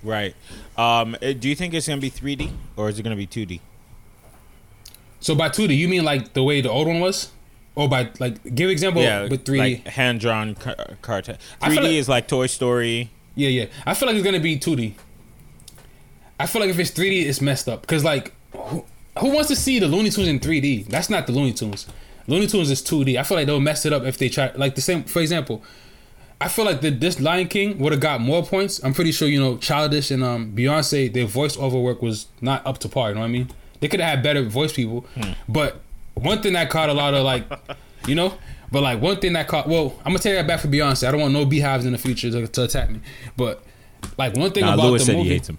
Right. 0.04 0.36
Um, 0.78 1.16
uh, 1.22 1.34
do 1.34 1.50
you 1.50 1.56
think 1.56 1.74
it's 1.74 1.88
gonna 1.88 2.02
be 2.02 2.10
3D 2.10 2.52
or 2.78 2.90
is 2.90 3.00
it 3.00 3.04
gonna 3.04 3.16
be 3.16 3.28
2D? 3.28 3.60
So 5.20 5.36
by 5.36 5.50
2D, 5.50 5.78
you 5.78 5.88
mean 5.88 6.04
like 6.06 6.34
the 6.34 6.44
way 6.44 6.62
the 6.62 6.70
old 6.70 6.88
one 6.88 7.00
was, 7.00 7.32
or 7.76 7.90
by 7.90 8.10
like 8.20 8.56
give 8.56 8.70
example 8.70 9.02
yeah, 9.02 9.28
with 9.28 9.46
3D? 9.46 9.58
like 9.58 9.88
hand 9.88 10.20
drawn 10.20 10.56
car- 10.56 10.98
cartoon. 11.02 11.38
3D 11.62 11.76
like- 11.76 11.86
is 11.86 12.10
like 12.10 12.28
Toy 12.28 12.48
Story. 12.48 13.12
Yeah, 13.36 13.50
yeah. 13.50 13.66
I 13.86 13.94
feel 13.94 14.08
like 14.08 14.16
it's 14.16 14.26
gonna 14.26 14.40
be 14.40 14.58
2D. 14.58 14.94
I 16.40 16.46
feel 16.46 16.62
like 16.62 16.70
if 16.70 16.80
it's 16.80 16.92
3D, 16.92 17.26
it's 17.26 17.42
messed 17.42 17.68
up. 17.68 17.86
Cause 17.86 18.04
like, 18.04 18.34
who, 18.54 18.86
who 19.20 19.30
wants 19.32 19.50
to 19.50 19.56
see 19.56 19.80
the 19.80 19.88
Looney 19.88 20.10
Tunes 20.10 20.28
in 20.28 20.40
3D? 20.40 20.88
That's 20.88 21.10
not 21.10 21.28
the 21.28 21.34
Looney 21.34 21.54
Tunes. 21.54 21.86
Looney 22.28 22.48
Tunes 22.48 22.70
is 22.72 22.82
2D. 22.82 23.20
I 23.20 23.24
feel 23.24 23.38
like 23.38 23.48
they'll 23.48 23.60
mess 23.60 23.86
it 23.86 23.94
up 23.94 24.04
if 24.04 24.18
they 24.18 24.30
try. 24.30 24.52
Like 24.56 24.76
the 24.76 24.82
same, 24.82 25.04
for 25.04 25.20
example, 25.20 25.64
I 26.42 26.48
feel 26.48 26.64
like 26.64 26.82
the, 26.82 26.90
this 26.92 27.20
Lion 27.20 27.48
King 27.48 27.80
would 27.80 27.92
have 27.92 28.00
got 28.02 28.22
more 28.22 28.46
points. 28.46 28.82
I'm 28.84 28.94
pretty 28.94 29.12
sure 29.12 29.28
you 29.28 29.40
know 29.40 29.58
Childish 29.58 30.12
and 30.12 30.24
um 30.24 30.54
Beyonce, 30.56 31.12
their 31.12 31.26
voiceover 31.26 31.82
work 31.84 32.02
was 32.02 32.28
not 32.40 32.66
up 32.66 32.78
to 32.80 32.90
par. 32.90 33.10
You 33.10 33.16
know 33.16 33.22
what 33.22 33.28
I 33.28 33.32
mean? 33.32 33.50
They 33.82 33.88
could 33.88 34.00
have 34.00 34.10
had 34.10 34.24
better 34.24 34.44
voice 34.44 34.72
people. 34.72 35.06
But 35.48 35.82
one 36.14 36.42
thing 36.42 36.54
that 36.54 36.70
caught 36.70 36.90
a 36.90 36.94
lot 36.94 37.14
of 37.14 37.24
like, 37.24 37.46
you 38.08 38.16
know. 38.16 38.34
But 38.72 38.84
like 38.84 39.02
one 39.02 39.18
thing 39.18 39.34
that 39.34 39.48
caught 39.48 39.68
well, 39.68 39.96
I'm 40.00 40.12
gonna 40.12 40.20
take 40.20 40.36
that 40.36 40.48
back 40.48 40.60
for 40.60 40.68
Beyonce. 40.68 41.08
I 41.08 41.12
don't 41.12 41.20
want 41.20 41.34
no 41.34 41.44
beehives 41.46 41.86
in 41.86 41.92
the 41.92 41.98
future 41.98 42.30
to, 42.30 42.48
to 42.48 42.64
attack 42.64 42.90
me. 42.90 43.00
But 43.36 43.64
like 44.18 44.36
one 44.36 44.52
thing 44.52 44.64
Nah, 44.66 44.74
about 44.76 44.86
Lewis 44.88 45.02
the 45.02 45.06
said 45.08 45.16
movie, 45.18 45.30
he 45.30 45.34
hates 45.36 45.50
him. 45.50 45.58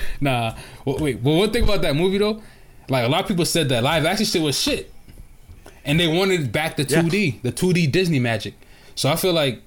nah. 0.20 0.54
Well, 0.84 0.98
wait, 0.98 1.22
but 1.22 1.30
one 1.32 1.50
thing 1.50 1.64
about 1.64 1.82
that 1.82 1.96
movie 1.96 2.18
though, 2.18 2.42
like 2.88 3.04
a 3.04 3.08
lot 3.08 3.22
of 3.22 3.28
people 3.28 3.44
said 3.44 3.68
that 3.68 3.82
live 3.82 4.04
action 4.04 4.26
shit 4.26 4.42
was 4.42 4.58
shit, 4.58 4.92
and 5.84 5.98
they 5.98 6.06
wanted 6.08 6.52
back 6.52 6.76
the 6.76 6.84
2D, 6.84 7.42
the 7.42 7.52
2D 7.52 7.90
Disney 7.92 8.18
magic. 8.18 8.54
So 8.94 9.08
I 9.10 9.16
feel 9.16 9.32
like 9.32 9.62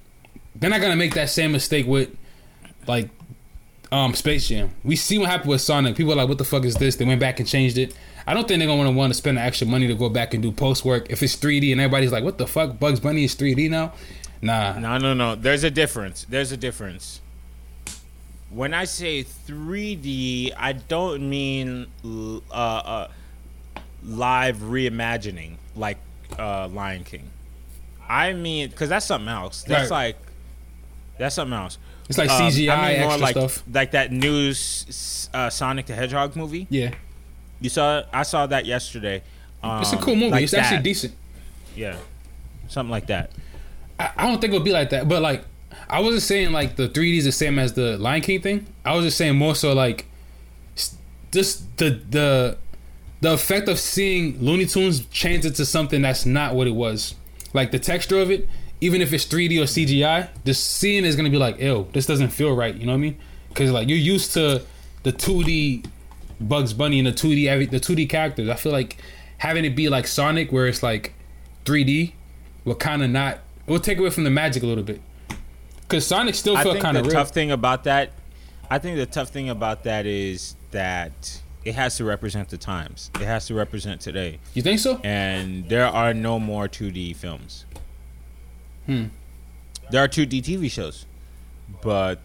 they're 0.54 0.70
not 0.70 0.80
gonna 0.80 0.96
make 0.96 1.14
that 1.14 1.30
same 1.30 1.52
mistake 1.52 1.86
with 1.86 2.10
like 2.86 3.08
um 3.92 4.14
Space 4.14 4.48
Jam. 4.48 4.70
We 4.82 4.96
see 4.96 5.18
what 5.18 5.28
happened 5.28 5.50
with 5.50 5.60
Sonic. 5.60 5.96
People 5.96 6.12
are 6.12 6.16
like, 6.16 6.28
"What 6.28 6.38
the 6.38 6.44
fuck 6.44 6.64
is 6.64 6.74
this?" 6.76 6.96
They 6.96 7.04
went 7.04 7.20
back 7.20 7.40
and 7.40 7.48
changed 7.48 7.78
it. 7.78 7.94
I 8.26 8.32
don't 8.34 8.48
think 8.48 8.58
they're 8.58 8.68
gonna 8.68 8.90
want 8.92 9.10
to 9.12 9.14
spend 9.16 9.36
the 9.38 9.42
extra 9.42 9.66
money 9.66 9.86
to 9.86 9.94
go 9.94 10.08
back 10.08 10.32
and 10.34 10.42
do 10.42 10.50
post 10.52 10.84
work 10.84 11.06
if 11.10 11.22
it's 11.22 11.36
3D 11.36 11.72
and 11.72 11.80
everybody's 11.80 12.12
like, 12.12 12.24
"What 12.24 12.38
the 12.38 12.46
fuck? 12.46 12.78
Bugs 12.78 13.00
Bunny 13.00 13.24
is 13.24 13.34
3D 13.34 13.68
now?" 13.70 13.92
Nah, 14.42 14.78
No, 14.78 14.98
no, 14.98 15.14
no. 15.14 15.34
There's 15.36 15.64
a 15.64 15.70
difference. 15.70 16.26
There's 16.28 16.52
a 16.52 16.56
difference. 16.58 17.20
When 18.54 18.72
I 18.72 18.84
say 18.84 19.24
3D, 19.24 20.52
I 20.56 20.72
don't 20.74 21.28
mean 21.28 21.86
uh, 22.04 22.54
uh, 22.54 23.08
live 24.04 24.58
reimagining 24.58 25.56
like 25.74 25.98
uh, 26.38 26.68
Lion 26.68 27.02
King. 27.04 27.30
I 28.08 28.32
mean, 28.32 28.68
because 28.70 28.88
that's 28.88 29.06
something 29.06 29.28
else. 29.28 29.64
That's 29.64 29.90
Right. 29.90 30.14
like 30.14 30.16
that's 31.18 31.34
something 31.34 31.56
else. 31.58 31.78
it's 32.08 32.18
like 32.18 32.30
Um, 32.30 32.42
CGI 32.42 32.70
I 32.70 32.88
mean 32.92 33.00
more 33.00 33.10
extra 33.12 33.22
like 33.22 33.32
stuff. 33.36 33.62
like 33.72 33.90
that 33.92 34.12
new 34.12 34.50
uh, 34.50 35.50
Sonic 35.50 35.86
the 35.86 35.94
Hedgehog 35.94 36.36
movie. 36.36 36.66
Yeah, 36.70 36.90
You 37.60 37.70
saw? 37.70 37.98
it? 38.00 38.06
I 38.12 38.22
saw 38.24 38.46
that 38.46 38.66
yesterday. 38.66 39.22
Um, 39.62 39.80
it's 39.80 39.92
a 39.92 39.96
cool 39.96 40.14
movie. 40.14 40.30
like 40.30 40.42
it's 40.44 40.54
actually 40.54 40.82
decent. 40.82 41.14
Yeah, 41.74 41.96
something 42.68 42.90
like 42.90 43.06
that. 43.06 43.30
I, 43.98 44.10
I 44.16 44.22
don't 44.26 44.40
think 44.40 44.52
it'll 44.52 44.64
be 44.64 44.72
like 44.72 44.90
that. 44.90 45.08
But 45.08 45.22
like, 45.22 45.44
I 45.88 46.00
wasn't 46.00 46.22
saying 46.22 46.52
like 46.52 46.76
the 46.76 46.88
3D 46.88 47.18
is 47.18 47.24
the 47.24 47.32
same 47.32 47.58
as 47.58 47.74
the 47.74 47.98
Lion 47.98 48.22
King 48.22 48.40
thing. 48.40 48.66
I 48.84 48.94
was 48.94 49.04
just 49.04 49.16
saying 49.16 49.36
more 49.36 49.54
so 49.54 49.72
like, 49.72 50.06
just 51.30 51.76
the 51.78 52.00
the 52.08 52.58
the 53.20 53.32
effect 53.32 53.68
of 53.68 53.78
seeing 53.78 54.38
Looney 54.40 54.66
Tunes 54.66 55.06
change 55.06 55.44
into 55.44 55.64
something 55.64 56.02
that's 56.02 56.26
not 56.26 56.54
what 56.54 56.66
it 56.66 56.74
was. 56.74 57.14
Like 57.52 57.70
the 57.70 57.78
texture 57.78 58.20
of 58.20 58.30
it, 58.30 58.48
even 58.80 59.00
if 59.00 59.12
it's 59.12 59.24
3D 59.24 59.58
or 59.58 59.64
CGI, 59.64 60.28
just 60.44 60.68
seeing 60.70 61.04
is 61.04 61.16
gonna 61.16 61.30
be 61.30 61.38
like, 61.38 61.58
ew, 61.58 61.88
this 61.92 62.06
doesn't 62.06 62.28
feel 62.28 62.54
right. 62.54 62.74
You 62.74 62.86
know 62.86 62.92
what 62.92 62.98
I 62.98 63.00
mean? 63.00 63.18
Because 63.48 63.70
like 63.70 63.88
you're 63.88 63.98
used 63.98 64.34
to 64.34 64.62
the 65.04 65.12
2D 65.12 65.86
Bugs 66.40 66.72
Bunny 66.72 66.98
and 66.98 67.06
the 67.06 67.12
2D 67.12 67.46
every 67.46 67.66
the 67.66 67.80
2D 67.80 68.08
characters. 68.08 68.48
I 68.48 68.54
feel 68.54 68.72
like 68.72 68.96
having 69.38 69.64
it 69.64 69.76
be 69.76 69.88
like 69.88 70.06
Sonic, 70.06 70.52
where 70.52 70.66
it's 70.66 70.82
like 70.82 71.14
3D, 71.64 72.12
will 72.64 72.74
kind 72.74 73.02
of 73.02 73.10
not. 73.10 73.40
It 73.66 73.70
will 73.70 73.80
take 73.80 73.98
away 73.98 74.10
from 74.10 74.24
the 74.24 74.30
magic 74.30 74.62
a 74.62 74.66
little 74.66 74.84
bit. 74.84 75.00
Cause 75.88 76.06
Sonic 76.06 76.34
still 76.34 76.56
felt 76.56 76.80
kind 76.80 76.96
of 76.96 77.04
real. 77.06 77.14
tough 77.14 77.30
thing 77.30 77.50
about 77.50 77.84
that, 77.84 78.10
I 78.70 78.78
think 78.78 78.96
the 78.96 79.06
tough 79.06 79.28
thing 79.28 79.48
about 79.50 79.84
that 79.84 80.06
is 80.06 80.56
that 80.70 81.40
it 81.64 81.74
has 81.74 81.96
to 81.96 82.04
represent 82.04 82.48
the 82.48 82.58
times. 82.58 83.10
It 83.16 83.22
has 83.26 83.46
to 83.46 83.54
represent 83.54 84.00
today, 84.00 84.38
you 84.54 84.62
think 84.62 84.80
so? 84.80 85.00
and 85.04 85.68
there 85.68 85.86
are 85.86 86.14
no 86.14 86.38
more 86.38 86.68
2D 86.68 87.14
films. 87.16 87.64
Hmm. 88.86 89.04
There 89.90 90.02
are 90.02 90.08
2D 90.08 90.42
TV 90.42 90.70
shows, 90.70 91.06
but 91.82 92.18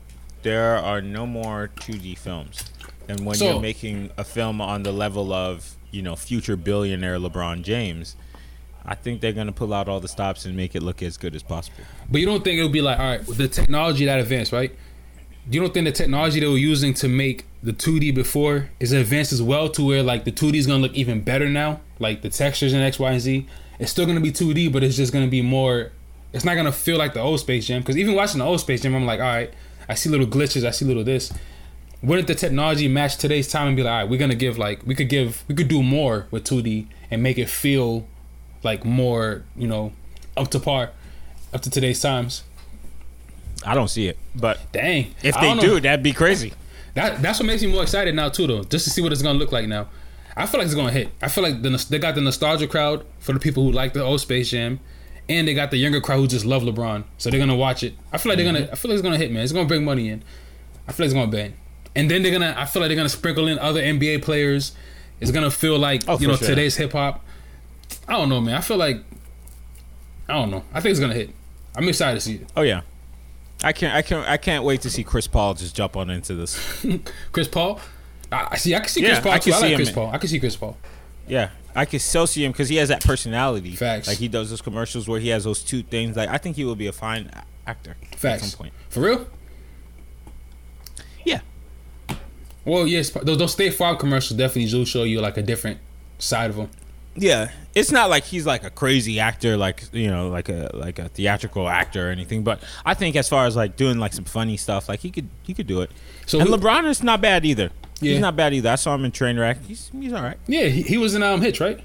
there 0.44 0.78
are 0.78 1.02
no 1.02 1.26
more 1.28 1.70
2D 1.76 2.18
films. 2.18 2.64
And 3.08 3.26
when 3.26 3.36
So- 3.36 3.52
you're 3.54 3.62
making 3.62 4.12
a 4.18 4.24
film 4.24 4.62
on 4.62 4.84
the 4.84 4.92
level 4.92 5.34
of 5.34 5.76
you 5.92 6.02
know 6.02 6.16
future 6.16 6.56
billionaire 6.56 7.18
LeBron 7.18 7.64
James, 7.64 8.16
I 8.86 8.96
think 8.96 9.22
they're 9.22 9.34
gonna 9.34 9.52
pull 9.52 9.74
out 9.74 9.88
all 9.88 10.00
the 10.00 10.08
stops 10.08 10.46
and 10.46 10.56
make 10.56 10.76
it 10.76 10.82
look 10.82 11.04
as 11.04 11.18
good 11.18 11.36
as 11.36 11.44
possible. 11.44 11.84
But 12.10 12.22
you 12.22 12.26
don't 12.26 12.44
think 12.44 12.58
it'll 12.58 12.70
be 12.70 12.82
like, 12.82 13.00
all 13.00 13.06
right, 13.06 13.26
the 13.26 13.48
technology 13.48 14.06
that 14.06 14.20
advanced, 14.20 14.52
right? 14.52 14.76
You 15.50 15.62
don't 15.62 15.74
think 15.74 15.86
the 15.86 15.92
technology 15.92 16.40
they 16.40 16.48
were 16.48 16.58
using 16.58 16.94
to 16.96 17.08
make 17.08 17.46
the 17.62 17.74
2D 17.74 18.14
before 18.14 18.70
is 18.80 18.92
advanced 18.92 19.34
as 19.34 19.42
well 19.42 19.70
to 19.70 19.86
where 19.86 20.04
like 20.04 20.24
the 20.24 20.32
2D 20.32 20.56
is 20.56 20.68
gonna 20.68 20.82
look 20.82 20.94
even 20.94 21.22
better 21.22 21.50
now? 21.50 21.82
Like 22.00 22.22
the 22.22 22.30
textures 22.30 22.74
in 22.74 22.82
X, 22.82 23.00
Y, 23.00 23.12
and 23.12 23.22
Z. 23.22 23.48
It's 23.80 23.92
still 23.92 24.06
gonna 24.06 24.22
be 24.22 24.32
2D, 24.32 24.72
but 24.72 24.84
it's 24.84 24.96
just 24.96 25.12
gonna 25.12 25.28
be 25.28 25.42
more. 25.42 25.92
It's 26.34 26.46
not 26.46 26.56
gonna 26.56 26.72
feel 26.72 26.98
like 26.98 27.14
the 27.14 27.22
old 27.22 27.40
Space 27.40 27.68
Jam. 27.68 27.82
Because 27.82 27.98
even 27.98 28.16
watching 28.16 28.40
the 28.40 28.46
old 28.46 28.60
Space 28.60 28.82
Jam, 28.82 28.96
I'm 28.96 29.06
like, 29.06 29.20
all 29.20 29.26
right, 29.26 29.54
I 29.88 29.96
see 29.96 30.10
little 30.10 30.28
glitches, 30.28 30.66
I 30.66 30.72
see 30.72 30.86
little 30.86 31.04
this. 31.04 31.34
Wouldn't 32.02 32.28
the 32.28 32.36
technology 32.36 32.88
match 32.88 33.18
today's 33.18 33.48
time 33.48 33.68
and 33.68 33.76
be 33.76 33.84
like, 33.84 33.92
all 33.92 33.98
right, 34.00 34.10
we're 34.10 34.20
gonna 34.20 34.36
give 34.36 34.58
like 34.58 34.86
we 34.86 34.96
could 34.96 35.10
give 35.10 35.44
we 35.48 35.56
could 35.56 35.68
do 35.68 35.84
more 35.84 36.28
with 36.32 36.44
2D 36.46 36.88
and 37.12 37.22
make 37.22 37.38
it 37.38 37.50
feel 37.50 38.08
like 38.64 38.84
more, 38.86 39.44
you 39.56 39.68
know, 39.68 39.94
up 40.38 40.50
to 40.52 40.60
par, 40.60 40.92
up 41.54 41.62
to 41.62 41.70
today's 41.70 42.00
times. 42.02 42.44
I 43.66 43.74
don't 43.76 43.90
see 43.90 44.08
it, 44.08 44.18
but 44.36 44.60
Dang. 44.72 45.14
if 45.22 45.36
they 45.36 45.54
know. 45.54 45.80
that'd 45.80 46.02
be 46.04 46.14
crazy. 46.14 46.54
that 46.94 47.22
that's 47.22 47.40
what 47.40 47.46
makes 47.46 47.62
me 47.62 47.72
more 47.72 47.84
excited 47.84 48.16
now 48.16 48.30
too, 48.30 48.48
though, 48.48 48.64
just 48.64 48.86
to 48.86 48.90
see 48.90 49.02
what 49.02 49.12
it's 49.12 49.22
gonna 49.22 49.38
look 49.40 49.52
like 49.52 49.68
now. 49.68 49.88
I 50.38 50.46
feel 50.46 50.60
like 50.60 50.68
it's 50.68 50.76
gonna 50.76 50.92
hit. 50.92 51.10
I 51.22 51.28
feel 51.28 51.44
like 51.44 51.62
the, 51.62 51.86
they 51.90 52.00
got 52.00 52.16
the 52.16 52.22
nostalgia 52.22 52.68
crowd 52.68 53.06
for 53.20 53.34
the 53.34 53.40
people 53.40 53.64
who 53.64 53.72
like 53.72 53.92
the 53.94 54.02
old 54.04 54.22
Space 54.22 54.50
Jam, 54.52 54.80
and 55.28 55.46
they 55.48 55.54
got 55.54 55.72
the 55.72 55.78
younger 55.78 56.00
crowd 56.00 56.18
who 56.20 56.28
just 56.28 56.46
love 56.46 56.64
LeBron, 56.64 57.04
so 57.18 57.30
they're 57.30 57.40
gonna 57.40 57.56
watch 57.56 57.84
it. 57.84 57.96
I 58.14 58.18
feel 58.18 58.30
like 58.32 58.38
they're 58.38 58.46
gonna. 58.46 58.62
Mm-hmm. 58.66 58.72
I 58.74 58.76
feel 58.76 58.92
like 58.92 58.96
it's 58.96 59.04
gonna 59.04 59.18
hit, 59.18 59.32
man. 59.32 59.44
It's 59.44 59.52
gonna 59.52 59.68
bring 59.68 59.84
money 59.84 60.08
in. 60.08 60.24
I 60.88 60.94
feel 60.94 61.06
like 61.06 61.12
it's 61.12 61.20
gonna 61.20 61.32
bang, 61.32 61.54
and 61.98 62.10
then 62.10 62.24
they're 62.24 62.32
gonna. 62.32 62.56
I 62.58 62.64
feel 62.66 62.82
like 62.82 62.88
they're 62.90 62.96
gonna 62.96 63.10
sprinkle 63.10 63.48
in 63.50 63.60
other 63.60 63.82
NBA 63.82 64.22
players. 64.22 64.72
It's 65.20 65.32
gonna 65.32 65.52
feel 65.52 65.78
like 65.78 66.04
Oh, 66.08 66.18
you 66.18 66.30
know 66.30 66.38
sure. 66.38 66.48
today's 66.48 66.78
hip 66.78 66.94
hop. 66.94 67.26
I 68.08 68.14
don't 68.14 68.30
know, 68.30 68.42
man. 68.42 68.56
I 68.56 68.62
feel 68.62 68.78
like. 68.78 69.04
I 70.28 70.34
don't 70.34 70.52
know. 70.52 70.64
I 70.74 70.80
think 70.82 70.92
it's 70.92 71.00
gonna 71.00 71.14
hit. 71.14 71.32
I'm 71.76 71.88
excited 71.88 72.16
to 72.16 72.22
see 72.22 72.36
it. 72.36 72.48
Oh 72.56 72.62
yeah, 72.62 72.82
I 73.64 73.74
can't. 73.74 73.96
I 73.96 74.02
can't. 74.02 74.28
I 74.28 74.38
can't 74.38 74.64
wait 74.64 74.82
to 74.82 74.90
see 74.90 75.04
Chris 75.04 75.28
Paul 75.28 75.54
just 75.56 75.76
jump 75.76 75.96
on 75.98 76.10
into 76.10 76.36
this. 76.36 76.86
Chris 77.32 77.48
Paul. 77.48 77.80
I 78.32 78.58
see. 78.58 78.76
I 78.76 78.80
can 78.80 78.90
see 78.90 79.02
Yeah, 79.02 79.10
Chris 79.10 79.20
Paul 79.22 79.32
I 79.34 79.40
too. 79.40 79.52
can 79.52 79.64
I 79.64 79.68
like 79.68 79.76
Chris 79.76 79.92
Paul. 79.92 80.12
I 80.12 80.18
can 80.20 80.30
see 80.30 80.40
Chris 80.40 80.56
Paul. 80.56 80.78
Yeah, 81.28 81.50
I 81.76 81.86
can 81.86 82.00
still 82.00 82.28
see 82.28 82.46
him 82.46 82.52
because 82.52 82.70
he 82.70 82.76
has 82.76 82.90
that 82.90 83.04
personality. 83.04 83.72
Facts. 83.76 84.08
Like 84.08 84.18
he 84.18 84.28
does 84.28 84.50
those 84.52 84.62
commercials 84.62 85.08
where 85.08 85.20
he 85.20 85.30
has 85.30 85.44
those 85.46 85.64
two 85.64 85.82
things. 85.84 86.16
Like 86.16 86.30
I 86.30 86.38
think 86.38 86.56
he 86.56 86.64
will 86.66 86.76
be 86.76 86.88
a 86.88 86.92
fine 86.92 87.32
actor 87.66 87.98
at 88.24 88.40
some 88.42 88.58
point. 88.58 88.74
For 88.90 89.00
real? 89.02 89.28
Yeah. 91.26 91.42
Well, 92.66 92.86
yes. 92.88 93.10
Those, 93.10 93.38
those 93.38 93.52
State 93.52 93.74
Farm 93.74 93.98
commercials 93.98 94.38
definitely 94.38 94.70
do 94.70 94.86
show 94.86 95.04
you 95.04 95.22
like 95.22 95.38
a 95.38 95.42
different 95.44 95.80
side 96.20 96.50
of 96.52 96.56
him. 96.56 96.70
Yeah, 97.22 97.52
it's 97.76 97.92
not 97.92 98.10
like 98.10 98.24
he's 98.24 98.46
like 98.46 98.64
a 98.64 98.70
crazy 98.70 99.20
actor, 99.20 99.58
like 99.58 99.84
you 99.92 100.08
know, 100.08 100.30
like 100.30 100.48
a 100.50 100.70
like 100.74 101.00
a 101.00 101.10
theatrical 101.10 101.68
actor 101.68 102.08
or 102.08 102.12
anything. 102.12 102.44
But 102.44 102.62
I 102.86 102.94
think 102.94 103.16
as 103.16 103.28
far 103.28 103.46
as 103.46 103.56
like 103.56 103.76
doing 103.76 104.00
like 104.00 104.14
some 104.14 104.24
funny 104.26 104.56
stuff, 104.58 104.88
like 104.88 105.02
he 105.02 105.12
could 105.12 105.28
he 105.44 105.54
could 105.54 105.68
do 105.68 105.82
it. 105.82 105.92
So 106.26 106.40
and 106.40 106.48
who- 106.50 106.56
LeBron 106.58 106.86
is 106.86 107.04
not 107.04 107.22
bad 107.22 107.46
either. 107.46 107.72
Yeah. 108.02 108.14
He's 108.14 108.22
not 108.22 108.36
bad 108.38 108.54
either. 108.54 108.70
I 108.70 108.76
saw 108.76 108.96
him 108.96 109.04
in 109.04 109.12
Trainwreck. 109.12 109.66
He's 109.66 109.92
he's 110.00 110.14
all 110.14 110.24
right. 110.24 110.38
Yeah, 110.48 110.68
he, 110.68 110.82
he 110.84 110.98
was 110.98 111.14
in 111.16 111.22
um 111.24 111.42
Hitch, 111.42 111.60
right? 111.60 111.84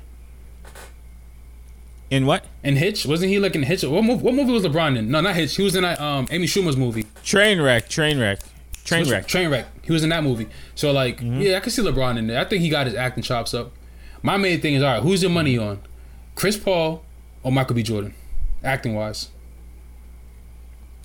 In 2.10 2.26
what? 2.26 2.44
In 2.62 2.76
Hitch, 2.76 3.06
wasn't 3.06 3.30
he 3.32 3.38
like 3.40 3.56
in 3.56 3.62
Hitch? 3.64 3.82
What 3.82 4.04
movie? 4.04 4.22
What 4.22 4.34
movie 4.34 4.52
was 4.52 4.62
LeBron 4.64 4.96
in? 4.96 5.10
No, 5.10 5.20
not 5.20 5.34
Hitch. 5.34 5.56
He 5.56 5.62
was 5.62 5.74
in 5.74 5.82
that 5.82 6.00
um 6.00 6.28
Amy 6.30 6.46
Schumer's 6.46 6.76
movie. 6.76 7.04
Trainwreck. 7.24 7.88
Trainwreck. 7.88 8.40
Trainwreck. 8.84 9.24
Trainwreck. 9.26 9.64
He 9.82 9.90
was 9.92 10.04
in 10.04 10.10
that 10.10 10.22
movie. 10.22 10.46
So 10.74 10.92
like, 10.92 11.18
yeah, 11.22 11.56
I 11.56 11.60
can 11.60 11.70
see 11.70 11.82
LeBron 11.82 12.18
in 12.18 12.26
there. 12.26 12.38
I 12.40 12.44
think 12.44 12.62
he 12.62 12.68
got 12.68 12.86
his 12.86 12.94
acting 12.94 13.22
chops 13.22 13.54
up. 13.54 13.72
My 14.24 14.38
main 14.38 14.58
thing 14.58 14.72
is, 14.72 14.82
all 14.82 14.90
right, 14.90 15.02
who's 15.02 15.20
your 15.20 15.30
money 15.30 15.58
on? 15.58 15.78
Chris 16.34 16.56
Paul 16.56 17.04
or 17.42 17.52
Michael 17.52 17.76
B. 17.76 17.82
Jordan, 17.82 18.14
acting 18.64 18.94
wise. 18.94 19.28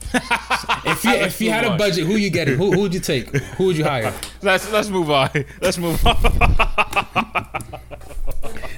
if 0.13 1.03
you 1.03 1.11
if 1.11 1.41
you 1.41 1.51
had 1.51 1.65
a 1.65 1.75
budget, 1.75 2.07
who 2.07 2.13
you 2.13 2.29
getting? 2.29 2.55
Who 2.55 2.71
who 2.71 2.79
would 2.79 2.93
you 2.93 3.01
take? 3.01 3.27
Who 3.27 3.65
would 3.65 3.77
you 3.77 3.83
hire? 3.83 4.13
Let's 4.41 4.71
let's 4.71 4.87
move 4.87 5.11
on. 5.11 5.29
Let's 5.61 5.77
move 5.77 6.03
on. 6.07 6.15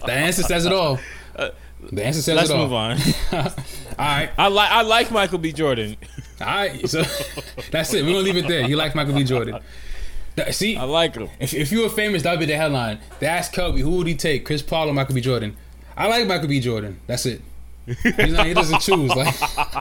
The 0.07 0.11
answer 0.11 0.41
says 0.41 0.65
it 0.65 0.73
all. 0.73 0.99
Uh, 1.35 1.51
the 1.91 2.03
answer 2.03 2.23
says 2.23 2.35
Let's 2.35 2.49
it 2.49 2.55
all. 2.55 2.67
Let's 2.67 3.05
move 3.31 3.37
on. 3.37 3.47
all 3.99 4.05
right. 4.05 4.31
I 4.39 4.47
like 4.47 4.71
I 4.71 4.81
like 4.81 5.11
Michael 5.11 5.37
B. 5.37 5.53
Jordan. 5.53 5.97
All 6.41 6.47
right, 6.47 6.89
so 6.89 7.03
that's 7.69 7.93
it. 7.93 8.03
We're 8.03 8.13
gonna 8.13 8.23
leave 8.23 8.37
it 8.37 8.47
there. 8.47 8.63
He 8.63 8.75
likes 8.75 8.95
Michael 8.95 9.13
B. 9.13 9.23
Jordan. 9.23 9.59
See, 10.51 10.77
I 10.77 10.83
like 10.83 11.15
him. 11.15 11.29
if, 11.39 11.53
if 11.53 11.71
you 11.71 11.81
were 11.81 11.89
famous, 11.89 12.23
that'd 12.23 12.39
be 12.39 12.45
the 12.45 12.55
headline. 12.55 12.99
They 13.19 13.27
asked 13.27 13.53
Kobe, 13.53 13.81
who 13.81 13.91
would 13.97 14.07
he 14.07 14.15
take, 14.15 14.45
Chris 14.45 14.61
Paul 14.61 14.89
or 14.89 14.93
Michael 14.93 15.15
B. 15.15 15.21
Jordan? 15.21 15.57
I 15.95 16.07
like 16.07 16.27
Michael 16.27 16.47
B. 16.47 16.59
Jordan. 16.59 16.99
That's 17.07 17.25
it. 17.25 17.41
He's 17.85 18.31
not, 18.31 18.45
he 18.45 18.53
doesn't 18.53 18.79
choose. 18.79 19.09
Like, 19.09 19.35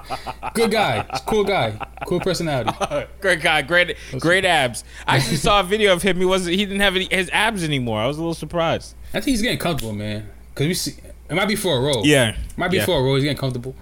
good 0.55 0.71
guy, 0.71 1.05
cool 1.27 1.45
guy, 1.45 1.75
cool 2.07 2.21
personality. 2.21 2.73
Great 3.21 3.43
guy, 3.43 3.63
great, 3.63 3.97
great 4.19 4.45
abs. 4.45 4.85
I 5.07 5.17
actually 5.19 5.37
saw 5.37 5.61
a 5.61 5.63
video 5.63 5.93
of 5.93 6.03
him. 6.03 6.17
He 6.17 6.25
wasn't. 6.25 6.57
He 6.57 6.65
didn't 6.65 6.81
have 6.81 6.97
any, 6.97 7.09
his 7.11 7.29
abs 7.31 7.63
anymore. 7.63 8.01
I 8.01 8.07
was 8.07 8.17
a 8.17 8.21
little 8.21 8.35
surprised. 8.35 8.95
I 9.11 9.21
think 9.21 9.27
he's 9.27 9.43
getting 9.43 9.59
comfortable, 9.59 9.93
man. 9.93 10.29
Cause 10.55 10.67
we 10.67 10.75
see 10.75 10.95
it 11.29 11.35
might 11.35 11.47
be 11.47 11.57
for 11.57 11.77
a 11.77 11.81
role. 11.81 12.05
Yeah, 12.05 12.37
might 12.57 12.71
be 12.71 12.79
yeah. 12.79 12.87
for 12.87 12.99
a 12.99 13.03
role. 13.03 13.15
He's 13.15 13.25
getting 13.25 13.39
comfortable. 13.39 13.75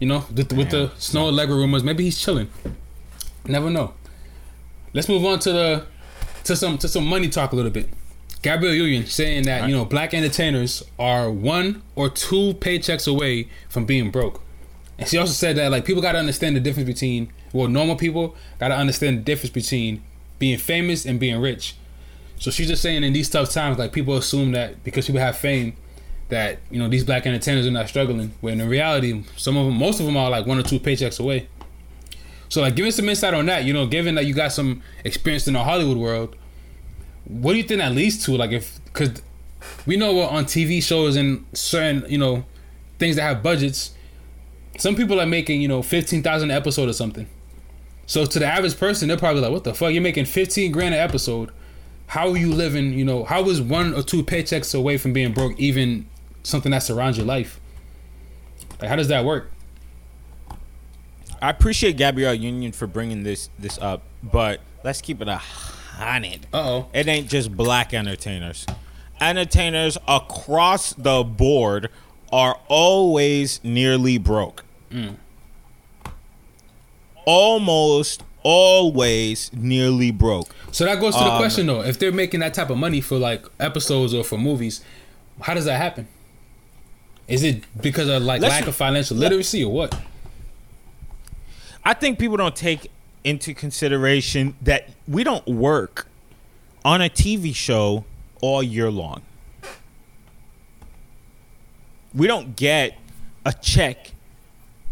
You 0.00 0.08
know, 0.08 0.24
with, 0.34 0.52
with 0.52 0.70
the 0.70 0.90
snow 0.98 1.28
and 1.28 1.36
Lego 1.36 1.54
rumors, 1.54 1.84
maybe 1.84 2.02
he's 2.02 2.18
chilling. 2.18 2.50
Never 3.46 3.70
know. 3.70 3.94
Let's 4.94 5.08
move 5.08 5.24
on 5.24 5.38
to 5.40 5.52
the 5.52 5.86
to 6.44 6.56
some 6.56 6.78
to 6.78 6.88
some 6.88 7.06
money 7.06 7.28
talk 7.28 7.52
a 7.52 7.56
little 7.56 7.70
bit. 7.70 7.88
Gabrielle 8.42 8.74
Union 8.74 9.06
saying 9.06 9.44
that 9.44 9.68
you 9.68 9.74
know 9.74 9.84
black 9.84 10.12
entertainers 10.12 10.82
are 10.98 11.30
one 11.30 11.82
or 11.94 12.10
two 12.10 12.54
paychecks 12.54 13.06
away 13.10 13.48
from 13.68 13.86
being 13.86 14.10
broke, 14.10 14.42
and 14.98 15.08
she 15.08 15.16
also 15.16 15.32
said 15.32 15.56
that 15.56 15.70
like 15.70 15.84
people 15.84 16.02
got 16.02 16.12
to 16.12 16.18
understand 16.18 16.56
the 16.56 16.60
difference 16.60 16.88
between 16.88 17.32
well 17.52 17.68
normal 17.68 17.96
people 17.96 18.36
got 18.58 18.68
to 18.68 18.76
understand 18.76 19.18
the 19.18 19.22
difference 19.22 19.52
between 19.52 20.02
being 20.38 20.58
famous 20.58 21.06
and 21.06 21.20
being 21.20 21.40
rich. 21.40 21.76
So 22.38 22.50
she's 22.50 22.66
just 22.66 22.82
saying 22.82 23.04
in 23.04 23.12
these 23.12 23.30
tough 23.30 23.50
times, 23.50 23.78
like 23.78 23.92
people 23.92 24.16
assume 24.16 24.50
that 24.52 24.82
because 24.82 25.06
people 25.06 25.20
have 25.20 25.36
fame, 25.36 25.76
that 26.28 26.58
you 26.70 26.80
know 26.80 26.88
these 26.88 27.04
black 27.04 27.24
entertainers 27.26 27.66
are 27.66 27.70
not 27.70 27.88
struggling. 27.88 28.32
When 28.40 28.60
in 28.60 28.68
reality, 28.68 29.22
some 29.36 29.56
of 29.56 29.66
them, 29.66 29.78
most 29.78 30.00
of 30.00 30.06
them 30.06 30.16
are 30.16 30.28
like 30.28 30.46
one 30.46 30.58
or 30.58 30.64
two 30.64 30.80
paychecks 30.80 31.20
away. 31.20 31.46
So 32.52 32.60
like, 32.60 32.76
give 32.76 32.84
us 32.84 32.96
some 32.96 33.08
insight 33.08 33.32
on 33.32 33.46
that. 33.46 33.64
You 33.64 33.72
know, 33.72 33.86
given 33.86 34.14
that 34.16 34.26
you 34.26 34.34
got 34.34 34.52
some 34.52 34.82
experience 35.04 35.46
in 35.46 35.54
the 35.54 35.64
Hollywood 35.64 35.96
world, 35.96 36.36
what 37.24 37.52
do 37.52 37.56
you 37.56 37.62
think 37.62 37.80
that 37.80 37.92
leads 37.92 38.22
to? 38.26 38.36
Like, 38.36 38.50
if 38.50 38.78
because 38.84 39.22
we 39.86 39.96
know 39.96 40.12
what 40.12 40.30
on 40.30 40.44
TV 40.44 40.82
shows 40.82 41.16
and 41.16 41.46
certain 41.54 42.04
you 42.10 42.18
know 42.18 42.44
things 42.98 43.16
that 43.16 43.22
have 43.22 43.42
budgets, 43.42 43.92
some 44.76 44.94
people 44.94 45.18
are 45.18 45.24
making 45.24 45.62
you 45.62 45.68
know 45.68 45.80
fifteen 45.80 46.22
thousand 46.22 46.50
an 46.50 46.56
episode 46.58 46.90
or 46.90 46.92
something. 46.92 47.26
So 48.04 48.26
to 48.26 48.38
the 48.38 48.44
average 48.44 48.78
person, 48.78 49.08
they're 49.08 49.16
probably 49.16 49.40
like, 49.40 49.52
"What 49.52 49.64
the 49.64 49.72
fuck? 49.72 49.90
You're 49.90 50.02
making 50.02 50.26
fifteen 50.26 50.72
grand 50.72 50.94
an 50.94 51.00
episode? 51.00 51.52
How 52.08 52.28
are 52.28 52.36
you 52.36 52.52
living? 52.52 52.92
You 52.92 53.06
know, 53.06 53.24
how 53.24 53.48
is 53.48 53.62
one 53.62 53.94
or 53.94 54.02
two 54.02 54.22
paychecks 54.22 54.78
away 54.78 54.98
from 54.98 55.14
being 55.14 55.32
broke 55.32 55.58
even 55.58 56.06
something 56.42 56.72
that 56.72 56.82
surrounds 56.82 57.16
your 57.16 57.26
life? 57.26 57.58
Like, 58.78 58.90
how 58.90 58.96
does 58.96 59.08
that 59.08 59.24
work?" 59.24 59.51
I 61.42 61.50
appreciate 61.50 61.96
Gabrielle 61.96 62.34
Union 62.34 62.70
for 62.70 62.86
bringing 62.86 63.24
this 63.24 63.50
this 63.58 63.76
up, 63.78 64.02
but 64.22 64.60
let's 64.84 65.00
keep 65.00 65.20
it 65.20 65.26
a 65.26 65.36
hundred. 65.38 66.46
Oh. 66.54 66.86
It 66.94 67.08
ain't 67.08 67.28
just 67.28 67.56
black 67.56 67.92
entertainers. 67.92 68.64
Entertainers 69.20 69.98
across 70.06 70.92
the 70.94 71.24
board 71.24 71.88
are 72.32 72.58
always 72.68 73.58
nearly 73.64 74.18
broke. 74.18 74.64
Almost 77.24 78.22
always 78.44 79.52
nearly 79.52 80.10
broke. 80.12 80.54
So 80.70 80.84
that 80.84 81.00
goes 81.00 81.14
to 81.14 81.20
the 81.24 81.30
Um, 81.32 81.38
question 81.38 81.66
though: 81.66 81.82
if 81.82 81.98
they're 81.98 82.12
making 82.12 82.38
that 82.40 82.54
type 82.54 82.70
of 82.70 82.78
money 82.78 83.00
for 83.00 83.18
like 83.18 83.44
episodes 83.58 84.14
or 84.14 84.22
for 84.22 84.38
movies, 84.38 84.80
how 85.40 85.54
does 85.54 85.64
that 85.64 85.78
happen? 85.78 86.06
Is 87.26 87.42
it 87.42 87.64
because 87.80 88.08
of 88.08 88.22
like 88.22 88.42
lack 88.42 88.66
of 88.68 88.76
financial 88.76 89.16
literacy 89.16 89.64
or 89.64 89.72
what? 89.72 89.94
I 91.84 91.94
think 91.94 92.18
people 92.18 92.36
don't 92.36 92.54
take 92.56 92.90
into 93.24 93.54
consideration 93.54 94.56
that 94.62 94.88
we 95.08 95.24
don't 95.24 95.46
work 95.46 96.06
on 96.84 97.00
a 97.00 97.08
TV 97.08 97.54
show 97.54 98.04
all 98.40 98.62
year 98.62 98.90
long. 98.90 99.22
We 102.14 102.26
don't 102.26 102.56
get 102.56 102.96
a 103.44 103.52
check 103.52 104.12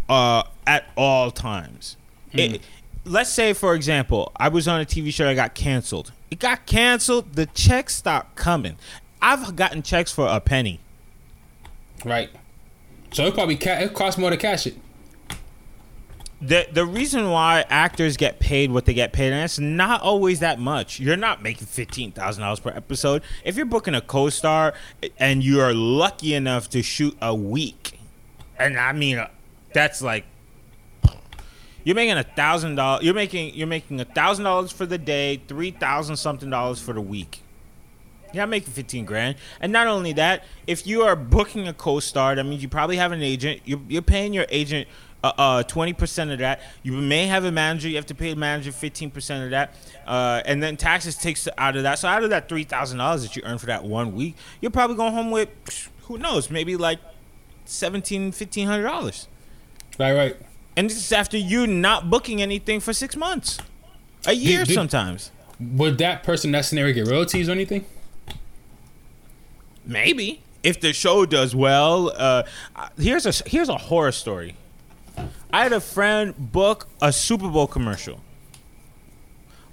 uh, 0.08 0.44
at 0.66 0.86
all 0.96 1.30
times. 1.30 1.96
It- 2.32 2.62
let's 3.04 3.30
say, 3.30 3.52
for 3.52 3.74
example, 3.74 4.32
I 4.36 4.48
was 4.48 4.66
on 4.68 4.80
a 4.80 4.84
TV 4.84 5.12
show 5.12 5.24
that 5.24 5.34
got 5.34 5.54
canceled. 5.54 6.12
It 6.30 6.38
got 6.38 6.66
canceled. 6.66 7.34
The 7.34 7.46
checks 7.46 7.96
stopped 7.96 8.36
coming. 8.36 8.76
I've 9.20 9.54
gotten 9.56 9.82
checks 9.82 10.12
for 10.12 10.26
a 10.28 10.40
penny. 10.40 10.80
Right. 12.04 12.30
So 13.12 13.26
it 13.26 13.34
probably 13.34 13.56
ca- 13.56 13.80
it 13.80 13.92
costs 13.94 14.18
more 14.18 14.30
to 14.30 14.36
cash 14.36 14.66
it. 14.66 14.76
The 16.40 16.66
the 16.72 16.86
reason 16.86 17.30
why 17.30 17.64
actors 17.68 18.16
get 18.16 18.40
paid 18.40 18.70
what 18.70 18.86
they 18.86 18.94
get 18.94 19.12
paid, 19.12 19.32
and 19.32 19.44
it's 19.44 19.58
not 19.58 20.00
always 20.00 20.40
that 20.40 20.58
much. 20.58 20.98
You're 20.98 21.16
not 21.16 21.42
making 21.42 21.66
fifteen 21.66 22.12
thousand 22.12 22.42
dollars 22.42 22.60
per 22.60 22.70
episode. 22.70 23.22
If 23.44 23.56
you're 23.56 23.66
booking 23.66 23.94
a 23.94 24.00
co-star 24.00 24.72
and 25.18 25.44
you 25.44 25.60
are 25.60 25.74
lucky 25.74 26.34
enough 26.34 26.70
to 26.70 26.82
shoot 26.82 27.16
a 27.20 27.34
week, 27.34 27.98
and 28.58 28.78
I 28.78 28.92
mean 28.92 29.18
uh, 29.18 29.28
that's 29.74 30.00
like 30.00 30.24
you're 31.84 31.96
making 31.96 32.16
a 32.16 32.24
thousand 32.24 32.76
dollars. 32.76 33.04
You're 33.04 33.14
making 33.14 33.54
you're 33.54 33.66
making 33.66 34.00
a 34.00 34.06
thousand 34.06 34.44
dollars 34.44 34.72
for 34.72 34.86
the 34.86 34.98
day, 34.98 35.42
three 35.46 35.70
thousand 35.70 36.16
something 36.16 36.48
dollars 36.48 36.80
for 36.80 36.94
the 36.94 37.02
week. 37.02 37.42
Not 38.32 38.48
making 38.48 38.72
15 38.72 39.06
grand. 39.06 39.36
And 39.60 39.72
not 39.72 39.88
only 39.88 40.12
that, 40.12 40.44
if 40.68 40.86
you 40.86 41.02
are 41.02 41.16
booking 41.16 41.66
a 41.66 41.72
co-star, 41.72 42.36
that 42.36 42.44
means 42.44 42.62
you 42.62 42.68
probably 42.68 42.96
have 42.96 43.10
an 43.10 43.22
agent. 43.22 43.62
You're, 43.64 43.80
you're 43.88 44.02
paying 44.02 44.32
your 44.32 44.46
agent 44.50 44.86
uh, 45.22 45.32
uh, 45.36 45.62
20% 45.64 46.32
of 46.32 46.38
that. 46.38 46.60
You 46.82 46.92
may 46.92 47.26
have 47.26 47.44
a 47.44 47.52
manager. 47.52 47.88
You 47.88 47.96
have 47.96 48.06
to 48.06 48.14
pay 48.14 48.30
a 48.30 48.36
manager 48.36 48.70
15% 48.70 49.44
of 49.44 49.50
that. 49.50 49.74
Uh, 50.06 50.42
and 50.44 50.62
then 50.62 50.76
taxes 50.76 51.16
takes 51.16 51.46
out 51.58 51.76
of 51.76 51.82
that. 51.82 51.98
So 51.98 52.08
out 52.08 52.24
of 52.24 52.30
that 52.30 52.48
$3,000 52.48 53.22
that 53.22 53.36
you 53.36 53.42
earn 53.44 53.58
for 53.58 53.66
that 53.66 53.84
one 53.84 54.14
week, 54.14 54.36
you're 54.60 54.70
probably 54.70 54.96
going 54.96 55.12
home 55.12 55.30
with, 55.30 55.48
who 56.04 56.18
knows, 56.18 56.50
maybe 56.50 56.76
like 56.76 56.98
$1,700, 57.66 58.30
$1,500. 58.32 59.26
Right, 59.98 60.12
right. 60.14 60.36
And 60.76 60.88
this 60.88 60.96
is 60.96 61.12
after 61.12 61.36
you 61.36 61.66
not 61.66 62.08
booking 62.08 62.40
anything 62.40 62.80
for 62.80 62.92
six 62.92 63.16
months. 63.16 63.58
A 64.26 64.32
year 64.32 64.64
did- 64.64 64.74
sometimes. 64.74 65.30
Would 65.60 65.98
that 65.98 66.22
person 66.22 66.52
that 66.52 66.64
scenario 66.64 66.94
get 66.94 67.06
royalties 67.06 67.48
or 67.50 67.52
anything? 67.52 67.84
Maybe 69.84 70.40
if 70.62 70.80
the 70.80 70.92
show 70.92 71.26
does 71.26 71.54
well. 71.54 72.12
Uh, 72.16 72.44
uh, 72.76 72.88
here's 72.98 73.26
a 73.26 73.32
here's 73.48 73.68
a 73.68 73.76
horror 73.76 74.12
story. 74.12 74.56
I 75.52 75.62
had 75.62 75.72
a 75.72 75.80
friend 75.80 76.34
book 76.52 76.88
a 77.02 77.12
Super 77.12 77.48
Bowl 77.48 77.66
commercial, 77.66 78.20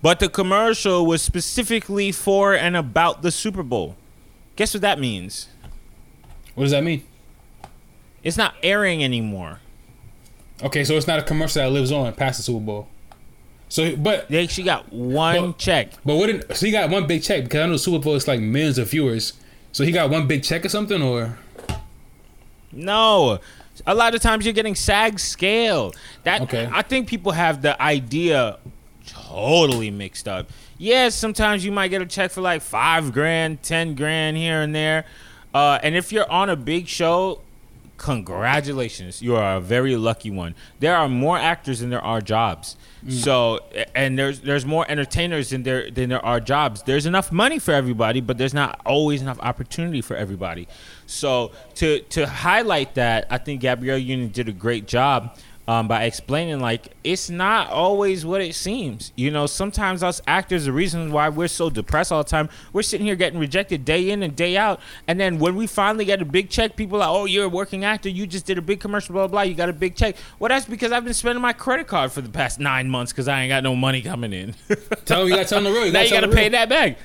but 0.02 0.20
the 0.20 0.30
commercial 0.30 1.06
was 1.06 1.22
specifically 1.22 2.12
for 2.12 2.54
and 2.56 2.76
about 2.76 3.22
the 3.22 3.32
Super 3.32 3.64
Bowl. 3.64 3.96
Guess 4.56 4.74
what 4.74 4.82
that 4.82 5.00
means? 5.00 5.48
What 6.56 6.64
does 6.64 6.72
that 6.72 6.84
mean? 6.84 7.04
It's 8.24 8.38
not 8.38 8.56
airing 8.64 9.04
anymore. 9.04 9.60
Okay, 10.64 10.84
so 10.84 10.96
it's 10.96 11.06
not 11.06 11.20
a 11.20 11.24
commercial 11.24 11.62
that 11.62 11.70
lives 11.70 11.92
on 11.92 12.12
past 12.14 12.38
the 12.40 12.44
Super 12.44 12.66
Bowl. 12.66 12.88
So, 13.70 13.96
but 13.96 14.28
They 14.30 14.44
actually 14.44 14.64
got 14.64 14.92
one 14.92 15.52
But- 15.52 15.58
check. 15.60 15.92
but 16.04 16.16
what? 16.16 16.28
Did, 16.28 16.56
so 16.58 16.66
he 16.66 16.72
got 16.72 16.90
one 16.90 17.06
big 17.06 17.22
check 17.22 17.44
because 17.44 17.60
I 17.62 17.66
know 17.68 17.74
the 17.74 17.80
Super 17.80 18.00
Bowl 18.04 18.16
is 18.16 18.28
like 18.28 18.40
millions 18.40 18.78
of 18.80 18.90
viewers. 18.90 19.34
So 19.74 19.84
he 19.84 19.92
got 19.92 20.10
one 20.10 20.26
big 20.26 20.42
check 20.44 20.66
or 20.66 20.70
something, 20.70 21.02
or 21.02 21.38
No. 22.72 23.40
A 23.86 23.94
lot 23.94 24.16
of 24.16 24.22
times 24.22 24.46
you're 24.46 24.54
getting 24.54 24.76
SAG 24.76 25.20
scale. 25.20 25.94
That 26.24 26.42
Okay. 26.44 26.70
I 26.72 26.82
think 26.82 27.08
people 27.08 27.32
have 27.34 27.62
the 27.62 27.80
idea 27.82 28.58
totally 29.06 29.92
mixed 29.92 30.28
up. 30.28 30.50
Yes, 30.78 31.16
sometimes 31.16 31.66
you 31.66 31.72
might 31.72 31.88
get 31.90 32.02
a 32.02 32.06
check 32.06 32.32
for 32.32 32.42
like 32.42 32.62
five 32.62 33.14
grand, 33.14 33.64
ten 33.64 33.96
grand 33.96 34.38
here 34.38 34.62
and 34.62 34.74
there. 34.76 35.06
Uh, 35.54 35.80
and 35.82 35.96
if 35.96 36.12
you're 36.12 36.30
on 36.30 36.50
a 36.50 36.56
big 36.56 36.88
show, 36.88 37.42
congratulations. 37.98 39.22
You 39.22 39.36
are 39.36 39.58
a 39.58 39.62
very 39.62 39.96
lucky 39.96 40.30
one. 40.30 40.56
There 40.80 40.96
are 40.96 41.08
more 41.10 41.38
actors 41.38 41.80
than 41.80 41.90
there 41.90 42.04
are 42.04 42.22
jobs. 42.22 42.76
So 43.10 43.60
and 43.96 44.20
there's 44.20 44.42
there's 44.42 44.66
more 44.66 44.86
entertainers 44.90 45.52
than 45.52 45.64
there 45.64 45.90
than 45.90 46.10
there 46.10 46.24
are 46.26 46.40
jobs. 46.40 46.84
There's 46.84 47.06
enough 47.06 47.32
money 47.32 47.58
for 47.58 47.72
everybody, 47.72 48.20
but 48.22 48.38
there's 48.38 48.54
not 48.54 48.82
always 48.86 49.22
enough 49.22 49.40
opportunity 49.40 50.02
for 50.02 50.16
everybody. 50.18 50.68
So 51.08 51.52
to 51.76 52.02
to 52.02 52.28
highlight 52.28 52.96
that, 52.96 53.28
I 53.30 53.38
think 53.40 53.62
Gabrielle 53.62 53.98
Union 53.98 54.30
did 54.30 54.48
a 54.48 54.54
great 54.54 54.88
job 54.88 55.38
um, 55.68 55.88
by 55.88 56.04
explaining 56.04 56.60
like 56.62 56.94
it's 57.04 57.30
not 57.30 57.70
always 57.70 58.26
what 58.26 58.42
it 58.42 58.56
seems. 58.56 59.12
You 59.16 59.32
know, 59.32 59.48
sometimes 59.48 60.02
us 60.02 60.22
actors, 60.26 60.66
the 60.66 60.72
reason 60.72 61.12
why 61.12 61.28
we're 61.30 61.50
so 61.50 61.70
depressed 61.70 62.12
all 62.12 62.24
the 62.24 62.30
time, 62.30 62.50
we're 62.72 62.84
sitting 62.84 63.06
here 63.06 63.16
getting 63.16 63.38
rejected 63.38 63.84
day 63.84 64.10
in 64.10 64.24
and 64.24 64.36
day 64.36 64.56
out, 64.56 64.80
and 65.08 65.20
then 65.20 65.40
when 65.40 65.56
we 65.56 65.68
finally 65.68 66.06
get 66.06 66.22
a 66.22 66.26
big 66.26 66.50
check, 66.50 66.76
people 66.76 66.98
are 66.98 67.00
like, 67.00 67.10
"Oh, 67.10 67.26
you're 67.26 67.46
a 67.46 67.50
working 67.50 67.84
actor. 67.84 68.10
You 68.10 68.26
just 68.26 68.46
did 68.46 68.58
a 68.58 68.62
big 68.62 68.80
commercial, 68.80 69.14
blah 69.14 69.28
blah. 69.28 69.32
blah. 69.32 69.42
You 69.42 69.56
got 69.56 69.70
a 69.70 69.74
big 69.74 69.96
check." 69.96 70.16
Well, 70.40 70.50
that's 70.50 70.66
because 70.66 70.92
I've 70.92 71.04
been 71.04 71.14
spending 71.14 71.42
my 71.42 71.54
credit 71.54 71.88
card 71.88 72.12
for 72.14 72.22
the 72.22 72.30
past 72.30 72.60
nine 72.60 72.90
months 72.90 73.12
because 73.12 73.28
I 73.28 73.42
ain't 73.42 73.50
got 73.50 73.64
no 73.64 73.76
money 73.76 74.02
coming 74.02 74.32
in. 74.32 74.56
tell 75.06 75.24
him 75.24 75.28
you 75.28 75.36
got 75.36 75.44
to 75.44 75.50
tell 75.50 75.58
him 75.58 75.66
the 75.66 75.72
real. 75.72 75.92
now 75.92 76.02
you 76.02 76.12
got 76.12 76.22
to 76.22 76.30
pay 76.30 76.50
that 76.50 76.70
back. 76.70 76.98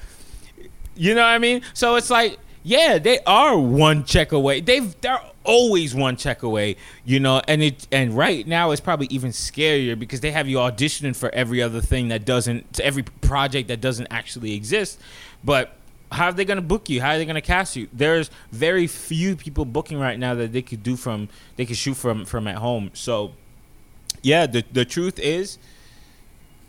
You 0.94 1.14
know 1.14 1.22
what 1.22 1.28
I 1.28 1.38
mean? 1.38 1.62
So 1.72 1.96
it's 1.96 2.10
like, 2.10 2.38
yeah, 2.62 2.98
they 2.98 3.18
are 3.20 3.58
one 3.58 4.04
check 4.04 4.32
away. 4.32 4.60
They've 4.60 4.94
they're 5.00 5.20
always 5.44 5.94
one 5.94 6.16
check 6.16 6.42
away, 6.42 6.76
you 7.04 7.18
know, 7.18 7.42
and 7.48 7.62
it 7.62 7.88
and 7.90 8.16
right 8.16 8.46
now 8.46 8.70
it's 8.70 8.80
probably 8.80 9.08
even 9.10 9.30
scarier 9.30 9.98
because 9.98 10.20
they 10.20 10.30
have 10.30 10.48
you 10.48 10.58
auditioning 10.58 11.16
for 11.16 11.30
every 11.34 11.60
other 11.60 11.80
thing 11.80 12.08
that 12.08 12.24
doesn't 12.24 12.80
every 12.80 13.02
project 13.02 13.68
that 13.68 13.80
doesn't 13.80 14.06
actually 14.10 14.54
exist. 14.54 15.00
But 15.42 15.74
how 16.12 16.26
are 16.26 16.32
they 16.32 16.44
going 16.44 16.56
to 16.56 16.62
book 16.62 16.88
you? 16.88 17.00
How 17.00 17.12
are 17.12 17.18
they 17.18 17.24
going 17.24 17.34
to 17.34 17.40
cast 17.40 17.74
you? 17.74 17.88
There's 17.92 18.30
very 18.52 18.86
few 18.86 19.34
people 19.34 19.64
booking 19.64 19.98
right 19.98 20.18
now 20.18 20.34
that 20.34 20.52
they 20.52 20.62
could 20.62 20.82
do 20.82 20.96
from 20.96 21.28
they 21.56 21.66
could 21.66 21.76
shoot 21.76 21.94
from 21.94 22.24
from 22.24 22.46
at 22.46 22.56
home. 22.56 22.90
So 22.94 23.32
yeah, 24.22 24.46
the 24.46 24.64
the 24.72 24.84
truth 24.84 25.18
is 25.18 25.58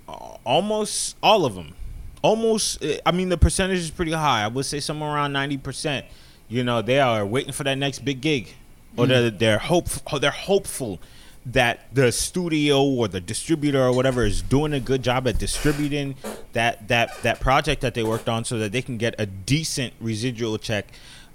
almost 0.08 1.18
all 1.22 1.46
of 1.46 1.56
them. 1.56 1.76
Almost 2.24 2.84
I 3.06 3.12
mean 3.12 3.30
the 3.30 3.38
percentage 3.38 3.80
is 3.80 3.92
pretty 3.92 4.14
high. 4.14 4.44
I 4.44 4.48
would 4.48 4.66
say 4.66 4.80
somewhere 4.80 5.14
around 5.14 5.34
90%. 5.34 6.06
You 6.50 6.64
know, 6.64 6.82
they 6.82 7.00
are 7.00 7.26
waiting 7.26 7.52
for 7.52 7.64
that 7.64 7.78
next 7.78 8.00
big 8.00 8.22
gig. 8.22 8.56
Or 8.96 9.08
they're, 9.08 9.30
they're 9.32 9.58
hope 9.58 9.88
they're 10.20 10.32
hopeful 10.32 11.00
that 11.46 11.94
the 11.94 12.12
studio 12.12 12.84
or 12.84 13.08
the 13.08 13.20
distributor 13.20 13.82
or 13.82 13.94
whatever 13.94 14.24
is 14.24 14.42
doing 14.42 14.74
a 14.74 14.80
good 14.80 15.04
job 15.04 15.28
at 15.28 15.38
distributing 15.38 16.16
that 16.54 16.88
that 16.88 17.22
that 17.24 17.40
project 17.40 17.82
that 17.82 17.94
they 17.94 18.04
worked 18.04 18.30
on 18.30 18.46
so 18.46 18.58
that 18.60 18.72
they 18.72 18.82
can 18.82 18.98
get 18.98 19.16
a 19.18 19.26
decent 19.26 19.94
residual 20.00 20.58
check 20.58 20.88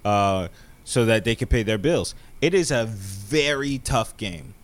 uh, 0.05 0.49
so 0.84 1.05
that 1.05 1.24
they 1.24 1.34
can 1.34 1.49
pay 1.49 1.62
their 1.62 1.78
bills. 1.78 2.14
It 2.41 2.55
is 2.55 2.70
a 2.70 2.86
very 2.86 3.78
tough 3.78 4.16
game. 4.16 4.55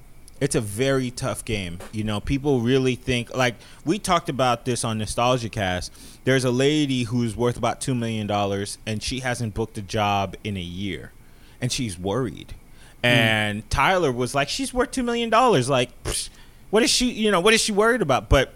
It's 0.41 0.55
a 0.55 0.61
very 0.61 1.11
tough 1.11 1.45
game. 1.45 1.79
You 1.93 2.05
know 2.05 2.21
people 2.21 2.61
really 2.61 2.95
think 2.95 3.35
like 3.37 3.57
we 3.85 3.99
talked 3.99 4.29
about 4.29 4.65
this 4.65 4.85
on 4.85 4.99
nostalgia 4.99 5.49
cast 5.51 5.93
there's 6.25 6.45
a 6.45 6.51
lady 6.51 7.05
who's 7.05 7.37
worth 7.37 7.57
about 7.57 7.81
two 7.81 7.95
million 7.95 8.27
dollars 8.27 8.79
and 8.87 9.03
she 9.03 9.21
hasn't 9.21 9.55
booked 9.55 9.77
a 9.79 9.83
job 9.83 10.37
in 10.43 10.57
a 10.57 10.61
year 10.61 11.13
and 11.61 11.71
she's 11.71 11.99
worried 11.99 12.55
hmm. 13.01 13.07
and 13.07 13.71
Tyler 13.71 14.11
was 14.13 14.35
like, 14.35 14.49
"She's 14.49 14.73
worth 14.75 14.91
two 14.91 15.03
million 15.03 15.31
dollars. 15.31 15.69
Like, 15.69 15.91
psh, 16.05 16.29
what 16.71 16.83
is 16.83 16.91
she? 16.91 17.11
You 17.11 17.31
know, 17.31 17.41
what 17.41 17.55
is 17.55 17.61
she 17.61 17.73
worried 17.73 18.03
about?" 18.03 18.29
But 18.29 18.53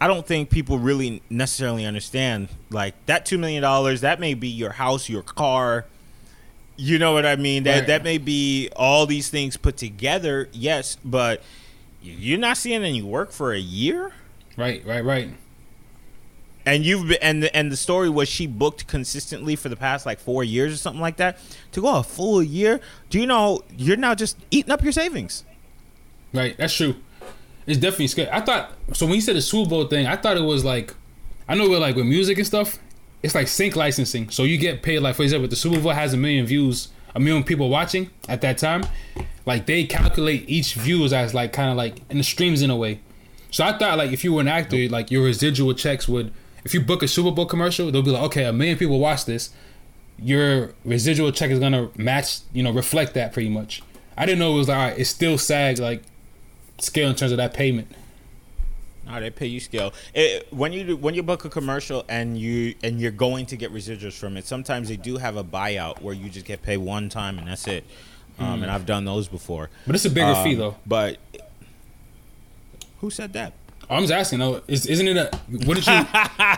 I 0.00 0.06
don't 0.06 0.26
think 0.26 0.50
people 0.50 0.78
really 0.78 1.22
necessarily 1.28 1.84
understand. 1.84 2.48
Like 2.70 2.94
that 3.06 3.26
two 3.26 3.38
million 3.38 3.62
dollars, 3.62 4.00
that 4.02 4.20
may 4.20 4.34
be 4.34 4.48
your 4.48 4.70
house, 4.72 5.08
your 5.08 5.22
car. 5.22 5.86
You 6.76 6.98
know 7.00 7.12
what 7.12 7.26
I 7.26 7.34
mean? 7.34 7.64
That 7.64 7.78
Right. 7.78 7.86
that 7.88 8.04
may 8.04 8.18
be 8.18 8.68
all 8.76 9.06
these 9.06 9.28
things 9.30 9.56
put 9.56 9.76
together. 9.76 10.48
Yes, 10.52 10.96
but 11.04 11.42
you're 12.00 12.38
not 12.38 12.56
seeing 12.56 12.84
any 12.84 13.02
work 13.02 13.32
for 13.32 13.52
a 13.52 13.58
year. 13.58 14.12
Right, 14.56 14.84
right, 14.86 15.04
right. 15.04 15.30
And 16.68 16.84
you've 16.84 17.08
been, 17.08 17.18
and 17.22 17.42
the, 17.42 17.56
and 17.56 17.72
the 17.72 17.78
story 17.78 18.10
was 18.10 18.28
she 18.28 18.46
booked 18.46 18.86
consistently 18.86 19.56
for 19.56 19.70
the 19.70 19.76
past 19.76 20.04
like 20.04 20.20
four 20.20 20.44
years 20.44 20.74
or 20.74 20.76
something 20.76 21.00
like 21.00 21.16
that. 21.16 21.38
To 21.72 21.80
go 21.80 21.96
a 21.96 22.02
full 22.02 22.42
year, 22.42 22.78
do 23.08 23.18
you 23.18 23.26
know 23.26 23.62
you're 23.74 23.96
now 23.96 24.14
just 24.14 24.36
eating 24.50 24.70
up 24.70 24.82
your 24.82 24.92
savings? 24.92 25.44
Right, 26.34 26.58
that's 26.58 26.74
true. 26.74 26.96
It's 27.66 27.78
definitely 27.78 28.08
scary. 28.08 28.28
I 28.30 28.42
thought 28.42 28.72
so 28.92 29.06
when 29.06 29.14
you 29.14 29.22
said 29.22 29.36
the 29.36 29.40
Super 29.40 29.70
Bowl 29.70 29.86
thing, 29.86 30.06
I 30.06 30.16
thought 30.16 30.36
it 30.36 30.42
was 30.42 30.62
like 30.62 30.94
I 31.48 31.54
know 31.54 31.70
with 31.70 31.80
like 31.80 31.96
with 31.96 32.04
music 32.04 32.36
and 32.36 32.46
stuff, 32.46 32.78
it's 33.22 33.34
like 33.34 33.48
sync 33.48 33.74
licensing. 33.74 34.28
So 34.28 34.44
you 34.44 34.58
get 34.58 34.82
paid 34.82 34.98
like 34.98 35.16
for 35.16 35.22
example, 35.22 35.48
the 35.48 35.56
Super 35.56 35.80
Bowl 35.80 35.92
has 35.92 36.12
a 36.12 36.18
million 36.18 36.44
views, 36.44 36.88
a 37.14 37.20
million 37.20 37.44
people 37.44 37.70
watching 37.70 38.10
at 38.28 38.42
that 38.42 38.58
time, 38.58 38.84
like 39.46 39.64
they 39.64 39.84
calculate 39.84 40.44
each 40.50 40.74
views 40.74 41.14
as 41.14 41.32
like 41.32 41.54
kind 41.54 41.70
of 41.70 41.78
like 41.78 42.02
in 42.10 42.18
the 42.18 42.24
streams 42.24 42.60
in 42.60 42.68
a 42.68 42.76
way. 42.76 43.00
So 43.50 43.64
I 43.64 43.78
thought 43.78 43.96
like 43.96 44.12
if 44.12 44.22
you 44.22 44.34
were 44.34 44.42
an 44.42 44.48
actor, 44.48 44.86
like 44.90 45.10
your 45.10 45.24
residual 45.24 45.72
checks 45.72 46.06
would 46.06 46.30
if 46.68 46.74
you 46.74 46.82
book 46.82 47.02
a 47.02 47.08
Super 47.08 47.30
Bowl 47.30 47.46
commercial, 47.46 47.90
they'll 47.90 48.02
be 48.02 48.10
like, 48.10 48.24
okay, 48.24 48.44
a 48.44 48.52
million 48.52 48.76
people 48.76 48.98
watch 48.98 49.24
this, 49.24 49.48
your 50.18 50.74
residual 50.84 51.32
check 51.32 51.50
is 51.50 51.58
gonna 51.58 51.88
match, 51.96 52.40
you 52.52 52.62
know, 52.62 52.70
reflect 52.70 53.14
that 53.14 53.32
pretty 53.32 53.48
much. 53.48 53.82
I 54.18 54.26
didn't 54.26 54.38
know 54.40 54.52
it 54.52 54.56
was 54.58 54.68
like 54.68 54.76
all 54.76 54.88
right, 54.88 54.98
it's 54.98 55.08
still 55.08 55.38
SAG 55.38 55.78
like 55.78 56.02
scale 56.78 57.08
in 57.08 57.14
terms 57.16 57.32
of 57.32 57.38
that 57.38 57.54
payment. 57.54 57.88
No, 59.06 59.18
they 59.18 59.30
pay 59.30 59.46
you 59.46 59.60
scale. 59.60 59.94
It, 60.12 60.52
when 60.52 60.74
you 60.74 60.84
do, 60.84 60.96
when 60.98 61.14
you 61.14 61.22
book 61.22 61.46
a 61.46 61.48
commercial 61.48 62.04
and 62.10 62.36
you 62.36 62.74
and 62.82 63.00
you're 63.00 63.10
going 63.12 63.46
to 63.46 63.56
get 63.56 63.72
residuals 63.72 64.12
from 64.18 64.36
it, 64.36 64.44
sometimes 64.46 64.90
they 64.90 64.98
do 64.98 65.16
have 65.16 65.38
a 65.38 65.44
buyout 65.44 66.02
where 66.02 66.14
you 66.14 66.28
just 66.28 66.44
get 66.44 66.60
paid 66.60 66.76
one 66.76 67.08
time 67.08 67.38
and 67.38 67.48
that's 67.48 67.66
it. 67.66 67.84
Um, 68.38 68.62
And 68.62 68.70
I've 68.70 68.84
done 68.84 69.06
those 69.06 69.26
before. 69.26 69.70
But 69.86 69.94
it's 69.94 70.04
a 70.04 70.10
bigger 70.10 70.34
fee 70.44 70.52
Um, 70.52 70.58
though. 70.58 70.76
But 70.86 71.16
who 73.00 73.08
said 73.08 73.32
that? 73.32 73.54
I'm 73.90 74.02
just 74.02 74.12
asking 74.12 74.40
though, 74.40 74.60
is, 74.68 74.84
isn't 74.86 75.08
it 75.08 75.16
a 75.16 75.30
wouldn't 75.66 75.86
you 75.86 75.92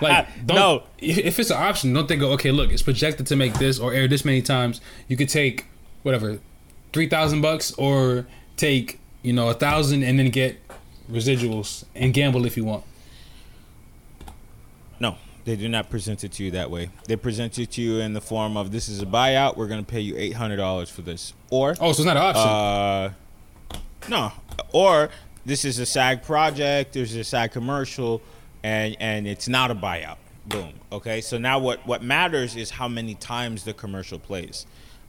like 0.02 0.26
don't 0.46 0.56
No. 0.56 0.82
if, 0.98 1.18
if 1.18 1.38
it's 1.38 1.50
an 1.50 1.56
option, 1.58 1.92
don't 1.92 2.08
they 2.08 2.16
go, 2.16 2.32
okay, 2.32 2.50
look, 2.50 2.72
it's 2.72 2.82
projected 2.82 3.26
to 3.28 3.36
make 3.36 3.54
this 3.54 3.78
or 3.78 3.92
air 3.92 4.08
this 4.08 4.24
many 4.24 4.42
times. 4.42 4.80
You 5.08 5.16
could 5.16 5.28
take 5.28 5.66
whatever, 6.02 6.38
three 6.92 7.08
thousand 7.08 7.40
bucks 7.40 7.72
or 7.74 8.26
take, 8.56 8.98
you 9.22 9.32
know, 9.32 9.48
a 9.48 9.54
thousand 9.54 10.02
and 10.02 10.18
then 10.18 10.30
get 10.30 10.60
residuals 11.10 11.84
and 11.94 12.12
gamble 12.12 12.46
if 12.46 12.56
you 12.56 12.64
want. 12.64 12.84
No, 14.98 15.16
they 15.44 15.56
do 15.56 15.68
not 15.68 15.88
present 15.90 16.24
it 16.24 16.32
to 16.32 16.44
you 16.44 16.50
that 16.52 16.70
way. 16.70 16.90
They 17.06 17.16
present 17.16 17.58
it 17.58 17.70
to 17.72 17.82
you 17.82 18.00
in 18.00 18.12
the 18.12 18.20
form 18.20 18.56
of 18.56 18.70
this 18.72 18.88
is 18.88 19.00
a 19.02 19.06
buyout. 19.06 19.56
We're 19.56 19.66
going 19.68 19.84
to 19.84 19.90
pay 19.90 20.00
you 20.00 20.16
eight 20.16 20.34
hundred 20.34 20.56
dollars 20.56 20.90
for 20.90 21.02
this, 21.02 21.32
or 21.50 21.70
Oh, 21.80 21.92
so 21.92 22.02
it's 22.02 22.04
not 22.04 22.16
an 22.16 22.22
option. 22.22 22.48
uh, 22.48 23.80
no, 24.08 24.32
or 24.72 25.10
this 25.50 25.64
is 25.64 25.80
a 25.80 25.84
SAG 25.86 26.22
project. 26.22 26.92
There's 26.92 27.12
a 27.16 27.24
SAG 27.24 27.50
commercial, 27.50 28.22
and 28.62 28.96
and 29.00 29.26
it's 29.26 29.48
not 29.48 29.72
a 29.72 29.74
buyout. 29.74 30.18
Boom. 30.46 30.72
Okay. 30.92 31.20
So 31.20 31.38
now 31.38 31.58
what 31.58 31.84
what 31.88 32.02
matters 32.04 32.54
is 32.54 32.70
how 32.70 32.86
many 32.86 33.16
times 33.16 33.64
the 33.64 33.74
commercial 33.74 34.20
plays. 34.20 34.64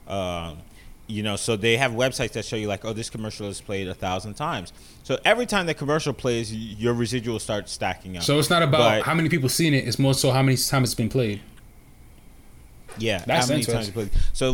Um, 0.08 0.58
you 1.06 1.22
know, 1.22 1.36
so 1.36 1.54
they 1.56 1.76
have 1.76 1.92
websites 1.92 2.32
that 2.32 2.44
show 2.44 2.56
you 2.56 2.66
like, 2.66 2.84
oh, 2.84 2.92
this 2.92 3.08
commercial 3.08 3.46
is 3.46 3.60
played 3.60 3.86
a 3.86 3.94
thousand 3.94 4.34
times. 4.34 4.72
So 5.04 5.16
every 5.24 5.46
time 5.46 5.66
the 5.66 5.74
commercial 5.74 6.12
plays, 6.12 6.52
your 6.52 6.94
residual 6.94 7.38
starts 7.38 7.70
stacking 7.70 8.16
up. 8.16 8.22
so 8.24 8.38
it's 8.38 8.50
not 8.50 8.62
about 8.62 8.78
but- 8.78 9.02
how 9.02 9.14
many 9.14 9.28
people 9.28 9.48
seen 9.48 9.74
it, 9.74 9.86
it's 9.86 9.98
more 9.98 10.14
so 10.14 10.30
how 10.32 10.42
many 10.42 10.56
times 10.56 10.88
it's 10.90 10.94
been 10.96 11.08
played. 11.08 11.40
Yeah, 12.98 13.22
That's 13.26 13.46
how 13.46 13.52
many 13.54 13.64
times 13.64 13.90
played. 13.90 14.10
So 14.32 14.46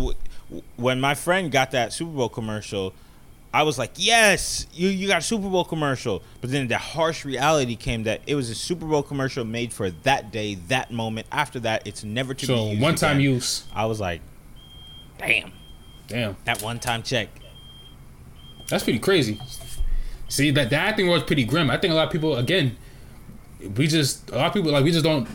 w- 0.51 0.63
when 0.77 1.01
my 1.01 1.15
friend 1.15 1.51
got 1.51 1.71
that 1.73 1.93
Super 1.93 2.13
Bowl 2.13 2.29
commercial, 2.29 2.93
I 3.53 3.63
was 3.63 3.79
like, 3.79 3.93
"Yes, 3.97 4.67
you 4.75 4.89
you 4.89 5.09
got 5.09 5.19
a 5.19 5.23
Super 5.23 5.49
Bowl 5.49 5.65
commercial." 5.65 6.23
But 6.41 6.51
then 6.51 6.69
the 6.69 6.77
harsh 6.79 7.25
reality 7.25 7.77
came 7.77 8.03
that 8.05 8.21
it 8.27 8.35
was 8.35 8.51
a 8.51 8.55
Super 8.55 8.85
Bowl 8.87 9.03
commercial 9.03 9.45
made 9.45 9.73
for 9.73 9.91
that 9.91 10.31
day, 10.31 10.57
that 10.69 10.91
moment. 10.91 11.27
After 11.33 11.59
that, 11.61 11.87
it's 11.87 12.05
never 12.05 12.35
to 12.35 12.41
be 12.47 12.47
So 12.47 12.67
used 12.71 12.83
one 12.83 12.95
time 12.95 13.17
again. 13.19 13.33
use. 13.35 13.65
I 13.75 13.87
was 13.87 14.01
like, 14.01 14.21
"Damn, 15.19 15.53
Damn. 16.09 16.37
that 16.45 16.63
one 16.63 16.79
time 16.79 17.03
check." 17.03 17.29
That's 18.69 18.85
pretty 18.85 18.99
crazy. 18.99 19.41
See 20.29 20.51
that 20.51 20.69
the 20.69 20.77
acting 20.77 21.09
was 21.09 21.23
pretty 21.23 21.45
grim. 21.45 21.71
I 21.71 21.79
think 21.79 21.93
a 21.93 21.95
lot 21.95 22.07
of 22.09 22.13
people 22.13 22.37
again, 22.37 22.77
we 23.77 23.87
just 23.87 24.31
a 24.31 24.37
lot 24.37 24.49
of 24.49 24.53
people 24.53 24.71
like 24.73 24.85
we 24.85 24.93
just 24.93 25.05
don't 25.05 25.27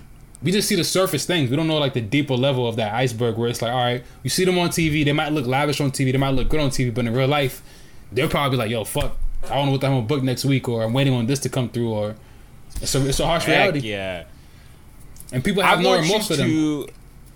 we 0.43 0.51
just 0.51 0.67
see 0.67 0.75
the 0.75 0.83
surface 0.83 1.25
things. 1.25 1.49
We 1.49 1.55
don't 1.55 1.67
know 1.67 1.79
like 1.79 1.93
the 1.93 2.01
deeper 2.01 2.35
level 2.35 2.67
of 2.67 2.75
that 2.75 2.93
iceberg 2.93 3.37
where 3.37 3.49
it's 3.49 3.61
like, 3.61 3.71
all 3.71 3.83
right, 3.83 4.03
you 4.21 4.29
see 4.29 4.45
them 4.45 4.59
on 4.59 4.69
TV, 4.69 5.03
they 5.03 5.13
might 5.13 5.31
look 5.31 5.47
lavish 5.47 5.81
on 5.81 5.89
TV, 5.89 6.11
they 6.11 6.17
might 6.19 6.31
look 6.35 6.49
good 6.49 6.59
on 6.59 6.69
TV, 6.69 6.93
but 6.93 7.05
in 7.07 7.13
real 7.13 7.27
life, 7.27 7.63
they'll 8.13 8.29
probably 8.29 8.57
be 8.57 8.57
like, 8.57 8.71
yo, 8.71 8.83
fuck, 8.83 9.17
I 9.45 9.55
don't 9.55 9.65
know 9.67 9.71
what 9.73 9.81
the 9.81 9.87
hell 9.87 9.97
I'm 9.97 10.05
gonna 10.05 10.15
book 10.15 10.23
next 10.23 10.45
week, 10.45 10.67
or 10.69 10.83
I'm 10.83 10.93
waiting 10.93 11.13
on 11.13 11.25
this 11.25 11.39
to 11.41 11.49
come 11.49 11.69
through, 11.69 11.89
or 11.91 12.15
it's 12.81 12.95
a, 12.95 13.07
it's 13.07 13.19
a 13.19 13.25
harsh 13.25 13.45
Heck 13.45 13.57
reality. 13.73 13.79
yeah. 13.89 14.25
And 15.31 15.43
people 15.43 15.63
I 15.63 15.67
have 15.67 15.81
no 15.81 15.99
remorse 15.99 16.27
for 16.27 16.35
them. 16.35 16.47
to. 16.47 16.87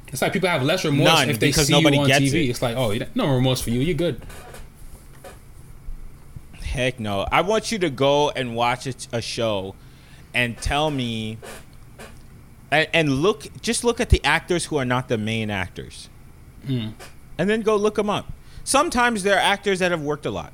It's 0.09 0.21
like 0.21 0.31
people 0.31 0.47
have 0.47 0.63
less 0.63 0.85
remorse 0.85 1.09
None, 1.09 1.29
if 1.31 1.39
they 1.39 1.51
see 1.51 1.73
you 1.73 1.85
on 1.85 1.93
TV. 1.93 2.45
it. 2.45 2.49
It's 2.49 2.61
like, 2.61 2.77
oh, 2.77 2.93
no 3.15 3.33
remorse 3.33 3.59
for 3.59 3.71
you. 3.71 3.81
You're 3.81 3.95
good. 3.95 4.21
Heck 6.61 6.99
no. 6.99 7.27
I 7.31 7.41
want 7.41 7.71
you 7.71 7.79
to 7.79 7.89
go 7.89 8.29
and 8.29 8.55
watch 8.55 8.87
a, 8.87 8.93
a 9.11 9.21
show 9.21 9.75
and 10.33 10.57
tell 10.57 10.91
me 10.91 11.39
and, 12.71 12.87
and 12.93 13.11
look 13.21 13.47
just 13.61 13.83
look 13.83 13.99
at 13.99 14.09
the 14.09 14.23
actors 14.23 14.65
who 14.65 14.77
are 14.77 14.85
not 14.85 15.07
the 15.07 15.17
main 15.17 15.49
actors. 15.49 16.09
Hmm. 16.65 16.89
And 17.37 17.49
then 17.49 17.61
go 17.61 17.75
look 17.75 17.95
them 17.95 18.09
up. 18.09 18.31
Sometimes 18.63 19.23
there 19.23 19.35
are 19.35 19.41
actors 19.41 19.79
that 19.79 19.91
have 19.91 20.01
worked 20.01 20.25
a 20.25 20.31
lot. 20.31 20.53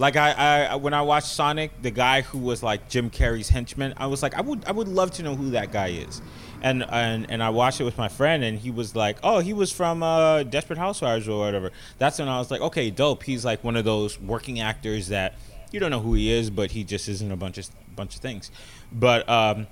Like 0.00 0.16
I, 0.16 0.64
I 0.64 0.76
when 0.76 0.94
I 0.94 1.02
watched 1.02 1.26
Sonic, 1.26 1.82
the 1.82 1.90
guy 1.90 2.22
who 2.22 2.38
was 2.38 2.62
like 2.62 2.88
Jim 2.88 3.10
Carrey's 3.10 3.50
henchman, 3.50 3.92
I 3.98 4.06
was 4.06 4.22
like, 4.22 4.34
I 4.34 4.40
would 4.40 4.64
I 4.64 4.72
would 4.72 4.88
love 4.88 5.10
to 5.12 5.22
know 5.22 5.36
who 5.36 5.50
that 5.50 5.72
guy 5.72 5.88
is. 5.88 6.22
And 6.62 6.82
and 6.88 7.30
and 7.30 7.42
I 7.42 7.50
watched 7.50 7.82
it 7.82 7.84
with 7.84 7.98
my 7.98 8.08
friend 8.08 8.42
and 8.42 8.58
he 8.58 8.70
was 8.70 8.96
like, 8.96 9.18
Oh, 9.22 9.40
he 9.40 9.52
was 9.52 9.70
from 9.70 10.02
uh 10.02 10.42
Desperate 10.44 10.78
Housewives 10.78 11.28
or 11.28 11.38
whatever. 11.38 11.70
That's 11.98 12.18
when 12.18 12.28
I 12.28 12.38
was 12.38 12.50
like, 12.50 12.62
Okay, 12.62 12.88
dope. 12.88 13.24
He's 13.24 13.44
like 13.44 13.62
one 13.62 13.76
of 13.76 13.84
those 13.84 14.18
working 14.18 14.58
actors 14.58 15.08
that 15.08 15.34
you 15.70 15.78
don't 15.80 15.90
know 15.90 16.00
who 16.00 16.14
he 16.14 16.32
is, 16.32 16.48
but 16.48 16.70
he 16.70 16.82
just 16.82 17.06
isn't 17.06 17.30
a 17.30 17.36
bunch 17.36 17.58
of 17.58 17.68
bunch 17.94 18.16
of 18.16 18.22
things. 18.22 18.50
But 18.90 19.28
um 19.28 19.66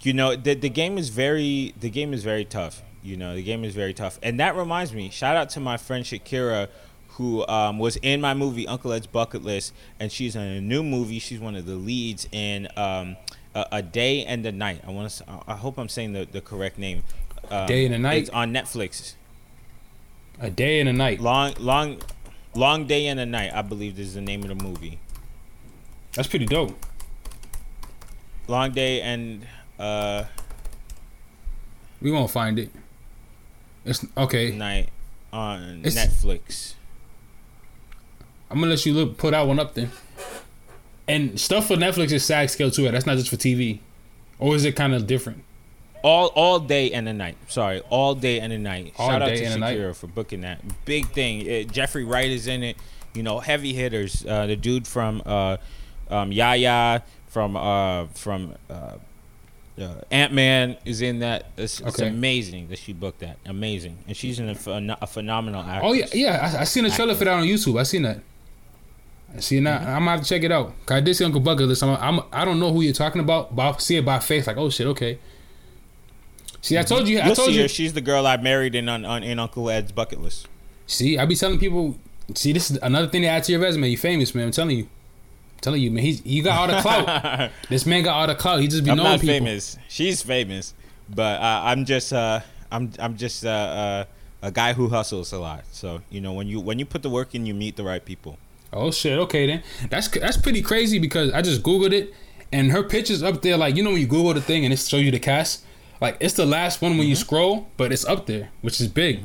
you 0.00 0.14
know, 0.14 0.34
the 0.34 0.54
the 0.54 0.70
game 0.70 0.96
is 0.96 1.10
very 1.10 1.74
the 1.78 1.90
game 1.90 2.14
is 2.14 2.24
very 2.24 2.46
tough. 2.46 2.82
You 3.02 3.18
know, 3.18 3.34
the 3.34 3.42
game 3.42 3.64
is 3.64 3.74
very 3.74 3.92
tough. 3.92 4.18
And 4.22 4.40
that 4.40 4.56
reminds 4.56 4.94
me, 4.94 5.10
shout 5.10 5.36
out 5.36 5.50
to 5.50 5.60
my 5.60 5.76
friend 5.76 6.06
Shakira 6.06 6.68
who 7.14 7.46
um, 7.46 7.78
was 7.78 7.96
in 7.96 8.20
my 8.20 8.34
movie 8.34 8.66
Uncle 8.66 8.92
Ed's 8.92 9.06
Bucket 9.06 9.44
List, 9.44 9.72
and 10.00 10.10
she's 10.12 10.34
in 10.36 10.42
a 10.42 10.60
new 10.60 10.82
movie. 10.82 11.18
She's 11.18 11.38
one 11.40 11.54
of 11.56 11.66
the 11.66 11.74
leads 11.76 12.26
in 12.32 12.68
um, 12.76 13.16
a, 13.54 13.66
a 13.72 13.82
Day 13.82 14.24
and 14.24 14.44
a 14.46 14.52
Night. 14.52 14.82
I 14.86 14.90
want 14.90 15.10
to. 15.10 15.24
I 15.46 15.54
hope 15.56 15.78
I'm 15.78 15.88
saying 15.88 16.12
the, 16.12 16.26
the 16.30 16.40
correct 16.40 16.78
name. 16.78 17.02
Um, 17.50 17.66
Day 17.66 17.84
and 17.86 17.94
a 17.94 17.98
Night? 17.98 18.22
It's 18.22 18.30
on 18.30 18.52
Netflix. 18.52 19.14
A 20.40 20.50
day 20.50 20.80
and 20.80 20.88
a 20.88 20.92
night. 20.92 21.20
Long, 21.20 21.54
long. 21.58 21.98
Long 22.56 22.86
Day 22.86 23.06
and 23.06 23.18
a 23.18 23.26
Night, 23.26 23.52
I 23.52 23.62
believe 23.62 23.96
this 23.96 24.06
is 24.08 24.14
the 24.14 24.20
name 24.20 24.42
of 24.42 24.48
the 24.48 24.54
movie. 24.54 24.98
That's 26.14 26.28
pretty 26.28 26.46
dope. 26.46 26.76
Long 28.46 28.72
Day 28.72 29.00
and 29.00 29.46
uh 29.78 30.24
We 32.00 32.12
won't 32.12 32.30
find 32.30 32.58
it. 32.58 32.70
It's 33.84 34.04
okay. 34.16 34.52
Night 34.56 34.90
on 35.32 35.82
It's- 35.84 35.94
Netflix. 35.96 36.73
I'm 38.50 38.58
gonna 38.58 38.70
let 38.70 38.84
you 38.86 38.92
look 38.94 39.16
put 39.16 39.32
that 39.32 39.46
one 39.46 39.58
up 39.58 39.74
then. 39.74 39.90
And 41.06 41.38
stuff 41.38 41.66
for 41.68 41.76
Netflix 41.76 42.12
is 42.12 42.24
SAG 42.24 42.48
scale 42.50 42.70
too. 42.70 42.90
That's 42.90 43.04
not 43.06 43.16
just 43.16 43.28
for 43.28 43.36
TV, 43.36 43.80
or 44.38 44.54
is 44.56 44.64
it 44.64 44.74
kind 44.74 44.94
of 44.94 45.06
different? 45.06 45.42
All 46.02 46.28
all 46.34 46.60
day 46.60 46.92
and 46.92 47.08
a 47.08 47.12
night. 47.12 47.36
Sorry, 47.48 47.80
all 47.90 48.14
day 48.14 48.40
and 48.40 48.52
a 48.52 48.58
night. 48.58 48.94
All 48.98 49.08
Shout 49.10 49.22
out 49.22 49.28
to. 49.28 49.44
Shakira 49.44 49.94
for 49.96 50.06
booking 50.06 50.42
that 50.42 50.60
big 50.84 51.08
thing. 51.10 51.40
Uh, 51.48 51.70
Jeffrey 51.70 52.04
Wright 52.04 52.30
is 52.30 52.46
in 52.46 52.62
it. 52.62 52.76
You 53.14 53.22
know, 53.22 53.38
heavy 53.40 53.72
hitters. 53.74 54.24
Uh, 54.26 54.46
the 54.46 54.56
dude 54.56 54.86
from 54.86 55.22
uh, 55.26 55.56
um, 56.10 56.32
Yahya 56.32 57.02
from 57.28 57.56
uh, 57.56 58.06
from 58.14 58.54
uh, 58.70 58.96
uh, 59.78 59.94
Ant 60.10 60.32
Man 60.32 60.76
is 60.84 61.00
in 61.02 61.18
that. 61.20 61.46
It's, 61.56 61.80
it's 61.80 61.98
Okay. 62.00 62.08
amazing 62.08 62.68
that 62.68 62.78
she 62.78 62.92
booked 62.92 63.20
that. 63.20 63.36
Amazing, 63.46 63.98
and 64.08 64.16
she's 64.16 64.38
in 64.38 64.48
a, 64.48 64.54
phen- 64.54 64.96
a 65.00 65.06
phenomenal 65.06 65.62
actress. 65.62 65.82
Oh 65.84 65.92
yeah, 65.92 66.06
yeah. 66.12 66.52
I, 66.56 66.60
I 66.62 66.64
seen 66.64 66.84
a 66.86 66.90
trailer 66.90 67.14
for 67.14 67.24
that 67.24 67.34
on 67.34 67.44
YouTube. 67.44 67.78
I 67.78 67.82
seen 67.82 68.02
that. 68.02 68.20
See 69.38 69.58
that. 69.60 69.82
I'm 69.82 70.00
gonna 70.00 70.10
have 70.12 70.22
to 70.22 70.28
check 70.28 70.42
it 70.44 70.52
out. 70.52 70.72
'Cause 70.86 70.96
I 70.96 71.00
did 71.00 71.14
see 71.14 71.24
Uncle 71.24 71.40
Bucket 71.40 71.66
List. 71.66 71.82
I'm, 71.82 71.96
I'm 72.00 72.24
I 72.32 72.44
don't 72.44 72.60
know 72.60 72.72
who 72.72 72.82
you're 72.82 72.92
talking 72.92 73.20
about, 73.20 73.54
but 73.56 73.62
I 73.74 73.78
see 73.78 73.96
it 73.96 74.04
by 74.04 74.18
face. 74.20 74.46
Like, 74.46 74.56
oh 74.56 74.70
shit, 74.70 74.86
okay. 74.88 75.18
See, 76.60 76.78
I 76.78 76.82
told 76.82 77.08
you. 77.08 77.18
I 77.18 77.26
You'll 77.26 77.34
told 77.34 77.52
you. 77.52 77.62
her. 77.62 77.68
She's 77.68 77.92
the 77.92 78.00
girl 78.00 78.26
I 78.26 78.36
married 78.36 78.74
in 78.74 78.88
on, 78.88 79.04
on 79.04 79.22
in 79.22 79.38
Uncle 79.38 79.68
Ed's 79.68 79.92
bucket 79.92 80.22
list. 80.22 80.48
See, 80.86 81.18
I 81.18 81.26
be 81.26 81.34
telling 81.36 81.58
people. 81.58 81.98
See, 82.34 82.52
this 82.52 82.70
is 82.70 82.78
another 82.82 83.06
thing 83.08 83.22
to 83.22 83.28
add 83.28 83.44
to 83.44 83.52
your 83.52 83.60
resume. 83.60 83.88
You 83.88 83.98
famous, 83.98 84.34
man. 84.34 84.46
I'm 84.46 84.50
telling 84.52 84.78
you. 84.78 84.84
I'm 84.84 85.60
telling 85.60 85.82
you, 85.82 85.90
man. 85.90 86.02
He's 86.04 86.24
you 86.24 86.42
got 86.42 86.58
all 86.70 86.74
the 86.74 86.80
clout. 86.80 87.50
this 87.68 87.84
man 87.86 88.02
got 88.04 88.14
all 88.16 88.26
the 88.26 88.34
clout. 88.34 88.60
He 88.60 88.68
just 88.68 88.84
be 88.84 88.90
I'm 88.90 88.96
knowing 88.96 89.10
not 89.10 89.20
people. 89.20 89.34
famous. 89.34 89.76
She's 89.88 90.22
famous, 90.22 90.72
but 91.12 91.40
uh, 91.40 91.62
I'm 91.64 91.84
just 91.84 92.12
uh, 92.12 92.40
I'm 92.72 92.92
I'm 92.98 93.16
just 93.16 93.44
uh, 93.44 93.48
uh, 93.48 94.04
a 94.42 94.50
guy 94.50 94.72
who 94.72 94.88
hustles 94.88 95.32
a 95.32 95.38
lot. 95.38 95.64
So 95.72 96.00
you 96.08 96.20
know 96.22 96.32
when 96.32 96.46
you 96.46 96.60
when 96.60 96.78
you 96.78 96.86
put 96.86 97.02
the 97.02 97.10
work 97.10 97.34
in, 97.34 97.44
you 97.46 97.52
meet 97.52 97.76
the 97.76 97.84
right 97.84 98.02
people. 98.04 98.38
Oh 98.74 98.90
shit. 98.90 99.18
Okay 99.20 99.46
then. 99.46 99.62
That's 99.90 100.08
that's 100.08 100.36
pretty 100.36 100.60
crazy 100.62 100.98
because 100.98 101.32
I 101.32 101.40
just 101.42 101.62
googled 101.62 101.92
it 101.92 102.12
and 102.52 102.72
her 102.72 102.82
pictures 102.82 103.22
up 103.22 103.40
there. 103.42 103.56
Like 103.56 103.76
you 103.76 103.82
know 103.82 103.90
when 103.92 104.00
you 104.00 104.06
Google 104.06 104.34
the 104.34 104.40
thing 104.40 104.64
and 104.64 104.72
it 104.72 104.78
shows 104.78 105.02
you 105.02 105.10
the 105.10 105.18
cast. 105.20 105.64
Like 106.00 106.16
it's 106.20 106.34
the 106.34 106.44
last 106.46 106.82
one 106.82 106.98
when 106.98 107.06
you 107.06 107.14
scroll, 107.16 107.68
but 107.76 107.92
it's 107.92 108.04
up 108.04 108.26
there, 108.26 108.50
which 108.62 108.80
is 108.80 108.88
big. 108.88 109.22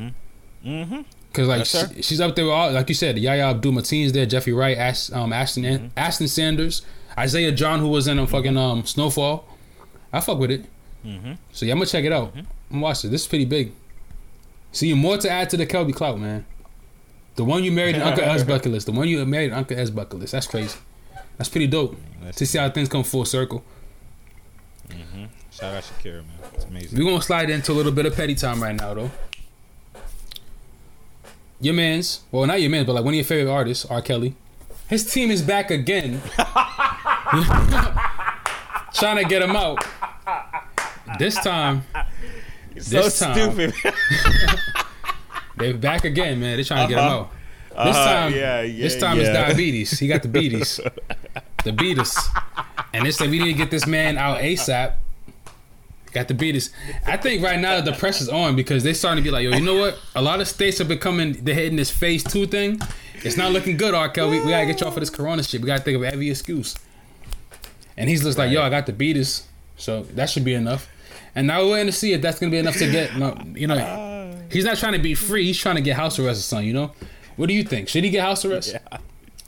Mm-hmm. 0.65 1.01
Cause 1.33 1.47
like 1.47 1.59
Yes, 1.59 1.93
she- 1.95 2.01
she's 2.01 2.21
up 2.21 2.35
there 2.35 2.45
with 2.45 2.53
all 2.53 2.71
like 2.71 2.87
you 2.89 2.95
said, 2.95 3.17
Yahya 3.17 3.49
Abdul-Mateen's 3.51 4.13
there, 4.13 4.25
Jeffrey 4.25 4.53
Wright, 4.53 4.77
Ash, 4.77 5.11
um, 5.11 5.31
Ashton 5.33 5.63
Mm-hmm. 5.63 5.87
Ashton 5.97 6.27
Sanders, 6.27 6.81
Isaiah 7.17 7.51
John 7.51 7.79
who 7.79 7.87
was 7.89 8.07
in 8.07 8.17
a 8.19 8.25
fucking 8.27 8.57
um 8.57 8.85
Snowfall. 8.85 9.45
I 10.13 10.21
fuck 10.21 10.39
with 10.39 10.51
it. 10.51 10.65
Mm-hmm. 11.05 11.33
So 11.51 11.65
yeah, 11.65 11.73
I'm 11.73 11.79
gonna 11.79 11.85
check 11.87 12.03
it 12.05 12.11
out. 12.11 12.33
I'm 12.35 12.47
gonna 12.71 12.81
watch 12.81 13.03
it. 13.05 13.09
This 13.09 13.21
is 13.23 13.27
pretty 13.27 13.45
big. 13.45 13.71
See, 14.71 14.87
you 14.87 14.95
more 14.95 15.17
to 15.17 15.29
add 15.29 15.49
to 15.51 15.57
the 15.57 15.65
Kelby 15.65 15.93
clout, 15.95 16.19
man. 16.19 16.45
The 17.39 17.45
one 17.45 17.63
you 17.63 17.71
married 17.71 17.95
in 17.95 18.01
Uncle 18.01 18.21
Ed's 18.25 18.43
bucket 18.51 18.69
list. 18.73 18.85
The 18.87 18.91
one 18.91 19.07
you 19.07 19.25
married 19.25 19.51
in 19.51 19.53
Uncle 19.53 19.79
Ed's 19.79 19.91
bucket 19.91 20.19
list. 20.19 20.33
That's 20.33 20.45
crazy. 20.45 20.77
That's 21.37 21.47
pretty 21.49 21.67
dope 21.67 21.95
That's- 22.19 22.35
to 22.35 22.45
see 22.45 22.57
how 22.57 22.69
things 22.69 22.89
come 22.89 23.01
full 23.05 23.23
circle. 23.23 23.63
Mm-hmm. 24.89 25.23
Shout 25.49 25.73
out 25.75 25.83
to 25.83 25.93
Shakira, 25.93 26.15
man. 26.17 26.25
It's 26.53 26.65
amazing. 26.65 26.99
We're 26.99 27.05
gonna 27.09 27.21
slide 27.21 27.49
into 27.49 27.71
a 27.71 27.75
little 27.75 27.93
bit 27.93 28.05
of 28.05 28.13
petty 28.13 28.35
time 28.35 28.61
right 28.61 28.75
now, 28.75 28.93
though. 28.93 29.09
Your 31.61 31.73
man's, 31.75 32.19
well, 32.29 32.45
not 32.45 32.59
your 32.59 32.69
man's, 32.71 32.87
but 32.87 32.93
like 32.95 33.05
one 33.05 33.13
of 33.13 33.15
your 33.15 33.23
favorite 33.23 33.49
artists, 33.49 33.85
R. 33.85 34.01
Kelly. 34.01 34.35
His 34.89 35.09
team 35.09 35.31
is 35.31 35.41
back 35.41 35.71
again, 35.71 36.21
trying 38.93 39.15
to 39.17 39.23
get 39.29 39.41
him 39.41 39.55
out. 39.55 39.79
This 41.17 41.35
time, 41.35 41.83
so 42.79 43.01
this 43.01 43.17
time- 43.19 43.33
stupid. 43.33 43.73
they're 45.59 45.73
back 45.75 46.05
again, 46.05 46.39
man. 46.39 46.55
They're 46.57 46.63
trying 46.65 46.87
to 46.87 46.93
get 46.95 47.01
him 47.01 47.07
Uh-huh. 47.09 47.19
out. 47.21 47.31
This 47.85 47.95
Uh-huh, 47.95 48.05
time, 48.13 48.33
yeah, 48.33 48.61
yeah, 48.61 48.83
this 48.83 48.97
time 48.99 49.19
it's 49.19 49.29
diabetes. 49.29 49.97
He 49.99 50.07
got 50.07 50.21
the 50.23 50.27
beaties, 50.39 50.79
the 51.63 51.71
beatus, 51.71 52.17
and 52.93 53.05
they 53.05 53.11
said 53.11 53.29
we 53.29 53.39
need 53.39 53.53
to 53.53 53.57
get 53.57 53.71
this 53.71 53.85
man 53.87 54.17
out 54.17 54.39
ASAP. 54.39 54.93
Got 56.11 56.27
the 56.27 56.33
beatus. 56.33 56.71
I 57.05 57.17
think 57.17 57.43
right 57.43 57.59
now 57.59 57.79
the 57.81 57.91
press 57.93 58.19
is 58.19 58.29
on 58.29 58.55
because 58.55 58.83
they're 58.83 58.95
starting 58.95 59.23
to 59.23 59.27
be 59.27 59.31
like, 59.31 59.43
yo, 59.43 59.51
you 59.51 59.61
know 59.63 59.75
what? 59.77 59.99
A 60.15 60.21
lot 60.21 60.41
of 60.41 60.47
states 60.47 60.81
are 60.81 60.85
becoming 60.85 61.33
they're 61.43 61.53
hitting 61.53 61.75
this 61.77 61.91
phase 61.91 62.23
two 62.23 62.47
thing. 62.47 62.81
It's 63.23 63.37
not 63.37 63.51
looking 63.51 63.77
good, 63.77 63.93
R. 63.93 64.09
Kelly. 64.09 64.39
We, 64.39 64.45
we 64.45 64.51
gotta 64.51 64.65
get 64.65 64.81
y'all 64.81 64.89
for 64.91 64.99
this 65.01 65.11
corona 65.11 65.43
shit. 65.43 65.61
We 65.61 65.67
gotta 65.67 65.83
think 65.83 65.95
of 65.97 66.03
every 66.03 66.29
excuse. 66.31 66.75
And 67.95 68.09
he's 68.09 68.23
just 68.23 68.37
like, 68.37 68.49
yo, 68.51 68.61
I 68.63 68.69
got 68.69 68.87
the 68.87 68.93
beatus, 68.93 69.43
so 69.77 70.03
that 70.15 70.29
should 70.29 70.43
be 70.45 70.53
enough. 70.55 70.89
And 71.35 71.45
now 71.45 71.61
we're 71.63 71.73
waiting 71.73 71.85
to 71.87 71.91
see 71.91 72.13
if 72.13 72.21
that's 72.21 72.39
gonna 72.39 72.49
be 72.51 72.57
enough 72.57 72.77
to 72.77 72.89
get, 72.91 73.13
you 73.13 73.67
know, 73.67 73.75
he's 74.51 74.65
not 74.65 74.77
trying 74.77 74.93
to 74.93 74.99
be 74.99 75.15
free. 75.15 75.45
He's 75.45 75.57
trying 75.57 75.75
to 75.75 75.81
get 75.81 75.95
house 75.95 76.19
arrest 76.19 76.39
or 76.39 76.43
something. 76.43 76.67
You 76.67 76.73
know, 76.73 76.91
what 77.35 77.47
do 77.47 77.53
you 77.53 77.63
think? 77.63 77.87
Should 77.89 78.03
he 78.03 78.09
get 78.09 78.21
house 78.21 78.45
arrest? 78.45 78.73
Yeah. 78.73 78.97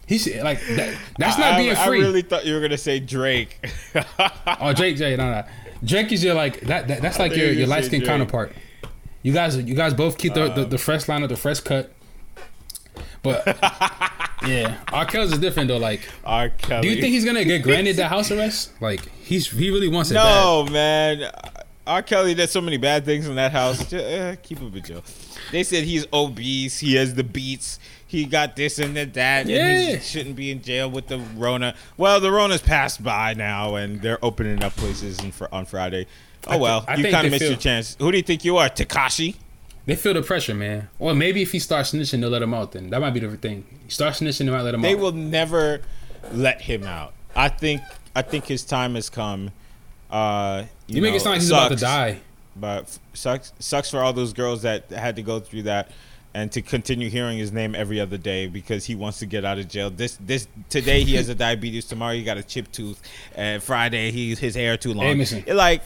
He's 0.07 0.28
like 0.44 0.60
that, 0.68 0.98
that's 1.18 1.38
not 1.38 1.53
I, 1.53 1.57
being 1.57 1.76
free. 1.76 1.99
I 1.99 2.02
really 2.02 2.22
thought 2.22 2.45
you 2.45 2.53
were 2.53 2.60
gonna 2.60 2.78
say 2.78 2.99
Drake. 2.99 3.57
oh, 4.60 4.73
Drake, 4.73 4.98
Jay, 4.98 5.15
no, 5.15 5.32
no. 5.32 5.44
Drake 5.84 6.11
is 6.11 6.23
your 6.23 6.34
like 6.34 6.60
that. 6.61 6.88
that 6.90 7.02
that's 7.02 7.18
like 7.18 7.36
your, 7.36 7.48
you 7.48 7.60
your 7.60 7.68
light 7.68 7.86
skinned 7.86 8.06
counterpart. 8.06 8.53
You 9.23 9.34
guys, 9.34 9.56
you 9.56 9.76
guys 9.76 9.94
both 9.94 10.18
keep 10.18 10.34
the, 10.34 10.49
the, 10.49 10.65
the 10.65 10.78
fresh 10.78 11.07
line 11.07 11.23
of 11.23 11.30
the 11.30 11.38
fresh 11.38 11.60
cut. 11.60 11.94
But 13.23 13.45
yeah, 14.45 14.80
R. 14.91 15.06
Kelly's 15.06 15.32
is 15.32 15.40
different 15.40 15.68
though. 15.68 15.78
Like, 15.78 16.02
R. 16.26 16.49
Kelly. 16.49 16.82
do 16.82 16.94
you 16.94 17.02
think 17.02 17.14
he's 17.14 17.23
gonna 17.23 17.45
get 17.45 17.61
granted 17.61 17.95
the 17.95 18.07
house 18.07 18.32
arrest? 18.32 18.72
Like, 18.82 19.07
he's 19.22 19.49
he 19.49 19.69
really 19.69 19.88
wants 19.88 20.11
it 20.11 20.15
bad. 20.15 20.41
No, 20.41 20.65
man. 20.65 21.32
R. 21.87 22.01
Kelly 22.03 22.33
did 22.35 22.49
so 22.49 22.61
many 22.61 22.77
bad 22.77 23.05
things 23.05 23.27
in 23.27 23.35
that 23.35 23.51
house. 23.51 23.79
Just, 23.79 23.93
eh, 23.93 24.35
keep 24.35 24.61
it 24.61 24.71
with 24.71 24.85
Joe. 24.85 25.01
They 25.51 25.63
said 25.63 25.83
he's 25.83 26.05
obese. 26.13 26.79
He 26.79 26.95
has 26.95 27.15
the 27.15 27.23
beats. 27.23 27.79
He 28.05 28.25
got 28.25 28.55
this 28.55 28.77
and 28.77 28.95
that. 28.95 29.17
And 29.17 29.49
Yeah. 29.49 29.95
he 29.95 29.99
shouldn't 29.99 30.35
be 30.35 30.51
in 30.51 30.61
jail 30.61 30.89
with 30.89 31.07
the 31.07 31.17
Rona. 31.35 31.73
Well, 31.97 32.19
the 32.19 32.31
Rona's 32.31 32.61
passed 32.61 33.03
by 33.03 33.33
now, 33.33 33.75
and 33.75 34.01
they're 34.01 34.23
opening 34.23 34.63
up 34.63 34.75
places 34.75 35.19
in, 35.19 35.31
fr- 35.31 35.45
on 35.51 35.65
Friday. 35.65 36.05
Oh 36.47 36.51
I 36.51 36.53
thi- 36.55 36.61
well, 36.61 36.85
I 36.87 36.95
you 36.95 37.03
kind 37.11 37.25
of 37.25 37.31
missed 37.31 37.41
feel- 37.41 37.51
your 37.51 37.59
chance. 37.59 37.95
Who 37.99 38.11
do 38.11 38.17
you 38.17 38.23
think 38.23 38.45
you 38.45 38.57
are, 38.57 38.69
Tekashi? 38.69 39.35
They 39.87 39.95
feel 39.95 40.13
the 40.13 40.21
pressure, 40.21 40.53
man. 40.53 40.89
Or 40.99 41.15
maybe 41.15 41.41
if 41.41 41.51
he 41.51 41.59
starts 41.59 41.91
snitching, 41.91 42.21
they'll 42.21 42.29
let 42.29 42.43
him 42.43 42.53
out. 42.53 42.71
Then 42.73 42.91
that 42.91 43.01
might 43.01 43.09
be 43.11 43.19
the 43.19 43.35
thing. 43.37 43.63
He 43.85 43.89
starts 43.91 44.19
snitching, 44.19 44.45
they 44.45 44.51
might 44.51 44.61
let 44.61 44.75
him 44.75 44.81
They 44.81 44.89
out. 44.89 44.91
They 44.97 45.01
will 45.01 45.11
never 45.13 45.81
let 46.31 46.61
him 46.61 46.83
out. 46.83 47.13
I 47.35 47.49
think. 47.49 47.81
I 48.15 48.21
think 48.21 48.45
his 48.45 48.63
time 48.63 48.93
has 48.95 49.09
come. 49.09 49.51
Uh, 50.11 50.65
you, 50.91 50.97
You, 50.97 51.01
make 51.01 51.11
know, 51.11 51.15
it 51.18 51.19
sound 51.22 51.34
like 51.34 51.41
he's 51.41 51.49
about 51.49 51.69
to 51.69 51.76
die. 51.77 52.19
But 52.55 52.97
sucks 53.13 53.53
sucks 53.59 53.89
for 53.89 53.99
all 53.99 54.13
those 54.13 54.34
girls 54.34 54.61
that 54.63 54.89
had 54.91 55.15
to 55.15 55.22
go 55.22 55.39
through 55.39 55.63
that 55.63 55.89
and 56.34 56.51
to 56.51 56.61
continue 56.61 57.09
hearing 57.09 57.38
his 57.38 57.51
name 57.51 57.76
every 57.76 57.99
other 57.99 58.18
day 58.18 58.47
because 58.47 58.85
he 58.85 58.95
wants 58.95 59.19
to 59.19 59.26
get 59.26 59.45
out 59.45 59.57
of 59.57 59.68
jail. 59.69 59.89
This 59.89 60.18
this 60.19 60.47
today 60.69 61.03
he 61.03 61.15
has 61.15 61.30
a 61.30 61.35
diabetes, 61.45 61.85
tomorrow 61.85 62.13
he 62.13 62.23
got 62.23 62.38
a 62.38 62.43
chip 62.43 62.72
tooth, 62.72 63.01
and 63.35 63.63
Friday 63.63 64.11
he 64.11 64.35
his 64.35 64.53
hair 64.55 64.76
too 64.77 64.93
long. 64.93 65.18
Hey, 65.18 65.53
like 65.53 65.81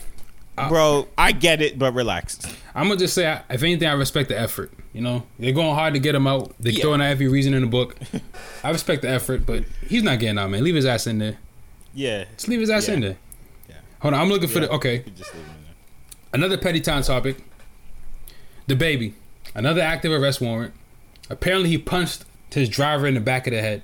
I- 0.58 0.70
bro, 0.70 1.08
I 1.18 1.34
get 1.34 1.62
it, 1.62 1.78
but 1.78 1.94
relax. 1.94 2.40
I'm 2.74 2.88
gonna 2.88 3.00
just 3.00 3.14
say, 3.14 3.28
I- 3.28 3.44
if 3.50 3.62
anything, 3.62 3.88
I 3.88 3.94
respect 3.94 4.30
the 4.30 4.40
effort. 4.40 4.72
You 4.94 5.02
know, 5.02 5.24
they're 5.38 5.52
going 5.52 5.76
hard 5.76 5.94
to 5.96 6.00
get 6.00 6.16
him 6.16 6.26
out. 6.26 6.54
They're 6.60 6.72
Yeah. 6.72 6.82
throwing 6.82 7.02
out 7.02 7.08
every 7.12 7.28
reason 7.28 7.54
in 7.54 7.62
the 7.62 7.68
book. 7.68 7.98
I 8.64 8.70
respect 8.72 9.02
the 9.02 9.10
effort, 9.10 9.46
but 9.46 9.66
he's 9.88 10.02
not 10.04 10.20
getting 10.20 10.38
out, 10.40 10.50
man. 10.50 10.64
Leave 10.64 10.76
his 10.76 10.86
ass 10.86 11.06
in 11.06 11.20
there. 11.20 11.38
Yeah. 11.94 12.24
Just 12.38 12.48
leave 12.48 12.62
his 12.62 12.70
ass 12.70 12.88
Yeah. 12.88 12.94
in 12.94 13.00
there. 13.02 13.18
Yeah. 14.06 14.12
Hold 14.12 14.14
on, 14.14 14.22
I'm 14.22 14.30
looking 14.30 14.50
for 14.50 14.60
the 14.60 14.70
okay. 14.72 15.04
You 15.06 15.12
just 15.12 15.34
leave 15.34 15.44
him 15.44 15.56
in 15.56 15.64
there. 15.64 15.74
Another 16.34 16.58
petty 16.58 16.80
time 16.80 17.02
topic. 17.04 17.38
DaBaby, 18.68 19.14
another 19.54 19.82
active 19.82 20.12
arrest 20.12 20.42
warrant. 20.42 20.74
Apparently, 21.30 21.70
he 21.70 21.78
punched 21.78 22.24
his 22.52 22.70
driver 22.70 23.08
in 23.08 23.16
the 23.16 23.20
back 23.20 23.48
of 23.48 23.54
the 23.54 23.62
head. 23.62 23.82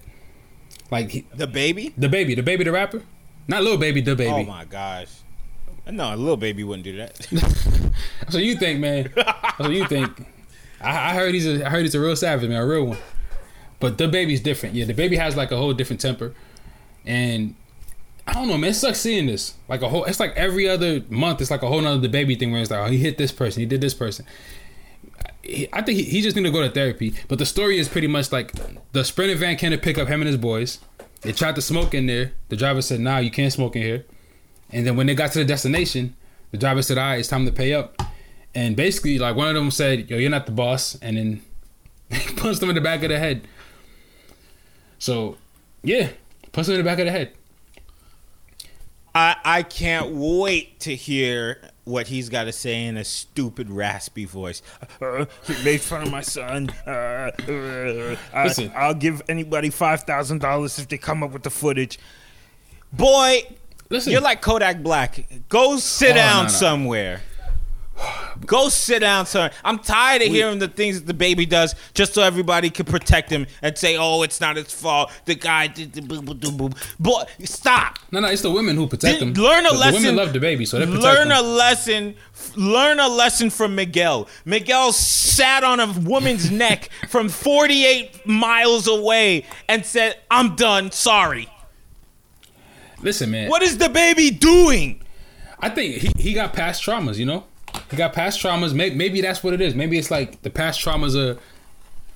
Like 0.91 1.11
he, 1.11 1.22
DaBaby? 1.35 1.93
the 1.98 2.10
baby, 2.10 2.35
DaBaby, 2.35 2.65
the 2.65 2.72
rapper, 2.72 3.03
not 3.48 3.64
Lil 3.64 3.77
Baby, 3.77 4.02
the 4.02 4.15
baby. 4.15 4.31
Oh 4.31 4.43
my 4.43 4.65
gosh. 4.65 5.10
No, 5.89 6.14
a 6.14 6.15
Lil 6.15 6.38
Baby 6.38 6.64
wouldn't 6.64 6.84
do 6.84 6.98
that. 6.98 7.93
so 8.30 8.38
you 8.38 8.56
think, 8.56 8.80
man. 8.80 9.11
so 9.57 9.69
you 9.69 9.88
think. 9.88 10.26
I, 10.81 11.11
I 11.11 11.14
heard 11.14 11.34
he's 11.34 11.48
a 11.48 11.65
I 11.65 11.69
heard 11.69 11.81
he's 11.81 11.95
a 11.95 11.99
real 11.99 12.15
savage, 12.15 12.48
man, 12.48 12.61
a 12.61 12.65
real 12.65 12.85
one. 12.85 12.98
But 13.80 13.98
DaBaby's 13.98 14.41
different. 14.41 14.76
Yeah, 14.76 14.85
DaBaby 14.85 15.18
has 15.18 15.35
like 15.35 15.52
a 15.52 15.57
whole 15.57 15.73
different 15.73 16.02
temper, 16.02 16.34
and 17.06 17.56
I 18.32 18.36
don't 18.36 18.48
know, 18.48 18.58
man. 18.58 18.70
It 18.70 18.76
sucks 18.76 19.02
seeing 19.02 19.26
this. 19.26 19.56
Like 19.68 19.82
a 19.82 19.90
whole. 19.90 20.06
It's 20.06 20.20
like 20.22 20.34
every 20.38 20.68
other 20.70 21.02
month. 21.10 21.41
It's 21.41 21.52
like 21.52 21.64
a 21.64 21.68
whole 21.68 21.82
nother 21.82 22.08
DaBaby 22.08 22.40
thing 22.40 22.53
where 22.53 22.62
it's 22.62 22.72
like, 22.72 22.80
oh, 22.80 22.90
he 22.90 22.98
hit 22.98 23.18
this 23.18 23.32
person, 23.32 23.60
he 23.60 23.66
did 23.66 23.82
this 23.82 23.94
person. 23.94 24.26
He, 25.44 25.68
I 25.74 25.82
think 25.82 25.99
he, 25.99 26.06
he 26.06 26.22
just 26.22 26.38
need 26.38 26.44
to 26.44 26.52
go 26.52 26.62
to 26.62 26.70
therapy. 26.70 27.14
But 27.28 27.40
the 27.40 27.45
story 27.45 27.78
is 27.78 27.90
pretty 27.90 28.08
much 28.08 28.32
like 28.32 28.53
the 28.94 29.03
sprinter 29.03 29.36
van 29.36 29.58
came 29.58 29.72
to 29.72 29.78
pick 29.78 29.98
up 29.98 30.08
him 30.08 30.22
and 30.22 30.30
his 30.30 30.38
boys. 30.38 30.80
They 31.24 31.34
tried 31.34 31.56
to 31.56 31.62
smoke 31.62 31.94
in 31.94 32.08
there. 32.08 32.32
The 32.48 32.56
driver 32.56 32.82
said, 32.82 33.02
"Nah, 33.02 33.18
you 33.18 33.32
can't 33.32 33.52
smoke 33.52 33.76
in 33.76 33.82
here." 33.82 34.06
And 34.70 34.88
then 34.88 34.95
when 34.95 35.08
they 35.08 35.14
got 35.16 35.34
to 35.34 35.40
the 35.40 35.45
destination, 35.45 36.16
the 36.52 36.58
driver 36.58 36.82
said, 36.82 36.98
"All 36.98 37.03
right, 37.03 37.20
it's 37.20 37.28
time 37.28 37.45
to 37.45 37.52
pay 37.52 37.74
up." 37.74 38.02
And 38.56 38.78
basically, 38.78 39.20
like 39.20 39.36
one 39.36 39.49
of 39.49 39.56
them 39.56 39.72
said, 39.72 40.10
"Yo, 40.10 40.18
you're 40.18 40.30
not 40.30 40.45
the 40.45 40.53
boss," 40.53 40.98
and 41.02 41.18
then 41.18 41.41
he 42.10 42.34
punched 42.36 42.64
him 42.64 42.70
in 42.70 42.76
the 42.76 42.82
back 42.82 43.03
of 43.03 43.10
the 43.10 43.20
head. 43.20 43.45
So, 44.99 45.38
yeah, 45.84 46.12
punch 46.53 46.70
him 46.70 46.76
in 46.76 46.80
the 46.80 46.90
back 46.90 46.99
of 46.99 47.06
the 47.06 47.12
head. 47.12 47.34
I 49.13 49.35
I 49.43 49.63
can't 49.63 50.11
wait 50.11 50.79
to 50.81 50.95
hear 50.95 51.61
what 51.83 52.07
he's 52.07 52.29
got 52.29 52.45
to 52.45 52.51
say 52.53 52.85
in 52.85 52.95
a 52.95 53.03
stupid 53.03 53.69
raspy 53.69 54.25
voice. 54.25 54.61
Uh, 55.01 55.25
he 55.45 55.63
made 55.63 55.81
fun 55.81 56.03
of 56.03 56.11
my 56.11 56.21
son. 56.21 56.69
Uh, 56.88 56.89
uh, 56.89 58.15
I, 58.33 58.43
Listen. 58.45 58.71
I'll 58.75 58.93
give 58.93 59.21
anybody 59.27 59.69
five 59.69 60.03
thousand 60.03 60.39
dollars 60.39 60.79
if 60.79 60.88
they 60.88 60.97
come 60.97 61.23
up 61.23 61.31
with 61.31 61.43
the 61.43 61.49
footage. 61.49 61.99
Boy, 62.93 63.41
Listen, 63.89 64.11
you're 64.13 64.21
like 64.21 64.41
Kodak 64.41 64.81
Black. 64.83 65.25
Go 65.49 65.77
sit 65.77 66.11
Oh, 66.11 66.15
down 66.15 66.38
no, 66.38 66.43
no. 66.43 66.47
somewhere. 66.49 67.21
Go 68.45 68.69
sit 68.69 68.99
down 68.99 69.26
somewhere. 69.26 69.51
I'm 69.63 69.77
tired 69.80 70.22
of 70.22 70.30
hearing 70.30 70.59
the 70.59 70.68
things 70.68 71.01
that 71.01 71.18
DaBaby 71.18 71.47
does 71.47 71.76
just 71.93 72.13
so 72.13 72.23
everybody 72.23 72.69
can 72.69 72.85
protect 72.85 73.30
him 73.30 73.45
and 73.61 73.77
say, 73.77 73.97
"Oh, 73.97 74.23
it's 74.23 74.41
not 74.41 74.55
his 74.55 74.73
fault. 74.73 75.11
The 75.26 75.35
guy 75.35 75.68
did 75.68 75.93
the 75.93 76.01
boo 76.01 76.22
boo 76.22 76.34
boo 76.34 76.51
boo." 76.51 76.69
Boy, 76.99 77.23
stop. 77.43 77.99
no, 78.11 78.19
no, 78.19 78.27
it's 78.30 78.41
the 78.41 78.49
women 78.51 78.76
who 78.77 78.88
protect 78.88 79.19
Did- 79.19 79.35
them. 79.35 79.43
learn 79.43 79.65
a 79.65 79.69
the, 79.72 79.77
lesson. 79.77 80.01
The 80.01 80.09
women 80.09 80.26
love 80.26 80.34
DaBaby, 80.35 80.68
so 80.68 80.80
they 80.80 80.85
protect 80.85 81.03
learn 81.03 81.27
them. 81.30 81.38
a 81.38 81.47
lesson. 81.47 82.15
Learn 82.55 82.99
a 82.99 83.07
lesson 83.07 83.49
from 83.49 83.76
Miguel. 83.76 84.27
Miguel 84.45 84.91
sat 84.93 85.63
on 85.63 85.80
a 85.80 85.91
woman's 85.99 86.49
neck 86.63 86.89
from 87.09 87.30
48 87.30 88.26
miles 88.26 88.88
away 88.88 89.45
and 89.68 89.85
said, 89.85 90.18
"I'm 90.31 90.55
done. 90.55 90.91
Sorry." 90.91 91.47
Listen, 93.01 93.31
man. 93.31 93.49
What 93.49 93.61
is 93.61 93.77
DaBaby 93.77 94.39
doing? 94.39 95.01
I 95.59 95.69
think 95.69 95.95
he, 95.95 96.11
he 96.22 96.34
got 96.34 96.53
past 96.53 96.84
traumas, 96.84 97.18
you 97.18 97.26
know? 97.26 97.45
He 97.89 97.98
got 97.98 98.14
past 98.14 98.39
traumas. 98.41 98.73
Maybe, 98.73 98.95
maybe 98.95 99.22
that's 99.22 99.43
what 99.43 99.53
it 99.53 99.61
is. 99.61 99.76
Maybe 99.76 99.98
it's 99.98 100.10
like 100.11 100.41
the 100.43 100.49
past 100.49 100.80
traumas 100.84 101.15
are 101.15 101.38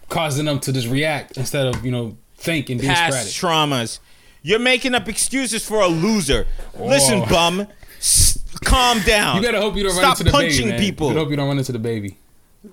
causing 0.09 0.45
them 0.45 0.59
to 0.61 0.71
just 0.73 0.87
react 0.87 1.37
instead 1.37 1.67
of, 1.67 1.85
you 1.85 1.91
know, 1.91 2.17
think 2.37 2.69
and 2.69 2.79
be 2.79 2.87
Past 2.87 3.35
traumas. 3.39 3.99
You're 4.41 4.59
making 4.59 4.93
up 4.95 5.07
excuses 5.09 5.65
for 5.65 5.81
a 5.81 5.87
loser. 5.87 6.45
Listen, 6.79 7.21
Oh. 7.23 7.25
bum. 7.25 7.67
S- 7.99 8.37
calm 8.63 9.01
down. 9.01 9.37
You 9.37 9.41
gotta 9.43 9.59
hope 9.59 9.75
you 9.75 9.83
don't 9.83 9.95
run 9.95 10.01
Stop 10.15 10.19
into 10.19 10.31
DaBaby. 10.31 10.33
punching 10.33 10.67
man. 10.69 10.79
people. 10.79 11.09
You 11.11 11.15
hope 11.17 11.29
you 11.29 11.35
don't 11.35 11.47
run 11.47 11.57
into 11.57 11.73
DaBaby. 11.73 12.15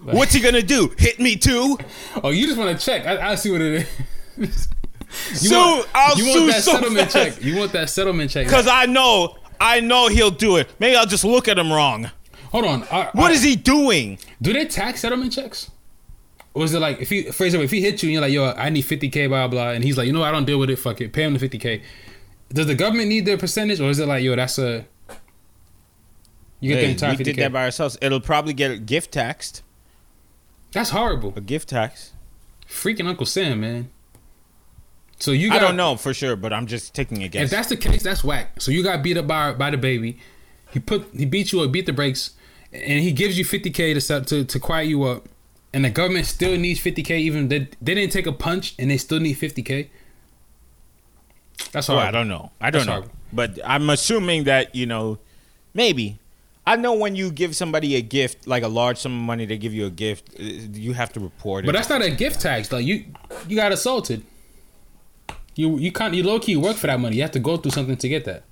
What's 0.02 0.32
he 0.32 0.40
gonna 0.40 0.62
do? 0.62 0.92
Hit 0.98 1.18
me 1.20 1.36
too? 1.36 1.78
Oh, 2.22 2.30
you 2.30 2.46
just 2.46 2.58
want 2.58 2.78
to 2.78 2.84
check. 2.84 3.06
I, 3.06 3.32
I 3.32 3.34
see 3.36 3.50
what 3.50 3.60
it 3.60 3.86
is. 4.38 4.68
you 5.30 5.48
Sue, 5.48 5.84
I'll 5.94 6.16
you 6.18 6.24
sue 6.24 6.40
want 6.40 6.52
that 6.52 6.62
so 6.62 6.72
settlement 6.72 7.10
fast. 7.12 7.36
check. 7.36 7.44
You 7.44 7.56
want 7.56 7.72
that 7.72 7.90
settlement 7.90 8.30
check. 8.30 8.46
Because 8.46 8.66
I 8.66 8.86
know, 8.86 9.36
I 9.60 9.80
know 9.80 10.08
he'll 10.08 10.30
do 10.30 10.56
it. 10.56 10.70
Maybe 10.78 10.96
I'll 10.96 11.06
just 11.06 11.24
look 11.24 11.48
at 11.48 11.58
him 11.58 11.72
wrong. 11.72 12.10
Hold 12.52 12.64
on. 12.66 12.82
Are, 12.84 13.10
What 13.14 13.30
are- 13.30 13.34
is 13.34 13.42
he 13.42 13.56
doing? 13.56 14.18
Do 14.40 14.52
they 14.52 14.64
tax 14.66 15.00
settlement 15.00 15.32
checks? 15.32 15.70
Or 16.54 16.64
is 16.64 16.74
it 16.74 16.80
like 16.80 17.00
if 17.00 17.08
he, 17.10 17.22
for 17.24 17.44
example, 17.44 17.64
if 17.64 17.70
he 17.70 17.80
hits 17.80 18.02
you 18.02 18.08
and 18.08 18.12
you're 18.12 18.20
like, 18.22 18.32
yo, 18.32 18.52
I 18.62 18.68
need 18.68 18.84
50k, 18.84 19.26
blah 19.28 19.48
blah, 19.48 19.70
and 19.70 19.82
he's 19.82 19.96
like, 19.96 20.06
you 20.06 20.12
know, 20.12 20.22
I 20.22 20.30
don't 20.30 20.44
deal 20.44 20.58
with 20.58 20.68
it, 20.70 20.76
fuck 20.76 21.00
it, 21.00 21.12
pay 21.12 21.24
him 21.24 21.32
the 21.36 21.38
50k. 21.48 21.82
Does 22.52 22.66
the 22.66 22.74
government 22.74 23.08
need 23.08 23.24
their 23.24 23.38
percentage, 23.38 23.80
or 23.80 23.88
is 23.88 23.98
it 23.98 24.06
like, 24.06 24.22
yo, 24.22 24.36
that's 24.36 24.58
a 24.58 24.84
you 26.60 26.68
get 26.68 26.80
the 26.80 26.86
Hey, 26.86 26.90
entire 26.92 27.10
we 27.12 27.16
50k? 27.16 27.24
did 27.24 27.36
that 27.36 27.52
by 27.52 27.64
ourselves. 27.64 27.96
It'll 28.02 28.20
probably 28.20 28.52
get 28.52 28.86
gift 28.86 29.12
taxed. 29.12 29.62
that's 30.72 30.90
horrible. 30.90 31.32
A 31.36 31.40
gift 31.40 31.70
tax. 31.70 32.12
Freaking 32.68 33.06
Uncle 33.06 33.26
Sam, 33.26 33.60
man. 33.60 33.90
So 35.18 35.30
you 35.30 35.48
got, 35.48 35.56
I 35.56 35.60
don't 35.60 35.76
know 35.76 35.96
for 35.96 36.12
sure, 36.14 36.36
but 36.36 36.52
I'm 36.52 36.66
just 36.66 36.94
taking 36.94 37.22
a 37.22 37.28
guess. 37.28 37.44
If 37.44 37.50
that's 37.50 37.68
the 37.68 37.76
case, 37.76 38.02
that's 38.02 38.22
whack. 38.24 38.60
So 38.60 38.70
you 38.70 38.82
got 38.82 39.02
beat 39.02 39.16
up 39.16 39.26
by 39.26 39.52
by 39.54 39.70
DaBaby. 39.70 40.18
He 40.72 40.80
put 40.80 41.06
he 41.16 41.24
beat 41.24 41.52
you 41.52 41.60
up, 41.60 41.70
beat 41.72 41.86
the 41.86 41.92
brakes, 41.92 42.32
and 42.72 43.00
he 43.00 43.12
gives 43.12 43.38
you 43.38 43.44
50k 43.44 43.94
to 43.94 44.00
set- 44.00 44.26
to 44.28 44.44
to 44.44 44.58
quiet 44.58 44.84
you 44.88 45.04
up. 45.04 45.28
And 45.74 45.84
the 45.86 45.90
government 45.90 46.26
still 46.26 46.58
needs 46.58 46.80
50k, 46.80 47.10
even 47.18 47.48
they, 47.48 47.60
they 47.80 47.94
didn't 47.94 48.12
take 48.12 48.26
a 48.26 48.32
punch, 48.32 48.74
and 48.78 48.90
they 48.90 48.98
still 48.98 49.20
need 49.20 49.36
50k. 49.38 49.88
That's 51.72 51.88
Well. 51.88 51.98
I 51.98 52.10
don't 52.10 52.28
know. 52.28 52.50
I 52.60 52.70
don't 52.70 52.80
That's 52.80 52.86
know. 52.86 52.92
horrible. 52.92 53.12
But 53.32 53.58
I'm 53.64 53.88
assuming 53.88 54.44
that, 54.44 54.74
you 54.74 54.84
know, 54.86 55.18
maybe. 55.72 56.18
I 56.66 56.76
know 56.76 56.92
when 56.92 57.16
you 57.16 57.32
give 57.32 57.56
somebody 57.56 57.96
a 57.96 58.02
gift, 58.02 58.46
like 58.46 58.62
a 58.62 58.68
large 58.68 58.98
sum 58.98 59.12
of 59.18 59.24
money, 59.24 59.46
they 59.46 59.56
give 59.58 59.72
you 59.74 59.86
a 59.86 59.90
gift, 59.90 60.28
uh, 60.38 60.42
you 60.42 60.92
have 60.92 61.12
to 61.14 61.20
report 61.20 61.64
it. 61.64 61.66
But 61.66 61.72
that's 61.72 61.88
not 61.88 62.02
a 62.02 62.10
gift 62.10 62.40
tax. 62.40 62.70
Like 62.70 62.84
you, 62.84 63.06
you 63.48 63.56
got 63.56 63.72
assaulted. 63.72 64.22
You 65.56 65.76
you 65.78 65.90
can't 65.90 66.14
you 66.14 66.22
low 66.22 66.38
key 66.38 66.56
work 66.56 66.76
for 66.76 66.86
that 66.86 67.00
money. 67.00 67.16
You 67.16 67.22
have 67.22 67.32
to 67.32 67.40
go 67.40 67.56
through 67.56 67.72
something 67.72 67.96
to 67.96 68.08
get 68.08 68.24
that. 68.26 68.44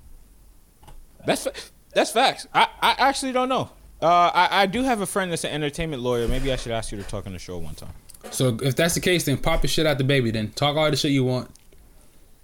That's 1.25 1.47
that's 1.93 2.11
facts. 2.11 2.47
I, 2.53 2.67
I 2.81 2.95
actually 2.97 3.31
don't 3.31 3.49
know. 3.49 3.69
Uh, 4.01 4.31
I, 4.33 4.63
I 4.63 4.65
do 4.65 4.83
have 4.83 5.01
a 5.01 5.05
friend 5.05 5.31
that's 5.31 5.43
an 5.43 5.51
entertainment 5.51 6.01
lawyer. 6.01 6.27
Maybe 6.27 6.51
I 6.51 6.55
should 6.55 6.71
ask 6.71 6.91
you 6.91 6.97
to 6.97 7.03
talk 7.03 7.27
on 7.27 7.33
the 7.33 7.39
show 7.39 7.57
one 7.57 7.75
time. 7.75 7.93
So 8.31 8.57
if 8.61 8.75
that's 8.75 8.93
the 8.93 8.99
case, 8.99 9.25
then 9.25 9.37
pop 9.37 9.63
your 9.63 9.69
shit 9.69 9.85
out 9.85 9.99
DaBaby. 9.99 10.33
Then 10.33 10.51
talk 10.51 10.75
all 10.75 10.89
the 10.89 10.97
shit 10.97 11.11
you 11.11 11.23
want. 11.23 11.49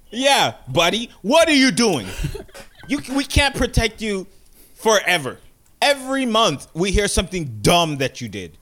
Yeah, 0.10 0.54
buddy. 0.68 1.10
What 1.22 1.48
are 1.50 1.56
you 1.56 1.72
doing? 1.72 2.08
you 2.88 3.00
we 3.14 3.24
can't 3.24 3.56
protect 3.56 4.02
you 4.02 4.28
forever. 4.76 5.40
Every 5.82 6.26
month 6.26 6.68
we 6.74 6.92
hear 6.92 7.08
something 7.08 7.60
dumb 7.62 7.98
that 7.98 8.22
you 8.22 8.30
did. 8.30 8.58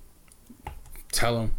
Tell 1.12 1.40
him. 1.40 1.54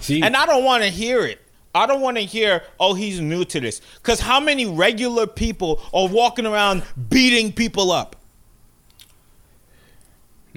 See, 0.00 0.22
And 0.22 0.36
I 0.36 0.46
don't 0.46 0.64
want 0.64 0.82
to 0.82 0.90
hear 0.90 1.24
it. 1.24 1.40
I 1.74 1.86
don't 1.86 2.00
want 2.00 2.16
to 2.16 2.22
hear, 2.24 2.62
oh, 2.80 2.94
he's 2.94 3.20
new 3.20 3.44
to 3.44 3.60
this. 3.60 3.80
Because 3.96 4.20
how 4.20 4.40
many 4.40 4.66
regular 4.66 5.26
people 5.26 5.80
are 5.92 6.08
walking 6.08 6.46
around 6.46 6.82
beating 7.08 7.52
people 7.52 7.92
up? 7.92 8.16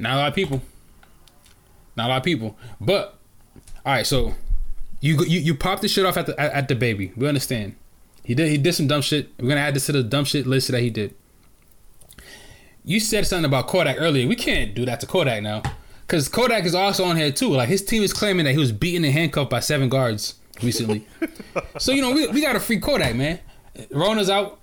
Not 0.01 0.13
a 0.13 0.17
lot 0.17 0.27
of 0.29 0.35
people. 0.35 0.61
Not 1.95 2.07
a 2.07 2.09
lot 2.09 2.17
of 2.17 2.23
people. 2.23 2.57
But 2.79 3.19
all 3.85 3.93
right, 3.93 4.05
so 4.05 4.33
you 4.99 5.23
you 5.25 5.39
you 5.39 5.55
pop 5.55 5.81
the 5.81 5.87
shit 5.87 6.05
off 6.05 6.17
at 6.17 6.25
the 6.25 6.39
at, 6.39 6.51
at 6.51 6.69
DaBaby. 6.69 7.15
We 7.15 7.27
understand. 7.27 7.75
He 8.23 8.33
did 8.33 8.49
he 8.49 8.57
did 8.57 8.73
some 8.73 8.87
dumb 8.87 9.01
shit. 9.01 9.29
We're 9.39 9.49
gonna 9.49 9.61
add 9.61 9.75
this 9.75 9.85
to 9.87 9.91
the 9.91 10.03
dumb 10.03 10.25
shit 10.25 10.47
list 10.47 10.69
that 10.69 10.81
he 10.81 10.89
did. 10.89 11.15
You 12.83 12.99
said 12.99 13.27
something 13.27 13.45
about 13.45 13.67
Kodak 13.67 13.97
earlier. 13.99 14.27
We 14.27 14.35
can't 14.35 14.73
do 14.73 14.85
that 14.85 14.99
to 15.01 15.05
Kodak 15.05 15.43
now, 15.43 15.61
because 16.07 16.27
Kodak 16.27 16.65
is 16.65 16.73
also 16.73 17.03
on 17.03 17.15
here 17.15 17.31
too. 17.31 17.49
Like 17.49 17.69
his 17.69 17.83
team 17.83 18.01
is 18.01 18.13
claiming 18.13 18.45
that 18.45 18.53
he 18.53 18.57
was 18.57 18.71
beaten 18.71 19.05
and 19.05 19.13
handcuffed 19.13 19.51
by 19.51 19.59
seven 19.59 19.87
guards 19.89 20.35
recently. 20.63 21.05
so 21.77 21.91
you 21.91 22.01
know 22.01 22.11
we, 22.11 22.27
we 22.27 22.41
got 22.41 22.55
a 22.55 22.59
free 22.59 22.79
Kodak, 22.79 23.15
man. 23.15 23.39
Rona's 23.91 24.29
out. 24.29 24.59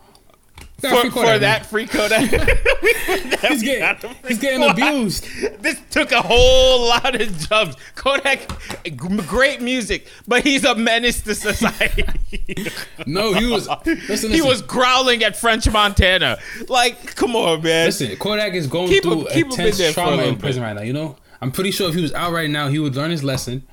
For, 0.80 1.10
for 1.10 1.38
that 1.40 1.66
free 1.66 1.86
Kodak. 1.86 2.30
he's 3.48 3.62
getting 3.62 4.14
he's 4.28 4.38
getting 4.38 4.62
abused. 4.62 5.26
This 5.58 5.80
took 5.90 6.12
a 6.12 6.22
whole 6.22 6.88
lot 6.88 7.20
of 7.20 7.36
jumps. 7.48 7.76
Kodak, 7.96 8.48
great 8.96 9.60
music, 9.60 10.06
but 10.28 10.44
he's 10.44 10.64
a 10.64 10.76
menace 10.76 11.20
to 11.22 11.34
society. 11.34 12.04
No, 13.06 13.32
he 13.32 13.46
was. 13.46 13.68
Listen, 13.86 14.30
he 14.30 14.42
was 14.42 14.60
growling 14.62 15.24
at 15.24 15.36
French 15.36 15.70
Montana. 15.70 16.38
Like, 16.68 17.16
come 17.16 17.34
on, 17.34 17.62
man. 17.62 17.86
Listen, 17.86 18.16
Kodak 18.16 18.54
is 18.54 18.66
going 18.66 18.88
Keep 18.88 19.02
through 19.04 19.26
him 19.28 19.46
in 19.46 19.50
intense 19.50 19.80
for 19.80 19.92
trauma 19.92 20.22
in 20.24 20.36
prison 20.36 20.62
right 20.62 20.74
now. 20.74 20.82
You 20.82 20.92
know, 20.92 21.16
I'm 21.40 21.50
pretty 21.50 21.70
sure 21.70 21.88
if 21.88 21.94
he 21.94 22.02
was 22.02 22.12
out 22.12 22.32
right 22.32 22.50
now, 22.50 22.68
he 22.68 22.78
would 22.78 22.94
learn 22.94 23.10
his 23.10 23.24
lesson. 23.24 23.66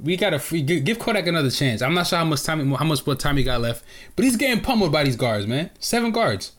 We 0.00 0.16
gotta 0.16 0.38
free 0.38 0.62
give, 0.62 0.84
give 0.84 0.98
Kodak 0.98 1.26
another 1.26 1.50
chance. 1.50 1.80
I'm 1.82 1.94
not 1.94 2.06
sure 2.08 2.18
how 2.18 2.24
much 2.24 2.42
time, 2.42 2.72
how 2.72 2.84
much 2.84 3.06
more 3.06 3.14
time 3.14 3.36
he 3.36 3.44
got 3.44 3.60
left, 3.60 3.84
but 4.16 4.24
he's 4.24 4.36
getting 4.36 4.60
pummeled 4.62 4.90
by 4.92 5.04
these 5.04 5.16
guards, 5.16 5.46
man. 5.46 5.70
Seven 5.78 6.10
guards. 6.10 6.52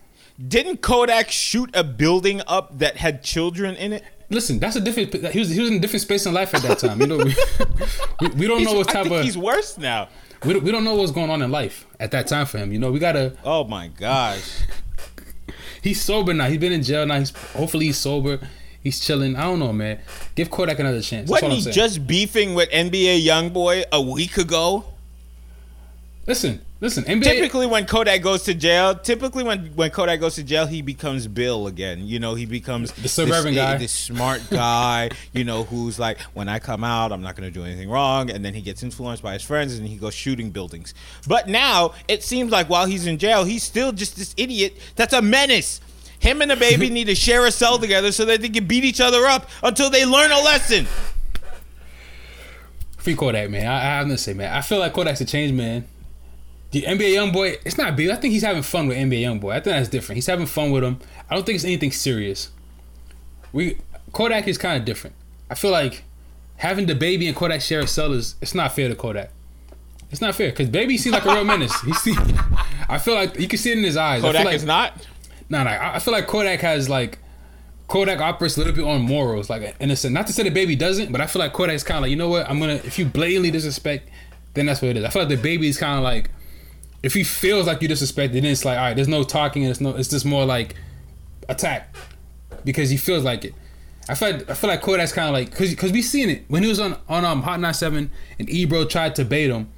Didn't 0.47 0.77
Kodak 0.81 1.29
shoot 1.29 1.69
a 1.73 1.83
building 1.83 2.41
up 2.47 2.79
that 2.79 2.97
had 2.97 3.23
children 3.23 3.75
in 3.75 3.93
it? 3.93 4.03
Listen, 4.29 4.59
that's 4.59 4.75
a 4.75 4.81
different. 4.81 5.13
He 5.33 5.39
was 5.39 5.49
he 5.49 5.59
was 5.59 5.69
in 5.69 5.75
a 5.75 5.79
different 5.79 6.01
space 6.01 6.25
in 6.25 6.33
life 6.33 6.55
at 6.55 6.61
that 6.63 6.79
time. 6.79 7.01
You 7.01 7.07
know, 7.07 7.17
we, 7.17 7.35
we, 8.21 8.27
we 8.29 8.47
don't 8.47 8.63
know 8.63 8.71
He's- 8.71 8.73
what 8.75 8.89
I 8.95 9.03
type 9.03 9.11
of 9.11 9.23
he's 9.23 9.37
worse 9.37 9.77
now. 9.77 10.07
we 10.45 10.53
don't, 10.53 10.63
we 10.63 10.71
don't 10.71 10.83
know 10.83 10.95
what's 10.95 11.11
going 11.11 11.29
on 11.29 11.41
in 11.41 11.51
life 11.51 11.85
at 11.99 12.11
that 12.11 12.27
time 12.27 12.45
for 12.45 12.57
him. 12.57 12.71
You 12.71 12.79
know, 12.79 12.91
we 12.91 12.99
gotta. 12.99 13.35
Oh 13.43 13.63
my 13.65 13.89
gosh. 13.89 14.61
He's 15.83 16.01
sober 16.01 16.33
now. 16.33 16.45
He's 16.47 16.59
been 16.59 16.71
in 16.71 16.81
jail 16.81 17.05
now. 17.05 17.19
He's 17.19 17.31
hopefully 17.31 17.87
he's 17.87 17.97
sober. 17.97 18.39
He's 18.83 18.99
chilling. 18.99 19.35
I 19.35 19.43
don't 19.43 19.59
know, 19.59 19.71
man. 19.71 19.99
Give 20.35 20.49
Kodak 20.49 20.79
another 20.79 21.01
chance. 21.01 21.29
Wasn't 21.29 21.53
he 21.53 21.61
saying. 21.61 21.73
just 21.73 22.05
beefing 22.05 22.53
with 22.53 22.69
NBA 22.69 23.25
YoungBoy 23.25 23.85
a 23.91 24.01
week 24.01 24.37
ago? 24.37 24.85
listen, 26.25 26.61
listen. 26.79 27.03
NBA. 27.03 27.23
Typically, 27.23 27.65
when 27.67 27.85
Kodak 27.85 28.21
goes 28.21 28.43
to 28.43 28.53
jail, 28.53 28.95
typically 28.95 29.43
when, 29.43 29.67
when 29.75 29.91
Kodak 29.91 30.19
goes 30.19 30.35
to 30.35 30.43
jail, 30.43 30.65
he 30.65 30.81
becomes 30.81 31.27
Bill 31.27 31.67
again. 31.67 32.05
You 32.05 32.19
know, 32.19 32.35
he 32.35 32.45
becomes 32.45 32.91
The 32.93 33.09
suburban 33.09 33.53
this, 33.53 33.63
guy. 33.63 33.77
this 33.77 33.91
smart 33.91 34.41
guy. 34.49 35.09
you 35.33 35.43
know, 35.43 35.63
who's 35.63 35.99
like, 35.99 36.19
when 36.33 36.47
I 36.49 36.59
come 36.59 36.83
out, 36.83 37.11
I'm 37.11 37.21
not 37.21 37.35
going 37.35 37.51
to 37.51 37.53
do 37.53 37.65
anything 37.65 37.89
wrong. 37.89 38.29
And 38.29 38.43
then 38.43 38.53
he 38.53 38.61
gets 38.61 38.83
influenced 38.83 39.23
by 39.23 39.33
his 39.33 39.43
friends, 39.43 39.77
and 39.77 39.87
he 39.87 39.97
goes 39.97 40.13
shooting 40.13 40.49
buildings. 40.51 40.93
But 41.27 41.47
now 41.47 41.93
it 42.07 42.23
seems 42.23 42.51
like 42.51 42.69
while 42.69 42.85
he's 42.85 43.05
in 43.05 43.17
jail, 43.17 43.43
he's 43.43 43.63
still 43.63 43.91
just 43.91 44.15
this 44.15 44.33
idiot 44.37 44.77
that's 44.95 45.13
a 45.13 45.21
menace. 45.21 45.81
Him 46.23 46.41
and 46.41 46.49
DaBaby 46.49 46.89
need 46.89 47.07
to 47.07 47.15
share 47.15 47.45
a 47.45 47.51
cell 47.51 47.77
together 47.77 48.13
so 48.13 48.23
that 48.23 48.39
they 48.39 48.47
can 48.47 48.65
beat 48.65 48.85
each 48.85 49.01
other 49.01 49.25
up 49.25 49.49
until 49.61 49.89
they 49.89 50.05
learn 50.05 50.31
a 50.31 50.39
lesson. 50.39 50.87
Free 52.97 53.13
Kodak, 53.13 53.49
man. 53.49 53.67
I, 53.67 53.75
I 53.75 53.81
have 53.81 54.07
nothing 54.07 54.15
to 54.15 54.23
say, 54.23 54.33
man. 54.33 54.53
I 54.53 54.61
feel 54.61 54.79
like 54.79 54.93
Kodak's 54.93 55.19
a 55.19 55.25
change, 55.25 55.51
man. 55.51 55.85
The 56.71 56.83
NBA 56.83 57.13
young 57.13 57.33
boy, 57.33 57.57
it's 57.65 57.77
not 57.77 57.97
big. 57.97 58.09
I 58.09 58.15
think 58.15 58.31
he's 58.31 58.41
having 58.41 58.63
fun 58.63 58.87
with 58.87 58.95
NBA 58.95 59.19
young 59.19 59.39
boy. 59.39 59.51
I 59.51 59.55
think 59.55 59.75
that's 59.75 59.89
different. 59.89 60.15
He's 60.15 60.27
having 60.27 60.45
fun 60.45 60.71
with 60.71 60.85
him. 60.85 60.97
I 61.29 61.35
don't 61.35 61.45
think 61.45 61.57
it's 61.57 61.65
anything 61.65 61.91
serious. 61.91 62.51
We 63.51 63.77
Kodak 64.13 64.47
is 64.47 64.57
kind 64.57 64.79
of 64.79 64.85
different. 64.85 65.17
I 65.49 65.55
feel 65.55 65.71
like 65.71 66.05
having 66.55 66.87
DaBaby 66.87 67.27
and 67.27 67.35
Kodak 67.35 67.59
share 67.59 67.81
a 67.81 67.87
cell 67.87 68.13
is 68.13 68.35
it's 68.41 68.55
not 68.55 68.71
fair 68.71 68.87
to 68.87 68.95
Kodak. 68.95 69.29
It's 70.09 70.21
not 70.21 70.35
fair 70.35 70.51
because 70.51 70.69
baby 70.69 70.97
seems 70.97 71.15
like 71.15 71.25
a 71.25 71.33
real 71.33 71.43
menace. 71.43 71.77
He 71.81 71.91
see, 71.91 72.15
I 72.87 72.97
feel 72.97 73.15
like 73.15 73.37
you 73.37 73.49
can 73.49 73.59
see 73.59 73.71
it 73.71 73.77
in 73.77 73.83
his 73.83 73.97
eyes. 73.97 74.23
I 74.23 74.27
Kodak 74.27 74.39
feel 74.43 74.45
like, 74.45 74.55
is 74.55 74.63
not. 74.63 75.05
Nah, 75.53 75.61
nah. 75.61 75.93
I 75.93 75.99
feel 75.99 76.11
like 76.11 76.25
Kodak 76.25 76.61
has 76.61 76.89
like 76.89 77.19
Kodak 77.87 78.19
operates 78.19 78.57
a 78.57 78.61
little 78.61 78.73
bit 78.73 78.83
on 78.83 79.01
morals, 79.01 79.51
like 79.51 79.75
innocent. 79.79 80.11
Not 80.11 80.25
to 80.25 80.33
say 80.33 80.43
DaBaby 80.43 80.79
doesn't, 80.79 81.11
but 81.11 81.21
I 81.21 81.27
feel 81.27 81.39
like 81.39 81.53
Kodak's 81.53 81.83
kind 81.83 81.97
of 81.97 82.01
like, 82.01 82.09
you 82.09 82.15
know 82.15 82.27
what? 82.27 82.49
I'm 82.49 82.59
gonna 82.59 82.81
if 82.83 82.97
you 82.97 83.05
blatantly 83.05 83.51
disrespect, 83.51 84.09
then 84.55 84.65
that's 84.65 84.81
what 84.81 84.89
it 84.89 84.97
is. 84.97 85.03
I 85.03 85.09
feel 85.09 85.25
like 85.25 85.39
DaBaby 85.39 85.65
is 85.65 85.77
kind 85.77 85.99
of 85.99 86.03
like, 86.03 86.31
if 87.03 87.13
he 87.13 87.23
feels 87.23 87.67
like 87.67 87.83
you 87.83 87.87
disrespected, 87.87 88.33
then 88.33 88.45
it's 88.45 88.65
like, 88.65 88.79
all 88.79 88.85
right, 88.85 88.95
there's 88.95 89.07
no 89.07 89.23
talking, 89.23 89.61
and 89.61 89.69
it's 89.69 89.79
no, 89.79 89.91
it's 89.91 90.09
just 90.09 90.25
more 90.25 90.43
like 90.43 90.73
attack 91.47 91.95
because 92.65 92.89
he 92.89 92.97
feels 92.97 93.23
like 93.23 93.45
it. 93.45 93.53
I 94.09 94.15
feel 94.15 94.31
like 94.31 94.49
I 94.49 94.55
feel 94.55 94.71
like 94.71 94.81
Kodak's 94.81 95.13
kind 95.13 95.27
of 95.27 95.33
like 95.33 95.51
because 95.51 95.69
because 95.69 95.91
we 95.91 96.01
seen 96.01 96.31
it 96.31 96.45
when 96.47 96.63
he 96.63 96.69
was 96.69 96.79
on 96.79 96.97
on 97.07 97.25
um 97.25 97.43
Hot 97.43 97.59
97 97.59 98.09
and 98.39 98.49
Ebro 98.49 98.85
tried 98.85 99.13
to 99.17 99.23
bait 99.23 99.51
him. 99.51 99.69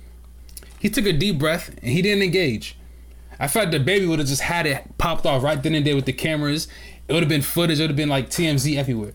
He 0.80 0.90
took 0.90 1.06
a 1.06 1.12
deep 1.12 1.38
breath 1.38 1.68
and 1.82 1.92
he 1.92 2.02
didn't 2.02 2.24
engage. 2.24 2.78
I 3.40 3.48
felt 3.48 3.70
DaBaby 3.70 4.08
would 4.08 4.20
have 4.20 4.28
just 4.28 4.42
had 4.42 4.66
it 4.66 4.98
popped 4.98 5.26
off 5.26 5.44
right 5.44 5.62
then 5.62 5.76
and 5.76 5.86
there 5.86 5.96
with 5.96 6.06
the 6.06 6.14
cameras. 6.14 6.68
It 7.08 7.14
would 7.14 7.22
have 7.22 7.30
been 7.30 7.42
footage. 7.42 7.80
It 7.80 7.84
would 7.84 7.92
have 7.92 7.98
been 7.98 8.10
like 8.10 8.30
TMZ 8.30 8.78
everywhere. 8.78 9.14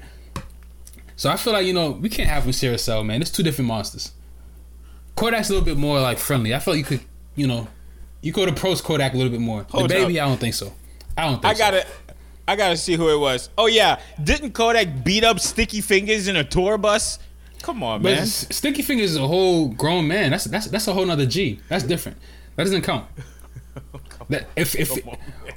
So 1.17 1.31
I 1.31 1.37
feel 1.37 1.53
like 1.53 1.67
you 1.67 1.75
know 1.75 1.91
we 1.91 2.09
can't 2.09 2.29
have 2.29 2.45
him 2.45 2.53
share 2.53 2.73
a 2.73 2.79
cell, 2.79 3.05
man. 3.05 3.21
It's 3.21 3.31
two 3.31 3.43
different 3.43 3.69
monsters. 3.69 4.13
Kodak's 5.17 5.51
a 5.51 5.53
little 5.53 5.65
bit 5.65 5.77
more 5.77 6.01
like 6.01 6.19
friendly. 6.19 6.55
I 6.55 6.61
felt 6.61 6.79
you 6.79 6.85
could, 6.85 7.01
you 7.37 7.47
know, 7.47 7.69
you 8.23 8.33
could 8.33 8.49
approach 8.49 8.83
Kodak 8.83 9.13
a 9.13 9.17
little 9.17 9.31
bit 9.31 9.41
more. 9.41 9.67
Hold 9.71 9.91
DaBaby, 9.91 10.17
up. 10.17 10.25
I 10.25 10.29
don't 10.29 10.41
think 10.41 10.55
so. 10.55 10.73
I 11.17 11.27
don't 11.27 11.43
think 11.43 11.45
I 11.45 11.55
so. 11.55 11.59
gotta, 11.59 11.87
I 12.49 12.57
gotta 12.57 12.77
see 12.77 12.95
who 12.95 13.09
it 13.11 13.19
was. 13.19 13.51
Oh 13.59 13.67
yeah, 13.67 14.01
didn't 14.23 14.53
Kodak 14.53 15.05
beat 15.05 15.25
up 15.25 15.41
Sticky 15.41 15.81
Fingers 15.81 16.29
in 16.29 16.37
a 16.37 16.45
tour 16.45 16.79
bus? 16.79 17.19
Come 17.63 17.83
on, 17.83 18.01
But 18.03 18.15
man. 18.15 18.27
Sticky 18.27 18.83
Fingers 18.83 19.11
is 19.11 19.17
a 19.19 19.27
whole 19.27 19.69
grown 19.69 20.09
man. 20.09 20.31
That's 20.31 20.45
that's 20.45 20.69
that's 20.69 20.89
a 20.89 20.95
whole 20.95 21.05
nother 21.05 21.27
G. 21.27 21.61
That's 21.69 21.85
different. 21.85 22.17
That 22.57 22.65
doesn't 22.65 22.83
count. 22.83 23.07
That 24.31 24.49
if 24.57 24.75
if 24.75 24.91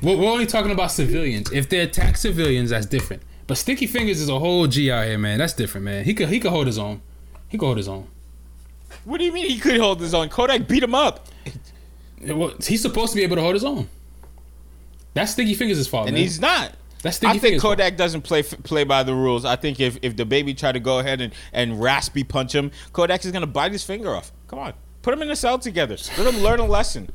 we're, 0.02 0.18
we're 0.18 0.32
only 0.32 0.46
talking 0.46 0.72
about 0.72 0.92
civilians. 0.92 1.52
If 1.52 1.70
they 1.70 1.80
attack 1.80 2.18
civilians, 2.18 2.72
that's 2.72 2.86
different. 2.86 3.24
But 3.48 3.58
Sticky 3.58 3.88
Fingers 3.88 4.20
is 4.20 4.30
a 4.30 4.40
whole 4.40 4.68
G 4.68 4.92
out 4.92 5.06
here, 5.06 5.18
man. 5.18 5.38
That's 5.38 5.54
different, 5.54 5.86
man. 5.86 6.04
He 6.04 6.14
could 6.14 6.30
he 6.30 6.40
could 6.40 6.52
hold 6.52 6.68
his 6.68 6.78
own. 6.78 7.02
He 7.48 7.58
could 7.58 7.66
hold 7.66 7.78
his 7.78 7.88
own. 7.88 8.08
What 9.06 9.20
do 9.20 9.26
you 9.26 9.32
mean 9.32 9.50
he 9.50 9.60
could 9.60 9.80
hold 9.80 10.02
his 10.02 10.14
own? 10.14 10.30
Kodak 10.30 10.68
beat 10.68 10.84
him 10.84 10.96
up, 10.96 11.28
well, 12.26 12.54
he's 12.66 12.82
supposed 12.82 13.12
to 13.14 13.18
be 13.18 13.24
able 13.24 13.36
to 13.36 13.42
hold 13.42 13.54
his 13.54 13.64
own. 13.64 13.88
That's 15.14 15.32
Sticky 15.32 15.54
Fingers' 15.54 15.88
fault, 15.88 16.08
and 16.08 16.16
man. 16.16 16.24
he's 16.24 16.40
not. 16.40 16.74
That's 17.02 17.18
Sticky 17.18 17.30
I 17.30 17.34
think 17.34 17.42
Fingers' 17.42 17.62
fault. 17.62 17.78
Kodak 17.78 17.98
doesn't 17.98 18.22
play 18.22 18.44
play 18.44 18.84
by 18.84 19.04
the 19.04 19.14
rules. 19.14 19.46
I 19.46 19.56
think 19.56 19.80
if, 19.80 19.98
if 20.02 20.16
DaBaby 20.16 20.58
tried 20.58 20.74
to 20.74 20.80
go 20.80 21.00
ahead 21.00 21.22
and, 21.22 21.34
and 21.52 21.82
raspy 21.82 22.24
punch 22.24 22.56
him, 22.56 22.72
Kodak 22.94 23.24
is 23.26 23.32
gonna 23.32 23.48
bite 23.48 23.72
his 23.72 23.84
finger 23.84 24.16
off. 24.16 24.32
Come 24.48 24.60
on, 24.60 24.74
put 25.02 25.14
him 25.14 25.22
in 25.22 25.30
a 25.30 25.36
cell 25.36 25.60
together. 25.60 25.98
Let 26.18 26.34
him 26.34 26.42
learn 26.42 26.60
a 26.60 26.66
lesson. 26.66 27.10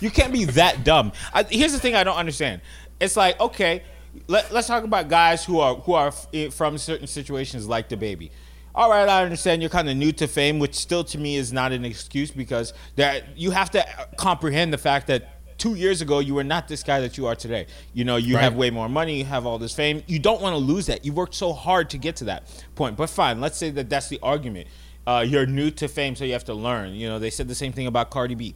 You 0.00 0.10
can't 0.10 0.32
be 0.32 0.44
that 0.46 0.84
dumb. 0.84 1.12
I, 1.32 1.42
here's 1.44 1.72
the 1.72 1.78
thing 1.78 1.94
I 1.94 2.04
don't 2.04 2.16
understand. 2.16 2.60
It's 3.00 3.16
like 3.16 3.38
okay, 3.40 3.82
let, 4.28 4.52
let's 4.52 4.66
talk 4.66 4.84
about 4.84 5.08
guys 5.08 5.44
who 5.44 5.60
are 5.60 5.74
who 5.76 5.94
are 5.94 6.08
f- 6.08 6.52
from 6.54 6.78
certain 6.78 7.06
situations 7.06 7.66
like 7.68 7.88
DaBaby. 7.88 8.30
All 8.74 8.88
right, 8.90 9.06
I 9.08 9.22
understand 9.22 9.60
you're 9.60 9.68
kind 9.70 9.88
of 9.90 9.96
new 9.96 10.12
to 10.12 10.26
fame, 10.26 10.58
which 10.58 10.74
still 10.74 11.04
to 11.04 11.18
me 11.18 11.36
is 11.36 11.52
not 11.52 11.72
an 11.72 11.84
excuse 11.84 12.30
because 12.30 12.72
that 12.96 13.36
you 13.36 13.50
have 13.50 13.70
to 13.72 13.84
comprehend 14.16 14.72
the 14.72 14.78
fact 14.78 15.08
that 15.08 15.58
two 15.58 15.74
years 15.74 16.00
ago 16.00 16.20
you 16.20 16.34
were 16.34 16.42
not 16.44 16.68
this 16.68 16.82
guy 16.82 17.00
that 17.00 17.18
you 17.18 17.26
are 17.26 17.34
today. 17.36 17.66
You 17.92 18.04
know, 18.04 18.16
you 18.16 18.34
Right. 18.36 18.42
have 18.44 18.54
way 18.56 18.70
more 18.70 18.88
money, 18.88 19.18
you 19.18 19.24
have 19.26 19.44
all 19.46 19.58
this 19.58 19.74
fame. 19.74 20.02
You 20.06 20.18
don't 20.18 20.40
want 20.40 20.54
to 20.54 20.58
lose 20.58 20.86
that. 20.86 21.04
You 21.04 21.12
worked 21.12 21.34
so 21.34 21.52
hard 21.52 21.90
to 21.90 21.98
get 21.98 22.16
to 22.16 22.24
that 22.24 22.44
point. 22.74 22.96
But 22.96 23.10
fine, 23.10 23.40
let's 23.40 23.58
say 23.58 23.68
that 23.70 23.90
that's 23.90 24.08
the 24.08 24.18
argument. 24.22 24.68
Uh, 25.06 25.24
you're 25.26 25.46
new 25.46 25.70
to 25.72 25.86
fame, 25.88 26.14
so 26.16 26.24
you 26.24 26.32
have 26.32 26.44
to 26.44 26.54
learn. 26.54 26.94
You 26.94 27.08
know, 27.08 27.18
they 27.18 27.30
said 27.30 27.48
the 27.48 27.54
same 27.54 27.72
thing 27.72 27.86
about 27.88 28.10
Cardi 28.10 28.34
B. 28.36 28.54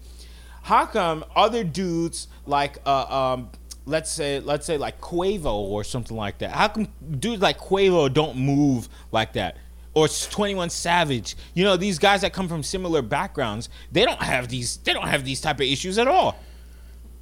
How 0.66 0.84
come 0.84 1.24
other 1.36 1.62
dudes 1.62 2.26
like, 2.44 2.78
uh, 2.84 3.34
um, 3.34 3.50
let's 3.84 4.10
say, 4.10 4.40
let's 4.40 4.66
say 4.66 4.76
like 4.78 5.00
Quavo 5.00 5.54
or 5.54 5.84
something 5.84 6.16
like 6.16 6.38
that? 6.38 6.50
How 6.50 6.66
come 6.66 6.88
dudes 7.20 7.40
like 7.40 7.56
Quavo 7.56 8.12
don't 8.12 8.36
move 8.36 8.88
like 9.12 9.34
that? 9.34 9.58
Or 9.94 10.08
Twenty 10.08 10.56
One 10.56 10.68
Savage, 10.68 11.36
you 11.54 11.62
know 11.62 11.76
these 11.76 12.00
guys 12.00 12.22
that 12.22 12.32
come 12.32 12.48
from 12.48 12.64
similar 12.64 13.00
backgrounds, 13.00 13.68
they 13.92 14.04
don't 14.04 14.20
have 14.20 14.48
these. 14.48 14.78
They 14.78 14.92
don't 14.92 15.06
have 15.06 15.24
these 15.24 15.40
type 15.40 15.56
of 15.56 15.66
issues 15.66 15.98
at 15.98 16.08
all. 16.08 16.36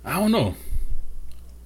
I 0.07 0.19
don't 0.19 0.33
know. 0.33 0.55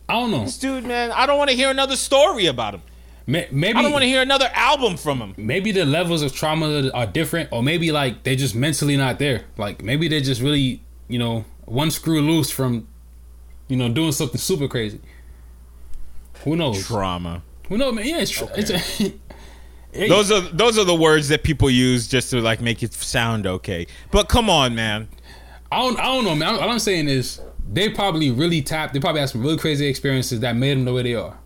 I 0.09 0.14
don't 0.14 0.32
know. 0.32 0.46
This 0.46 0.59
dude, 0.59 0.84
man, 0.84 1.12
I 1.12 1.26
don't 1.26 1.38
want 1.38 1.50
to 1.50 1.56
hear 1.56 1.70
another 1.70 1.94
story 1.94 2.46
about 2.46 2.74
him. 2.74 2.82
Maybe 3.28 3.78
I 3.78 3.82
don't 3.82 3.92
want 3.92 4.02
to 4.02 4.09
hear 4.09 4.20
another 4.20 4.50
album 4.52 4.96
from 4.96 5.20
him. 5.20 5.34
maybe 5.36 5.70
the 5.70 5.84
levels 5.84 6.22
of 6.22 6.34
trauma 6.34 6.90
are 6.92 7.06
different, 7.06 7.50
or 7.52 7.62
maybe 7.62 7.92
like 7.92 8.24
they're 8.24 8.34
just 8.34 8.56
mentally 8.56 8.96
not 8.96 9.20
there. 9.20 9.44
Like 9.56 9.80
maybe 9.80 10.09
they're 10.09 10.20
just 10.20 10.42
really, 10.42 10.82
you 11.06 11.20
know, 11.20 11.44
one 11.69 11.90
screw 11.90 12.20
loose 12.20 12.51
from, 12.51 12.89
you 13.69 13.77
know, 13.77 13.89
doing 13.89 14.12
something 14.12 14.39
super 14.39 14.69
crazy. 14.69 15.01
Who 16.45 16.57
knows? 16.57 16.86
Trauma. 16.86 17.43
Who 17.69 17.78
knows, 17.78 17.95
man? 17.95 18.07
Yeah, 18.07 18.19
it's, 18.19 18.31
tr- 18.31 18.45
it's 18.55 18.70
a, 18.70 19.12
Hey, 19.93 20.09
Those 20.09 20.31
are 20.31 20.40
those 20.40 20.78
are 20.78 20.85
the 20.85 20.95
words 20.95 21.28
that 21.28 21.43
people 21.43 21.70
use 21.70 22.09
just 22.09 22.31
to 22.31 22.40
like 22.40 22.61
make 22.61 22.82
it 22.82 22.93
sound 22.93 23.47
okay. 23.47 23.86
But 24.11 24.28
come 24.28 24.51
on, 24.51 24.74
man. 24.74 25.09
I 25.73 25.78
don't, 25.78 25.99
I 25.99 26.05
don't 26.05 26.24
know, 26.24 26.35
man. 26.35 26.57
All 26.57 26.69
I'm 26.69 26.78
saying 26.78 27.09
is 27.09 27.40
they 27.70 27.89
probably 27.89 28.31
really 28.31 28.61
tapped. 28.62 28.93
They 28.93 29.01
probably 29.01 29.20
had 29.20 29.31
some 29.31 29.43
really 29.43 29.57
crazy 29.57 29.86
experiences 29.86 30.40
that 30.40 30.57
made 30.57 30.77
them 30.77 30.85
the 30.85 30.93
way 30.93 31.03
they 31.03 31.15
are. 31.15 31.39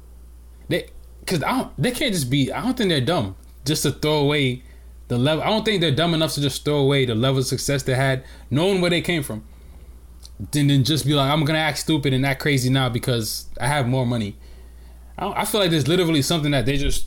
They, 0.68 0.90
cause 1.26 1.42
I 1.42 1.58
don't, 1.58 1.72
they 1.80 1.92
can't 1.92 2.12
just 2.12 2.30
be. 2.30 2.52
I 2.52 2.62
don't 2.62 2.76
think 2.76 2.88
they're 2.88 3.00
dumb 3.00 3.36
just 3.64 3.84
to 3.84 3.92
throw 3.92 4.18
away 4.18 4.64
the 5.08 5.18
level. 5.18 5.44
I 5.44 5.46
don't 5.46 5.64
think 5.64 5.80
they're 5.80 5.94
dumb 5.94 6.12
enough 6.12 6.34
to 6.34 6.40
just 6.40 6.64
throw 6.64 6.78
away 6.78 7.04
the 7.04 7.14
level 7.14 7.38
of 7.38 7.46
success 7.46 7.84
they 7.84 7.94
had, 7.94 8.24
knowing 8.50 8.80
where 8.80 8.90
they 8.90 9.00
came 9.00 9.22
from. 9.22 9.44
Then, 10.50 10.66
then 10.66 10.82
just 10.82 11.06
be 11.06 11.14
like, 11.14 11.30
I'm 11.30 11.44
gonna 11.44 11.58
act 11.58 11.78
stupid 11.78 12.12
and 12.12 12.26
act 12.26 12.40
crazy 12.40 12.68
now 12.68 12.88
because 12.88 13.46
I 13.60 13.68
have 13.68 13.86
more 13.86 14.04
money. 14.04 14.36
I, 15.16 15.24
don't, 15.24 15.36
I 15.36 15.44
feel 15.44 15.60
like 15.60 15.70
there's 15.70 15.86
literally 15.86 16.22
something 16.22 16.50
that 16.50 16.66
they 16.66 16.76
just 16.76 17.06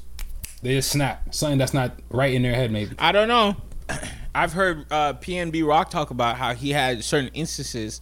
they 0.61 0.75
just 0.75 0.91
snap 0.91 1.33
something 1.33 1.57
that's 1.57 1.73
not 1.73 1.99
right 2.09 2.33
in 2.33 2.41
their 2.43 2.55
head. 2.55 2.71
Maybe 2.71 2.95
I 2.97 3.11
don't 3.11 3.27
know. 3.27 3.57
I've 4.35 4.53
heard 4.53 4.85
uh, 4.91 5.13
PNB 5.13 5.65
Rock 5.67 5.89
talk 5.89 6.11
about 6.11 6.37
how 6.37 6.53
he 6.53 6.71
had 6.71 7.03
certain 7.03 7.29
instances 7.33 8.01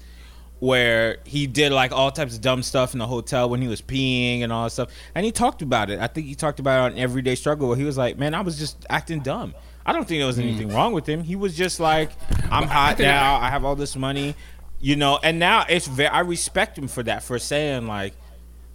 where 0.60 1.18
he 1.26 1.46
did 1.46 1.74
like 1.74 1.92
all 1.92 2.10
types 2.10 2.36
of 2.36 2.42
dumb 2.42 2.64
stuff 2.64 2.94
in 2.94 3.00
the 3.00 3.06
hotel 3.06 3.50
when 3.50 3.62
he 3.62 3.68
was 3.68 3.82
peeing 3.82 4.44
and 4.44 4.54
all 4.54 4.64
that 4.64 4.70
stuff, 4.70 4.90
and 5.14 5.26
he 5.26 5.32
talked 5.32 5.62
about 5.62 5.90
it. 5.90 6.00
I 6.00 6.08
think 6.08 6.28
he 6.28 6.36
talked 6.36 6.60
about 6.60 6.86
it 6.86 6.94
on 6.94 7.00
Everyday 7.00 7.36
Struggle 7.36 7.68
where 7.68 7.78
he 7.78 7.84
was 7.84 7.98
like, 7.98 8.18
"Man, 8.18 8.34
I 8.34 8.42
was 8.42 8.58
just 8.58 8.86
acting 8.90 9.20
dumb. 9.20 9.54
I 9.86 9.92
don't 9.92 10.08
think 10.08 10.22
there 10.22 10.28
was 10.28 10.40
anything 10.40 10.70
wrong 10.70 10.94
with 10.94 11.06
him. 11.06 11.22
He 11.22 11.36
was 11.36 11.58
just 11.58 11.82
like, 11.82 12.12
I'm 12.50 12.68
hot 12.68 12.98
now. 13.00 13.36
I 13.36 13.50
have 13.50 13.66
all 13.66 13.76
this 13.76 13.96
money." 13.96 14.36
You 14.84 14.98
know, 14.98 15.18
and 15.24 15.40
now 15.40 15.66
it's 15.70 15.88
very. 15.88 16.10
I 16.10 16.20
respect 16.20 16.78
him 16.78 16.90
for 16.90 17.04
that, 17.04 17.24
for 17.24 17.40
saying 17.40 17.88
like, 17.88 18.14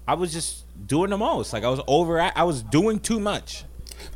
I 0.07 0.15
was 0.15 0.33
just 0.33 0.65
doing 0.87 1.11
the 1.11 1.19
most. 1.19 1.53
Like 1.53 1.65
I 1.65 1.69
was 1.69 1.83
over. 1.87 2.19
I 2.19 2.45
was 2.45 2.63
doing 2.63 2.99
too 2.99 3.21
much. 3.21 3.65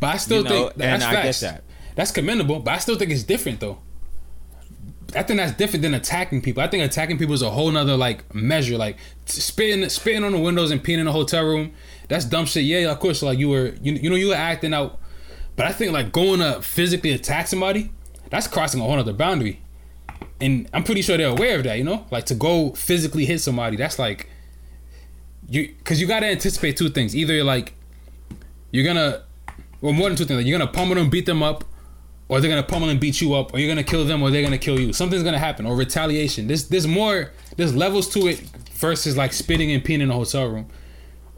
But 0.01 0.07
I 0.07 0.17
still 0.17 0.39
You 0.39 0.45
know, 0.45 0.51
think 0.69 0.75
that's 0.77 1.05
and 1.05 1.19
I 1.19 1.23
get 1.23 1.37
that. 1.41 1.65
That's 1.95 2.11
commendable, 2.11 2.61
but 2.61 2.71
I 2.73 2.79
still 2.79 2.97
think 2.97 3.11
it's 3.11 3.25
different 3.25 3.61
though. 3.61 3.79
I 5.15 5.23
think 5.23 5.39
that's 5.39 5.53
different 5.53 5.83
than 5.83 5.93
attacking 5.93 6.41
people. 6.41 6.63
I 6.63 6.67
think 6.69 6.83
attacking 6.83 7.19
people 7.19 7.35
is 7.35 7.43
a 7.43 7.51
whole 7.51 7.71
nother 7.71 7.99
like 7.99 8.35
measure. 8.35 8.79
Like 8.79 8.97
spitting 9.27 9.87
spitting 9.91 10.25
on 10.25 10.33
the 10.33 10.39
windows 10.39 10.71
and 10.71 10.83
peeing 10.83 10.97
in 10.97 11.07
a 11.07 11.13
hotel 11.13 11.45
room. 11.45 11.73
That's 12.09 12.25
dumb 12.25 12.47
shit. 12.47 12.65
Yeah, 12.65 12.91
of 12.91 13.01
course. 13.01 13.21
Like 13.23 13.39
you 13.39 13.51
were, 13.51 13.75
you, 13.83 13.93
you 13.93 14.09
know, 14.09 14.17
you 14.17 14.29
were 14.29 14.35
acting 14.35 14.73
out. 14.73 14.99
But 15.57 15.67
I 15.67 15.73
think 15.73 15.93
like 15.93 16.11
going 16.11 16.41
to 16.41 16.63
physically 16.63 17.11
attack 17.13 17.49
somebody, 17.49 17.91
that's 18.31 18.47
crossing 18.47 18.81
a 18.81 18.85
whole 18.85 18.99
other 18.99 19.13
boundary. 19.13 19.62
And 20.43 20.69
I'm 20.73 20.83
pretty 20.85 21.03
sure 21.03 21.17
they're 21.17 21.29
aware 21.29 21.57
of 21.59 21.65
that. 21.65 21.79
You 21.79 21.85
know, 21.85 22.05
like 22.11 22.27
to 22.27 22.35
go 22.35 22.73
physically 22.73 23.25
hit 23.25 23.41
somebody, 23.41 23.77
that's 23.77 23.99
like 23.99 24.29
you 25.49 25.69
because 25.79 26.01
you 26.01 26.07
got 26.07 26.21
to 26.21 26.27
anticipate 26.27 26.77
two 26.77 26.89
things. 26.89 27.15
Either 27.17 27.35
you're 27.35 27.45
like 27.45 27.75
you're 28.71 28.85
gonna 28.85 29.23
well 29.81 29.93
more 29.93 30.09
than 30.09 30.17
two 30.17 30.25
things. 30.25 30.39
Like 30.39 30.47
you're 30.47 30.59
gonna 30.59 30.71
pummel 30.71 30.95
them, 30.97 31.11
beat 31.11 31.27
them 31.27 31.43
up, 31.43 31.65
or 32.29 32.41
they're 32.41 32.51
gonna 32.51 32.63
pummel 32.63 32.89
and 32.89 33.01
beat 33.01 33.21
you 33.21 33.35
up, 33.35 33.55
or 33.55 33.59
you're 33.59 33.69
gonna 33.69 33.85
kill 33.85 34.05
them, 34.05 34.23
or 34.23 34.31
they're 34.31 34.43
gonna 34.43 34.59
kill 34.59 34.79
you. 34.81 34.93
Something's 34.93 35.23
gonna 35.23 35.39
happen, 35.39 35.67
or 35.67 35.77
retaliation. 35.77 36.47
There's 36.47 36.69
there's 36.69 36.87
more 36.87 37.31
there's 37.57 37.75
levels 37.75 38.09
to 38.11 38.27
it 38.29 38.41
versus 38.73 39.17
like 39.17 39.33
spitting 39.33 39.71
and 39.73 39.83
peeing 39.85 40.01
in 40.01 40.11
a 40.11 40.15
hotel 40.15 40.47
room, 40.49 40.67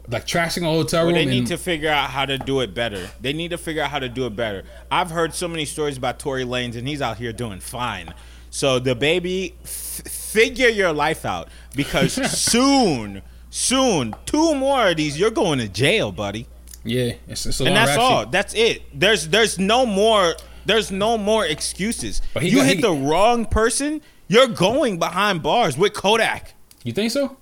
like 0.07 0.25
trashing 0.25 0.63
a 0.63 0.65
hotel 0.65 1.05
Well, 1.05 1.13
room. 1.15 1.15
they 1.15 1.25
need 1.25 1.37
and- 1.39 1.47
to 1.47 1.57
figure 1.57 1.89
out 1.89 2.09
how 2.09 2.25
to 2.25 2.37
do 2.37 2.61
it 2.61 2.73
better. 2.73 3.09
They 3.21 3.33
need 3.33 3.49
to 3.51 3.57
figure 3.57 3.83
out 3.83 3.91
how 3.91 3.99
to 3.99 4.09
do 4.09 4.25
it 4.25 4.35
better. 4.35 4.63
I've 4.89 5.11
heard 5.11 5.33
so 5.33 5.47
many 5.47 5.65
stories 5.65 5.97
about 5.97 6.17
Tory 6.19 6.43
Lanez, 6.45 6.75
and 6.75 6.87
he's 6.87 7.01
out 7.01 7.17
here 7.17 7.33
doing 7.33 7.59
fine. 7.59 8.13
So 8.55 8.79
DaBaby, 8.79 9.51
f- 9.65 9.69
figure 10.09 10.69
your 10.69 10.93
life 10.93 11.25
out 11.25 11.49
because 11.75 12.13
soon, 12.41 13.21
soon, 13.49 14.15
two 14.25 14.55
more 14.55 14.87
of 14.91 14.95
these, 14.95 15.19
you're 15.19 15.29
going 15.29 15.59
to 15.59 15.67
jail, 15.67 16.13
buddy. 16.13 16.47
yeah, 16.85 17.15
it's, 17.27 17.45
it's 17.45 17.59
And 17.59 17.75
that's 17.75 17.97
all. 17.97 18.23
sheet. 18.23 18.31
That's 18.31 18.53
it. 18.53 18.83
There's 18.97 19.27
there's 19.27 19.59
no 19.59 19.85
more. 19.85 20.35
There's 20.65 20.89
no 20.89 21.17
more 21.17 21.45
excuses. 21.45 22.21
You 22.41 22.55
got- 22.59 22.65
hit 22.67 22.75
he- 22.77 22.81
the 22.81 22.93
wrong 22.93 23.45
person, 23.45 23.99
you're 24.29 24.47
going 24.47 24.99
behind 24.99 25.43
bars 25.43 25.77
with 25.77 25.93
Kodak. 25.93 26.53
You 26.85 26.93
think 26.93 27.11
so? 27.11 27.35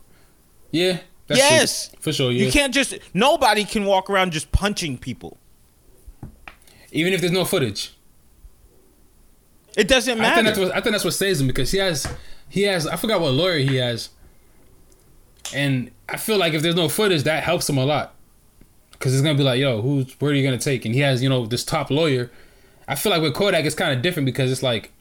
Yeah. 0.72 0.98
That's 1.28 1.40
Yes. 1.40 1.90
true. 1.90 1.98
for 2.02 2.12
sure. 2.12 2.32
Yeah. 2.32 2.46
You 2.48 2.52
can't 2.52 2.74
just. 2.74 2.96
Nobody 3.14 3.66
can 3.66 3.86
walk 3.86 4.10
around 4.10 4.32
just 4.34 4.52
punching 4.52 4.98
people. 4.98 5.38
even 6.92 7.14
if 7.14 7.22
there's 7.22 7.32
no 7.32 7.46
footage. 7.46 7.94
It 9.76 9.88
doesn't 9.88 10.20
I 10.22 10.36
think 10.36 10.36
matter. 10.36 10.44
that's 10.44 10.60
what 10.60 10.72
I 10.72 10.82
think 10.82 10.94
that's 10.94 11.04
what 11.04 11.14
saves 11.14 11.42
him 11.42 11.48
because 11.48 11.72
he 11.72 11.80
has 11.80 12.08
he 12.50 12.64
has 12.64 12.86
I 12.88 12.96
forgot 12.96 13.22
what 13.22 13.32
lawyer 13.34 13.58
he 13.58 13.78
has, 13.78 14.10
and 15.54 15.92
I 16.08 16.18
feel 16.18 16.38
like 16.38 16.54
if 16.54 16.62
there's 16.62 16.76
no 16.76 16.90
footage, 16.90 17.24
that 17.24 17.44
helps 17.44 17.70
him 17.70 17.78
a 17.78 17.86
lot. 17.86 18.14
Because 18.92 19.14
it's 19.14 19.24
gonna 19.24 19.38
be 19.38 19.44
like, 19.44 19.60
yo, 19.60 19.82
who's 19.82 20.14
where 20.20 20.32
are 20.32 20.36
you 20.36 20.44
gonna 20.44 20.58
take? 20.58 20.86
And 20.86 20.94
he 20.94 21.02
has 21.02 21.24
you 21.24 21.30
know 21.30 21.46
this 21.46 21.64
top 21.64 21.90
lawyer. 21.90 22.32
I 22.88 22.96
feel 22.96 23.12
like 23.12 23.22
with 23.22 23.34
Kodak, 23.34 23.66
it's 23.66 23.76
kind 23.76 23.94
of 23.94 24.02
different 24.02 24.26
because 24.26 24.52
it's 24.52 24.64
like 24.64 24.92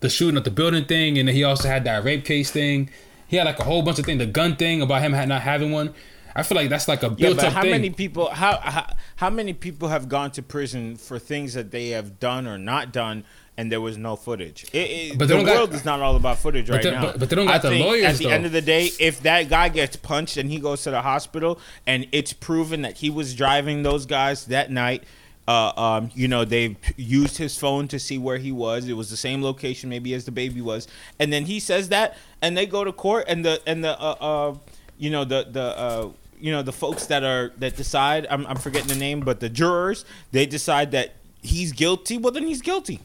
the 0.00 0.08
shooting 0.08 0.36
at 0.36 0.44
the 0.44 0.50
building 0.50 0.84
thing, 0.84 1.18
and 1.18 1.28
then 1.28 1.34
he 1.34 1.44
also 1.44 1.68
had 1.68 1.84
that 1.84 2.04
rape 2.04 2.24
case 2.24 2.50
thing. 2.50 2.90
He 3.28 3.36
had 3.36 3.46
like 3.46 3.58
a 3.58 3.64
whole 3.64 3.82
bunch 3.82 3.98
of 3.98 4.06
things, 4.06 4.18
the 4.18 4.26
gun 4.26 4.56
thing 4.56 4.82
about 4.82 5.02
him 5.02 5.12
not 5.12 5.42
having 5.42 5.72
one. 5.72 5.94
I 6.34 6.42
feel 6.42 6.56
like 6.56 6.68
that's 6.68 6.86
like 6.86 7.02
a 7.02 7.08
yeah, 7.08 7.14
built 7.14 7.36
but 7.36 7.46
up 7.46 7.52
how 7.54 7.62
thing. 7.62 7.70
many 7.70 7.90
people? 7.90 8.28
How, 8.28 8.58
how 8.58 8.92
how 9.16 9.30
many 9.30 9.54
people 9.54 9.88
have 9.88 10.08
gone 10.08 10.30
to 10.32 10.42
prison 10.42 10.96
for 10.96 11.18
things 11.18 11.54
that 11.54 11.70
they 11.70 11.88
have 11.90 12.20
done 12.20 12.46
or 12.46 12.58
not 12.58 12.92
done, 12.92 13.24
and 13.58 13.70
there 13.72 13.80
was 13.80 13.96
no 13.96 14.16
footage? 14.16 14.64
It, 14.72 14.76
it, 14.78 15.18
But 15.18 15.28
the 15.28 15.34
don't 15.34 15.44
got- 15.46 15.56
world 15.56 15.74
is 15.74 15.84
not 15.84 16.00
all 16.00 16.16
about 16.16 16.38
footage 16.38 16.68
right 16.68 16.82
they- 16.82 16.90
now. 16.90 17.02
but- 17.02 17.18
but 17.18 17.30
they 17.30 17.36
don't 17.36 17.46
got 17.46 17.64
I 17.64 17.68
the 17.70 17.78
lawyers, 17.78 18.04
At 18.04 18.16
the 18.18 18.24
though. 18.24 18.30
end 18.30 18.46
of 18.46 18.52
the 18.52 18.60
day, 18.62 18.90
if 19.00 19.22
that 19.22 19.48
guy 19.48 19.68
gets 19.68 19.96
punched 19.96 20.36
and 20.36 20.50
he 20.50 20.58
goes 20.58 20.82
to 20.82 20.90
the 20.90 21.02
hospital, 21.02 21.58
and 21.86 22.06
it's 22.12 22.32
proven 22.32 22.82
that 22.82 22.98
he 22.98 23.10
was 23.10 23.34
driving 23.34 23.82
those 23.82 24.06
guys 24.06 24.44
that 24.46 24.70
night. 24.70 25.04
Uh, 25.48 25.70
um, 25.76 26.10
you 26.12 26.26
know, 26.26 26.44
they 26.44 26.76
used 26.96 27.38
his 27.38 27.56
phone 27.56 27.86
to 27.86 28.00
see 28.00 28.18
where 28.18 28.36
he 28.38 28.50
was. 28.50 28.88
It 28.88 28.94
was 28.94 29.10
the 29.10 29.16
same 29.16 29.44
location, 29.44 29.88
maybe 29.88 30.12
as 30.12 30.28
DaBaby 30.28 30.60
was, 30.60 30.88
and 31.20 31.32
then 31.32 31.44
he 31.44 31.60
says 31.60 31.88
that, 31.90 32.16
and 32.42 32.56
they 32.56 32.66
go 32.66 32.82
to 32.82 32.90
court, 32.90 33.26
and 33.28 33.44
the 33.44 33.62
and 33.64 33.84
the 33.84 33.96
uh, 33.96 34.16
uh 34.20 34.54
you 34.98 35.08
know 35.08 35.24
the 35.24 35.46
the 35.48 35.62
uh 35.78 36.08
you 36.40 36.50
know 36.50 36.62
the 36.62 36.72
folks 36.72 37.06
that 37.06 37.22
are 37.22 37.52
that 37.58 37.76
decide. 37.76 38.26
I'm 38.28 38.44
I'm 38.48 38.56
forgetting 38.56 38.88
the 38.88 38.96
name, 38.96 39.20
but 39.20 39.38
the 39.38 39.48
jurors 39.48 40.04
they 40.32 40.46
decide 40.46 40.90
that 40.90 41.14
he's 41.42 41.70
guilty. 41.70 42.18
Well, 42.18 42.32
then 42.32 42.42
he's 42.48 42.60
guilty. 42.60 42.98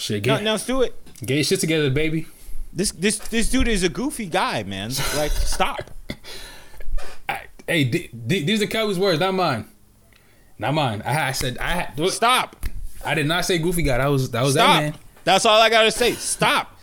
Shit, 0.00 0.24
Now, 0.26 0.36
get, 0.36 0.44
now 0.44 0.56
do 0.56 0.82
it. 0.82 0.94
get 1.26 1.34
your 1.34 1.44
shit 1.44 1.60
together, 1.60 1.90
baby. 1.90 2.26
This 2.72 2.90
this 2.92 3.18
this 3.18 3.50
dude 3.50 3.68
is 3.68 3.82
a 3.82 3.88
goofy 3.88 4.26
guy, 4.26 4.62
man. 4.62 4.90
Like, 5.16 5.30
stop. 5.32 5.90
I, 7.28 7.40
hey, 7.66 7.84
th- 7.90 8.10
th- 8.28 8.46
these 8.46 8.62
are 8.62 8.66
Kelly's 8.66 8.98
words, 8.98 9.20
not 9.20 9.34
mine. 9.34 9.66
Not 10.58 10.74
mine. 10.74 11.02
I, 11.04 11.28
I 11.28 11.32
said 11.32 11.58
I 11.58 11.70
had. 11.72 11.98
look, 11.98 12.12
Stop. 12.12 12.66
I 13.04 13.14
did 13.14 13.26
not 13.26 13.44
say 13.44 13.58
goofy 13.58 13.82
guy. 13.82 13.98
That 13.98 14.06
was 14.06 14.30
that 14.30 14.42
was 14.42 14.54
that 14.54 14.80
man. 14.80 14.94
That's 15.24 15.44
all 15.44 15.60
I 15.60 15.68
gotta 15.70 15.90
say. 15.90 16.12
Stop. 16.12 16.78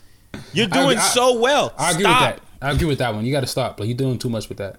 You're 0.53 0.67
doing 0.79 0.97
I- 0.97 1.01
so 1.01 1.39
well. 1.39 1.73
I 1.77 1.91
agree 1.91 2.03
Stop. 2.03 2.21
with 2.33 2.39
that. 2.39 2.43
I 2.67 2.71
agree 2.71 2.87
with 2.87 2.97
that 2.99 3.13
one. 3.13 3.25
You 3.25 3.31
got 3.31 3.41
to 3.41 3.47
stop. 3.47 3.79
Like 3.79 3.87
you're 3.87 3.97
doing 3.97 4.17
too 4.17 4.29
much 4.29 4.49
with 4.49 4.57
that. 4.57 4.77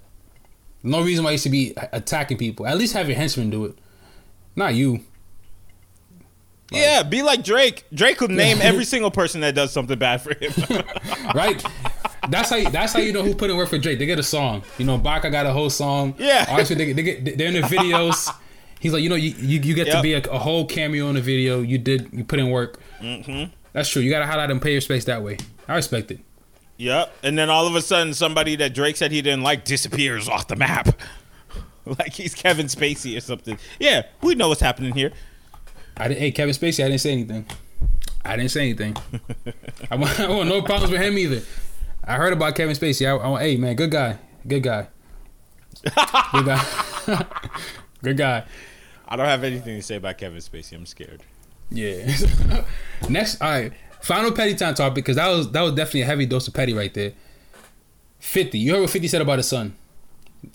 No 0.82 1.00
reason 1.02 1.24
why 1.24 1.30
you 1.32 1.38
should 1.38 1.52
be 1.52 1.74
attacking 1.92 2.36
people. 2.36 2.66
At 2.66 2.76
least 2.76 2.92
have 2.94 3.08
your 3.08 3.16
henchmen 3.16 3.50
do 3.50 3.64
it. 3.66 3.78
Not 4.56 4.74
you. 4.74 5.00
Yeah, 6.70 7.02
be 7.02 7.22
like 7.22 7.42
Drake. 7.44 7.84
Drake 7.92 8.18
could 8.18 8.30
name 8.30 8.58
every 8.60 8.84
single 8.94 9.10
person 9.10 9.40
that 9.40 9.54
does 9.54 9.72
something 9.72 9.98
bad 9.98 10.20
for 10.20 10.34
him. 10.34 10.52
Right? 11.34 11.62
that's 12.30 12.50
how 12.50 12.56
you, 12.56 12.70
that's 12.70 12.92
how 12.92 13.00
you 13.00 13.12
know 13.12 13.22
who 13.22 13.34
put 13.34 13.50
in 13.50 13.56
work 13.56 13.68
for 13.68 13.78
Drake. 13.78 13.98
They 13.98 14.06
get 14.06 14.18
a 14.18 14.22
song. 14.22 14.62
You 14.78 14.86
know, 14.86 14.98
Baka 14.98 15.30
got 15.30 15.46
a 15.46 15.52
whole 15.52 15.70
song. 15.70 16.14
Yeah. 16.18 16.46
Obviously, 16.48 16.76
they, 16.76 16.92
they 16.92 17.02
get 17.02 17.38
they're 17.38 17.48
in 17.48 17.54
the 17.54 17.60
videos. 17.62 18.34
He's 18.80 18.92
like, 18.92 19.02
you 19.02 19.08
know, 19.08 19.14
you 19.14 19.30
you, 19.38 19.60
you 19.60 19.74
get 19.74 19.90
to 19.90 20.02
be 20.02 20.14
a, 20.14 20.22
a 20.30 20.38
whole 20.38 20.64
cameo 20.66 21.08
in 21.08 21.14
the 21.16 21.20
video. 21.20 21.60
You 21.60 21.78
did 21.78 22.08
you 22.12 22.24
put 22.24 22.38
in 22.38 22.50
work. 22.50 22.80
mm-hmm. 23.00 23.52
That's 23.72 23.88
true. 23.88 24.02
You 24.02 24.10
got 24.10 24.20
to 24.20 24.26
highlight 24.26 24.50
and 24.50 24.60
pay 24.60 24.72
your 24.72 24.80
space 24.80 25.04
that 25.04 25.22
way. 25.22 25.36
I 25.68 25.76
respect 25.76 26.10
it. 26.10 26.20
Yep. 26.78 27.12
And 27.22 27.38
then 27.38 27.50
all 27.50 27.66
of 27.66 27.74
a 27.74 27.82
sudden, 27.82 28.14
somebody 28.14 28.56
that 28.56 28.74
Drake 28.74 28.96
said 28.96 29.12
he 29.12 29.20
didn't 29.20 29.42
like 29.42 29.64
disappears 29.64 30.28
off 30.28 30.48
the 30.48 30.56
map. 30.56 30.88
like 31.84 32.14
he's 32.14 32.34
Kevin 32.34 32.66
Spacey 32.66 33.16
or 33.16 33.20
something. 33.20 33.58
Yeah, 33.78 34.06
we 34.22 34.34
know 34.34 34.48
what's 34.48 34.60
happening 34.60 34.94
here. 34.94 35.12
I 35.98 36.08
didn't. 36.08 36.20
Hey, 36.20 36.30
Kevin 36.30 36.54
Spacey. 36.54 36.84
I 36.84 36.88
didn't 36.88 37.00
say 37.00 37.12
anything. 37.12 37.46
I 38.24 38.36
didn't 38.36 38.50
say 38.50 38.62
anything. 38.62 38.96
I, 39.90 39.96
want, 39.96 40.20
I 40.20 40.28
want 40.28 40.48
no 40.48 40.62
problems 40.62 40.92
with 40.92 41.00
him 41.00 41.18
either. 41.18 41.42
I 42.04 42.14
heard 42.14 42.32
about 42.32 42.54
Kevin 42.54 42.74
Spacey. 42.74 43.06
I, 43.06 43.16
I 43.16 43.28
want. 43.28 43.42
Hey, 43.42 43.56
man, 43.56 43.74
good 43.76 43.90
guy. 43.90 44.18
Good 44.46 44.62
guy. 44.62 44.88
Good 46.32 46.46
guy. 46.46 46.64
good 48.02 48.16
guy. 48.16 48.44
I 49.08 49.16
don't 49.16 49.26
have 49.26 49.44
anything 49.44 49.76
to 49.76 49.82
say 49.82 49.96
about 49.96 50.18
Kevin 50.18 50.38
Spacey. 50.38 50.74
I'm 50.74 50.86
scared. 50.86 51.22
Yeah. 51.70 52.10
Next, 53.08 53.40
all 53.40 53.50
right. 53.50 53.72
Final 54.00 54.32
petty 54.32 54.54
time 54.54 54.74
topic 54.74 54.96
because 54.96 55.16
that 55.16 55.28
was 55.28 55.50
that 55.52 55.62
was 55.62 55.72
definitely 55.72 56.02
a 56.02 56.06
heavy 56.06 56.26
dose 56.26 56.46
of 56.48 56.54
petty 56.54 56.72
right 56.72 56.92
there. 56.94 57.12
Fifty. 58.20 58.58
You 58.58 58.74
heard 58.74 58.80
what 58.82 58.90
Fifty 58.90 59.08
said 59.08 59.20
about 59.22 59.38
his 59.38 59.48
son. 59.48 59.76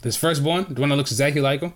this 0.02 0.16
firstborn, 0.16 0.66
the 0.70 0.80
one 0.80 0.90
that 0.90 0.96
looks 0.96 1.12
exactly 1.12 1.42
like 1.42 1.62
him. 1.62 1.74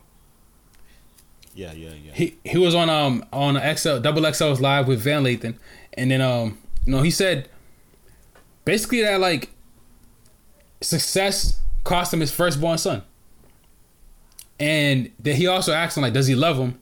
Yeah, 1.58 1.74
yeah, 1.74 1.90
yeah. 1.90 2.12
he 2.14 2.38
he 2.44 2.60
was 2.60 2.76
on 2.76 2.88
um 2.88 3.26
on 3.34 3.56
XL 3.56 3.98
double 3.98 4.22
XL's 4.22 4.62
live 4.62 4.88
with 4.88 5.02
Van 5.02 5.24
Lathan, 5.24 5.56
and 5.94 6.12
then 6.12 6.22
um 6.22 6.60
you 6.86 6.92
know 6.94 7.02
he 7.02 7.10
said 7.10 7.50
basically 8.64 9.02
that 9.02 9.20
like 9.20 9.50
success 10.82 11.60
cost 11.84 12.14
him 12.14 12.20
his 12.20 12.32
firstborn 12.32 12.78
son, 12.78 13.02
and 14.60 15.12
that 15.18 15.34
he 15.34 15.48
also 15.48 15.74
asked 15.74 15.98
him 15.98 16.04
like 16.04 16.14
does 16.14 16.28
he 16.28 16.36
love 16.36 16.58
him, 16.58 16.78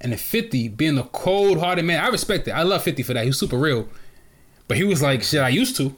and 0.00 0.12
the 0.12 0.16
Fifty 0.16 0.66
being 0.66 0.96
the 0.96 1.04
cold 1.04 1.60
hearted 1.60 1.84
man 1.84 2.04
I 2.04 2.08
respect 2.08 2.48
it. 2.48 2.50
I 2.50 2.64
love 2.64 2.82
Fifty 2.82 3.04
for 3.04 3.14
that. 3.14 3.24
He's 3.24 3.38
super 3.38 3.56
real, 3.56 3.88
but 4.66 4.76
he 4.76 4.82
was 4.82 5.00
like 5.00 5.22
shit 5.22 5.40
I 5.40 5.50
used 5.50 5.76
to. 5.76 5.94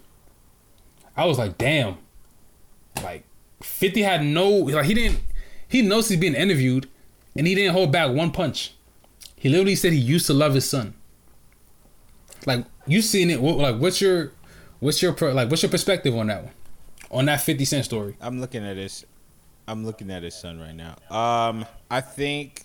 I 1.16 1.24
was 1.24 1.38
like 1.38 1.56
damn, 1.56 1.96
like 3.02 3.24
Fifty 3.62 4.02
had 4.02 4.22
no 4.22 4.50
like 4.50 4.84
he 4.84 4.92
didn't 4.92 5.20
he 5.66 5.80
knows 5.80 6.10
he's 6.10 6.20
being 6.20 6.34
interviewed 6.34 6.90
and 7.38 7.46
he 7.46 7.54
didn't 7.54 7.72
hold 7.72 7.90
back 7.92 8.10
one 8.14 8.32
punch. 8.32 8.74
He 9.36 9.48
literally 9.48 9.76
said 9.76 9.92
he 9.92 9.98
used 9.98 10.26
to 10.26 10.34
love 10.34 10.54
his 10.54 10.68
son. 10.68 10.94
Like 12.44 12.66
you 12.86 13.00
seen 13.00 13.30
it? 13.30 13.40
What, 13.40 13.56
like 13.56 13.76
what's 13.76 14.00
your, 14.00 14.32
what's 14.80 15.00
your 15.00 15.12
like 15.32 15.48
what's 15.48 15.62
your 15.62 15.70
perspective 15.70 16.14
on 16.16 16.26
that 16.26 16.42
one, 16.44 16.52
on 17.10 17.24
that 17.26 17.40
Fifty 17.40 17.64
Cent 17.64 17.84
story? 17.84 18.16
I'm 18.20 18.40
looking 18.40 18.66
at 18.66 18.76
his. 18.76 19.06
I'm 19.68 19.86
looking 19.86 20.10
at 20.10 20.22
his 20.22 20.34
son 20.34 20.58
right 20.58 20.74
now. 20.74 20.96
Um, 21.14 21.64
I 21.90 22.00
think 22.00 22.64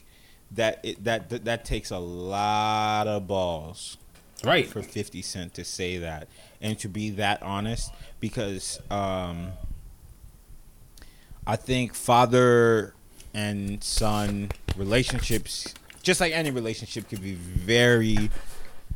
that 0.51 0.79
it, 0.83 1.03
that, 1.03 1.29
that 1.29 1.45
that 1.45 1.65
takes 1.65 1.91
a 1.91 1.99
lot 1.99 3.07
of 3.07 3.27
balls 3.27 3.97
Right. 4.43 4.67
for 4.67 4.81
50 4.81 5.21
Cent 5.21 5.53
to 5.53 5.63
say 5.63 5.97
that 5.99 6.27
and 6.61 6.77
to 6.79 6.89
be 6.89 7.11
that 7.11 7.41
honest 7.43 7.91
because 8.19 8.79
um, 8.91 9.51
I 11.47 11.55
think 11.55 11.93
father 11.93 12.93
and 13.34 13.84
son 13.84 14.51
relationships, 14.76 15.73
just 16.01 16.19
like 16.19 16.34
any 16.34 16.51
relationship, 16.51 17.10
could 17.10 17.22
be 17.22 17.34
very 17.34 18.30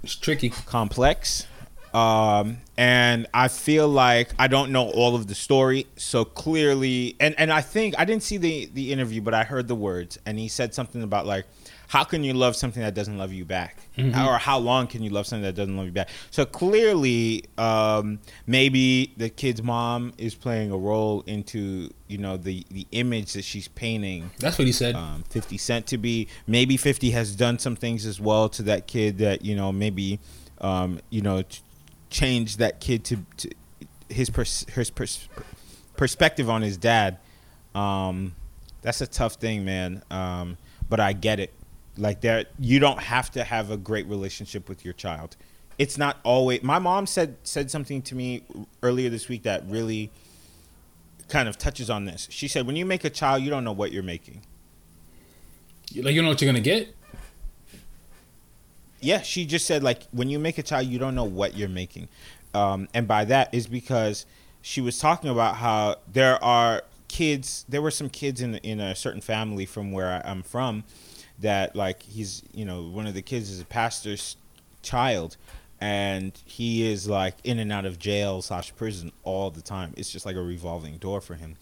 It's 0.04 0.16
tricky. 0.16 0.50
complex. 0.50 1.48
Um, 1.94 2.58
and 2.78 3.28
I 3.34 3.48
feel 3.48 3.88
like 3.88 4.30
I 4.38 4.48
don't 4.48 4.72
know 4.72 4.90
all 4.90 5.16
of 5.16 5.28
the 5.28 5.34
story, 5.36 5.88
so 5.96 6.26
clearly, 6.26 7.16
and 7.20 7.34
and 7.40 7.52
I 7.52 7.62
think 7.62 7.96
I 7.98 8.06
didn't 8.06 8.24
see 8.24 8.38
the 8.38 8.70
the 8.72 8.92
interview, 8.92 9.22
but 9.22 9.34
I 9.34 9.44
heard 9.44 9.68
the 9.68 9.76
words, 9.76 10.20
and 10.26 10.38
he 10.38 10.48
said 10.48 10.74
something 10.76 11.02
about 11.02 11.26
like, 11.26 11.46
how 11.88 12.04
can 12.04 12.24
you 12.24 12.34
love 12.34 12.56
something 12.56 12.82
that 12.84 12.94
doesn't 12.94 13.18
love 13.18 13.32
you 13.32 13.46
back, 13.46 13.78
or 13.98 14.38
how 14.38 14.58
long 14.58 14.88
can 14.88 15.02
you 15.04 15.10
love 15.10 15.26
something 15.26 15.44
that 15.44 15.56
doesn't 15.56 15.76
love 15.78 15.86
you 15.86 15.92
back? 15.94 16.10
So 16.32 16.46
clearly, 16.46 17.46
um, 17.58 18.20
maybe 18.46 19.14
the 19.18 19.30
kid's 19.30 19.64
mom 19.64 20.14
is 20.18 20.36
playing 20.36 20.72
a 20.72 20.78
role 20.78 21.24
into 21.28 21.90
you 22.08 22.18
know 22.18 22.36
the 22.38 22.66
the 22.72 22.86
image 22.92 23.34
that 23.34 23.44
she's 23.44 23.68
painting 23.70 24.30
That's 24.40 24.58
what 24.58 24.66
he 24.68 24.74
said. 24.74 24.96
um, 24.96 25.24
50 25.30 25.58
Cent 25.58 25.88
to 25.88 25.98
be. 25.98 26.28
Maybe 26.46 26.76
50 26.78 27.12
has 27.12 27.36
done 27.36 27.58
some 27.60 27.76
things 27.76 28.06
as 28.06 28.20
well 28.20 28.50
to 28.50 28.64
that 28.64 28.88
kid 28.88 29.18
that, 29.20 29.44
you 29.46 29.56
know, 29.56 29.72
maybe, 29.72 30.20
um, 30.60 31.00
you 31.10 31.22
know, 31.22 31.42
ch- 31.44 31.62
change 32.10 32.58
that 32.58 32.80
kid 32.80 33.04
to, 33.06 33.18
to 33.38 33.50
his, 34.10 34.30
pers- 34.30 34.66
his 34.74 34.90
pers- 34.90 35.28
perspective 35.96 36.50
on 36.50 36.62
his 36.62 36.78
dad. 36.78 37.18
Um, 37.76 38.36
that's 38.82 39.02
a 39.02 39.08
tough 39.08 39.34
thing, 39.36 39.66
man. 39.66 40.04
Um, 40.12 40.58
but 40.90 41.00
I 41.00 41.14
get 41.14 41.40
it. 41.40 41.54
Like 41.98 42.22
that, 42.22 42.48
you 42.60 42.80
don't 42.80 43.00
have 43.00 43.32
to 43.32 43.44
have 43.44 43.72
a 43.72 43.78
great 43.78 44.08
relationship 44.08 44.70
with 44.70 44.86
your 44.86 44.94
child. 44.94 45.36
It's 45.78 45.98
not 45.98 46.18
always. 46.24 46.64
My 46.64 46.80
mom 46.80 47.06
said 47.06 47.38
said 47.44 47.70
something 47.70 48.02
to 48.04 48.16
me 48.16 48.44
earlier 48.82 49.10
this 49.10 49.28
week 49.28 49.44
that 49.44 49.64
really 49.68 50.12
kind 51.28 51.50
of 51.50 51.58
touches 51.58 51.90
on 51.90 52.06
this. 52.06 52.28
She 52.32 52.48
said, 52.48 52.66
"When 52.66 52.76
you 52.76 52.86
make 52.86 53.04
a 53.04 53.10
child, 53.10 53.44
you 53.44 53.50
don't 53.50 53.64
know 53.64 53.72
what 53.72 53.92
you're 53.92 54.04
making." 54.04 54.42
like 55.96 56.14
you 56.14 56.22
know 56.22 56.30
what 56.30 56.42
you're 56.42 56.50
gonna 56.52 56.60
get. 56.62 56.94
Yeah, 59.00 59.22
she 59.22 59.46
just 59.46 59.66
said 59.66 59.84
like 59.84 60.04
when 60.12 60.30
you 60.30 60.40
make 60.40 60.58
a 60.58 60.64
child, 60.64 60.88
you 60.88 61.00
don't 61.00 61.16
know 61.16 61.24
what 61.24 61.56
you're 61.56 61.70
making, 61.70 62.10
um, 62.54 62.88
and 62.94 63.08
by 63.08 63.26
that 63.26 63.54
is 63.54 63.68
because 63.68 64.26
she 64.62 64.82
was 64.82 65.00
talking 65.00 65.30
about 65.30 65.58
how 65.58 65.98
there 66.12 66.44
are 66.44 66.84
kids. 67.08 67.66
There 67.70 67.82
were 67.82 67.92
some 67.92 68.10
kids 68.10 68.42
in 68.42 68.56
in 68.56 68.80
a 68.80 68.96
certain 68.96 69.22
family 69.22 69.66
from 69.66 69.92
where 69.92 70.26
I'm 70.26 70.44
from 70.44 70.84
that 71.40 71.76
like 71.76 72.02
he's 72.04 72.44
you 72.54 72.66
know 72.66 72.84
one 72.84 73.08
of 73.08 73.14
the 73.14 73.22
kids 73.22 73.50
is 73.50 73.62
a 73.62 73.66
pastor's 73.66 74.38
child, 74.82 75.38
and 75.80 76.40
he 76.46 76.90
is 76.90 77.08
like 77.08 77.36
in 77.44 77.60
and 77.60 77.72
out 77.72 77.86
of 77.86 78.00
jail 78.00 78.42
slash 78.42 78.76
prison 78.76 79.12
all 79.24 79.52
the 79.52 79.62
time. 79.62 79.94
It's 79.98 80.12
just 80.12 80.26
like 80.26 80.36
a 80.36 80.42
revolving 80.42 80.98
door 80.98 81.22
for 81.22 81.36
him, 81.36 81.56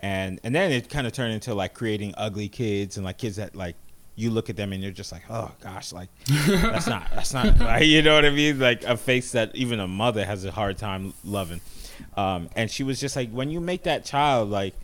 and 0.00 0.40
and 0.42 0.54
then 0.54 0.72
it 0.72 0.88
kind 0.88 1.06
of 1.06 1.12
turned 1.12 1.32
into 1.32 1.54
like 1.54 1.74
creating 1.74 2.14
ugly 2.16 2.48
kids 2.48 2.96
and 2.96 3.04
like 3.04 3.18
kids 3.18 3.36
that 3.36 3.54
like 3.54 3.76
you 4.18 4.30
look 4.30 4.50
at 4.50 4.56
them 4.56 4.72
and 4.72 4.82
you're 4.82 4.92
just 4.92 5.12
like, 5.12 5.22
oh 5.30 5.52
gosh, 5.60 5.92
like 5.92 6.08
that's 6.26 6.88
not 6.88 7.08
that's 7.14 7.32
not 7.32 7.58
like, 7.60 7.86
you 7.86 8.02
know 8.02 8.14
what 8.14 8.24
I 8.24 8.30
mean? 8.30 8.58
Like 8.58 8.82
a 8.84 8.96
face 8.96 9.32
that 9.32 9.54
even 9.54 9.78
a 9.78 9.86
mother 9.86 10.24
has 10.24 10.44
a 10.44 10.50
hard 10.50 10.76
time 10.76 11.14
loving. 11.24 11.60
Um, 12.16 12.48
and 12.56 12.70
she 12.70 12.82
was 12.82 13.00
just 13.00 13.16
like, 13.16 13.30
when 13.30 13.50
you 13.50 13.60
make 13.60 13.84
that 13.84 14.04
child, 14.04 14.50
like 14.50 14.74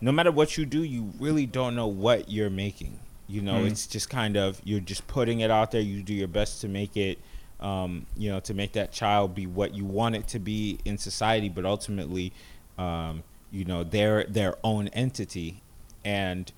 no 0.00 0.12
matter 0.12 0.30
what 0.30 0.58
you 0.58 0.66
do, 0.66 0.82
you 0.82 1.10
really 1.18 1.46
don't 1.46 1.74
know 1.74 1.86
what 1.86 2.30
you're 2.30 2.50
making. 2.50 2.98
You 3.28 3.42
know, 3.42 3.54
Mm. 3.54 3.70
it's 3.70 3.86
just 3.86 4.08
kind 4.08 4.36
of 4.36 4.60
you're 4.64 4.80
just 4.80 5.06
putting 5.08 5.40
it 5.40 5.50
out 5.50 5.70
there. 5.72 5.80
You 5.80 6.02
do 6.02 6.14
your 6.14 6.28
best 6.28 6.60
to 6.60 6.68
make 6.68 6.96
it, 6.96 7.18
um, 7.60 8.06
you 8.16 8.30
know, 8.30 8.38
to 8.40 8.54
make 8.54 8.72
that 8.72 8.92
child 8.92 9.34
be 9.34 9.46
what 9.46 9.74
you 9.74 9.84
want 9.84 10.14
it 10.14 10.28
to 10.28 10.38
be 10.38 10.78
in 10.84 10.96
society. 10.98 11.48
But 11.48 11.64
ultimately, 11.64 12.32
um, 12.78 13.22
you 13.50 13.64
know, 13.64 13.82
they're 13.82 14.24
their 14.24 14.54
own 14.62 14.88
entity, 14.88 15.60
and 16.04 16.50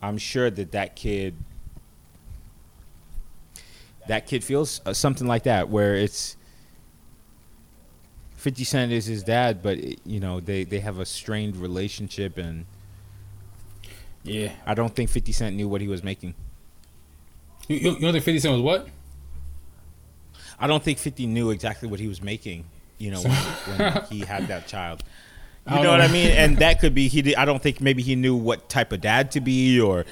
I'm 0.00 0.16
sure 0.18 0.50
that 0.50 0.72
that 0.72 0.96
kid, 0.96 1.34
that 4.06 4.26
kid 4.26 4.44
feels 4.44 4.80
uh, 4.86 4.92
something 4.92 5.26
like 5.26 5.44
that, 5.44 5.68
where 5.68 5.94
it's. 5.96 6.36
50 8.36 8.62
Cent 8.64 8.92
is 8.92 9.06
his 9.06 9.22
dad, 9.22 9.62
but 9.62 9.78
it- 9.78 10.00
you 10.04 10.20
know 10.20 10.38
they, 10.38 10.64
they 10.64 10.80
have 10.80 10.98
a 10.98 11.06
strained 11.06 11.56
relationship, 11.56 12.36
and 12.36 12.66
Yeah. 14.24 14.52
I 14.66 14.74
don't 14.74 14.94
think 14.94 15.10
50 15.10 15.32
Cent 15.32 15.56
knew 15.56 15.68
what 15.68 15.80
he 15.80 15.88
was 15.88 16.02
making. 16.02 16.34
You, 17.68 17.76
you, 17.76 17.90
you 17.92 18.00
don't 18.00 18.12
think 18.12 18.24
50 18.24 18.40
Cent 18.40 18.52
was 18.54 18.62
what? 18.62 18.88
I 20.58 20.66
don't 20.66 20.82
think 20.82 20.98
50 20.98 21.26
knew 21.26 21.50
exactly 21.50 21.88
what 21.88 22.00
he 22.00 22.08
was 22.08 22.22
making, 22.22 22.64
you 22.98 23.10
know, 23.10 23.20
when, 23.20 23.32
when 23.78 24.04
he 24.04 24.20
had 24.20 24.48
that 24.48 24.66
child. 24.66 25.02
You 25.66 25.76
don't 25.76 25.84
know 25.84 25.90
what. 25.92 26.00
I 26.00 26.08
mean? 26.08 26.30
And 26.30 26.58
that 26.58 26.80
could 26.80 26.94
be 26.94 27.08
he. 27.08 27.22
Did, 27.22 27.36
I 27.36 27.46
don't 27.46 27.62
think 27.62 27.80
maybe 27.80 28.02
he 28.02 28.16
knew 28.16 28.36
what 28.36 28.68
type 28.68 28.92
of 28.92 29.00
dad 29.00 29.30
to 29.30 29.40
be 29.40 29.80
or 29.80 30.04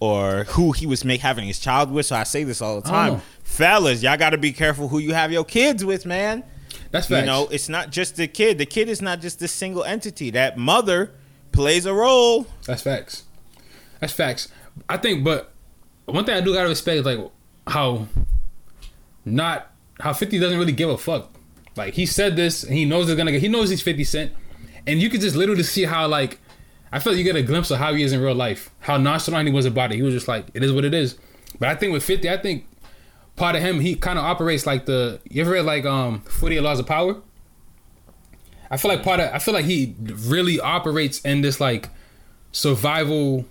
or 0.00 0.44
who 0.44 0.72
he 0.72 0.86
was 0.86 1.04
make 1.04 1.20
having 1.22 1.46
his 1.46 1.58
child 1.58 1.90
with. 1.90 2.06
So 2.06 2.16
I 2.16 2.24
say 2.24 2.44
this 2.44 2.60
all 2.60 2.80
the 2.80 2.88
time, 2.88 3.22
fellas, 3.42 4.02
y'all 4.02 4.16
got 4.18 4.30
to 4.30 4.38
be 4.38 4.52
careful 4.52 4.88
who 4.88 4.98
you 4.98 5.14
have 5.14 5.32
your 5.32 5.44
kids 5.44 5.84
with, 5.84 6.04
man. 6.06 6.44
That's 6.90 7.06
facts. 7.08 7.20
You 7.20 7.26
know, 7.26 7.48
it's 7.50 7.68
not 7.68 7.90
just 7.90 8.16
the 8.16 8.28
kid. 8.28 8.58
The 8.58 8.66
kid 8.66 8.88
is 8.88 9.02
not 9.02 9.20
just 9.20 9.40
this 9.40 9.52
single 9.52 9.82
entity. 9.82 10.30
That 10.30 10.56
mother 10.56 11.12
plays 11.52 11.86
a 11.86 11.94
role. 11.94 12.46
That's 12.66 12.82
facts. 12.82 13.24
That's 14.00 14.12
facts. 14.12 14.48
I 14.88 14.96
think, 14.96 15.24
but 15.24 15.52
one 16.06 16.24
thing 16.24 16.36
I 16.36 16.40
do 16.40 16.54
gotta 16.54 16.68
respect 16.68 16.98
is 16.98 17.04
like 17.04 17.18
how 17.66 18.06
not 19.24 19.70
how 20.00 20.12
Fifty 20.12 20.38
doesn't 20.38 20.58
really 20.58 20.72
give 20.72 20.88
a 20.88 20.98
fuck. 20.98 21.30
Like 21.76 21.94
he 21.94 22.06
said 22.06 22.36
this, 22.36 22.64
and 22.64 22.74
he 22.74 22.84
knows 22.84 23.08
it's 23.08 23.16
gonna 23.16 23.32
get. 23.32 23.40
He 23.40 23.48
knows 23.48 23.70
he's 23.70 23.82
Fifty 23.82 24.04
Cent, 24.04 24.32
and 24.86 25.00
you 25.00 25.10
could 25.10 25.20
just 25.20 25.36
literally 25.36 25.62
see 25.62 25.84
how 25.84 26.06
like 26.08 26.38
I 26.90 26.98
feel 26.98 27.12
like 27.12 27.18
you 27.18 27.24
get 27.24 27.36
a 27.36 27.42
glimpse 27.42 27.70
of 27.70 27.78
how 27.78 27.92
he 27.94 28.02
is 28.02 28.12
in 28.12 28.20
real 28.20 28.34
life. 28.34 28.70
How 28.80 28.96
nonchalant 28.96 29.46
he 29.46 29.54
was 29.54 29.66
about 29.66 29.92
it. 29.92 29.96
He 29.96 30.02
was 30.02 30.14
just 30.14 30.28
like, 30.28 30.46
it 30.54 30.62
is 30.62 30.72
what 30.72 30.84
it 30.84 30.94
is. 30.94 31.18
But 31.58 31.68
I 31.68 31.74
think 31.74 31.92
with 31.92 32.02
Fifty, 32.02 32.30
I 32.30 32.38
think 32.38 32.66
part 33.36 33.56
of 33.56 33.62
him 33.62 33.80
he 33.80 33.94
kind 33.94 34.18
of 34.18 34.24
operates 34.24 34.66
like 34.66 34.86
the. 34.86 35.20
You 35.28 35.42
ever 35.42 35.52
read 35.52 35.64
like 35.64 35.84
um 35.84 36.20
Forty 36.22 36.58
Laws 36.60 36.80
of 36.80 36.86
Power? 36.86 37.20
I 38.70 38.76
feel 38.76 38.90
like 38.90 39.02
part 39.02 39.20
of 39.20 39.32
I 39.32 39.38
feel 39.38 39.54
like 39.54 39.64
he 39.64 39.94
really 39.98 40.60
operates 40.60 41.20
in 41.20 41.40
this 41.40 41.60
like 41.60 41.88
survival 42.52 43.46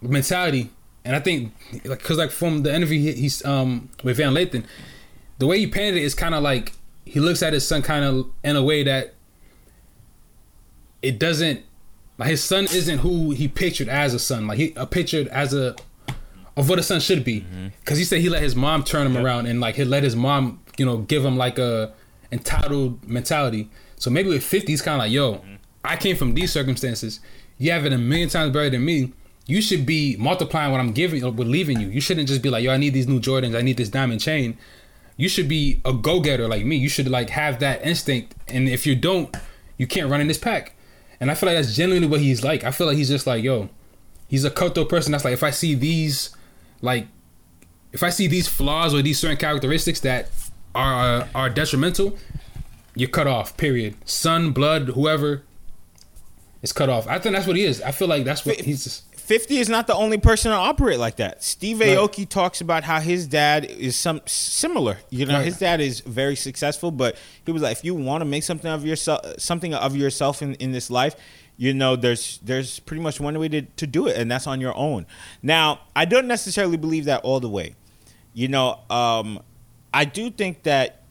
mentality, 0.00 0.70
and 1.04 1.16
I 1.16 1.20
think 1.20 1.52
like 1.84 1.98
because 1.98 2.18
like 2.18 2.30
from 2.30 2.62
the 2.62 2.74
interview 2.74 3.00
he, 3.00 3.12
he's 3.12 3.44
um 3.44 3.88
with 4.02 4.16
Van 4.16 4.34
Lathan, 4.34 4.64
the 5.38 5.46
way 5.46 5.58
he 5.58 5.66
painted 5.66 5.98
it 5.98 6.04
is 6.04 6.14
kind 6.14 6.34
of 6.34 6.42
like 6.42 6.72
he 7.04 7.20
looks 7.20 7.42
at 7.42 7.52
his 7.52 7.66
son 7.66 7.82
kind 7.82 8.04
of 8.04 8.30
in 8.42 8.56
a 8.56 8.62
way 8.62 8.82
that 8.82 9.14
it 11.02 11.18
doesn't 11.18 11.62
like 12.18 12.30
his 12.30 12.42
son 12.42 12.64
isn't 12.64 12.98
who 12.98 13.30
he 13.30 13.46
pictured 13.48 13.88
as 13.88 14.14
a 14.14 14.18
son, 14.18 14.46
like 14.46 14.58
he 14.58 14.74
uh, 14.76 14.86
pictured 14.86 15.28
as 15.28 15.52
a 15.54 15.76
of 16.56 16.68
what 16.70 16.78
a 16.78 16.82
son 16.82 17.00
should 17.00 17.22
be. 17.24 17.40
Because 17.80 17.98
he 17.98 18.04
said 18.04 18.20
he 18.20 18.28
let 18.28 18.42
his 18.42 18.56
mom 18.56 18.82
turn 18.82 19.06
him 19.06 19.16
around 19.16 19.46
and 19.46 19.60
like 19.60 19.74
he 19.74 19.84
let 19.84 20.02
his 20.02 20.16
mom, 20.16 20.60
you 20.78 20.86
know, 20.86 20.98
give 20.98 21.24
him 21.24 21.36
like 21.36 21.58
a 21.58 21.92
entitled 22.32 23.06
mentality. 23.06 23.68
So 23.96 24.10
maybe 24.10 24.30
with 24.30 24.42
50, 24.42 24.72
he's 24.72 24.82
kind 24.82 24.94
of 24.94 25.00
like, 25.00 25.12
yo, 25.12 25.42
I 25.84 25.96
came 25.96 26.16
from 26.16 26.34
these 26.34 26.52
circumstances. 26.52 27.20
You 27.58 27.72
have 27.72 27.84
it 27.86 27.92
a 27.92 27.98
million 27.98 28.28
times 28.28 28.52
better 28.52 28.70
than 28.70 28.84
me. 28.84 29.12
You 29.46 29.62
should 29.62 29.86
be 29.86 30.16
multiplying 30.18 30.72
what 30.72 30.80
I'm 30.80 30.92
giving 30.92 31.22
or 31.22 31.30
leaving 31.30 31.80
you. 31.80 31.88
You 31.88 32.00
shouldn't 32.00 32.28
just 32.28 32.42
be 32.42 32.50
like, 32.50 32.64
yo, 32.64 32.72
I 32.72 32.76
need 32.76 32.94
these 32.94 33.06
new 33.06 33.20
Jordans. 33.20 33.56
I 33.56 33.62
need 33.62 33.76
this 33.76 33.88
diamond 33.88 34.20
chain. 34.20 34.58
You 35.16 35.28
should 35.28 35.48
be 35.48 35.80
a 35.84 35.92
go 35.92 36.20
getter 36.20 36.48
like 36.48 36.64
me. 36.64 36.76
You 36.76 36.88
should 36.88 37.08
like 37.08 37.30
have 37.30 37.60
that 37.60 37.86
instinct. 37.86 38.34
And 38.48 38.68
if 38.68 38.86
you 38.86 38.96
don't, 38.96 39.34
you 39.78 39.86
can't 39.86 40.10
run 40.10 40.20
in 40.20 40.26
this 40.26 40.38
pack. 40.38 40.76
And 41.20 41.30
I 41.30 41.34
feel 41.34 41.48
like 41.48 41.56
that's 41.56 41.74
genuinely 41.74 42.08
what 42.08 42.20
he's 42.20 42.42
like. 42.44 42.64
I 42.64 42.70
feel 42.72 42.86
like 42.86 42.96
he's 42.96 43.08
just 43.08 43.26
like, 43.26 43.42
yo, 43.42 43.68
he's 44.28 44.44
a 44.44 44.50
cutthroat 44.50 44.88
person. 44.88 45.12
That's 45.12 45.24
like, 45.24 45.32
if 45.32 45.42
I 45.42 45.50
see 45.50 45.74
these, 45.74 46.36
like, 46.82 47.06
if 47.92 48.02
I 48.02 48.10
see 48.10 48.26
these 48.26 48.48
flaws 48.48 48.92
or 48.92 49.00
these 49.00 49.18
certain 49.18 49.38
characteristics 49.38 50.00
that 50.00 50.28
are 50.74 51.22
uh, 51.22 51.28
are 51.34 51.48
detrimental, 51.48 52.18
you're 52.94 53.08
cut 53.08 53.26
off. 53.26 53.56
Period. 53.56 53.94
Son, 54.04 54.50
blood, 54.50 54.88
whoever, 54.88 55.44
is 56.62 56.72
cut 56.72 56.90
off. 56.90 57.06
I 57.06 57.18
think 57.18 57.34
that's 57.34 57.46
what 57.46 57.56
he 57.56 57.64
is. 57.64 57.80
I 57.80 57.92
feel 57.92 58.08
like 58.08 58.24
that's 58.24 58.44
what 58.44 58.60
he's. 58.60 58.84
Just, 58.84 59.04
50 59.26 59.58
is 59.58 59.68
not 59.68 59.88
the 59.88 59.94
only 59.94 60.18
person 60.18 60.52
to 60.52 60.56
operate 60.56 60.98
like 61.00 61.16
that. 61.16 61.42
Steve 61.42 61.80
Right. 61.80 61.88
Aoki 61.98 62.28
talks 62.28 62.60
about 62.60 62.84
how 62.84 63.00
his 63.00 63.26
dad 63.26 63.64
is 63.64 63.96
some 63.96 64.20
similar. 64.24 64.98
You 65.10 65.26
know, 65.26 65.34
Right. 65.34 65.44
his 65.44 65.58
dad 65.58 65.80
is 65.80 66.00
very 66.00 66.36
successful, 66.36 66.92
but 66.92 67.16
he 67.44 67.50
was 67.50 67.60
like, 67.62 67.72
if 67.76 67.84
you 67.84 67.94
want 67.94 68.20
to 68.20 68.24
make 68.24 68.44
something 68.44 68.70
of 68.70 68.86
yourself, 68.86 69.20
something 69.38 69.74
of 69.74 69.96
yourself 69.96 70.42
in, 70.42 70.54
in 70.54 70.70
this 70.70 70.90
life, 70.90 71.16
you 71.56 71.74
know, 71.74 71.96
there's 71.96 72.38
there's 72.42 72.78
pretty 72.78 73.02
much 73.02 73.18
one 73.18 73.36
way 73.38 73.48
to, 73.48 73.62
to 73.62 73.86
do 73.86 74.06
it, 74.06 74.16
and 74.16 74.30
that's 74.30 74.46
on 74.46 74.60
your 74.60 74.76
own. 74.76 75.06
Now, 75.42 75.80
I 75.96 76.04
don't 76.04 76.28
necessarily 76.28 76.76
believe 76.76 77.06
that 77.06 77.22
all 77.24 77.40
the 77.40 77.48
way. 77.48 77.74
You 78.32 78.46
know, 78.48 78.78
um, 78.90 79.40
I 79.92 80.04
do 80.04 80.30
think 80.30 80.62
that 80.64 81.02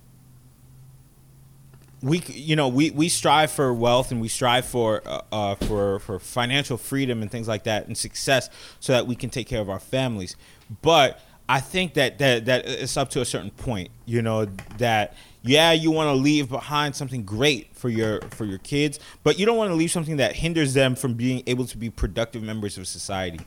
we 2.06 2.20
you 2.28 2.56
know 2.56 2.68
we, 2.68 2.92
we 2.92 3.10
strive 3.10 3.52
for 3.52 3.74
wealth 3.74 4.12
and 4.12 4.22
we 4.22 4.28
strive 4.28 4.64
for 4.64 5.02
uh, 5.06 5.22
uh, 5.32 5.56
for 5.56 6.00
for 6.00 6.20
financial 6.20 6.78
freedom 6.78 7.24
and 7.24 7.32
things 7.32 7.48
like 7.48 7.64
that 7.64 7.88
and 7.88 7.98
success 7.98 8.50
so 8.80 8.94
that 8.94 9.08
we 9.08 9.16
can 9.16 9.32
take 9.32 9.48
care 9.48 9.60
of 9.60 9.70
our 9.70 9.80
families. 9.80 10.36
But 10.84 11.20
I 11.50 11.60
think 11.60 11.96
that 11.96 12.20
that 12.20 12.46
that 12.46 12.68
it's 12.68 12.96
up 12.96 13.10
to 13.12 13.22
a 13.22 13.26
certain 13.26 13.50
point 13.50 13.90
you 14.06 14.22
know 14.22 14.46
that 14.78 15.16
yeah 15.42 15.72
you 15.72 15.90
want 15.90 16.08
to 16.08 16.14
leave 16.14 16.48
behind 16.48 16.96
something 16.96 17.24
great 17.24 17.76
for 17.76 17.90
your 17.90 18.22
for 18.30 18.46
your 18.46 18.60
kids 18.60 19.00
but 19.24 19.40
you 19.40 19.46
don't 19.48 19.58
want 19.58 19.72
to 19.72 19.76
leave 19.76 19.92
something 19.92 20.18
that 20.18 20.36
hinders 20.36 20.76
them 20.76 20.96
from 20.96 21.16
being 21.16 21.42
able 21.48 21.66
to 21.66 21.78
be 21.78 21.90
productive 21.90 22.44
members 22.44 22.78
of 22.78 22.88
society. 22.88 23.40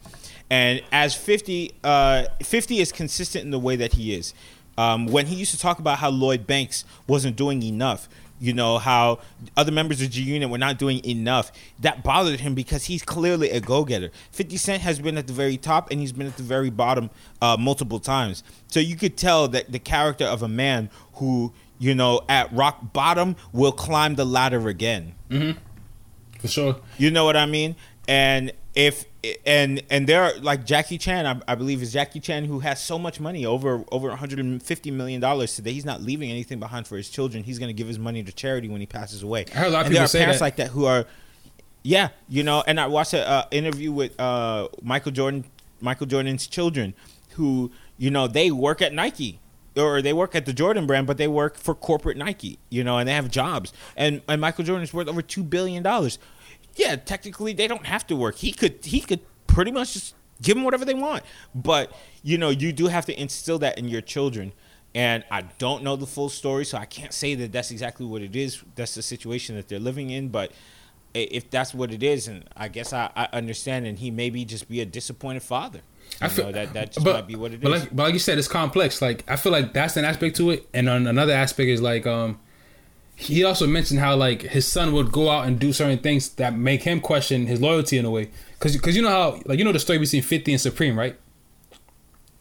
And 0.50 0.82
as 0.90 1.14
50 1.14 1.74
uh 1.84 2.24
50 2.42 2.80
is 2.80 2.90
consistent 2.90 3.44
in 3.44 3.52
the 3.52 3.60
way 3.60 3.76
that 3.76 3.92
he 3.92 4.14
is. 4.14 4.34
Um, 4.76 5.06
when 5.06 5.26
he 5.26 5.34
used 5.34 5.50
to 5.50 5.58
talk 5.58 5.80
about 5.80 5.98
how 5.98 6.08
Lloyd 6.08 6.46
Banks 6.46 6.84
wasn't 7.08 7.34
doing 7.34 7.64
enough, 7.64 8.08
you 8.40 8.52
know, 8.52 8.78
how 8.78 9.18
other 9.56 9.72
members 9.72 10.00
of 10.00 10.10
G 10.10 10.22
Unit 10.22 10.48
were 10.50 10.58
not 10.58 10.78
doing 10.78 11.04
enough, 11.04 11.50
that 11.80 12.02
bothered 12.02 12.40
him 12.40 12.54
because 12.54 12.84
he's 12.84 13.02
clearly 13.02 13.50
a 13.50 13.60
go 13.60 13.84
getter. 13.84 14.10
50 14.32 14.56
Cent 14.56 14.82
has 14.82 15.00
been 15.00 15.18
at 15.18 15.26
the 15.26 15.32
very 15.32 15.56
top 15.56 15.90
and 15.90 16.00
he's 16.00 16.12
been 16.12 16.26
at 16.26 16.36
the 16.36 16.42
very 16.42 16.70
bottom 16.70 17.10
uh, 17.42 17.56
multiple 17.58 18.00
times. 18.00 18.42
So 18.68 18.80
you 18.80 18.96
could 18.96 19.16
tell 19.16 19.48
that 19.48 19.72
the 19.72 19.78
character 19.78 20.24
of 20.24 20.42
a 20.42 20.48
man 20.48 20.90
who, 21.14 21.52
you 21.78 21.94
know, 21.94 22.22
at 22.28 22.52
rock 22.52 22.92
bottom 22.92 23.36
will 23.52 23.72
climb 23.72 24.14
the 24.14 24.24
ladder 24.24 24.68
again. 24.68 25.14
for 26.38 26.48
sure. 26.48 26.76
You 26.96 27.10
know 27.10 27.24
what 27.24 27.36
I 27.36 27.46
mean? 27.46 27.76
And 28.06 28.52
if 28.74 29.04
and 29.46 29.82
and 29.90 30.06
there 30.06 30.22
are 30.22 30.32
like 30.40 30.64
Jackie 30.64 30.98
Chan, 30.98 31.26
I, 31.26 31.52
I 31.52 31.54
believe 31.54 31.82
is 31.82 31.92
Jackie 31.92 32.20
Chan 32.20 32.44
who 32.44 32.60
has 32.60 32.82
so 32.82 32.98
much 32.98 33.20
money 33.20 33.44
over 33.46 33.84
over 33.90 34.08
150 34.08 34.90
million 34.90 35.20
dollars 35.20 35.54
today. 35.54 35.72
He's 35.72 35.84
not 35.84 36.02
leaving 36.02 36.30
anything 36.30 36.58
behind 36.58 36.86
for 36.86 36.96
his 36.96 37.08
children. 37.08 37.44
He's 37.44 37.58
going 37.58 37.68
to 37.68 37.74
give 37.74 37.88
his 37.88 37.98
money 37.98 38.22
to 38.22 38.32
charity 38.32 38.68
when 38.68 38.80
he 38.80 38.86
passes 38.86 39.22
away. 39.22 39.46
I 39.54 39.58
heard 39.58 39.66
a 39.68 39.70
lot 39.70 39.80
of 39.80 39.86
and 39.86 39.96
there 39.96 40.04
are 40.04 40.08
say 40.08 40.20
parents 40.20 40.38
that. 40.38 40.44
like 40.44 40.56
that 40.56 40.68
who 40.68 40.86
are, 40.86 41.06
yeah, 41.82 42.08
you 42.28 42.42
know. 42.42 42.62
And 42.66 42.78
I 42.78 42.86
watched 42.86 43.14
an 43.14 43.20
uh, 43.20 43.46
interview 43.50 43.92
with 43.92 44.18
uh, 44.20 44.68
Michael 44.82 45.12
Jordan, 45.12 45.44
Michael 45.80 46.06
Jordan's 46.06 46.46
children, 46.46 46.94
who 47.30 47.70
you 47.96 48.10
know 48.10 48.26
they 48.26 48.50
work 48.50 48.82
at 48.82 48.92
Nike 48.92 49.40
or 49.78 50.02
they 50.02 50.12
work 50.12 50.34
at 50.34 50.46
the 50.46 50.52
Jordan 50.52 50.86
brand, 50.86 51.06
but 51.06 51.16
they 51.16 51.28
work 51.28 51.56
for 51.56 51.74
corporate 51.74 52.16
Nike, 52.16 52.58
you 52.68 52.82
know, 52.82 52.98
and 52.98 53.08
they 53.08 53.14
have 53.14 53.30
jobs. 53.30 53.72
And 53.96 54.22
and 54.28 54.40
Michael 54.40 54.64
Jordan 54.64 54.82
is 54.84 54.92
worth 54.92 55.08
over 55.08 55.22
two 55.22 55.42
billion 55.42 55.82
dollars. 55.82 56.18
Yeah, 56.78 56.96
technically 56.96 57.52
they 57.52 57.66
don't 57.66 57.86
have 57.86 58.06
to 58.06 58.16
work. 58.16 58.36
He 58.36 58.52
could 58.52 58.84
he 58.84 59.00
could 59.00 59.20
pretty 59.46 59.72
much 59.72 59.92
just 59.94 60.14
give 60.40 60.54
them 60.54 60.64
whatever 60.64 60.84
they 60.84 60.94
want. 60.94 61.24
But 61.54 61.92
you 62.22 62.38
know, 62.38 62.50
you 62.50 62.72
do 62.72 62.86
have 62.86 63.04
to 63.06 63.20
instill 63.20 63.58
that 63.58 63.76
in 63.78 63.88
your 63.88 64.00
children. 64.00 64.52
And 64.94 65.24
I 65.30 65.42
don't 65.42 65.82
know 65.82 65.96
the 65.96 66.06
full 66.06 66.28
story, 66.30 66.64
so 66.64 66.78
I 66.78 66.86
can't 66.86 67.12
say 67.12 67.34
that 67.34 67.52
that's 67.52 67.70
exactly 67.70 68.06
what 68.06 68.22
it 68.22 68.34
is. 68.34 68.62
That's 68.74 68.94
the 68.94 69.02
situation 69.02 69.56
that 69.56 69.68
they're 69.68 69.78
living 69.78 70.10
in. 70.10 70.28
But 70.28 70.52
if 71.12 71.50
that's 71.50 71.74
what 71.74 71.92
it 71.92 72.02
is, 72.02 72.26
and 72.28 72.48
I 72.56 72.68
guess 72.68 72.92
I, 72.92 73.10
I 73.14 73.28
understand, 73.32 73.86
and 73.86 73.98
he 73.98 74.10
maybe 74.10 74.44
just 74.44 74.68
be 74.68 74.80
a 74.80 74.86
disappointed 74.86 75.42
father. 75.42 75.80
You 76.12 76.16
I 76.22 76.28
feel 76.28 76.46
know, 76.46 76.52
that 76.52 76.72
that 76.72 76.92
just 76.92 77.04
might 77.04 77.26
be 77.26 77.36
what 77.36 77.52
it 77.52 77.56
is. 77.56 77.60
but 77.60 77.70
Like, 77.70 77.96
but 77.96 78.02
like 78.04 78.12
you 78.14 78.18
said, 78.18 78.38
it's 78.38 78.48
complex. 78.48 79.02
Like 79.02 79.24
I 79.28 79.36
feel 79.36 79.52
like 79.52 79.74
that's 79.74 79.96
an 79.96 80.04
aspect 80.04 80.36
to 80.36 80.50
it, 80.50 80.68
and 80.72 80.88
another 80.88 81.34
aspect 81.34 81.68
is 81.68 81.82
like 81.82 82.06
um, 82.06 82.38
he 83.20 83.42
also 83.42 83.66
mentioned 83.66 83.98
how 83.98 84.14
like 84.14 84.42
his 84.42 84.64
son 84.64 84.92
would 84.92 85.10
go 85.10 85.28
out 85.28 85.48
and 85.48 85.58
do 85.58 85.72
certain 85.72 85.98
things 85.98 86.28
that 86.36 86.54
make 86.56 86.84
him 86.84 87.00
question 87.00 87.48
his 87.48 87.60
loyalty 87.60 87.98
in 87.98 88.04
a 88.04 88.10
way. 88.10 88.30
Cause, 88.60 88.76
cause 88.80 88.94
you 88.94 89.02
know 89.02 89.10
how 89.10 89.40
like 89.44 89.58
you 89.58 89.64
know 89.64 89.72
the 89.72 89.80
story 89.80 89.98
between 89.98 90.22
Fifty 90.22 90.52
and 90.52 90.60
Supreme, 90.60 90.96
right? 90.96 91.18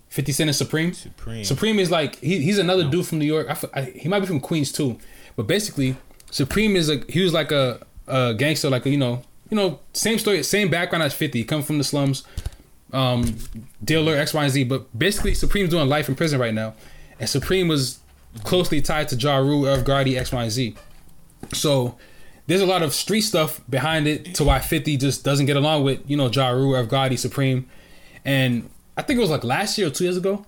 50 0.09 0.31
Cent 0.31 0.49
is 0.51 0.57
Supreme. 0.57 0.93
Supreme. 0.93 1.43
Supreme 1.43 1.79
is 1.79 1.89
like 1.89 2.17
he, 2.19 2.41
he's 2.43 2.59
another 2.59 2.87
dude 2.87 3.07
from 3.07 3.17
New 3.17 3.25
York. 3.25 3.47
I 3.49 3.79
I 3.79 3.83
he 3.85 4.07
might 4.07 4.19
be 4.19 4.27
from 4.27 4.39
Queens 4.39 4.71
too, 4.71 4.99
but 5.35 5.47
basically 5.47 5.95
Supreme 6.29 6.75
is 6.75 6.91
a 6.91 7.03
he 7.09 7.21
was 7.21 7.33
like 7.33 7.51
a, 7.51 7.79
a 8.07 8.35
gangster, 8.35 8.69
like 8.69 8.85
a, 8.85 8.91
you 8.91 8.97
know 8.97 9.23
you 9.49 9.57
know 9.57 9.79
same 9.93 10.19
story, 10.19 10.43
same 10.43 10.69
background 10.69 11.01
as 11.01 11.15
50. 11.15 11.39
He 11.39 11.43
come 11.43 11.63
from 11.63 11.79
the 11.79 11.83
slums, 11.83 12.23
um, 12.93 13.35
dealer 13.83 14.15
X 14.15 14.31
Y 14.35 14.43
and 14.43 14.53
Z. 14.53 14.63
But 14.65 14.97
basically 14.97 15.33
Supreme's 15.33 15.71
doing 15.71 15.89
life 15.89 16.07
in 16.07 16.13
prison 16.13 16.39
right 16.39 16.53
now, 16.53 16.75
and 17.19 17.27
Supreme 17.27 17.67
was 17.67 17.99
closely 18.43 18.81
tied 18.81 19.09
to 19.09 19.15
Ja 19.15 19.38
Rule, 19.38 19.65
Irv 19.65 19.84
Gotti, 19.84 20.18
X 20.18 20.31
Y 20.31 20.43
and 20.43 20.51
Z. 20.51 20.76
So 21.53 21.97
there's 22.47 22.61
a 22.61 22.65
lot 22.65 22.81
of 22.81 22.93
street 22.93 23.22
stuff 23.22 23.61
behind 23.69 24.07
it 24.07 24.35
to 24.35 24.43
why 24.43 24.59
50 24.59 24.97
just 24.97 25.23
doesn't 25.23 25.45
get 25.45 25.57
along 25.57 25.84
with 25.84 26.01
you 26.09 26.18
know 26.18 26.30
Ja 26.30 26.49
Rule, 26.49 26.76
Irv 26.76 27.19
Supreme, 27.19 27.68
and 28.26 28.69
I 28.95 29.01
think 29.01 29.18
it 29.18 29.22
was 29.22 29.30
like 29.30 29.43
last 29.43 29.77
year 29.77 29.88
or 29.88 29.89
two 29.91 30.05
years 30.05 30.18
ago, 30.18 30.45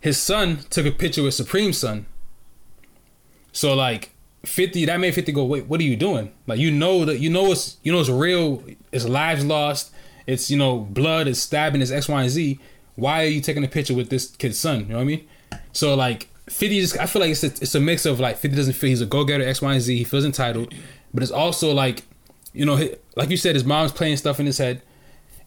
his 0.00 0.18
son 0.18 0.60
took 0.70 0.86
a 0.86 0.90
picture 0.90 1.22
with 1.22 1.34
Supreme's 1.34 1.78
son. 1.78 2.06
So 3.52 3.74
like 3.74 4.10
50, 4.44 4.86
that 4.86 5.00
made 5.00 5.14
50 5.14 5.32
go, 5.32 5.44
wait, 5.44 5.66
what 5.66 5.80
are 5.80 5.84
you 5.84 5.96
doing? 5.96 6.32
Like 6.46 6.58
you 6.58 6.70
know 6.70 7.04
that 7.04 7.18
you 7.18 7.30
know 7.30 7.52
it's 7.52 7.78
you 7.82 7.92
know 7.92 8.00
it's 8.00 8.08
real, 8.08 8.64
it's 8.92 9.06
lives 9.06 9.44
lost, 9.44 9.92
it's 10.26 10.50
you 10.50 10.56
know, 10.56 10.78
blood, 10.78 11.26
is 11.26 11.40
stabbing, 11.42 11.82
it's 11.82 11.90
X, 11.90 12.08
Y, 12.08 12.22
and 12.22 12.30
Z. 12.30 12.60
Why 12.96 13.24
are 13.24 13.28
you 13.28 13.40
taking 13.40 13.64
a 13.64 13.68
picture 13.68 13.94
with 13.94 14.10
this 14.10 14.28
kid's 14.36 14.58
son? 14.58 14.80
You 14.80 14.86
know 14.86 14.96
what 14.96 15.02
I 15.02 15.04
mean? 15.04 15.28
So 15.72 15.94
like 15.94 16.29
50 16.50 16.80
just 16.80 16.98
I 16.98 17.06
feel 17.06 17.20
like 17.20 17.30
it's 17.30 17.44
a, 17.44 17.46
it's 17.46 17.74
a 17.74 17.80
mix 17.80 18.04
of 18.06 18.18
like 18.18 18.36
50 18.36 18.56
doesn't 18.56 18.74
feel 18.74 18.90
he's 18.90 19.00
a 19.00 19.06
go-getter 19.06 19.46
X, 19.46 19.62
Y, 19.62 19.72
and 19.72 19.80
Z, 19.80 19.96
he 19.96 20.04
feels 20.04 20.24
entitled, 20.24 20.74
but 21.14 21.22
it's 21.22 21.32
also 21.32 21.72
like, 21.72 22.02
you 22.52 22.66
know, 22.66 22.88
like 23.16 23.30
you 23.30 23.36
said, 23.36 23.54
his 23.54 23.64
mom's 23.64 23.92
playing 23.92 24.16
stuff 24.16 24.40
in 24.40 24.46
his 24.46 24.58
head, 24.58 24.82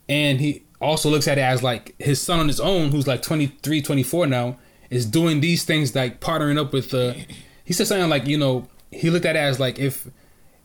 and 0.07 0.39
he 0.39 0.63
also 0.79 1.09
looks 1.09 1.27
at 1.27 1.37
it 1.37 1.41
as 1.41 1.61
like 1.61 1.93
his 1.99 2.21
son 2.21 2.39
on 2.39 2.47
his 2.47 2.59
own, 2.59 2.91
who's 2.91 3.05
like 3.05 3.21
23, 3.21 3.81
24 3.81 4.27
now, 4.27 4.57
is 4.89 5.05
doing 5.05 5.41
these 5.41 5.65
things 5.65 5.93
like 5.93 6.21
partnering 6.21 6.57
up 6.57 6.71
with 6.71 6.91
the. 6.91 7.11
Uh, 7.11 7.33
he 7.65 7.73
said 7.73 7.87
something 7.87 8.09
like, 8.09 8.25
you 8.25 8.37
know, 8.37 8.67
he 8.91 9.09
looked 9.09 9.25
at 9.25 9.35
it 9.35 9.39
as 9.39 9.59
like 9.59 9.79
if 9.79 10.07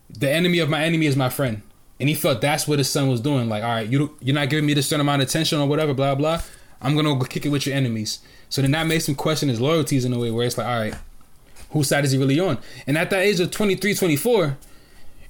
the 0.09 0.29
enemy 0.29 0.59
of 0.59 0.69
my 0.69 0.83
enemy 0.83 1.05
is 1.05 1.15
my 1.15 1.29
friend, 1.29 1.61
and 1.99 2.07
he 2.07 2.15
felt 2.15 2.39
that's 2.39 2.67
what 2.67 2.79
his 2.79 2.89
son 2.89 3.09
was 3.09 3.19
doing. 3.19 3.49
Like, 3.49 3.63
all 3.63 3.69
right, 3.69 3.89
you 3.89 4.15
you're 4.21 4.35
not 4.35 4.49
giving 4.49 4.65
me 4.65 4.73
this 4.73 4.87
certain 4.87 5.01
amount 5.01 5.21
of 5.21 5.27
attention 5.27 5.59
or 5.59 5.67
whatever, 5.67 5.93
blah 5.93 6.15
blah. 6.15 6.41
I'm 6.81 6.95
gonna 6.95 7.13
go 7.15 7.25
kick 7.25 7.45
it 7.45 7.49
with 7.49 7.65
your 7.65 7.75
enemies. 7.75 8.19
So 8.49 8.61
then 8.61 8.71
that 8.71 8.87
makes 8.87 9.07
him 9.07 9.15
question 9.15 9.47
his 9.49 9.61
loyalties 9.61 10.05
in 10.05 10.13
a 10.13 10.19
way 10.19 10.31
where 10.31 10.45
it's 10.45 10.57
like, 10.57 10.67
all 10.67 10.79
right, 10.79 10.95
whose 11.69 11.87
side 11.87 12.03
is 12.03 12.11
he 12.11 12.17
really 12.17 12.39
on? 12.39 12.57
And 12.87 12.97
at 12.97 13.09
that 13.11 13.19
age 13.21 13.39
of 13.39 13.51
23, 13.51 13.93
24, 13.93 14.57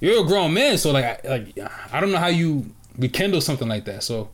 you're 0.00 0.24
a 0.24 0.26
grown 0.26 0.54
man. 0.54 0.78
So 0.78 0.90
like, 0.90 1.22
like 1.24 1.58
I 1.92 2.00
don't 2.00 2.10
know 2.12 2.18
how 2.18 2.28
you 2.28 2.66
rekindle 2.98 3.40
something 3.42 3.68
like 3.68 3.84
that. 3.84 4.02
So 4.02 4.30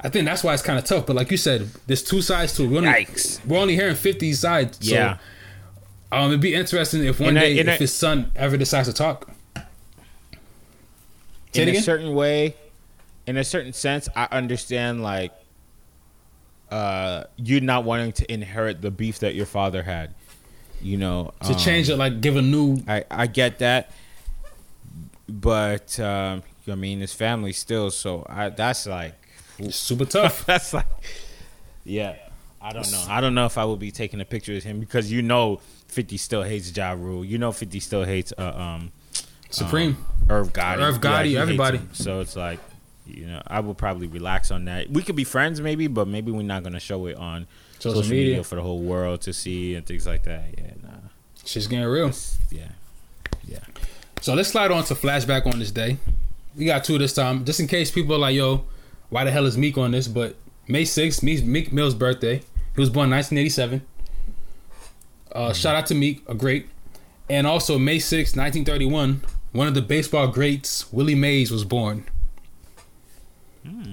I 0.00 0.08
think 0.08 0.24
that's 0.26 0.42
why 0.42 0.52
it's 0.54 0.62
kind 0.62 0.78
of 0.78 0.84
tough. 0.84 1.06
But 1.06 1.14
like 1.16 1.30
you 1.30 1.36
said, 1.36 1.68
there's 1.86 2.02
two 2.02 2.20
sides 2.22 2.54
to 2.54 2.64
it. 2.64 2.68
We're 2.68 2.78
only, 2.78 2.90
Yikes. 2.90 3.44
We're 3.46 3.58
only 3.58 3.74
hearing 3.76 3.94
50 3.94 4.32
sides. 4.32 4.78
So, 4.86 4.94
Yeah. 4.94 5.18
Um, 6.10 6.28
it'd 6.30 6.40
be 6.40 6.54
interesting 6.54 7.04
if 7.04 7.20
one 7.20 7.30
In 7.30 7.36
a- 7.36 7.40
day 7.40 7.58
in 7.58 7.68
a- 7.68 7.72
if 7.72 7.80
his 7.80 7.92
son 7.92 8.32
ever 8.34 8.56
decides 8.56 8.88
to 8.88 8.94
talk. 8.94 9.30
Say 11.52 11.62
in 11.62 11.68
it 11.68 11.76
a 11.76 11.82
certain 11.82 12.14
way, 12.14 12.54
in 13.26 13.36
a 13.36 13.44
certain 13.44 13.72
sense, 13.72 14.08
I 14.16 14.26
understand 14.30 15.02
like 15.02 15.32
uh 16.70 17.24
you 17.36 17.60
not 17.60 17.84
wanting 17.84 18.12
to 18.12 18.32
inherit 18.32 18.82
the 18.82 18.90
beef 18.90 19.20
that 19.20 19.34
your 19.34 19.46
father 19.46 19.82
had. 19.82 20.14
You 20.80 20.96
know, 20.96 21.32
to 21.42 21.52
um, 21.52 21.58
change 21.58 21.90
it, 21.90 21.96
like 21.96 22.20
give 22.20 22.36
a 22.36 22.42
new. 22.42 22.80
I 22.86 23.04
I 23.10 23.26
get 23.26 23.58
that, 23.58 23.90
but 25.28 25.98
um, 25.98 26.44
I 26.70 26.76
mean, 26.76 27.00
his 27.00 27.12
family 27.12 27.52
still. 27.52 27.90
So 27.90 28.24
I 28.28 28.50
that's 28.50 28.86
like 28.86 29.14
Super 29.70 30.04
tough. 30.04 30.46
that's 30.46 30.72
like 30.72 30.86
yeah. 31.84 32.16
I 32.60 32.72
don't 32.72 32.90
know. 32.90 33.04
I 33.08 33.20
don't 33.20 33.34
know 33.34 33.46
if 33.46 33.56
I 33.56 33.64
would 33.64 33.78
be 33.78 33.90
taking 33.90 34.20
a 34.20 34.24
picture 34.24 34.56
of 34.56 34.64
him 34.64 34.80
because 34.80 35.12
you 35.12 35.22
know 35.22 35.60
50 35.88 36.16
still 36.16 36.42
hates 36.42 36.76
Ja 36.76 36.92
Rule. 36.92 37.24
You 37.24 37.38
know 37.38 37.52
50 37.52 37.80
still 37.80 38.04
hates 38.04 38.32
uh, 38.36 38.42
um 38.42 38.92
Supreme. 39.50 39.96
Irv 40.28 40.52
Gotti. 40.52 40.78
Irv 40.78 41.00
Gotti, 41.00 41.24
hates 41.24 41.38
everybody. 41.38 41.80
So 41.92 42.20
it's 42.20 42.36
like, 42.36 42.60
you 43.08 43.26
know, 43.26 43.42
I 43.46 43.60
would 43.60 43.78
probably 43.78 44.06
relax 44.06 44.50
on 44.50 44.64
that. 44.66 44.90
We 44.90 45.02
could 45.02 45.16
be 45.16 45.24
friends 45.24 45.60
maybe, 45.60 45.86
but 45.86 46.06
maybe 46.08 46.30
we're 46.30 46.42
not 46.42 46.62
gonna 46.62 46.80
show 46.80 47.06
it 47.06 47.16
on 47.16 47.46
Social 47.78 48.02
social, 48.02 48.10
media. 48.10 48.26
media. 48.30 48.44
for 48.44 48.56
the 48.56 48.62
whole 48.62 48.80
world 48.80 49.20
to 49.22 49.32
see 49.32 49.74
and 49.74 49.86
things 49.86 50.06
like 50.06 50.24
that. 50.24 50.44
Yeah, 50.56 50.72
nah. 50.82 50.90
Shit's 51.44 51.66
getting 51.66 51.86
real. 51.86 52.12
Yeah. 52.50 52.68
Yeah. 53.46 53.60
So 54.20 54.34
let's 54.34 54.48
slide 54.50 54.70
on 54.70 54.84
to 54.84 54.94
flashback 54.94 55.46
on 55.46 55.58
this 55.58 55.70
day. 55.70 55.96
We 56.56 56.64
got 56.66 56.84
two 56.84 56.98
this 56.98 57.12
time, 57.14 57.44
just 57.44 57.60
in 57.60 57.66
case 57.68 57.90
people 57.90 58.14
are 58.14 58.18
like, 58.18 58.34
"Yo, 58.34 58.64
why 59.10 59.24
the 59.24 59.30
hell 59.30 59.46
is 59.46 59.56
Meek 59.56 59.78
on 59.78 59.92
this?" 59.92 60.08
But 60.08 60.34
May 60.66 60.82
6th, 60.84 61.22
Meek, 61.22 61.44
Meek 61.44 61.72
Mill's 61.72 61.94
birthday. 61.94 62.42
He 62.74 62.80
was 62.80 62.90
born 62.90 63.10
1987. 63.10 63.82
Uh, 65.32 65.52
Shout 65.52 65.76
out 65.76 65.86
to 65.86 65.94
Meek, 65.94 66.22
a 66.28 66.34
great. 66.34 66.66
And 67.30 67.46
also 67.46 67.78
May 67.78 67.98
6th, 67.98 68.36
1931, 68.36 69.22
one 69.52 69.66
of 69.68 69.74
the 69.74 69.82
baseball 69.82 70.28
greats, 70.28 70.90
Willie 70.92 71.14
Mays, 71.14 71.50
was 71.50 71.64
born. 71.64 72.04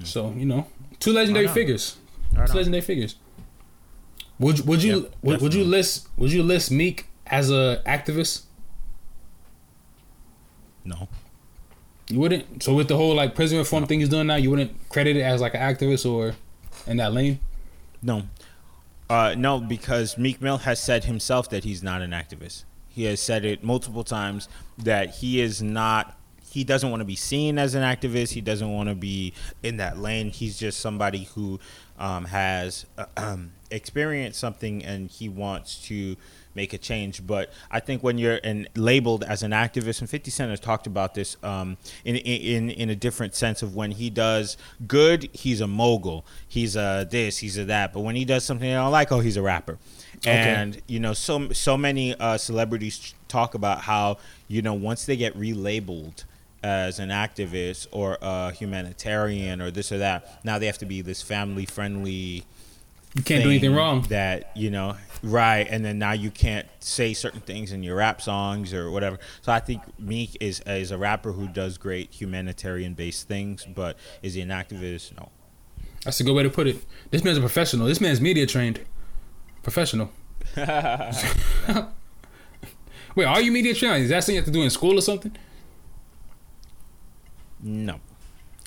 So 0.04 0.32
you 0.36 0.46
know, 0.46 0.66
two 1.00 1.12
legendary 1.12 1.46
Right 1.46 1.54
figures. 1.54 1.96
Right 2.34 2.46
two 2.46 2.52
on. 2.52 2.56
legendary 2.56 2.82
figures. 2.82 3.16
Would 4.38 4.66
would 4.66 4.82
you 4.82 5.00
Yep, 5.02 5.14
would, 5.22 5.40
would 5.40 5.54
you 5.54 5.64
list 5.64 6.08
would 6.16 6.32
you 6.32 6.42
list 6.42 6.70
Meek 6.70 7.06
as 7.26 7.50
a 7.50 7.82
activist? 7.86 8.42
No. 10.84 11.08
You 12.08 12.20
wouldn't. 12.20 12.62
So 12.62 12.74
with 12.74 12.88
the 12.88 12.96
whole 12.96 13.14
like 13.14 13.34
prison 13.34 13.58
reform 13.58 13.86
thing 13.86 14.00
he's 14.00 14.08
doing 14.08 14.28
now, 14.28 14.36
you 14.36 14.50
wouldn't 14.50 14.88
credit 14.88 15.16
it 15.16 15.22
as 15.22 15.40
like 15.40 15.54
an 15.54 15.60
activist 15.60 16.08
or 16.08 16.34
in 16.86 16.98
that 16.98 17.12
lane. 17.12 17.40
No. 18.02 18.22
Uh, 19.08 19.34
no, 19.36 19.58
because 19.60 20.18
Meek 20.18 20.40
Mill 20.40 20.58
has 20.58 20.80
said 20.82 21.04
himself 21.04 21.48
that 21.50 21.64
he's 21.64 21.82
not 21.82 22.02
an 22.02 22.10
activist. 22.10 22.64
He 22.88 23.04
has 23.04 23.20
said 23.20 23.44
it 23.44 23.62
multiple 23.64 24.04
times 24.04 24.48
that 24.78 25.16
he 25.16 25.40
is 25.40 25.62
not. 25.62 26.18
He 26.56 26.64
doesn't 26.64 26.88
want 26.88 27.02
to 27.02 27.04
be 27.04 27.16
seen 27.16 27.58
as 27.58 27.74
an 27.74 27.82
activist. 27.82 28.32
He 28.32 28.40
doesn't 28.40 28.72
want 28.72 28.88
to 28.88 28.94
be 28.94 29.34
in 29.62 29.76
that 29.76 29.98
lane. 29.98 30.30
He's 30.30 30.58
just 30.58 30.80
somebody 30.80 31.24
who 31.34 31.60
um, 31.98 32.24
has 32.24 32.86
uh, 32.96 33.04
um, 33.18 33.52
experienced 33.70 34.40
something 34.40 34.82
and 34.82 35.10
he 35.10 35.28
wants 35.28 35.76
to 35.88 36.16
make 36.54 36.72
a 36.72 36.78
change. 36.78 37.26
But 37.26 37.52
I 37.70 37.80
think 37.80 38.02
when 38.02 38.16
you're 38.16 38.36
in, 38.36 38.70
labeled 38.74 39.22
as 39.22 39.42
an 39.42 39.50
activist, 39.50 40.00
and 40.00 40.08
50 40.08 40.30
Cent 40.30 40.48
has 40.48 40.58
talked 40.58 40.86
about 40.86 41.12
this 41.12 41.36
um, 41.42 41.76
in, 42.06 42.16
in 42.16 42.70
in 42.70 42.88
a 42.88 42.96
different 42.96 43.34
sense 43.34 43.62
of 43.62 43.76
when 43.76 43.90
he 43.90 44.08
does 44.08 44.56
good, 44.86 45.28
he's 45.34 45.60
a 45.60 45.66
mogul. 45.66 46.24
He's 46.48 46.74
a 46.74 47.06
this, 47.10 47.36
he's 47.36 47.58
a 47.58 47.66
that. 47.66 47.92
But 47.92 48.00
when 48.00 48.16
he 48.16 48.24
does 48.24 48.46
something 48.46 48.72
I 48.72 48.76
don't 48.76 48.92
like, 48.92 49.12
oh, 49.12 49.20
he's 49.20 49.36
a 49.36 49.42
rapper. 49.42 49.76
And 50.24 50.80
you 50.86 51.00
know, 51.00 51.12
so 51.12 51.52
so 51.52 51.76
many 51.76 52.14
uh, 52.18 52.38
celebrities 52.38 53.12
talk 53.28 53.52
about 53.52 53.82
how 53.82 54.16
you 54.48 54.62
know 54.62 54.72
once 54.72 55.04
they 55.04 55.18
get 55.18 55.38
relabeled 55.38 56.24
as 56.66 56.98
an 56.98 57.10
activist 57.10 57.86
or 57.92 58.18
a 58.20 58.50
humanitarian 58.50 59.62
or 59.62 59.70
this 59.70 59.92
or 59.92 59.98
that, 59.98 60.44
now 60.44 60.58
they 60.58 60.66
have 60.66 60.78
to 60.78 60.86
be 60.86 61.00
this 61.00 61.22
family 61.22 61.64
friendly 61.64 62.44
You 63.14 63.22
can't 63.24 63.44
do 63.44 63.50
anything 63.50 63.72
wrong. 63.72 64.02
That 64.08 64.50
you 64.56 64.70
know, 64.70 64.96
right? 65.22 65.66
And 65.70 65.84
then 65.84 66.00
now 66.00 66.12
you 66.12 66.30
can't 66.30 66.66
say 66.80 67.14
certain 67.14 67.40
things 67.40 67.70
in 67.70 67.84
your 67.84 67.96
rap 67.96 68.20
songs 68.20 68.74
or 68.74 68.90
whatever. 68.90 69.18
So 69.42 69.52
I 69.52 69.60
think 69.60 69.82
Meek 69.98 70.36
is 70.40 70.60
is 70.66 70.90
a 70.90 70.98
rapper 70.98 71.32
who 71.32 71.46
does 71.46 71.78
great 71.78 72.12
humanitarian 72.12 72.94
based 72.94 73.28
things, 73.28 73.64
but 73.64 73.96
is 74.22 74.34
he 74.34 74.40
an 74.40 74.48
activist? 74.48 75.16
No. 75.16 75.30
That's 76.04 76.18
a 76.20 76.24
good 76.24 76.34
way 76.34 76.42
to 76.42 76.50
put 76.50 76.66
it. 76.66 76.84
This 77.10 77.22
man's 77.22 77.38
a 77.38 77.40
professional. 77.40 77.86
This 77.86 78.00
man's 78.00 78.20
media 78.20 78.46
trained. 78.46 78.80
Professional. 79.62 80.10
Wait, 80.56 80.66
are 83.24 83.40
you 83.40 83.52
media 83.52 83.74
trained? 83.74 84.02
Is 84.04 84.10
that 84.10 84.24
something 84.24 84.34
you 84.34 84.40
have 84.40 84.46
to 84.46 84.52
do 84.52 84.62
in 84.62 84.70
school 84.70 84.98
or 84.98 85.00
something? 85.00 85.34
No. 87.62 88.00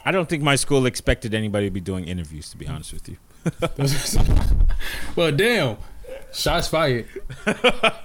I 0.05 0.11
don't 0.11 0.29
think 0.29 0.43
my 0.43 0.55
school 0.55 0.85
expected 0.85 1.33
anybody 1.33 1.67
to 1.67 1.71
be 1.71 1.81
doing 1.81 2.05
interviews. 2.05 2.49
To 2.51 2.57
be 2.57 2.67
honest 2.67 2.93
with 2.93 3.09
you. 3.09 3.17
well, 5.15 5.31
damn. 5.31 5.77
Shots 6.33 6.67
fired. 6.67 7.07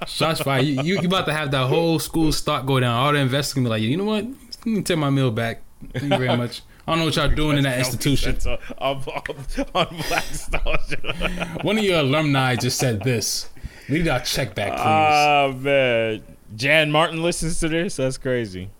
Shots 0.06 0.40
fired. 0.40 0.66
You, 0.66 0.82
you, 0.82 1.00
you 1.00 1.08
about 1.08 1.26
to 1.26 1.32
have 1.32 1.50
that 1.50 1.66
whole 1.66 1.98
school 1.98 2.32
stock 2.32 2.66
go 2.66 2.80
down. 2.80 2.94
All 2.94 3.12
the 3.12 3.18
investors 3.18 3.54
gonna 3.54 3.66
be 3.66 3.70
like, 3.70 3.82
you 3.82 3.96
know 3.96 4.04
what? 4.04 4.24
Let 4.24 4.66
me 4.66 4.82
take 4.82 4.98
my 4.98 5.10
meal 5.10 5.30
back. 5.30 5.62
Thank 5.92 6.04
you 6.04 6.18
very 6.18 6.36
much. 6.36 6.62
I 6.86 6.92
don't 6.92 6.98
know 7.00 7.04
what 7.06 7.16
y'all 7.16 7.28
doing 7.34 7.58
in 7.58 7.64
that 7.64 7.78
institution. 7.78 8.36
on, 8.78 8.96
on 8.96 9.02
Black 9.04 10.30
Nostalgia. 10.30 11.58
One 11.62 11.78
of 11.78 11.84
your 11.84 12.00
alumni 12.00 12.56
just 12.56 12.78
said 12.78 13.02
this. 13.02 13.48
We 13.88 13.98
need 13.98 14.08
our 14.08 14.20
check 14.20 14.54
back, 14.54 14.72
please. 14.72 14.80
Oh 14.80 15.52
man, 15.60 16.22
Jan 16.56 16.90
Martin 16.90 17.22
listens 17.22 17.60
to 17.60 17.68
this. 17.68 17.96
That's 17.96 18.16
crazy. 18.16 18.70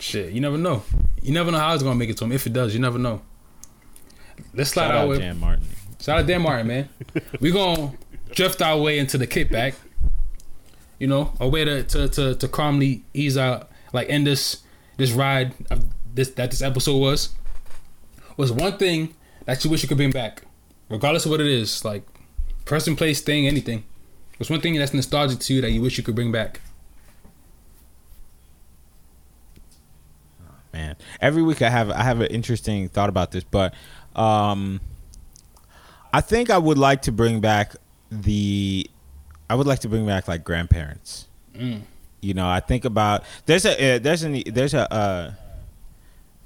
Shit, 0.00 0.32
you 0.32 0.40
never 0.40 0.58
know. 0.58 0.82
You 1.22 1.32
never 1.32 1.50
know 1.50 1.58
how 1.58 1.74
it's 1.74 1.82
gonna 1.82 1.94
make 1.94 2.10
it 2.10 2.16
to 2.18 2.24
him. 2.24 2.32
If 2.32 2.46
it 2.46 2.52
does, 2.52 2.74
you 2.74 2.80
never 2.80 2.98
know. 2.98 3.22
Let's 4.54 4.70
slide 4.70 4.86
Shout 4.86 4.94
our 4.94 5.02
out 5.02 5.08
way. 5.08 5.18
Jan 5.18 5.38
Martin. 5.38 5.66
Shout 6.00 6.18
out 6.20 6.26
Dan 6.26 6.42
Martin, 6.42 6.66
man. 6.66 6.88
we 7.40 7.52
gonna 7.52 7.92
drift 8.32 8.62
our 8.62 8.78
way 8.78 8.98
into 8.98 9.18
the 9.18 9.26
kickback. 9.26 9.74
You 10.98 11.06
know, 11.06 11.32
a 11.38 11.48
way 11.48 11.64
to, 11.64 11.82
to 11.84 12.08
to 12.08 12.34
to 12.34 12.48
calmly 12.48 13.04
ease 13.14 13.36
out, 13.36 13.70
like 13.92 14.08
end 14.08 14.26
this 14.26 14.62
this 14.96 15.12
ride 15.12 15.54
of 15.70 15.84
this 16.14 16.30
that 16.32 16.50
this 16.50 16.62
episode 16.62 16.98
was. 16.98 17.30
Was 18.36 18.50
one 18.50 18.78
thing 18.78 19.14
that 19.44 19.62
you 19.64 19.70
wish 19.70 19.82
you 19.82 19.88
could 19.88 19.98
bring 19.98 20.10
back, 20.12 20.42
regardless 20.88 21.26
of 21.26 21.30
what 21.30 21.40
it 21.40 21.46
is. 21.46 21.84
Like 21.84 22.04
Person, 22.70 22.94
place, 22.94 23.20
thing, 23.20 23.48
anything. 23.48 23.82
What's 24.36 24.48
one 24.48 24.60
thing 24.60 24.76
that's 24.76 24.94
nostalgic 24.94 25.40
to 25.40 25.54
you 25.54 25.60
that 25.60 25.72
you 25.72 25.82
wish 25.82 25.98
you 25.98 26.04
could 26.04 26.14
bring 26.14 26.30
back? 26.30 26.60
Man. 30.72 30.96
Every 31.20 31.42
week 31.42 31.62
I 31.62 31.70
have 31.70 31.90
I 31.90 32.02
have 32.02 32.20
an 32.20 32.28
interesting 32.28 32.88
thought 32.88 33.08
about 33.08 33.32
this, 33.32 33.44
but 33.44 33.74
um, 34.14 34.80
I 36.12 36.20
think 36.20 36.50
I 36.50 36.58
would 36.58 36.78
like 36.78 37.02
to 37.02 37.12
bring 37.12 37.40
back 37.40 37.76
the 38.10 38.88
I 39.48 39.54
would 39.54 39.66
like 39.66 39.80
to 39.80 39.88
bring 39.88 40.06
back 40.06 40.28
like 40.28 40.44
grandparents. 40.44 41.26
Mm. 41.56 41.82
You 42.20 42.34
know, 42.34 42.48
I 42.48 42.60
think 42.60 42.84
about 42.84 43.24
there's 43.46 43.64
a 43.64 43.96
uh, 43.96 43.98
there's 43.98 44.22
an 44.22 44.42
there's 44.46 44.74
a 44.74 44.92
uh, 44.92 45.32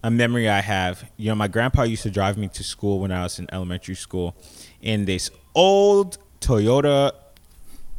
a 0.03 0.11
memory 0.11 0.49
I 0.49 0.61
have. 0.61 1.11
You 1.17 1.31
know, 1.31 1.35
my 1.35 1.49
grandpa 1.49 1.83
used 1.83 2.03
to 2.05 2.11
drive 2.11 2.39
me 2.39 2.49
to 2.49 2.63
school 2.63 3.01
when 3.01 3.11
I 3.11 3.23
was 3.23 3.39
in 3.39 3.49
elementary 3.53 3.95
school 3.95 4.37
in 4.81 5.07
this 5.07 5.31
old 5.55 6.19
Toyota 6.41 7.13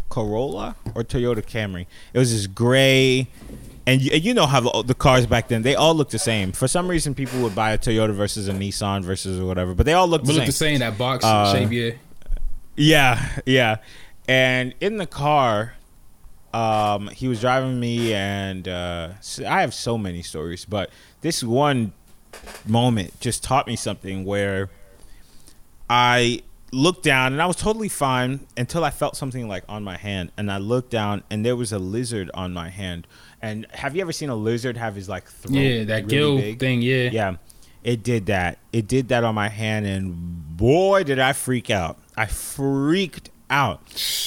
Corolla 0.09 0.75
or 0.93 1.03
Toyota 1.03 1.43
Camry. 1.45 1.87
It 2.13 2.19
was 2.19 2.31
this 2.31 2.47
gray 2.47 3.27
and 3.87 4.01
you, 4.01 4.11
and 4.13 4.23
you 4.23 4.33
know 4.33 4.45
how 4.45 4.81
the, 4.81 4.93
cars 4.93 5.25
back 5.25 5.47
then 5.47 5.61
they 5.61 5.75
all 5.75 5.93
look 5.93 6.09
the 6.09 6.19
same. 6.19 6.51
For 6.51 6.67
some 6.67 6.87
reason, 6.87 7.13
people 7.13 7.41
would 7.41 7.55
buy 7.55 7.71
a 7.71 7.77
Toyota 7.77 8.13
versus 8.13 8.47
a 8.47 8.53
Nissan 8.53 9.03
versus 9.03 9.39
or 9.39 9.45
whatever, 9.45 9.73
but 9.73 9.85
they 9.85 9.93
all 9.93 10.07
look 10.07 10.23
the 10.23 10.27
same. 10.27 10.35
look 10.37 10.45
the 10.45 10.51
same. 10.51 10.79
That 10.79 10.97
box 10.97 11.23
Uh, 11.23 11.53
shape, 11.53 11.71
yeah. 11.71 11.91
Yeah, 12.75 13.29
yeah. 13.45 13.77
And 14.27 14.73
in 14.81 14.97
the 14.97 15.05
car, 15.05 15.73
um, 16.53 17.09
he 17.09 17.27
was 17.27 17.41
driving 17.41 17.79
me, 17.79 18.13
and 18.13 18.67
uh, 18.67 19.09
I 19.45 19.61
have 19.61 19.73
so 19.73 19.97
many 19.97 20.21
stories, 20.23 20.65
but 20.65 20.89
this 21.21 21.43
one 21.43 21.93
moment 22.65 23.19
just 23.19 23.43
taught 23.43 23.67
me 23.67 23.75
something 23.75 24.25
where 24.25 24.69
I 25.89 26.41
looked 26.71 27.03
down 27.03 27.31
and 27.31 27.41
I 27.41 27.45
was 27.45 27.55
totally 27.55 27.87
fine 27.87 28.45
until 28.57 28.83
I 28.83 28.89
felt 28.89 29.15
something 29.15 29.47
like 29.47 29.63
on 29.69 29.83
my 29.83 29.97
hand, 29.97 30.31
and 30.37 30.51
I 30.51 30.57
looked 30.57 30.89
down 30.91 31.23
and 31.29 31.45
there 31.45 31.55
was 31.55 31.71
a 31.71 31.79
lizard 31.79 32.29
on 32.33 32.53
my 32.53 32.69
hand. 32.69 33.07
And 33.45 33.67
have 33.73 33.95
you 33.95 34.01
ever 34.01 34.11
seen 34.11 34.29
a 34.29 34.35
lizard 34.35 34.75
have 34.75 34.95
his 34.95 35.07
like 35.07 35.27
throat? 35.27 35.53
Yeah, 35.53 35.83
that 35.83 36.05
really 36.05 36.07
gill 36.07 36.37
big? 36.37 36.59
thing, 36.59 36.81
yeah. 36.81 37.09
Yeah, 37.11 37.35
it 37.83 38.01
did 38.01 38.25
that. 38.25 38.57
It 38.73 38.87
did 38.87 39.09
that 39.09 39.23
on 39.23 39.35
my 39.35 39.49
hand, 39.49 39.85
and 39.85 40.57
boy, 40.57 41.03
did 41.03 41.19
I 41.19 41.33
freak 41.33 41.69
out! 41.69 41.99
I 42.17 42.25
freaked 42.25 43.29
out, 43.51 43.81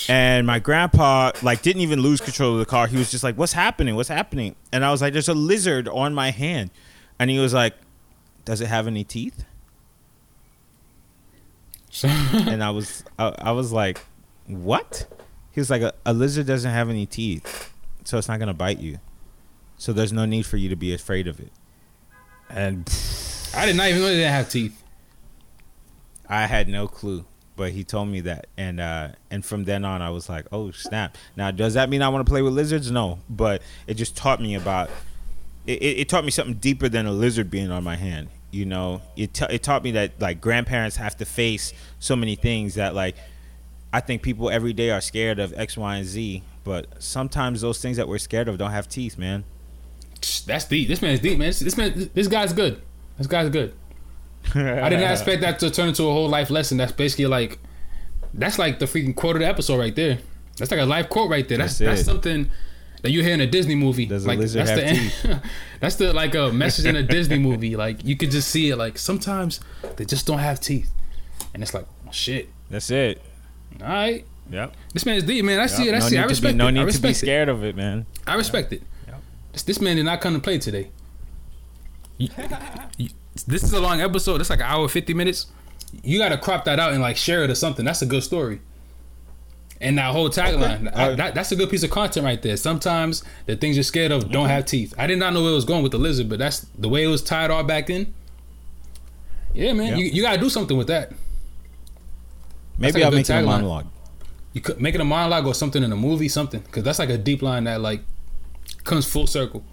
and 0.08 0.46
my 0.46 0.60
grandpa 0.60 1.32
like 1.42 1.62
didn't 1.62 1.82
even 1.82 2.00
lose 2.00 2.20
control 2.20 2.52
of 2.52 2.60
the 2.60 2.66
car. 2.66 2.86
He 2.86 2.96
was 2.96 3.10
just 3.10 3.24
like, 3.24 3.36
"What's 3.36 3.54
happening? 3.54 3.96
What's 3.96 4.08
happening?" 4.08 4.54
And 4.72 4.84
I 4.84 4.92
was 4.92 5.02
like, 5.02 5.12
"There's 5.12 5.28
a 5.28 5.34
lizard 5.34 5.88
on 5.88 6.14
my 6.14 6.30
hand," 6.30 6.70
and 7.18 7.28
he 7.28 7.40
was 7.40 7.52
like, 7.52 7.74
"Does 8.44 8.60
it 8.60 8.66
have 8.68 8.86
any 8.86 9.02
teeth?" 9.02 9.44
And 12.04 12.62
I 12.62 12.70
was, 12.70 13.02
I, 13.18 13.34
I 13.38 13.50
was 13.50 13.72
like, 13.72 14.00
"What?" 14.46 15.06
He 15.50 15.60
was 15.60 15.70
like, 15.70 15.82
a, 15.82 15.92
"A 16.06 16.12
lizard 16.12 16.46
doesn't 16.46 16.70
have 16.70 16.88
any 16.88 17.04
teeth, 17.04 17.72
so 18.04 18.16
it's 18.16 18.28
not 18.28 18.38
gonna 18.38 18.54
bite 18.54 18.78
you. 18.78 19.00
So 19.78 19.92
there's 19.92 20.12
no 20.12 20.26
need 20.26 20.44
for 20.44 20.56
you 20.56 20.68
to 20.68 20.76
be 20.76 20.92
afraid 20.92 21.26
of 21.26 21.40
it." 21.40 21.52
And 22.50 22.88
I 23.54 23.66
did 23.66 23.76
not 23.76 23.88
even 23.88 24.00
know 24.00 24.08
they 24.08 24.16
didn't 24.16 24.32
have 24.32 24.50
teeth. 24.50 24.82
I 26.28 26.46
had 26.46 26.68
no 26.68 26.86
clue, 26.86 27.24
but 27.56 27.72
he 27.72 27.84
told 27.84 28.08
me 28.08 28.20
that, 28.20 28.46
and 28.56 28.80
uh, 28.80 29.08
and 29.30 29.44
from 29.44 29.64
then 29.64 29.84
on, 29.84 30.02
I 30.02 30.10
was 30.10 30.28
like, 30.28 30.46
"Oh 30.52 30.70
snap!" 30.70 31.16
Now, 31.36 31.50
does 31.50 31.74
that 31.74 31.88
mean 31.88 32.02
I 32.02 32.08
want 32.08 32.26
to 32.26 32.30
play 32.30 32.42
with 32.42 32.52
lizards? 32.52 32.90
No, 32.90 33.20
but 33.28 33.62
it 33.86 33.94
just 33.94 34.16
taught 34.16 34.40
me 34.40 34.54
about. 34.54 34.90
It, 35.66 35.82
it, 35.82 35.98
it 36.00 36.08
taught 36.08 36.24
me 36.24 36.30
something 36.30 36.54
deeper 36.54 36.88
than 36.88 37.06
a 37.06 37.12
lizard 37.12 37.50
being 37.50 37.70
on 37.70 37.84
my 37.84 37.96
hand. 37.96 38.28
You 38.50 38.64
know, 38.64 39.02
it 39.16 39.34
ta 39.34 39.46
it 39.50 39.62
taught 39.62 39.82
me 39.82 39.92
that 39.92 40.20
like 40.20 40.40
grandparents 40.40 40.96
have 40.96 41.16
to 41.18 41.24
face 41.24 41.72
so 41.98 42.16
many 42.16 42.36
things 42.36 42.74
that 42.74 42.94
like 42.94 43.16
I 43.92 44.00
think 44.00 44.22
people 44.22 44.50
every 44.50 44.72
day 44.72 44.90
are 44.90 45.00
scared 45.00 45.38
of 45.38 45.52
X, 45.56 45.76
Y, 45.76 45.96
and 45.96 46.06
Z, 46.06 46.42
but 46.64 47.02
sometimes 47.02 47.60
those 47.60 47.80
things 47.80 47.96
that 47.96 48.08
we're 48.08 48.18
scared 48.18 48.48
of 48.48 48.58
don't 48.58 48.70
have 48.70 48.88
teeth, 48.88 49.16
man. 49.18 49.44
That's 50.46 50.64
deep. 50.64 50.88
This 50.88 51.02
man's 51.02 51.20
deep, 51.20 51.38
man. 51.38 51.48
This, 51.48 51.60
this 51.60 51.76
man, 51.76 52.10
this 52.14 52.28
guy's 52.28 52.52
good. 52.52 52.80
This 53.16 53.26
guy's 53.26 53.50
good. 53.50 53.74
I 54.54 54.88
did 54.88 55.00
not 55.00 55.10
expect 55.12 55.42
that 55.42 55.58
to 55.60 55.70
turn 55.70 55.88
into 55.88 56.04
a 56.04 56.12
whole 56.12 56.28
life 56.28 56.50
lesson. 56.50 56.78
That's 56.78 56.92
basically 56.92 57.26
like, 57.26 57.58
that's 58.32 58.58
like 58.58 58.78
the 58.78 58.86
freaking 58.86 59.14
quote 59.14 59.36
of 59.36 59.40
the 59.40 59.48
episode 59.48 59.78
right 59.78 59.94
there. 59.94 60.18
That's 60.56 60.70
like 60.70 60.80
a 60.80 60.86
life 60.86 61.08
quote 61.08 61.30
right 61.30 61.48
there. 61.48 61.58
That's 61.58 61.78
That's 61.78 62.00
that's, 62.00 62.04
something 62.04 62.50
that 63.02 63.10
you 63.10 63.22
hear 63.22 63.34
in 63.34 63.40
a 63.40 63.46
Disney 63.46 63.74
movie. 63.74 64.06
Does 64.06 64.24
a 64.24 64.28
like 64.28 64.38
lizard 64.38 64.66
that's 64.66 64.80
have 64.80 65.22
the 65.22 65.42
that's 65.80 65.96
the 65.96 66.12
like 66.12 66.34
a 66.34 66.52
message 66.52 66.86
in 66.86 66.96
a 66.96 67.02
Disney 67.02 67.38
movie. 67.38 67.76
Like 67.76 68.04
you 68.04 68.16
could 68.16 68.30
just 68.30 68.48
see 68.48 68.70
it. 68.70 68.76
Like 68.76 68.98
sometimes 68.98 69.60
they 69.96 70.04
just 70.04 70.26
don't 70.26 70.38
have 70.38 70.60
teeth, 70.60 70.90
and 71.54 71.62
it's 71.62 71.74
like 71.74 71.86
oh, 72.06 72.12
shit. 72.12 72.48
That's 72.70 72.90
it. 72.90 73.22
All 73.80 73.88
right, 73.88 74.26
Yep. 74.50 74.74
this 74.92 75.06
man's 75.06 75.22
deep, 75.24 75.44
man. 75.44 75.60
I 75.60 75.66
see 75.66 75.88
it. 75.88 75.94
I 75.94 75.98
no 75.98 76.08
see. 76.08 76.16
it. 76.16 76.20
I 76.20 76.24
respect 76.24 76.54
be, 76.54 76.58
no 76.58 76.68
it. 76.68 76.72
need 76.72 76.90
to 76.90 77.00
be 77.00 77.08
it. 77.10 77.14
scared 77.14 77.48
of 77.48 77.64
it, 77.64 77.76
man. 77.76 78.06
I 78.26 78.34
respect 78.34 78.72
it. 78.72 78.80
Yep. 78.80 78.88
This 79.62 79.80
man 79.80 79.96
did 79.96 80.04
not 80.04 80.20
come 80.20 80.34
to 80.34 80.40
play 80.40 80.58
today. 80.58 80.90
You- 82.18 82.28
you- 82.96 83.08
this 83.46 83.62
is 83.62 83.72
a 83.72 83.80
long 83.80 84.00
episode. 84.00 84.40
It's 84.40 84.50
like 84.50 84.58
an 84.60 84.66
hour 84.66 84.88
fifty 84.88 85.14
minutes. 85.14 85.46
You 86.02 86.18
got 86.18 86.30
to 86.30 86.38
crop 86.38 86.64
that 86.64 86.78
out 86.80 86.92
and 86.92 87.00
like 87.00 87.16
share 87.16 87.44
it 87.44 87.50
or 87.50 87.54
something. 87.54 87.84
That's 87.84 88.02
a 88.02 88.06
good 88.06 88.22
story. 88.22 88.60
And 89.80 89.96
that 89.98 90.10
whole 90.12 90.28
tagline, 90.28 90.90
I- 90.96 91.14
that, 91.14 91.34
that's 91.36 91.52
a 91.52 91.56
good 91.56 91.70
piece 91.70 91.84
of 91.84 91.90
content 91.90 92.24
right 92.24 92.42
there. 92.42 92.56
Sometimes 92.56 93.22
the 93.46 93.54
things 93.56 93.76
you're 93.76 93.84
scared 93.84 94.10
of 94.10 94.30
don't 94.32 94.48
have 94.48 94.64
teeth. 94.66 94.92
I 94.98 95.06
did 95.06 95.18
not 95.18 95.32
know 95.32 95.42
where 95.42 95.52
it 95.52 95.54
was 95.54 95.64
going 95.64 95.82
with 95.84 95.92
the 95.92 95.98
lizard, 95.98 96.28
but 96.28 96.40
that's 96.40 96.60
the 96.76 96.88
way 96.88 97.04
it 97.04 97.06
was 97.06 97.22
tied 97.22 97.50
all 97.52 97.62
back 97.62 97.88
in. 97.88 98.12
Yeah, 99.54 99.72
man, 99.72 99.90
Yep. 99.90 99.98
you, 99.98 100.04
you 100.06 100.22
got 100.22 100.34
to 100.34 100.40
do 100.40 100.50
something 100.50 100.76
with 100.76 100.88
that. 100.88 101.12
Maybe 102.76 102.94
like 103.00 103.04
I'll 103.04 103.10
make 103.12 103.28
it 103.28 103.30
a 103.30 103.42
monologue. 103.42 103.86
You 104.52 104.60
could 104.60 104.80
make 104.80 104.94
it 104.94 105.00
a 105.00 105.04
monologue 105.04 105.46
or 105.46 105.54
something 105.54 105.82
in 105.82 105.92
a 105.92 105.96
movie, 105.96 106.28
something, 106.28 106.60
because 106.60 106.82
that's 106.82 106.98
like 106.98 107.08
a 107.10 107.18
deep 107.18 107.42
line 107.42 107.64
that 107.64 107.80
like 107.80 108.02
comes 108.88 109.10
full 109.10 109.26
circle. 109.26 109.64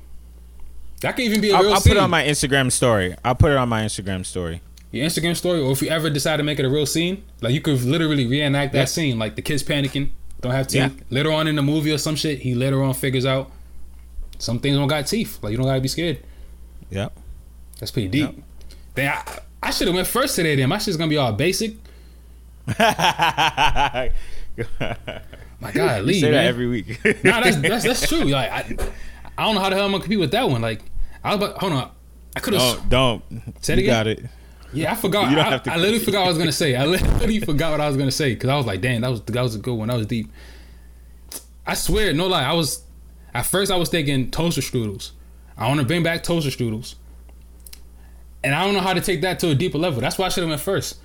That 1.01 1.15
can 1.15 1.25
even 1.25 1.41
be 1.41 1.49
a 1.49 1.55
I'll, 1.55 1.63
real 1.63 1.73
I'll 1.73 1.79
scene. 1.81 1.91
put 1.91 1.97
it 1.97 2.03
on 2.03 2.09
my 2.09 2.23
Instagram 2.23 2.71
story. 2.71 3.15
I'll 3.23 3.35
put 3.35 3.51
it 3.51 3.57
on 3.57 3.67
my 3.69 3.83
Instagram 3.83 4.25
story. 4.25 4.61
your 4.91 5.05
Instagram 5.05 5.35
story, 5.35 5.59
or 5.59 5.71
if 5.71 5.81
you 5.81 5.89
ever 5.89 6.09
decide 6.09 6.37
to 6.37 6.43
make 6.43 6.59
it 6.59 6.65
a 6.65 6.69
real 6.69 6.85
scene, 6.85 7.23
like 7.41 7.53
you 7.53 7.61
could 7.61 7.81
literally 7.83 8.25
reenact 8.27 8.73
that 8.73 8.79
Yeah. 8.79 8.85
scene, 8.85 9.19
like 9.19 9.35
the 9.35 9.41
kids 9.41 9.61
panicking, 9.63 10.09
don't 10.41 10.53
have 10.53 10.67
teeth. 10.67 10.81
Yeah. 10.95 11.03
Later 11.09 11.31
on 11.33 11.47
in 11.47 11.55
the 11.55 11.61
movie 11.61 11.91
or 11.91 11.97
some 11.97 12.15
shit, 12.15 12.39
he 12.39 12.55
later 12.55 12.81
on 12.83 12.93
figures 12.93 13.25
out 13.25 13.51
some 14.37 14.59
things 14.59 14.77
don't 14.77 14.87
got 14.87 15.05
teeth. 15.07 15.39
Like 15.41 15.51
you 15.51 15.57
don't 15.57 15.65
gotta 15.65 15.81
be 15.81 15.87
scared. 15.89 16.19
Yep. 16.91 17.17
That's 17.79 17.91
pretty 17.91 18.07
deep. 18.07 18.41
Then 18.95 19.09
I, 19.11 19.23
I 19.63 19.71
should 19.71 19.87
have 19.87 19.95
went 19.95 20.07
first 20.07 20.35
today. 20.35 20.55
Then 20.55 20.69
my 20.69 20.77
shit's 20.77 20.97
gonna 20.97 21.09
be 21.09 21.17
all 21.17 21.33
basic. 21.33 21.75
My 25.65 25.71
God, 25.71 25.97
you 26.01 26.05
leave 26.05 26.21
say 26.21 26.31
man. 26.31 26.33
that 26.33 26.45
every 26.45 26.67
week. 26.67 26.99
nah, 27.23 27.41
that's, 27.41 27.57
that's 27.57 27.83
that's 27.83 28.07
true. 28.07 28.23
Like 28.23 28.51
I, 28.51 28.77
I 29.37 29.45
don't 29.45 29.55
know 29.55 29.61
how 29.61 29.69
the 29.69 29.75
hell 29.75 29.85
I'm 29.85 29.91
gonna 29.91 30.03
compete 30.03 30.19
with 30.19 30.31
that 30.31 30.47
one. 30.47 30.61
Like 30.61 30.81
I 31.23 31.35
was 31.35 31.43
about, 31.43 31.57
hold 31.59 31.73
on, 31.73 31.91
I 32.35 32.39
could 32.39 32.53
have. 32.53 32.89
don't 32.89 32.89
don't. 33.31 33.63
Say 33.63 33.73
it 33.73 33.79
you 33.79 33.85
again? 33.85 33.95
got 33.95 34.07
it. 34.07 34.25
Yeah, 34.73 34.91
I 34.91 34.95
forgot. 34.95 35.29
You 35.29 35.37
don't 35.37 35.45
I, 35.45 35.49
have 35.49 35.63
to 35.63 35.73
I 35.73 35.77
literally 35.77 35.99
forgot 35.99 36.19
what 36.19 36.25
I 36.25 36.29
was 36.29 36.37
gonna 36.37 36.51
say. 36.51 36.75
I 36.75 36.85
literally 36.85 37.39
forgot 37.39 37.71
what 37.71 37.81
I 37.81 37.87
was 37.87 37.97
gonna 37.97 38.11
say 38.11 38.35
because 38.35 38.49
I 38.49 38.57
was 38.57 38.65
like, 38.65 38.81
"Damn, 38.81 39.01
that 39.01 39.09
was 39.09 39.21
that 39.21 39.41
was 39.41 39.55
a 39.55 39.59
good 39.59 39.73
one. 39.73 39.87
That 39.87 39.97
was 39.97 40.05
deep." 40.05 40.31
I 41.65 41.73
swear, 41.73 42.13
no 42.13 42.27
lie. 42.27 42.43
I 42.43 42.53
was 42.53 42.83
at 43.33 43.47
first 43.47 43.71
I 43.71 43.75
was 43.75 43.89
thinking 43.89 44.29
toaster 44.29 44.61
strudels. 44.61 45.11
I 45.57 45.67
want 45.67 45.79
to 45.79 45.85
bring 45.85 46.03
back 46.03 46.21
toaster 46.21 46.51
strudels, 46.51 46.95
and 48.43 48.53
I 48.53 48.65
don't 48.65 48.75
know 48.75 48.81
how 48.81 48.93
to 48.93 49.01
take 49.01 49.21
that 49.21 49.39
to 49.39 49.49
a 49.49 49.55
deeper 49.55 49.79
level. 49.79 49.99
That's 50.01 50.17
why 50.17 50.27
I 50.27 50.29
should 50.29 50.43
have 50.43 50.49
went 50.49 50.61
first. 50.61 50.99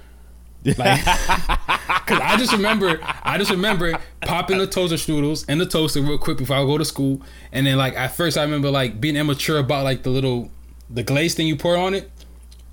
Like, 0.65 1.03
cause 1.05 2.21
I 2.23 2.37
just 2.39 2.53
remember, 2.53 2.99
I 3.23 3.39
just 3.39 3.51
remember 3.51 3.99
popping 4.21 4.59
the 4.59 4.67
toaster 4.67 4.97
strudels 4.97 5.49
in 5.49 5.59
the 5.59 5.67
toaster 5.67 6.03
real 6.03 6.19
quick 6.19 6.39
before 6.39 6.57
I 6.57 6.65
go 6.65 6.77
to 6.77 6.85
school, 6.85 7.23
and 7.53 7.67
then 7.67 7.77
like 7.79 7.95
at 7.97 8.15
first 8.15 8.37
I 8.37 8.43
remember 8.43 8.71
like 8.71 9.01
being 9.01 9.17
immature 9.17 9.59
about 9.59 9.85
like 9.85 10.03
the 10.03 10.11
little 10.11 10.51
the 10.91 11.03
glaze 11.03 11.35
thing 11.35 11.47
you 11.47 11.57
pour 11.57 11.77
on 11.77 11.95
it. 11.95 12.11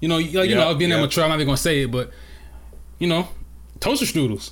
You 0.02 0.10
know, 0.10 0.18
you, 0.18 0.40
like, 0.40 0.50
you 0.50 0.56
know, 0.56 0.74
being 0.76 0.90
Yep, 0.92 0.98
yep. 0.98 1.04
immature. 1.04 1.24
I'm 1.24 1.30
not 1.30 1.36
even 1.36 1.48
gonna 1.48 1.58
say 1.58 1.84
it, 1.84 1.92
but 1.92 2.12
you 3.00 3.08
know, 3.08 3.30
toaster 3.80 4.06
strudels. 4.06 4.52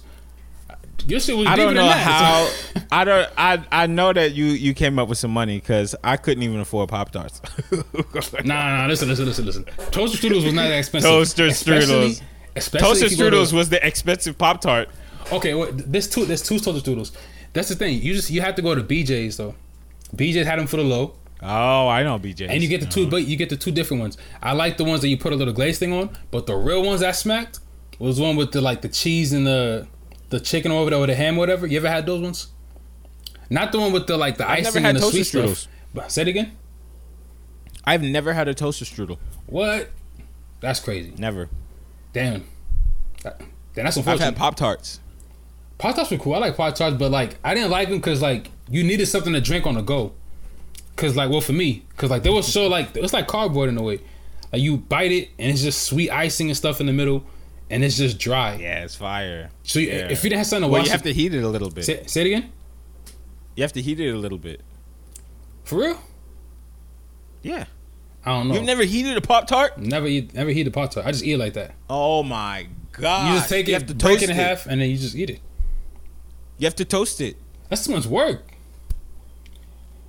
Your 1.07 1.20
shit 1.20 1.38
was 1.38 1.45
I 1.45 1.56
don't 1.56 1.76
know 1.76 1.88
how. 1.88 2.49
I 2.91 3.03
don't. 3.03 3.30
I 3.38 3.64
I 3.72 3.86
know 3.88 4.12
that 4.14 4.34
you 4.34 4.45
you 4.45 4.74
came 4.74 4.98
up 4.98 5.07
with 5.07 5.18
some 5.20 5.32
money 5.32 5.60
because 5.60 5.94
I 6.03 6.18
couldn't 6.18 6.41
even 6.44 6.60
afford 6.60 6.90
Pop 6.90 7.12
Tarts. 7.12 7.41
Nah, 8.44 8.78
nah, 8.78 8.86
listen, 8.88 9.07
listen, 9.10 9.26
listen, 9.26 9.45
listen. 9.45 9.66
Toaster 9.91 10.18
strudels 10.18 10.45
was 10.45 10.53
not 10.53 10.64
that 10.64 10.78
expensive. 10.80 11.10
Toaster 11.10 11.48
strudels. 11.49 12.22
Especially 12.56 13.07
you 13.10 13.18
go 13.18 13.30
to- 13.30 13.36
strudels 13.38 13.53
was 13.53 13.69
the 13.69 13.86
expensive 13.86 14.38
Pop 14.38 14.61
Tart. 14.61 14.90
Okay, 15.32 15.53
well, 15.53 15.69
there's 15.73 16.07
two. 16.07 16.26
There's 16.26 16.41
two 16.41 16.60
toaster 16.60 16.91
strudels. 16.91 17.11
That's 17.53 17.69
the 17.69 17.76
thing. 17.76 18.02
You 18.02 18.14
just 18.14 18.30
you 18.30 18.41
have 18.41 18.56
to 18.56 18.61
go 18.61 18.76
to 18.76 18.82
BJ's 18.84 19.38
though. 19.38 19.56
BJ's 20.15 20.45
had 20.45 20.60
them 20.60 20.68
for 20.68 20.77
the 20.77 20.84
low, 20.84 21.15
Oh, 21.41 21.88
I 21.88 22.03
know 22.03 22.18
BJ. 22.19 22.48
and 22.49 22.61
you 22.61 22.69
get 22.69 22.82
the 22.82 22.88
two. 22.88 23.07
But 23.10 23.26
you 23.26 23.36
get 23.36 23.49
the 23.49 23.57
two 23.57 23.72
different 23.72 24.02
ones. 24.02 24.18
I 24.41 24.53
like 24.53 24.77
the 24.77 24.84
ones 24.84 25.02
that 25.02 25.07
you 25.10 25.18
put 25.18 25.34
a 25.34 25.36
little 25.36 25.53
glaze 25.53 25.80
thing 25.80 25.91
on, 25.94 26.15
but 26.32 26.45
the 26.45 26.56
real 26.56 26.84
ones 26.84 27.02
that 27.02 27.15
smacked 27.15 27.60
was 27.99 28.19
one 28.19 28.36
with 28.36 28.52
the 28.52 28.61
like 28.61 28.82
the 28.82 28.90
cheese 28.90 29.34
and 29.34 29.45
the 29.48 29.88
the 30.30 30.40
chicken 30.40 30.72
over 30.72 30.90
there 30.91 30.99
with 30.99 31.10
the 31.10 31.15
ham, 31.15 31.36
or 31.38 31.40
whatever. 31.40 31.65
You 31.68 31.77
ever 31.77 31.90
had 31.90 32.06
those 32.06 32.22
ones? 32.22 32.48
Not 33.49 33.72
the 33.72 33.80
one 33.80 33.91
with 33.91 34.07
the 34.07 34.18
like 34.18 34.38
the 34.38 34.49
I've 34.49 34.65
icing 34.68 34.86
and 34.86 34.98
the 34.98 35.02
sweet 35.02 35.22
strudels. 35.22 35.56
stuff. 35.56 35.72
But 35.94 36.11
say 36.11 36.22
it 36.23 36.27
again. 36.27 36.52
I've 37.84 38.02
never 38.02 38.34
had 38.34 38.48
a 38.48 38.53
toaster 38.53 38.86
strudel. 38.86 39.18
What? 39.45 39.90
That's 40.61 40.80
crazy. 40.80 41.14
Never. 41.18 41.49
Damn. 42.16 42.46
That- 43.24 43.40
Damn, 43.76 43.84
that's 43.84 43.98
I've 43.98 44.02
unfortunate. 44.08 44.26
had 44.26 44.36
Pop 44.38 44.56
Tarts. 44.56 45.02
Pop 45.78 45.96
tarts 45.98 46.10
were 46.12 46.18
cool. 46.18 46.34
I 46.36 46.38
like 46.38 46.56
pop 46.56 46.74
tarts, 46.76 46.96
but 46.96 47.12
like 47.12 47.38
I 47.44 47.54
didn't 47.54 47.70
like 47.70 47.90
them 47.90 47.98
because 47.98 48.22
like 48.22 48.50
you 48.70 48.86
needed 48.86 49.08
something 49.08 49.34
to 49.34 49.42
drink 49.42 49.68
on 49.68 49.76
the 49.76 49.82
go. 49.82 50.14
Cause 50.96 51.18
like 51.18 51.30
well 51.30 51.42
for 51.42 51.52
me, 51.52 51.84
cause 51.98 52.10
like 52.10 52.24
they 52.24 52.30
were 52.30 52.42
so 52.42 52.68
like 52.68 52.96
it 52.96 53.02
was 53.02 53.12
like 53.12 53.28
cardboard 53.28 53.68
in 53.68 53.78
a 53.78 53.82
way. 53.84 54.00
Like 54.54 54.62
you 54.62 54.78
bite 54.78 55.12
it 55.12 55.32
and 55.38 55.52
it's 55.52 55.62
just 55.62 55.84
sweet 55.84 56.10
icing 56.10 56.48
and 56.48 56.56
stuff 56.56 56.80
in 56.80 56.86
the 56.88 56.94
middle, 56.94 57.26
and 57.70 57.84
it's 57.84 57.98
just 57.98 58.18
dry. 58.18 58.56
Yeah, 58.56 58.86
it's 58.86 58.96
fire. 58.96 59.50
So 59.64 59.80
you, 59.80 59.88
Yeah. 59.90 60.08
if 60.10 60.24
you 60.24 60.30
didn't 60.30 60.38
have 60.38 60.48
something 60.48 60.70
to 60.70 60.72
Well, 60.72 60.80
wash, 60.80 60.86
you 60.88 60.92
have 60.94 61.04
to 61.04 61.12
heat 61.14 61.34
it 61.34 61.44
a 61.44 61.50
little 61.50 61.70
bit. 61.70 61.84
say, 61.84 62.04
say 62.08 62.22
it 62.22 62.28
again. 62.28 62.50
You 63.58 63.64
have 63.64 63.74
to 63.74 63.82
heat 63.82 64.00
it 64.00 64.10
a 64.12 64.18
little 64.18 64.38
bit. 64.38 64.62
For 65.66 65.80
real? 65.80 66.00
Yeah. 67.44 67.66
I 68.26 68.31
don't 68.38 68.47
know. 68.47 68.56
You've 68.56 68.64
never 68.64 68.84
heated 68.84 69.15
a 69.18 69.22
pop 69.22 69.47
tart? 69.47 69.77
never 69.77 70.07
eat 70.07 70.34
never 70.34 70.49
heat 70.49 70.65
a 70.68 70.72
pop 70.72 70.91
tart. 70.91 71.06
I 71.06 71.11
just 71.11 71.23
eat 71.23 71.34
it 71.34 71.38
like 71.38 71.53
that. 71.53 71.76
Oh 71.89 72.23
my 72.23 72.68
god! 72.91 73.30
You 73.30 73.38
just 73.38 73.49
take 73.49 73.65
it, 73.65 73.69
You 73.69 73.73
have 73.76 73.85
to 73.88 73.93
break 73.95 74.14
toast 74.19 74.23
it 74.23 74.30
in 74.31 74.35
half, 74.35 74.65
and 74.65 74.81
then 74.81 74.89
you 74.89 74.97
just 74.97 75.15
eat 75.15 75.30
it. 75.30 75.39
You 76.57 76.65
have 76.65 76.76
to 76.77 76.85
toast 76.85 77.22
it. 77.22 77.38
That's 77.69 77.85
too 77.85 77.91
much 77.93 78.06
work. 78.06 78.52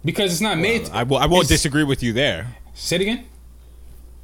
Because 0.05 0.31
it's 0.33 0.41
not 0.41 0.57
made. 0.59 0.89
I, 0.91 1.03
will, 1.03 1.17
I 1.19 1.27
won't 1.27 1.49
disagree 1.49 1.83
with 1.83 2.03
you 2.03 2.13
there. 2.13 2.57
Say 2.75 2.97
it 2.97 3.03
again. 3.03 3.27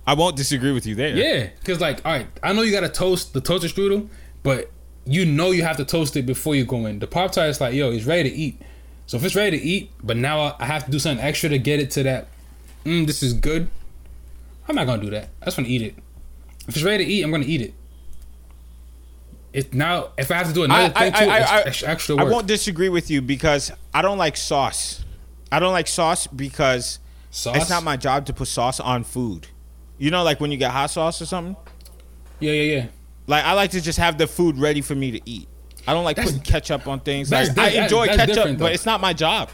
I 0.07 0.15
won't 0.15 0.37
disagree 0.37 0.73
with 0.73 0.87
you 0.87 0.95
there. 0.95 1.17
Yeah, 1.17 1.51
because 1.59 1.81
like, 1.81 2.05
all 2.05 2.13
right, 2.13 2.27
I 2.43 2.53
know 2.53 2.63
you 2.63 2.73
gotta 2.73 2.89
toast 2.89 3.33
the 3.35 3.41
toaster 3.41 3.69
strudel, 3.69 4.09
but 4.43 4.71
you 5.05 5.25
know 5.27 5.51
you 5.51 5.63
have 5.65 5.77
to 5.79 5.85
toast 5.85 6.17
it 6.17 6.25
before 6.27 6.55
you 6.55 6.65
go 6.65 6.87
in. 6.87 6.99
The 7.01 7.07
pop 7.07 7.33
tart 7.33 7.49
is 7.49 7.61
like, 7.61 7.75
yo, 7.75 7.91
it's 7.91 8.05
ready 8.05 8.31
to 8.31 8.35
eat. 8.35 8.61
So 9.07 9.17
if 9.17 9.25
it's 9.25 9.35
ready 9.35 9.59
to 9.59 9.65
eat, 9.65 9.91
but 10.03 10.17
now 10.17 10.41
I- 10.41 10.55
I 10.61 10.67
have 10.67 10.85
to 10.87 10.91
do 10.91 10.99
something 10.99 11.25
extra 11.25 11.49
to 11.51 11.59
get 11.59 11.81
it 11.81 11.91
to 11.93 12.03
that, 12.05 12.29
mm, 12.85 13.07
this 13.07 13.23
is 13.23 13.33
good. 13.33 13.69
I'm 14.73 14.77
not 14.77 14.87
gonna 14.87 15.03
do 15.03 15.11
that. 15.11 15.29
I 15.43 15.45
just 15.45 15.59
wanna 15.59 15.69
eat 15.69 15.83
it. 15.83 15.95
If 16.67 16.77
it's 16.77 16.83
ready 16.83 17.05
to 17.05 17.11
eat, 17.11 17.23
I'm 17.23 17.31
gonna 17.31 17.45
eat 17.45 17.61
it. 17.61 17.75
It 19.53 19.75
now 19.75 20.13
if 20.17 20.31
I 20.31 20.35
have 20.37 20.49
to 20.49 20.55
do 20.55 20.65
another 20.65 20.95
I, 20.97 21.11
thing 21.11 21.15
I, 21.15 21.25
too, 21.25 21.31
I, 21.31 21.59
it's 21.59 21.67
extra, 21.67 21.89
extra 21.89 22.17
I 22.17 22.25
won't 22.25 22.47
disagree 22.47 22.89
with 22.89 23.11
you 23.11 23.21
because 23.21 23.71
I 23.93 24.01
don't 24.01 24.17
like 24.17 24.37
sauce. 24.39 25.05
I 25.51 25.59
don't 25.59 25.73
like 25.73 25.89
sauce 25.89 26.27
because 26.27 27.01
Sauce? 27.31 27.57
it's 27.57 27.69
not 27.69 27.83
my 27.83 27.99
job 27.99 28.25
to 28.27 28.33
put 28.33 28.49
sauce 28.49 28.81
on 28.81 29.05
food. 29.05 29.49
You 29.99 30.11
know, 30.11 30.23
like 30.23 30.41
when 30.41 30.51
you 30.51 30.57
get 30.57 30.71
hot 30.71 30.87
sauce 30.87 31.21
or 31.21 31.27
something. 31.27 31.55
yeah, 32.41 32.53
yeah, 32.53 32.75
yeah. 32.77 32.87
Like 33.27 33.45
I 33.45 33.53
like 33.53 33.73
to 33.73 33.81
just 33.83 33.99
have 33.99 34.17
the 34.17 34.27
food 34.27 34.57
ready 34.57 34.81
for 34.81 34.95
me 34.95 35.11
to 35.11 35.21
eat. 35.27 35.49
I 35.87 35.93
don't 35.93 36.05
like 36.05 36.17
That's- 36.17 36.33
putting 36.33 36.51
ketchup 36.51 36.87
on 36.87 37.01
things. 37.01 37.29
that's 37.29 37.55
Like, 37.55 37.75
I 37.75 37.83
enjoy 37.83 38.07
ketchup, 38.07 38.59
but 38.59 38.73
it's 38.73 38.87
not 38.87 39.03
my 39.03 39.13
job. 39.13 39.51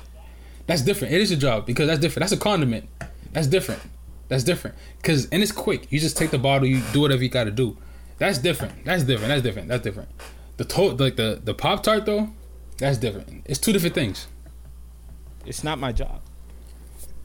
That's 0.69 0.82
different. 0.82 1.12
It 1.15 1.23
is 1.23 1.31
your 1.32 1.40
job 1.40 1.66
because 1.66 1.89
that's 1.89 1.99
different. 1.99 2.28
That's 2.28 2.40
a 2.40 2.43
condiment. 2.45 2.89
That's 3.32 3.47
different. 3.49 3.81
That's 4.29 4.45
different. 4.45 4.77
Cause 5.03 5.27
and 5.33 5.43
it's 5.43 5.53
quick. 5.53 5.91
You 5.91 5.99
just 5.99 6.17
take 6.17 6.31
the 6.31 6.39
bottle. 6.39 6.67
You 6.69 6.83
do 6.93 7.01
whatever 7.01 7.23
you 7.23 7.29
got 7.31 7.45
to 7.45 7.51
do. 7.51 7.77
That's 8.19 8.39
different. 8.39 8.85
That's 8.85 9.03
different. 9.05 9.29
That's 9.29 9.43
different. 9.43 9.69
That's 9.69 9.83
different. 9.83 10.09
The 10.59 10.65
to- 10.65 10.93
like 10.93 11.17
the 11.17 11.41
the 11.43 11.55
pop 11.55 11.83
tart 11.83 12.05
though, 12.05 12.29
that's 12.79 12.99
different. 12.99 13.43
It's 13.47 13.59
two 13.59 13.73
different 13.73 13.95
things. 13.95 14.27
It's 15.47 15.65
not 15.65 15.79
my 15.79 15.93
job. 15.93 16.21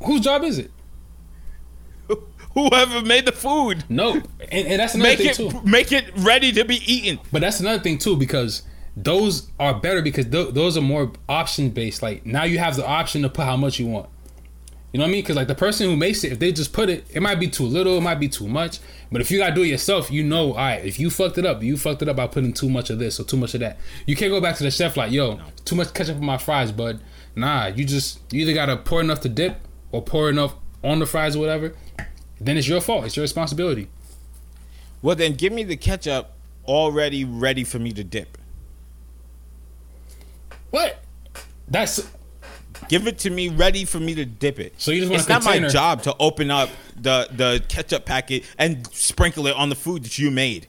Whose 0.03 0.21
job 0.21 0.43
is 0.43 0.59
it? 0.59 0.71
Whoever 2.53 3.01
made 3.01 3.25
the 3.25 3.31
food, 3.31 3.83
No, 3.89 4.13
and, 4.13 4.67
and 4.67 4.79
that's 4.79 4.93
another 4.93 5.09
make 5.09 5.17
thing 5.17 5.27
it 5.29 5.35
too. 5.51 5.61
make 5.63 5.91
it 5.91 6.05
ready 6.17 6.51
to 6.51 6.63
be 6.63 6.75
eaten. 6.85 7.19
But 7.31 7.41
that's 7.41 7.59
another 7.59 7.81
thing 7.81 7.97
too 7.97 8.15
because 8.15 8.61
those 8.95 9.49
are 9.59 9.73
better 9.73 10.03
because 10.03 10.27
th- 10.27 10.53
those 10.53 10.77
are 10.77 10.81
more 10.81 11.11
option 11.27 11.71
based. 11.71 12.03
Like 12.03 12.25
now 12.25 12.43
you 12.43 12.59
have 12.59 12.75
the 12.75 12.85
option 12.85 13.23
to 13.23 13.29
put 13.29 13.45
how 13.45 13.57
much 13.57 13.79
you 13.79 13.87
want. 13.87 14.09
You 14.93 14.99
know 14.99 15.05
what 15.05 15.09
I 15.09 15.11
mean? 15.11 15.23
Because 15.23 15.35
like 15.35 15.47
the 15.47 15.55
person 15.55 15.89
who 15.89 15.97
makes 15.97 16.23
it, 16.23 16.31
if 16.31 16.39
they 16.39 16.51
just 16.51 16.71
put 16.71 16.87
it, 16.87 17.03
it 17.11 17.19
might 17.19 17.39
be 17.39 17.47
too 17.47 17.65
little, 17.65 17.97
it 17.97 18.01
might 18.01 18.19
be 18.19 18.29
too 18.29 18.47
much. 18.47 18.79
But 19.11 19.21
if 19.21 19.31
you 19.31 19.39
gotta 19.39 19.55
do 19.55 19.63
it 19.63 19.67
yourself, 19.67 20.11
you 20.11 20.23
know, 20.23 20.51
all 20.51 20.57
right, 20.57 20.85
if 20.85 20.99
you 20.99 21.09
fucked 21.09 21.39
it 21.39 21.47
up, 21.47 21.63
you 21.63 21.77
fucked 21.77 22.03
it 22.03 22.09
up 22.09 22.15
by 22.15 22.27
putting 22.27 22.53
too 22.53 22.69
much 22.69 22.91
of 22.91 22.99
this 22.99 23.19
or 23.19 23.23
too 23.23 23.35
much 23.35 23.55
of 23.55 23.61
that. 23.61 23.79
You 24.05 24.15
can't 24.15 24.29
go 24.29 24.39
back 24.39 24.55
to 24.57 24.63
the 24.63 24.69
chef 24.69 24.95
like, 24.95 25.11
yo, 25.11 25.39
too 25.65 25.75
much 25.75 25.95
ketchup 25.95 26.17
on 26.17 26.25
my 26.25 26.37
fries, 26.37 26.71
bud. 26.71 26.99
Nah, 27.35 27.67
you 27.67 27.85
just 27.85 28.19
you 28.31 28.43
either 28.43 28.53
gotta 28.53 28.77
pour 28.77 29.01
enough 29.01 29.21
to 29.21 29.29
dip 29.29 29.57
or 29.91 30.03
pour 30.03 30.29
enough 30.29 30.53
on 30.83 30.99
the 30.99 31.07
fries 31.07 31.35
or 31.35 31.39
whatever. 31.39 31.73
Then 32.39 32.55
it's 32.55 32.67
your 32.67 32.79
fault. 32.79 33.05
It's 33.05 33.15
your 33.15 33.23
responsibility. 33.23 33.87
Well, 35.01 35.15
then 35.15 35.33
give 35.33 35.51
me 35.51 35.63
the 35.63 35.75
ketchup 35.75 36.33
already 36.65 37.25
ready 37.25 37.63
for 37.63 37.79
me 37.79 37.93
to 37.93 38.03
dip. 38.03 38.37
What? 40.69 41.03
That's 41.67 42.07
Give 42.89 43.07
it 43.07 43.19
to 43.19 43.29
me 43.29 43.49
ready 43.49 43.85
for 43.85 43.99
me 43.99 44.15
to 44.15 44.25
dip 44.25 44.59
it. 44.59 44.73
So 44.77 44.91
you 44.91 45.01
just 45.01 45.11
want 45.11 45.21
it's 45.21 45.29
a 45.29 45.33
not 45.33 45.45
my 45.45 45.67
job 45.67 46.03
to 46.03 46.15
open 46.19 46.51
up 46.51 46.69
the 46.95 47.27
the 47.31 47.63
ketchup 47.67 48.05
packet 48.05 48.43
and 48.57 48.87
sprinkle 48.93 49.47
it 49.47 49.55
on 49.55 49.69
the 49.69 49.75
food 49.75 50.03
that 50.03 50.17
you 50.19 50.31
made. 50.31 50.67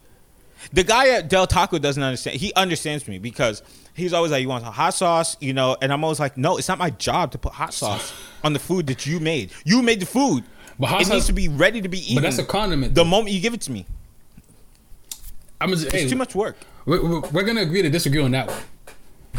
The 0.73 0.83
guy 0.85 1.11
at 1.11 1.29
Del 1.29 1.47
Taco 1.47 1.79
doesn't 1.79 2.03
understand. 2.03 2.37
He 2.39 2.53
understands 2.55 3.07
me 3.07 3.19
because 3.19 3.63
he's 3.95 4.13
always 4.13 4.33
like, 4.33 4.43
"You 4.43 4.49
want 4.49 4.65
a 4.65 4.71
hot 4.71 4.95
sauce?" 4.95 5.37
You 5.41 5.53
know, 5.53 5.77
and 5.83 5.93
I'm 5.93 6.03
always 6.03 6.19
like, 6.21 6.37
"No, 6.39 6.57
it's 6.57 6.69
not 6.69 6.79
my 6.79 6.91
job 6.91 7.33
to 7.33 7.39
put 7.39 7.53
hot 7.53 7.75
sauce 7.75 8.13
on 8.43 8.53
the 8.55 8.59
food 8.59 8.87
that 8.87 9.07
you 9.07 9.21
made. 9.21 9.51
You 9.65 9.83
made 9.83 10.01
the 10.01 10.07
food. 10.07 10.45
But 10.79 10.87
hot 10.87 11.03
it 11.03 11.09
needs 11.09 11.27
to 11.27 11.33
be 11.33 11.49
ready 11.49 11.81
to 11.83 11.89
be 11.89 11.99
eaten. 11.99 12.17
but 12.17 12.23
that's 12.23 12.39
a 12.39 12.45
condiment. 12.45 12.95
the 12.95 13.05
moment 13.05 13.31
you 13.33 13.41
give 13.41 13.55
it 13.55 13.61
to 13.63 13.73
me. 13.73 13.87
I'm 15.61 15.71
just, 15.71 15.85
It's 15.85 15.95
hey, 15.95 16.09
too 16.09 16.17
much 16.17 16.35
work. 16.35 16.57
We're, 16.85 17.03
we're, 17.03 17.21
we're 17.31 17.43
gonna 17.45 17.63
agree 17.63 17.83
to 17.83 17.91
disagree 17.91 18.21
on 18.21 18.33
that 18.33 18.49
one. 18.49 18.57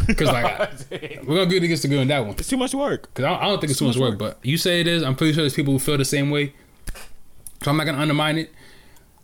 Because 0.06 0.28
like 0.28 0.70
we're 1.24 1.36
gonna 1.36 1.46
get 1.46 1.62
against 1.62 1.82
the 1.82 1.88
disagree 1.88 1.98
on 2.00 2.08
that 2.08 2.20
one. 2.20 2.34
It's 2.38 2.48
too 2.48 2.56
much 2.56 2.74
work. 2.74 3.02
Because 3.14 3.24
I, 3.24 3.34
I 3.34 3.42
don't 3.48 3.60
think 3.60 3.70
it's 3.70 3.78
too 3.78 3.86
much 3.86 3.96
work, 3.96 4.18
but 4.18 4.38
you 4.42 4.58
say 4.58 4.80
it 4.80 4.86
is. 4.86 5.02
I'm 5.02 5.14
pretty 5.16 5.32
sure 5.32 5.42
there's 5.42 5.54
people 5.54 5.72
who 5.72 5.78
feel 5.78 5.96
the 5.96 6.04
same 6.04 6.30
way. 6.30 6.52
So 7.62 7.70
I'm 7.70 7.76
not 7.76 7.84
gonna 7.84 7.98
undermine 7.98 8.38
it. 8.38 8.52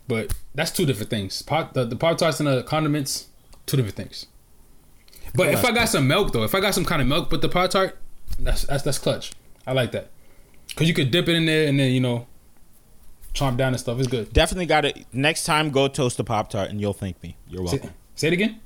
But 0.07 0.33
that's 0.53 0.71
two 0.71 0.85
different 0.85 1.09
things. 1.09 1.41
Pop, 1.41 1.73
the, 1.73 1.85
the 1.85 1.95
pop 1.95 2.17
tarts 2.17 2.39
and 2.39 2.47
the 2.47 2.63
condiments, 2.63 3.27
two 3.65 3.77
different 3.77 3.95
things. 3.95 4.25
But 5.35 5.47
if 5.47 5.63
I 5.65 5.71
got 5.71 5.89
some 5.89 6.07
milk 6.07 6.33
though, 6.33 6.43
if 6.43 6.53
I 6.53 6.59
got 6.59 6.73
some 6.73 6.85
kind 6.85 7.01
of 7.01 7.07
milk 7.07 7.31
with 7.31 7.41
the 7.41 7.49
pop 7.49 7.69
tart, 7.71 7.97
that's 8.39 8.63
that's 8.63 8.83
that's 8.83 8.97
clutch. 8.99 9.31
I 9.65 9.73
like 9.73 9.91
that. 9.93 10.09
Cause 10.75 10.87
you 10.87 10.93
could 10.93 11.11
dip 11.11 11.27
it 11.27 11.35
in 11.35 11.45
there 11.45 11.67
and 11.67 11.79
then 11.79 11.91
you 11.91 11.99
know, 12.01 12.27
chomp 13.33 13.57
down 13.57 13.73
and 13.73 13.79
stuff. 13.79 13.97
It's 13.99 14.07
good. 14.07 14.33
Definitely 14.33 14.65
got 14.65 14.85
it. 14.85 15.05
Next 15.13 15.45
time, 15.45 15.69
go 15.71 15.87
toast 15.87 16.19
a 16.19 16.23
pop 16.23 16.49
tart, 16.49 16.69
and 16.69 16.79
you'll 16.81 16.93
thank 16.93 17.21
me. 17.23 17.37
You're 17.47 17.65
Say, 17.67 17.77
welcome. 17.77 17.93
say 18.15 18.27
it 18.27 18.33
again. 18.33 18.59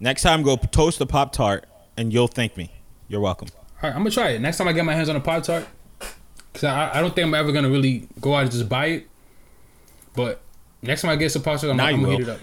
Next 0.00 0.22
time, 0.22 0.42
go 0.42 0.56
toast 0.56 1.00
a 1.00 1.06
pop 1.06 1.32
tart, 1.32 1.66
and 1.96 2.12
you'll 2.12 2.28
thank 2.28 2.56
me. 2.56 2.72
You're 3.08 3.20
welcome. 3.20 3.48
All 3.82 3.90
right, 3.90 3.96
I'm 3.96 4.02
gonna 4.02 4.10
try 4.10 4.30
it 4.30 4.40
next 4.40 4.58
time 4.58 4.68
I 4.68 4.72
get 4.72 4.84
my 4.84 4.94
hands 4.94 5.08
on 5.08 5.16
a 5.16 5.20
pop 5.20 5.42
tart. 5.42 5.66
Cause 6.52 6.64
I, 6.64 6.98
I 6.98 7.00
don't 7.00 7.14
think 7.14 7.26
I'm 7.26 7.34
ever 7.34 7.52
gonna 7.52 7.70
really 7.70 8.08
go 8.20 8.34
out 8.34 8.42
and 8.42 8.50
just 8.50 8.68
buy 8.68 8.86
it. 8.86 9.08
But 10.14 10.40
next 10.82 11.02
time 11.02 11.10
I 11.12 11.16
get 11.16 11.30
some 11.30 11.42
pop 11.42 11.60
tart, 11.60 11.72
I'm, 11.72 11.80
I'm 11.80 12.02
gonna 12.02 12.16
heat 12.16 12.22
it 12.22 12.28
up. 12.28 12.40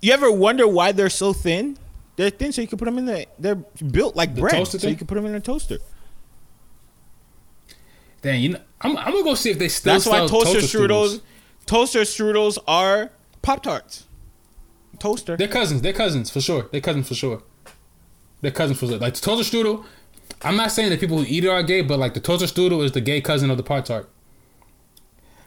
You 0.00 0.12
ever 0.12 0.30
wonder 0.32 0.66
why 0.66 0.92
they're 0.92 1.10
so 1.10 1.32
thin? 1.32 1.76
They're 2.16 2.30
thin 2.30 2.52
so 2.52 2.62
you 2.62 2.68
can 2.68 2.78
put 2.78 2.86
them 2.86 2.98
in 2.98 3.04
the. 3.06 3.26
They're 3.38 3.56
built 3.56 4.16
like 4.16 4.34
The 4.34 4.40
bread, 4.40 4.54
toaster 4.54 4.78
so 4.78 4.88
you 4.88 4.96
can 4.96 5.06
put 5.06 5.14
them 5.14 5.26
in 5.26 5.34
a 5.34 5.40
toaster. 5.40 5.78
Dang, 8.22 8.40
you 8.40 8.48
know, 8.50 8.60
I'm, 8.80 8.96
I'm 8.96 9.12
gonna 9.12 9.22
go 9.22 9.34
see 9.34 9.50
if 9.50 9.58
they 9.58 9.68
still 9.68 9.92
That's 9.92 10.06
why 10.06 10.26
toaster, 10.26 10.58
strudels. 10.58 11.18
strudels, 11.18 11.20
toaster 11.66 12.00
strudels 12.00 12.58
are 12.66 13.10
pop 13.42 13.62
tarts. 13.62 14.07
Toaster. 14.98 15.36
They're 15.36 15.48
cousins. 15.48 15.82
They're 15.82 15.92
cousins 15.92 16.30
for 16.30 16.40
sure. 16.40 16.68
They're 16.72 16.80
cousins 16.80 17.08
for 17.08 17.14
sure. 17.14 17.42
They're 18.40 18.50
cousins 18.50 18.78
for 18.78 18.86
sure. 18.86 18.98
Like 18.98 19.14
the 19.14 19.20
toaster 19.20 19.56
strudel. 19.56 19.84
I'm 20.42 20.56
not 20.56 20.70
saying 20.70 20.90
that 20.90 21.00
people 21.00 21.18
who 21.18 21.24
eat 21.26 21.44
it 21.44 21.48
are 21.48 21.62
gay, 21.62 21.82
but 21.82 21.98
like 21.98 22.14
the 22.14 22.20
toaster 22.20 22.46
strudel 22.46 22.84
is 22.84 22.92
the 22.92 23.00
gay 23.00 23.20
cousin 23.20 23.50
of 23.50 23.56
the 23.56 23.62
pop 23.62 23.84
tart. 23.84 24.08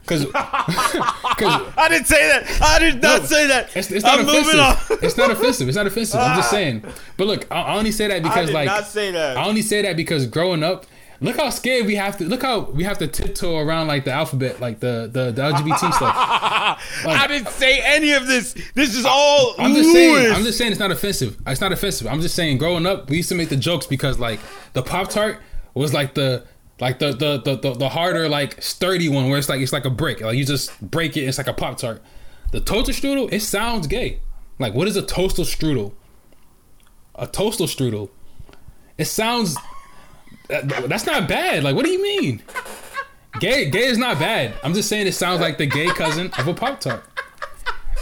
Cause, 0.04 0.26
cause 0.32 1.72
I 1.76 1.86
didn't 1.88 2.06
say 2.06 2.28
that. 2.28 2.60
I 2.60 2.78
did 2.80 3.00
not 3.00 3.20
No, 3.20 3.26
say 3.26 3.46
that. 3.46 3.76
it's, 3.76 3.90
it's 3.90 4.04
not 4.04 4.18
I'm 4.18 4.28
offensive. 4.28 4.98
it's 5.02 5.16
not 5.16 5.30
offensive. 5.30 5.68
It's 5.68 5.76
not 5.76 5.86
offensive. 5.92 6.20
I'm 6.20 6.36
just 6.36 6.50
saying. 6.50 6.84
But 7.16 7.26
look, 7.28 7.46
I, 7.52 7.60
I 7.62 7.76
only 7.76 7.92
say 7.92 8.08
that 8.08 8.22
because 8.22 8.50
like 8.50 8.66
not 8.66 8.84
say 8.86 9.12
that. 9.12 9.36
I 9.36 9.46
only 9.46 9.62
say 9.62 9.82
that 9.82 9.96
because 9.96 10.26
growing 10.26 10.62
up, 10.64 10.86
look 11.22 11.36
how 11.36 11.50
scared 11.50 11.86
we 11.86 11.94
have 11.94 12.18
to. 12.18 12.24
Look 12.24 12.42
how 12.42 12.60
we 12.60 12.84
have 12.84 12.98
to 12.98 13.06
tiptoe 13.06 13.56
around 13.58 13.86
like 13.86 14.04
the 14.04 14.12
alphabet, 14.12 14.60
like 14.60 14.80
the 14.80 15.08
the, 15.10 15.30
the 15.30 15.42
LGBT 15.42 15.78
stuff. 15.92 16.14
I 17.06 17.26
didn't 17.28 17.48
say 17.48 17.80
any 17.80 18.12
of 18.12 18.26
this. 18.26 18.54
This 18.74 18.94
is 18.94 19.04
all 19.04 19.54
I'm 19.58 19.74
just 19.74 19.92
saying. 19.92 20.32
I'm 20.32 20.44
just 20.44 20.58
saying 20.58 20.72
it's 20.72 20.80
not 20.80 20.90
offensive. 20.90 21.38
It's 21.46 21.60
not 21.60 21.72
offensive. 21.72 22.06
I'm 22.06 22.20
just 22.20 22.34
saying. 22.34 22.58
Growing 22.58 22.86
up, 22.86 23.08
we 23.08 23.18
used 23.18 23.28
to 23.30 23.34
make 23.34 23.48
the 23.48 23.56
jokes 23.56 23.86
because 23.86 24.18
like 24.18 24.40
the 24.72 24.82
pop 24.82 25.08
tart 25.08 25.40
was 25.74 25.94
like 25.94 26.14
the 26.14 26.44
like 26.80 26.98
the 26.98 27.12
the, 27.12 27.38
the 27.38 27.56
the 27.56 27.74
the 27.74 27.88
harder 27.88 28.28
like 28.28 28.60
sturdy 28.62 29.08
one 29.08 29.28
where 29.28 29.38
it's 29.38 29.48
like 29.48 29.60
it's 29.60 29.72
like 29.72 29.84
a 29.84 29.90
brick. 29.90 30.20
Like 30.20 30.36
you 30.36 30.44
just 30.44 30.78
break 30.80 31.16
it. 31.16 31.22
It's 31.22 31.38
like 31.38 31.46
a 31.46 31.52
pop 31.54 31.78
tart. 31.78 32.02
The 32.50 32.60
toaster 32.60 32.92
strudel. 32.92 33.32
It 33.32 33.40
sounds 33.40 33.86
gay. 33.86 34.20
Like 34.58 34.74
what 34.74 34.88
is 34.88 34.96
a 34.96 35.02
toaster 35.02 35.42
strudel? 35.42 35.92
A 37.14 37.26
toaster 37.26 37.64
strudel. 37.64 38.10
It 38.98 39.06
sounds. 39.06 39.56
That- 40.48 40.88
That's 40.88 41.06
not 41.06 41.28
bad. 41.28 41.62
Like 41.64 41.74
what 41.76 41.84
do 41.84 41.90
you 41.90 42.02
mean? 42.02 42.42
Gay, 43.40 43.70
gay 43.70 43.86
is 43.86 43.96
not 43.98 44.18
bad. 44.18 44.54
I'm 44.62 44.74
just 44.74 44.88
saying 44.88 45.06
it 45.06 45.12
sounds 45.12 45.40
like 45.40 45.56
the 45.58 45.66
gay 45.66 45.86
cousin 45.88 46.30
of 46.38 46.46
a 46.46 46.54
pop 46.54 46.80
tart. 46.80 47.02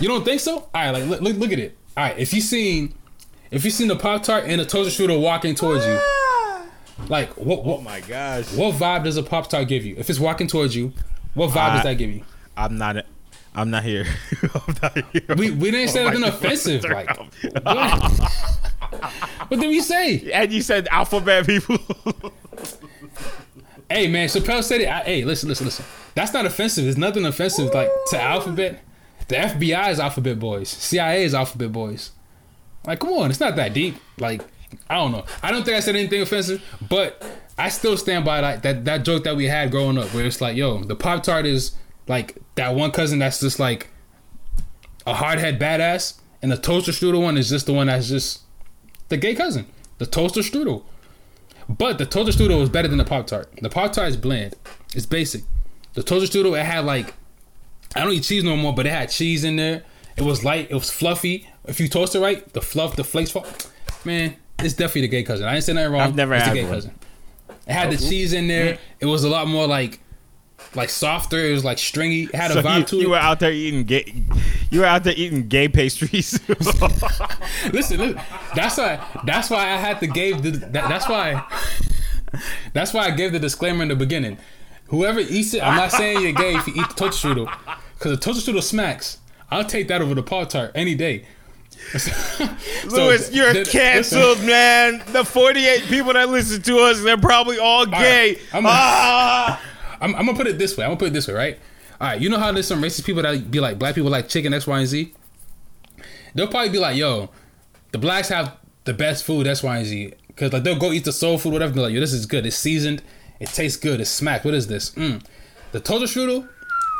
You 0.00 0.08
don't 0.08 0.24
think 0.24 0.40
so? 0.40 0.56
All 0.58 0.68
right, 0.74 0.90
like 0.90 1.04
look, 1.04 1.20
look, 1.20 1.36
look 1.36 1.52
at 1.52 1.58
it. 1.58 1.76
All 1.96 2.04
right, 2.04 2.18
if 2.18 2.32
you 2.34 2.40
seen, 2.40 2.94
if 3.50 3.64
you 3.64 3.70
seen 3.70 3.88
the 3.88 3.96
pop 3.96 4.22
tart 4.22 4.44
and 4.46 4.60
a 4.60 4.64
toaster 4.64 5.04
strudel 5.04 5.20
walking 5.22 5.54
towards 5.54 5.86
you, 5.86 5.98
like 7.08 7.30
what 7.36 7.60
oh 7.60 7.62
what 7.62 7.82
my 7.82 8.00
gosh. 8.00 8.52
what 8.54 8.74
vibe 8.74 9.04
does 9.04 9.16
a 9.16 9.22
pop 9.22 9.48
tart 9.48 9.68
give 9.68 9.84
you? 9.84 9.94
If 9.98 10.10
it's 10.10 10.18
walking 10.18 10.46
towards 10.46 10.74
you, 10.74 10.92
what 11.34 11.50
vibe 11.50 11.74
does 11.76 11.84
that 11.84 11.94
give 11.94 12.10
you? 12.10 12.22
I'm 12.56 12.76
not. 12.76 12.96
A, 12.96 13.04
I'm 13.54 13.70
not 13.70 13.82
here. 13.82 14.06
I'm 14.42 14.74
not 14.82 14.98
here. 15.12 15.22
We 15.36 15.50
we 15.50 15.70
didn't 15.70 15.88
say 15.88 16.04
Oh 16.04 16.08
anything 16.08 16.22
my 16.22 16.28
offensive. 16.28 16.84
Like, 16.84 17.16
what? 17.62 19.50
did 19.50 19.60
we 19.60 19.80
say? 19.80 20.30
and 20.32 20.52
you 20.52 20.62
said 20.62 20.88
alphabet 20.90 21.46
people. 21.46 21.78
Hey 23.92 24.06
man, 24.06 24.28
Chappelle 24.28 24.62
said 24.62 24.82
it. 24.82 24.88
I, 24.88 25.00
hey, 25.00 25.24
listen, 25.24 25.48
listen, 25.48 25.66
listen. 25.66 25.84
That's 26.14 26.32
not 26.32 26.46
offensive. 26.46 26.86
It's 26.86 26.96
nothing 26.96 27.24
offensive 27.24 27.74
like 27.74 27.90
to 28.10 28.22
Alphabet. 28.22 28.84
The 29.26 29.34
FBI 29.34 29.90
is 29.90 29.98
Alphabet 29.98 30.38
Boys. 30.38 30.68
CIA 30.68 31.24
is 31.24 31.34
Alphabet 31.34 31.72
Boys. 31.72 32.12
Like, 32.86 33.00
come 33.00 33.12
on, 33.14 33.30
it's 33.30 33.40
not 33.40 33.56
that 33.56 33.74
deep. 33.74 33.96
Like, 34.16 34.42
I 34.88 34.94
don't 34.94 35.10
know. 35.10 35.24
I 35.42 35.50
don't 35.50 35.64
think 35.64 35.76
I 35.76 35.80
said 35.80 35.96
anything 35.96 36.22
offensive, 36.22 36.62
but 36.88 37.20
I 37.58 37.68
still 37.68 37.96
stand 37.96 38.24
by 38.24 38.40
that 38.40 38.62
that, 38.62 38.84
that 38.84 39.04
joke 39.04 39.24
that 39.24 39.34
we 39.34 39.46
had 39.46 39.72
growing 39.72 39.98
up, 39.98 40.14
where 40.14 40.24
it's 40.24 40.40
like, 40.40 40.56
yo, 40.56 40.84
the 40.84 40.94
Pop 40.94 41.24
Tart 41.24 41.44
is 41.44 41.72
like 42.06 42.38
that 42.60 42.74
one 42.74 42.90
cousin 42.90 43.18
that's 43.18 43.40
just 43.40 43.58
like 43.58 43.88
a 45.06 45.14
hardhead 45.14 45.58
badass, 45.58 46.20
and 46.42 46.52
the 46.52 46.56
toaster 46.56 46.92
strudel 46.92 47.22
one 47.22 47.36
is 47.38 47.48
just 47.48 47.66
the 47.66 47.72
one 47.72 47.86
that's 47.86 48.08
just 48.08 48.42
the 49.08 49.16
gay 49.16 49.34
cousin, 49.34 49.66
the 49.98 50.06
toaster 50.06 50.40
strudel. 50.40 50.84
But 51.68 51.98
the 51.98 52.06
toaster 52.06 52.32
strudel 52.32 52.60
was 52.60 52.68
better 52.68 52.88
than 52.88 52.98
the 52.98 53.04
Pop 53.04 53.26
Tart. 53.26 53.50
The 53.62 53.70
Pop 53.70 53.92
Tart 53.92 54.08
is 54.08 54.16
bland. 54.16 54.54
It's 54.94 55.06
basic. 55.06 55.42
The 55.94 56.02
toaster 56.02 56.38
strudel 56.38 56.58
it 56.58 56.64
had 56.64 56.84
like 56.84 57.14
I 57.96 58.04
don't 58.04 58.12
eat 58.12 58.24
cheese 58.24 58.44
no 58.44 58.56
more, 58.56 58.74
but 58.74 58.86
it 58.86 58.90
had 58.90 59.10
cheese 59.10 59.42
in 59.42 59.56
there. 59.56 59.82
It 60.16 60.22
was 60.22 60.44
light. 60.44 60.70
It 60.70 60.74
was 60.74 60.90
fluffy. 60.90 61.48
If 61.64 61.80
you 61.80 61.88
toast 61.88 62.14
it 62.14 62.20
right, 62.20 62.46
the 62.52 62.60
fluff, 62.60 62.94
the 62.94 63.04
flakes 63.04 63.30
fall. 63.30 63.46
Man, 64.04 64.36
it's 64.58 64.74
definitely 64.74 65.02
the 65.02 65.08
gay 65.08 65.22
cousin. 65.22 65.46
I 65.46 65.52
didn't 65.52 65.64
say 65.64 65.72
nothing 65.72 65.92
wrong. 65.92 66.02
I've 66.02 66.14
never 66.14 66.34
it's 66.34 66.44
had 66.44 66.52
the 66.52 66.60
gay 66.60 66.64
one. 66.64 66.74
cousin. 66.74 66.94
It 67.66 67.72
had 67.72 67.90
the 67.90 68.04
oh, 68.04 68.08
cheese 68.08 68.32
in 68.32 68.48
there. 68.48 68.74
Mm-hmm. 68.74 68.82
It 69.00 69.06
was 69.06 69.24
a 69.24 69.30
lot 69.30 69.48
more 69.48 69.66
like 69.66 70.00
like 70.74 70.90
softer. 70.90 71.38
It 71.38 71.52
was 71.52 71.64
like 71.64 71.78
stringy. 71.78 72.24
It 72.24 72.34
had 72.34 72.50
a 72.50 72.62
vibe 72.62 72.78
you, 72.78 72.84
to 72.84 72.96
you 72.96 73.10
were 73.10 73.16
out 73.16 73.40
there 73.40 73.52
eating 73.52 73.84
gay. 73.84 74.12
You 74.70 74.80
were 74.80 74.86
out 74.86 75.04
there 75.04 75.14
eating 75.16 75.48
gay 75.48 75.68
pastries. 75.68 76.38
listen, 76.48 77.98
listen, 77.98 78.20
that's 78.54 78.78
why. 78.78 79.04
That's 79.24 79.50
why 79.50 79.70
I 79.70 79.76
had 79.76 80.00
to 80.00 80.06
give 80.06 80.42
the. 80.42 80.50
That, 80.50 80.88
that's 80.88 81.08
why. 81.08 81.46
That's 82.72 82.94
why 82.94 83.06
I 83.06 83.10
gave 83.10 83.32
the 83.32 83.40
disclaimer 83.40 83.82
in 83.82 83.88
the 83.88 83.96
beginning. 83.96 84.38
Whoever 84.86 85.20
eats 85.20 85.54
it, 85.54 85.62
I'm 85.62 85.76
not 85.76 85.92
saying 85.92 86.20
you're 86.20 86.32
gay 86.32 86.54
if 86.54 86.66
you 86.66 86.74
eat 86.76 86.88
the 86.88 86.94
toaster 86.94 87.28
strudel, 87.28 87.52
because 87.98 88.12
the 88.12 88.16
toaster 88.16 88.52
strudel 88.52 88.62
smacks. 88.62 89.18
I'll 89.50 89.64
take 89.64 89.88
that 89.88 90.00
over 90.00 90.14
the 90.14 90.22
Pop 90.22 90.48
Tart 90.48 90.72
any 90.74 90.94
day. 90.94 91.24
So, 92.88 93.06
Louis, 93.06 93.30
you're 93.32 93.52
th- 93.52 93.70
canceled, 93.70 94.38
listen, 94.38 94.46
man. 94.46 95.02
The 95.12 95.24
48 95.24 95.82
people 95.84 96.12
that 96.12 96.28
listen 96.28 96.62
to 96.62 96.78
us, 96.78 97.02
they're 97.02 97.16
probably 97.18 97.58
all 97.58 97.86
gay. 97.86 98.36
I'm- 98.52 98.64
ah! 98.66 99.60
I'm, 100.00 100.14
I'm 100.14 100.26
gonna 100.26 100.36
put 100.36 100.46
it 100.46 100.58
this 100.58 100.76
way. 100.76 100.84
I'm 100.84 100.90
gonna 100.90 100.98
put 100.98 101.08
it 101.08 101.12
this 101.12 101.28
way, 101.28 101.34
right? 101.34 101.58
All 102.00 102.08
right, 102.08 102.20
you 102.20 102.28
know 102.30 102.38
how 102.38 102.50
there's 102.52 102.66
some 102.66 102.80
racist 102.80 103.04
people 103.04 103.22
that 103.22 103.50
be 103.50 103.60
like 103.60 103.78
black 103.78 103.94
people 103.94 104.10
like 104.10 104.28
chicken 104.28 104.54
X, 104.54 104.66
Y, 104.66 104.78
and 104.78 104.86
Z. 104.88 105.12
They'll 106.34 106.48
probably 106.48 106.70
be 106.70 106.78
like, 106.78 106.96
"Yo, 106.96 107.30
the 107.92 107.98
blacks 107.98 108.28
have 108.28 108.56
the 108.84 108.94
best 108.94 109.24
food 109.24 109.46
X, 109.46 109.62
Y, 109.62 109.76
and 109.76 109.86
Z." 109.86 110.14
Because 110.28 110.52
like 110.52 110.62
they'll 110.62 110.78
go 110.78 110.92
eat 110.92 111.04
the 111.04 111.12
soul 111.12 111.38
food, 111.38 111.52
whatever. 111.52 111.72
They're 111.72 111.84
like, 111.84 111.92
"Yo, 111.92 112.00
this 112.00 112.12
is 112.12 112.26
good. 112.26 112.46
It's 112.46 112.56
seasoned. 112.56 113.02
It 113.38 113.48
tastes 113.48 113.78
good. 113.78 114.00
It's 114.00 114.10
smacked. 114.10 114.44
What 114.44 114.54
is 114.54 114.66
this? 114.68 114.90
Mm. 114.92 115.22
The 115.72 115.80
toaster 115.80 116.20
strudel. 116.20 116.48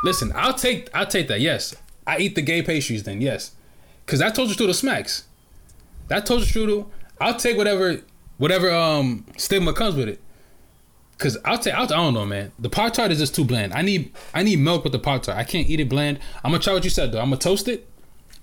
Listen, 0.03 0.31
I'll 0.35 0.53
take 0.53 0.89
I'll 0.93 1.05
take 1.05 1.27
that. 1.27 1.41
Yes, 1.41 1.75
I 2.05 2.17
eat 2.17 2.35
the 2.35 2.41
gay 2.41 2.61
pastries. 2.61 3.03
Then 3.03 3.21
yes, 3.21 3.51
because 4.05 4.19
that 4.19 4.35
toaster 4.35 4.61
strudel 4.61 4.75
smacks. 4.75 5.25
That 6.07 6.25
toaster 6.25 6.59
strudel, 6.59 6.87
I'll 7.19 7.35
take 7.35 7.57
whatever 7.57 8.01
whatever 8.37 8.71
um 8.71 9.25
stigma 9.37 9.73
comes 9.73 9.95
with 9.95 10.09
it. 10.09 10.19
Cause 11.21 11.37
I'll 11.45 11.61
say 11.61 11.69
I'll, 11.69 11.83
I 11.83 11.87
don't 11.87 12.15
know, 12.15 12.25
man. 12.25 12.51
The 12.57 12.67
pop 12.67 12.93
tart 12.93 13.11
is 13.11 13.19
just 13.19 13.35
too 13.35 13.45
bland. 13.45 13.75
I 13.75 13.83
need 13.83 14.11
I 14.33 14.41
need 14.41 14.57
milk 14.57 14.83
with 14.83 14.91
the 14.91 14.97
pop 14.97 15.21
tart. 15.21 15.37
I 15.37 15.43
can't 15.43 15.69
eat 15.69 15.79
it 15.79 15.87
bland. 15.87 16.17
I'm 16.43 16.49
gonna 16.49 16.63
try 16.63 16.73
what 16.73 16.83
you 16.83 16.89
said 16.89 17.11
though. 17.11 17.19
I'm 17.19 17.25
gonna 17.25 17.37
toast 17.37 17.67
it. 17.67 17.87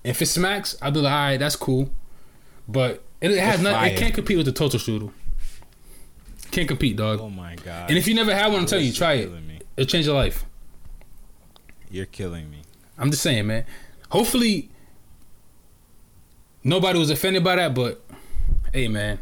If 0.05 0.21
it 0.21 0.27
smacks, 0.27 0.77
I'll 0.81 0.89
be 0.89 1.01
like, 1.01 1.11
all 1.11 1.19
right, 1.19 1.37
that's 1.37 1.57
cool. 1.57 1.89
But 2.69 3.03
it, 3.19 3.37
has 3.37 3.61
nothing. 3.61 3.91
It 3.91 3.97
can't 3.97 4.13
compete 4.13 4.37
with 4.37 4.45
the 4.45 4.53
toaster 4.53 4.77
strudel. 4.77 5.11
Can't 6.51 6.69
compete, 6.69 6.95
dog. 6.95 7.19
Oh 7.19 7.29
my 7.29 7.57
god. 7.57 7.89
And 7.89 7.97
if 7.97 8.07
you 8.07 8.15
never 8.15 8.33
had 8.33 8.49
one, 8.49 8.61
I'm 8.61 8.65
telling 8.65 8.85
you, 8.85 8.93
try 8.93 9.15
it. 9.15 9.29
me. 9.29 9.59
It'll 9.75 9.85
change 9.85 10.05
your 10.05 10.15
life. 10.15 10.45
You're 11.91 12.05
killing 12.05 12.49
me. 12.49 12.61
I'm 12.97 13.11
just 13.11 13.23
saying, 13.23 13.45
man. 13.45 13.65
Hopefully, 14.09 14.69
nobody 16.63 16.97
was 16.97 17.09
offended 17.09 17.43
by 17.43 17.57
that. 17.57 17.75
But 17.75 18.01
hey, 18.71 18.87
man, 18.87 19.19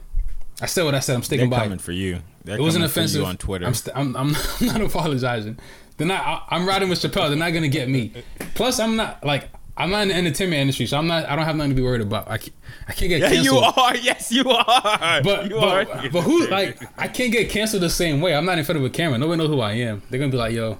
I 0.62 0.66
said 0.66 0.84
what 0.84 0.96
I 0.96 1.00
said. 1.00 1.14
I'm 1.14 1.20
They're 1.22 1.26
sticking 1.26 1.50
by 1.50 1.58
it. 1.58 1.64
coming 1.64 1.78
for 1.80 1.92
you. 1.92 2.20
They're 2.44 2.58
It 2.58 2.62
wasn't 2.62 2.86
offensive 2.86 3.22
you 3.22 3.28
on 3.28 3.38
Twitter. 3.38 3.66
I'm, 3.66 3.74
st- 3.74 3.96
I'm, 3.96 4.16
I'm, 4.16 4.36
I'm 4.60 4.66
not 4.68 4.82
apologizing. 4.82 5.60
They're 5.98 6.08
not. 6.08 6.26
I, 6.26 6.56
I'm 6.56 6.68
riding 6.68 6.90
with 6.90 7.00
Chappelle. 7.00 7.30
They're 7.30 7.36
not 7.38 7.52
gonna 7.52 7.68
get 7.68 7.90
me. 7.90 8.14
Plus, 8.56 8.80
I'm 8.80 8.96
not 8.96 9.24
like 9.24 9.50
I'm 9.76 9.92
not 9.92 10.02
in 10.04 10.08
the 10.08 10.16
entertainment 10.16 10.60
industry, 10.60 10.88
so 10.88 10.98
I'm 10.98 11.08
not. 11.08 11.26
I 11.26 11.36
don't 11.36 11.46
have 11.46 11.56
nothing 11.56 11.72
to 11.72 11.76
be 11.76 11.84
worried 11.84 12.02
about. 12.02 12.30
I 12.30 12.38
can't, 12.38 12.56
I 12.88 12.94
can't 12.94 13.10
get 13.10 13.22
yeah, 13.22 13.30
canceled. 13.30 13.46
you 13.46 13.82
are. 13.84 13.96
Yes, 14.02 14.32
you 14.32 14.50
are. 14.50 15.22
But 15.22 15.50
you 15.50 15.58
are. 15.58 15.86
but, 15.86 16.12
but 16.12 16.22
who 16.22 16.48
like 16.48 16.82
I 17.00 17.08
can't 17.08 17.32
get 17.32 17.50
canceled 17.50 17.84
the 17.84 17.90
same 17.90 18.20
way. 18.22 18.36
I'm 18.36 18.46
not 18.46 18.58
in 18.58 18.66
front 18.66 18.80
of 18.80 18.86
a 18.86 18.90
camera. 18.90 19.18
Nobody 19.20 19.38
knows 19.38 19.50
who 19.50 19.60
I 19.60 19.74
am. 19.74 20.02
They're 20.10 20.20
gonna 20.20 20.32
be 20.32 20.38
like, 20.38 20.54
yo, 20.54 20.80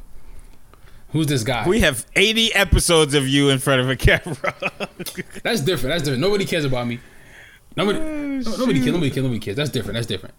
who's 1.12 1.28
this 1.28 1.44
guy? 1.44 1.68
we 1.68 1.82
have 1.82 2.06
80 2.16 2.56
episodes 2.56 3.14
of 3.14 3.28
you 3.28 3.50
in 3.50 3.60
front 3.60 3.82
of 3.82 3.90
a 3.90 3.96
camera. 3.96 4.56
That's 5.44 5.62
different. 5.62 5.94
That's 5.94 6.04
different. 6.04 6.22
Nobody 6.22 6.46
cares 6.46 6.66
about 6.66 6.88
me. 6.88 7.00
Nobody. 7.78 8.00
no- 8.00 8.58
nobody 8.58 8.80
cares. 8.82 8.86
Nobody 8.94 9.10
cares. 9.12 9.24
Nobody 9.24 9.40
cares. 9.40 9.56
That's 9.56 9.70
different. 9.70 9.94
That's 9.96 10.08
different. 10.08 10.36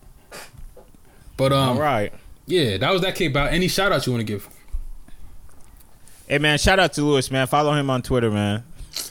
But 1.37 1.53
um, 1.53 1.77
All 1.77 1.81
right. 1.81 2.13
yeah, 2.47 2.77
that 2.79 2.93
was 2.93 3.01
that 3.03 3.15
case 3.15 3.31
about 3.31 3.53
any 3.53 3.69
shout 3.69 3.93
outs 3.93 4.07
you 4.07 4.13
want 4.13 4.27
to 4.27 4.31
give. 4.33 4.49
Hey 6.27 6.39
man, 6.39 6.59
shout 6.59 6.79
out 6.79 6.93
to 6.95 7.03
Lewis, 7.03 7.31
man. 7.31 7.47
Follow 7.47 7.73
him 7.73 7.89
on 7.89 8.03
Twitter, 8.03 8.31
man. 8.31 8.65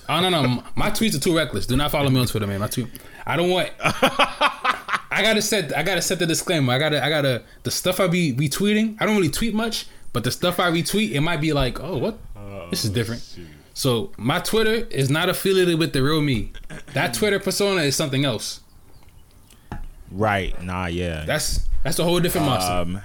Oh 0.10 0.20
no 0.22 0.30
no, 0.30 0.64
my 0.76 0.92
tweets 0.92 1.16
are 1.16 1.20
too 1.20 1.36
reckless. 1.36 1.66
Do 1.66 1.76
not 1.78 1.90
follow 1.90 2.10
me 2.10 2.20
on 2.20 2.28
Twitter, 2.28 2.46
man. 2.46 2.60
My 2.60 2.68
tweet, 2.68 2.88
I 3.26 3.38
don't 3.38 3.50
want. 3.50 3.72
I 3.80 5.22
gotta 5.24 5.42
set. 5.42 5.76
I 5.76 5.84
gotta 5.84 6.02
set 6.02 6.20
the 6.20 6.26
disclaimer. 6.28 6.74
I 6.74 6.78
gotta. 6.80 7.04
I 7.04 7.10
gotta. 7.10 7.44
The 7.64 7.72
stuff 7.72 8.00
I 8.02 8.08
be 8.08 8.34
retweeting. 8.34 8.98
I 9.00 9.06
don't 9.06 9.16
really 9.16 9.30
tweet 9.30 9.54
much, 9.56 9.88
but 10.14 10.24
the 10.26 10.32
stuff 10.32 10.60
I 10.60 10.70
retweet, 10.70 11.12
it 11.14 11.22
might 11.22 11.40
be 11.42 11.54
like, 11.54 11.80
oh, 11.80 11.98
what? 11.98 12.20
This 12.70 12.84
is 12.84 12.92
different. 12.92 13.24
So 13.78 14.12
my 14.18 14.40
Twitter 14.40 14.88
is 14.90 15.12
not 15.12 15.30
affiliated 15.30 15.78
with 15.78 15.94
the 15.94 16.02
real 16.02 16.20
me. 16.20 16.52
That 16.94 17.14
Twitter 17.14 17.40
persona 17.40 17.82
is 17.82 17.96
something 17.96 18.26
else. 18.26 18.62
Right. 20.10 20.60
Nah, 20.64 20.88
yeah. 20.88 21.26
That's 21.26 21.68
that's 21.84 22.00
a 22.00 22.04
whole 22.04 22.20
different 22.20 22.48
monster. 22.48 22.72
Um, 22.74 23.02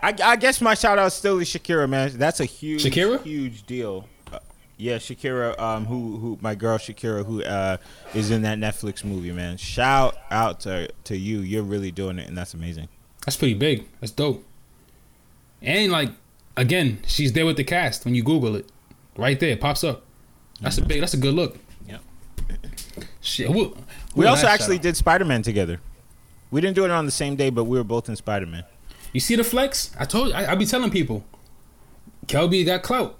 I, 0.00 0.14
I 0.22 0.36
guess 0.36 0.60
my 0.60 0.74
shout 0.74 0.96
out 0.96 1.10
still 1.10 1.40
is 1.40 1.48
Shakira, 1.48 1.88
man. 1.88 2.16
That's 2.16 2.38
a 2.38 2.44
huge, 2.44 2.84
Shakira? 2.84 3.20
huge 3.24 3.66
deal. 3.66 4.06
Uh, 4.32 4.38
yeah, 4.76 4.98
Shakira, 4.98 5.58
um, 5.58 5.86
who, 5.86 6.18
who, 6.18 6.38
my 6.40 6.54
girl 6.54 6.78
Shakira, 6.78 7.26
who 7.26 7.42
uh, 7.42 7.78
is 8.14 8.30
in 8.30 8.42
that 8.42 8.58
Netflix 8.58 9.04
movie, 9.04 9.32
man. 9.32 9.56
Shout 9.56 10.16
out 10.30 10.60
to 10.60 10.88
to 11.02 11.16
you. 11.16 11.40
You're 11.40 11.64
really 11.64 11.90
doing 11.90 12.20
it, 12.20 12.28
and 12.28 12.38
that's 12.38 12.54
amazing. 12.54 12.86
That's 13.26 13.36
pretty 13.36 13.54
big. 13.54 13.88
That's 13.98 14.12
dope. 14.12 14.44
And 15.60 15.90
like 15.90 16.10
again, 16.56 16.98
she's 17.06 17.32
there 17.32 17.46
with 17.46 17.56
the 17.56 17.64
cast 17.64 18.04
when 18.04 18.14
you 18.14 18.22
Google 18.22 18.56
it. 18.56 18.68
Right 19.16 19.38
there, 19.38 19.50
it 19.50 19.60
pops 19.60 19.84
up. 19.84 20.04
That's 20.60 20.78
a 20.78 20.82
big 20.82 21.00
that's 21.00 21.14
a 21.14 21.18
good 21.18 21.34
look. 21.34 21.58
Yep. 21.86 22.00
Shit. 23.20 23.50
Who, 23.50 23.76
We 24.14 24.26
also 24.26 24.46
actually 24.46 24.78
did 24.78 24.96
Spider 24.96 25.24
Man 25.24 25.42
together. 25.42 25.80
We 26.50 26.60
didn't 26.60 26.76
do 26.76 26.84
it 26.84 26.90
on 26.90 27.06
the 27.06 27.12
same 27.12 27.36
day, 27.36 27.50
but 27.50 27.64
we 27.64 27.78
were 27.78 27.84
both 27.84 28.08
in 28.08 28.16
Spider 28.16 28.46
Man. 28.46 28.64
You 29.12 29.20
see 29.20 29.36
the 29.36 29.44
flex? 29.44 29.94
I 29.98 30.04
told 30.04 30.28
you 30.28 30.34
I, 30.34 30.52
I 30.52 30.54
be 30.54 30.66
telling 30.66 30.90
people. 30.90 31.24
Kelby 32.26 32.64
got 32.64 32.82
clout. 32.82 33.18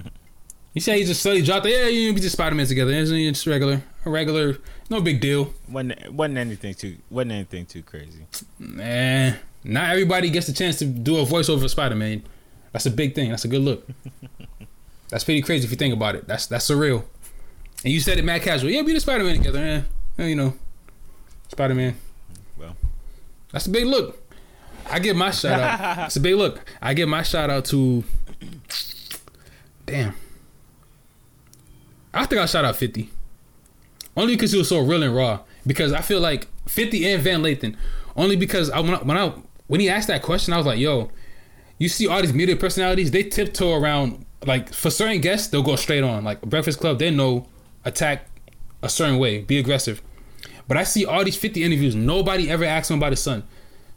you 0.74 0.80
say 0.80 0.98
he 0.98 1.04
just 1.04 1.22
suddenly 1.22 1.44
dropped 1.44 1.66
yeah, 1.66 1.86
you 1.86 2.12
be 2.12 2.20
just 2.20 2.34
Spider 2.34 2.56
Man 2.56 2.66
together. 2.66 2.92
It's 2.92 3.10
just 3.10 3.46
regular. 3.46 3.82
A 4.04 4.10
regular, 4.10 4.58
no 4.90 5.00
big 5.00 5.20
deal. 5.20 5.54
wasn't 5.68 6.12
wasn't 6.12 6.38
anything 6.38 6.74
too 6.74 6.96
wasn't 7.08 7.32
anything 7.32 7.64
too 7.66 7.82
crazy. 7.82 8.26
Man, 8.58 9.38
not 9.62 9.90
everybody 9.90 10.28
gets 10.28 10.46
the 10.46 10.52
chance 10.52 10.78
to 10.80 10.84
do 10.84 11.18
a 11.18 11.24
voiceover 11.24 11.62
for 11.62 11.68
Spider 11.68 11.94
Man. 11.94 12.22
That's 12.74 12.86
a 12.86 12.90
big 12.90 13.14
thing. 13.14 13.30
That's 13.30 13.44
a 13.44 13.48
good 13.48 13.62
look. 13.62 13.86
That's 15.08 15.22
pretty 15.22 15.42
crazy 15.42 15.64
if 15.64 15.70
you 15.70 15.76
think 15.76 15.94
about 15.94 16.16
it. 16.16 16.26
That's 16.26 16.46
that's 16.46 16.68
surreal. 16.68 17.04
And 17.84 17.92
you 17.92 18.00
said 18.00 18.18
it 18.18 18.24
mad 18.24 18.42
casual. 18.42 18.68
Yeah, 18.68 18.82
be 18.82 18.92
the 18.92 18.98
Spider 18.98 19.22
Man 19.22 19.36
together, 19.36 19.60
man. 19.60 19.84
Yeah, 20.18 20.26
you 20.26 20.34
know, 20.34 20.54
Spider 21.46 21.74
Man. 21.74 21.94
Well. 22.58 22.74
that's 23.52 23.66
a 23.66 23.70
big 23.70 23.84
look. 23.84 24.20
I 24.90 24.98
give 24.98 25.14
my 25.14 25.30
shout 25.30 25.60
out. 25.60 25.98
it's 26.06 26.16
a 26.16 26.20
big 26.20 26.34
look. 26.34 26.64
I 26.82 26.94
give 26.94 27.08
my 27.08 27.22
shout 27.22 27.48
out 27.48 27.64
to. 27.66 28.02
Damn. 29.86 30.16
I 32.12 32.26
think 32.26 32.40
I'll 32.40 32.48
shout 32.48 32.64
out 32.64 32.74
50. 32.74 33.08
Only 34.16 34.34
because 34.34 34.50
he 34.50 34.58
was 34.58 34.68
so 34.68 34.80
real 34.80 35.04
and 35.04 35.14
raw. 35.14 35.40
Because 35.64 35.92
I 35.92 36.00
feel 36.00 36.18
like 36.18 36.48
50 36.66 37.08
and 37.12 37.22
Van 37.22 37.40
Lathan. 37.40 37.76
Only 38.16 38.34
because 38.34 38.68
I, 38.70 38.80
when, 38.80 38.94
I, 38.94 38.98
when 38.98 39.16
I 39.16 39.32
when 39.68 39.80
he 39.80 39.88
asked 39.88 40.08
that 40.08 40.22
question, 40.22 40.52
I 40.52 40.56
was 40.56 40.66
like, 40.66 40.80
yo, 40.80 41.12
you 41.78 41.88
see 41.88 42.06
all 42.06 42.20
these 42.20 42.32
media 42.34 42.56
personalities, 42.56 43.10
they 43.10 43.22
tiptoe 43.22 43.72
around 43.74 44.24
like 44.46 44.72
for 44.72 44.90
certain 44.90 45.20
guests, 45.20 45.48
they'll 45.48 45.62
go 45.62 45.76
straight 45.76 46.02
on. 46.04 46.24
Like 46.24 46.40
Breakfast 46.42 46.78
Club, 46.80 46.98
they 46.98 47.10
know 47.10 47.46
attack 47.84 48.26
a 48.82 48.88
certain 48.88 49.18
way, 49.18 49.40
be 49.40 49.58
aggressive. 49.58 50.02
But 50.68 50.76
I 50.76 50.84
see 50.84 51.04
all 51.04 51.24
these 51.24 51.36
50 51.36 51.62
interviews, 51.62 51.94
nobody 51.94 52.50
ever 52.50 52.64
asked 52.64 52.90
him 52.90 52.98
about 52.98 53.12
his 53.12 53.20
son. 53.22 53.42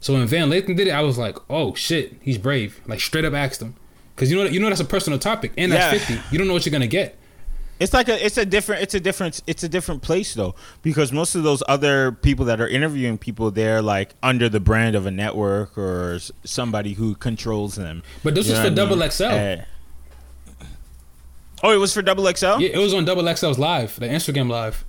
So 0.00 0.12
when 0.14 0.26
Van 0.26 0.48
Lathan 0.50 0.76
did 0.76 0.86
it, 0.88 0.92
I 0.92 1.00
was 1.02 1.18
like, 1.18 1.36
oh 1.50 1.74
shit, 1.74 2.14
he's 2.22 2.38
brave. 2.38 2.80
Like 2.86 3.00
straight 3.00 3.24
up 3.24 3.34
asked 3.34 3.60
him. 3.62 3.74
because 4.14 4.30
you 4.30 4.36
know 4.36 4.44
you 4.50 4.58
know 4.60 4.68
that's 4.68 4.80
a 4.80 4.84
personal 4.84 5.18
topic, 5.18 5.52
and 5.56 5.72
that's 5.72 5.92
Yeah. 5.92 5.98
fifty. 5.98 6.20
You 6.32 6.38
don't 6.38 6.46
know 6.48 6.52
what 6.54 6.64
you're 6.66 6.72
gonna 6.72 6.86
get. 6.86 7.16
It's 7.80 7.92
like 7.92 8.08
a 8.08 8.24
it's 8.24 8.36
a 8.36 8.44
different 8.44 8.82
it's 8.82 8.94
a 8.94 9.00
different 9.00 9.40
it's 9.46 9.62
a 9.62 9.68
different 9.68 10.02
place 10.02 10.34
though 10.34 10.54
because 10.82 11.12
most 11.12 11.34
of 11.34 11.44
those 11.44 11.62
other 11.68 12.10
people 12.12 12.44
that 12.46 12.60
are 12.60 12.66
interviewing 12.68 13.18
people 13.18 13.50
they're 13.50 13.80
like 13.82 14.14
under 14.22 14.48
the 14.48 14.58
brand 14.60 14.96
of 14.96 15.06
a 15.06 15.10
network 15.10 15.78
or 15.78 16.18
somebody 16.44 16.94
who 16.94 17.14
controls 17.14 17.76
them. 17.76 18.02
But 18.24 18.34
this 18.34 18.46
You 18.46 18.52
was 18.54 18.60
for 18.62 18.66
I 18.66 18.70
Double 18.70 18.96
mean? 18.96 19.10
XL. 19.10 19.22
Eh. 19.24 19.64
oh, 21.62 21.70
it 21.72 21.76
was 21.78 21.94
for 21.94 22.02
Double 22.02 22.24
XL. 22.32 22.58
Yeah, 22.58 22.70
it 22.70 22.78
was 22.78 22.94
on 22.94 23.04
Double 23.04 23.22
XL's 23.24 23.58
live, 23.58 23.98
the 24.00 24.06
Instagram 24.06 24.50
live. 24.50 24.84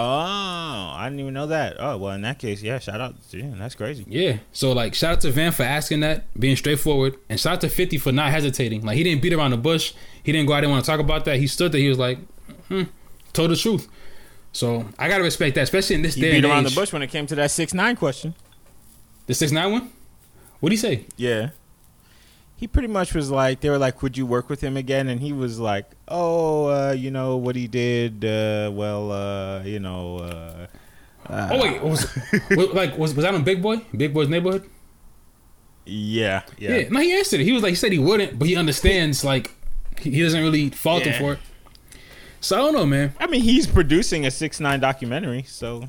Oh, 0.00 0.94
I 0.96 1.06
didn't 1.06 1.18
even 1.20 1.34
know 1.34 1.48
that. 1.48 1.76
Oh, 1.80 1.96
well, 1.96 2.12
in 2.12 2.20
that 2.22 2.38
case, 2.38 2.62
yeah, 2.62 2.78
shout 2.78 3.00
out. 3.00 3.16
Yeah, 3.30 3.50
that's 3.56 3.74
crazy. 3.74 4.04
Yeah. 4.08 4.38
So 4.52 4.72
like, 4.72 4.94
shout 4.94 5.12
out 5.14 5.20
to 5.22 5.30
Van 5.32 5.50
for 5.50 5.64
asking 5.64 6.00
that, 6.00 6.32
being 6.38 6.54
straightforward, 6.54 7.16
and 7.28 7.38
shout 7.40 7.54
out 7.54 7.60
to 7.62 7.68
Fifty 7.68 7.98
for 7.98 8.12
not 8.12 8.30
hesitating. 8.30 8.84
Like 8.84 8.96
he 8.96 9.02
didn't 9.02 9.22
beat 9.22 9.32
around 9.32 9.50
the 9.50 9.56
bush. 9.56 9.92
He 10.22 10.30
didn't 10.30 10.46
go 10.46 10.52
out 10.54 10.62
and 10.62 10.70
want 10.72 10.84
to 10.84 10.90
talk 10.90 11.00
about 11.00 11.24
that. 11.24 11.38
He 11.38 11.46
stood 11.48 11.72
there. 11.72 11.80
He 11.80 11.88
was 11.88 11.98
like, 11.98 12.18
hmm, 12.68 12.84
told 13.32 13.50
the 13.50 13.56
truth. 13.56 13.88
So 14.52 14.86
I 14.98 15.08
gotta 15.08 15.24
respect 15.24 15.56
that, 15.56 15.62
especially 15.62 15.96
in 15.96 16.02
this 16.02 16.14
He 16.14 16.20
day 16.20 16.32
beat 16.40 16.44
around 16.44 16.64
age. 16.66 16.74
the 16.74 16.80
bush 16.80 16.92
when 16.92 17.02
it 17.02 17.08
came 17.08 17.26
to 17.26 17.34
that 17.34 17.50
six 17.50 17.74
nine 17.74 17.96
question. 17.96 18.34
The 19.26 19.34
six 19.34 19.50
nine 19.52 19.72
one. 19.72 19.82
What 19.82 20.62
would 20.62 20.72
he 20.72 20.78
say? 20.78 21.06
Yeah. 21.16 21.50
He 22.58 22.66
pretty 22.66 22.88
much 22.88 23.14
was 23.14 23.30
like, 23.30 23.60
they 23.60 23.70
were 23.70 23.78
like, 23.78 24.02
would 24.02 24.18
you 24.18 24.26
work 24.26 24.50
with 24.50 24.60
him 24.60 24.76
again? 24.76 25.08
And 25.08 25.20
he 25.20 25.32
was 25.32 25.60
like, 25.60 25.86
oh, 26.08 26.66
uh, 26.66 26.90
you 26.92 27.12
know, 27.12 27.36
what 27.36 27.54
he 27.54 27.68
did, 27.68 28.24
uh, 28.24 28.70
well, 28.74 29.12
uh, 29.12 29.62
you 29.62 29.78
know. 29.78 30.18
Uh, 30.18 30.66
uh, 31.32 31.48
Oh 31.52 31.62
wait, 31.62 31.80
was, 31.82 32.04
was 32.50 32.68
like 32.74 32.98
was 32.98 33.14
was 33.14 33.22
that 33.24 33.32
on 33.34 33.44
Big 33.44 33.62
Boy? 33.62 33.76
Big 33.96 34.12
Boy's 34.12 34.28
neighborhood? 34.28 34.68
Yeah, 35.86 36.42
Yeah. 36.58 36.76
yeah. 36.78 36.88
No, 36.90 37.00
he 37.00 37.12
answered 37.16 37.40
it. 37.40 37.44
He 37.44 37.52
was 37.52 37.62
like, 37.62 37.70
he 37.70 37.76
said 37.76 37.92
he 37.92 37.98
wouldn't, 37.98 38.38
but 38.38 38.48
he 38.48 38.56
understands. 38.56 39.24
Like, 39.24 39.52
he, 40.00 40.10
he 40.10 40.22
doesn't 40.22 40.42
really 40.42 40.70
fault 40.70 41.04
him 41.04 41.14
for 41.18 41.32
it. 41.34 41.38
So 42.40 42.56
I 42.56 42.58
don't 42.58 42.74
know, 42.74 42.86
man. 42.86 43.14
I 43.20 43.26
mean, 43.26 43.40
he's 43.42 43.66
producing 43.66 44.26
a 44.26 44.30
six 44.30 44.58
nine 44.60 44.80
documentary, 44.80 45.44
so 45.44 45.84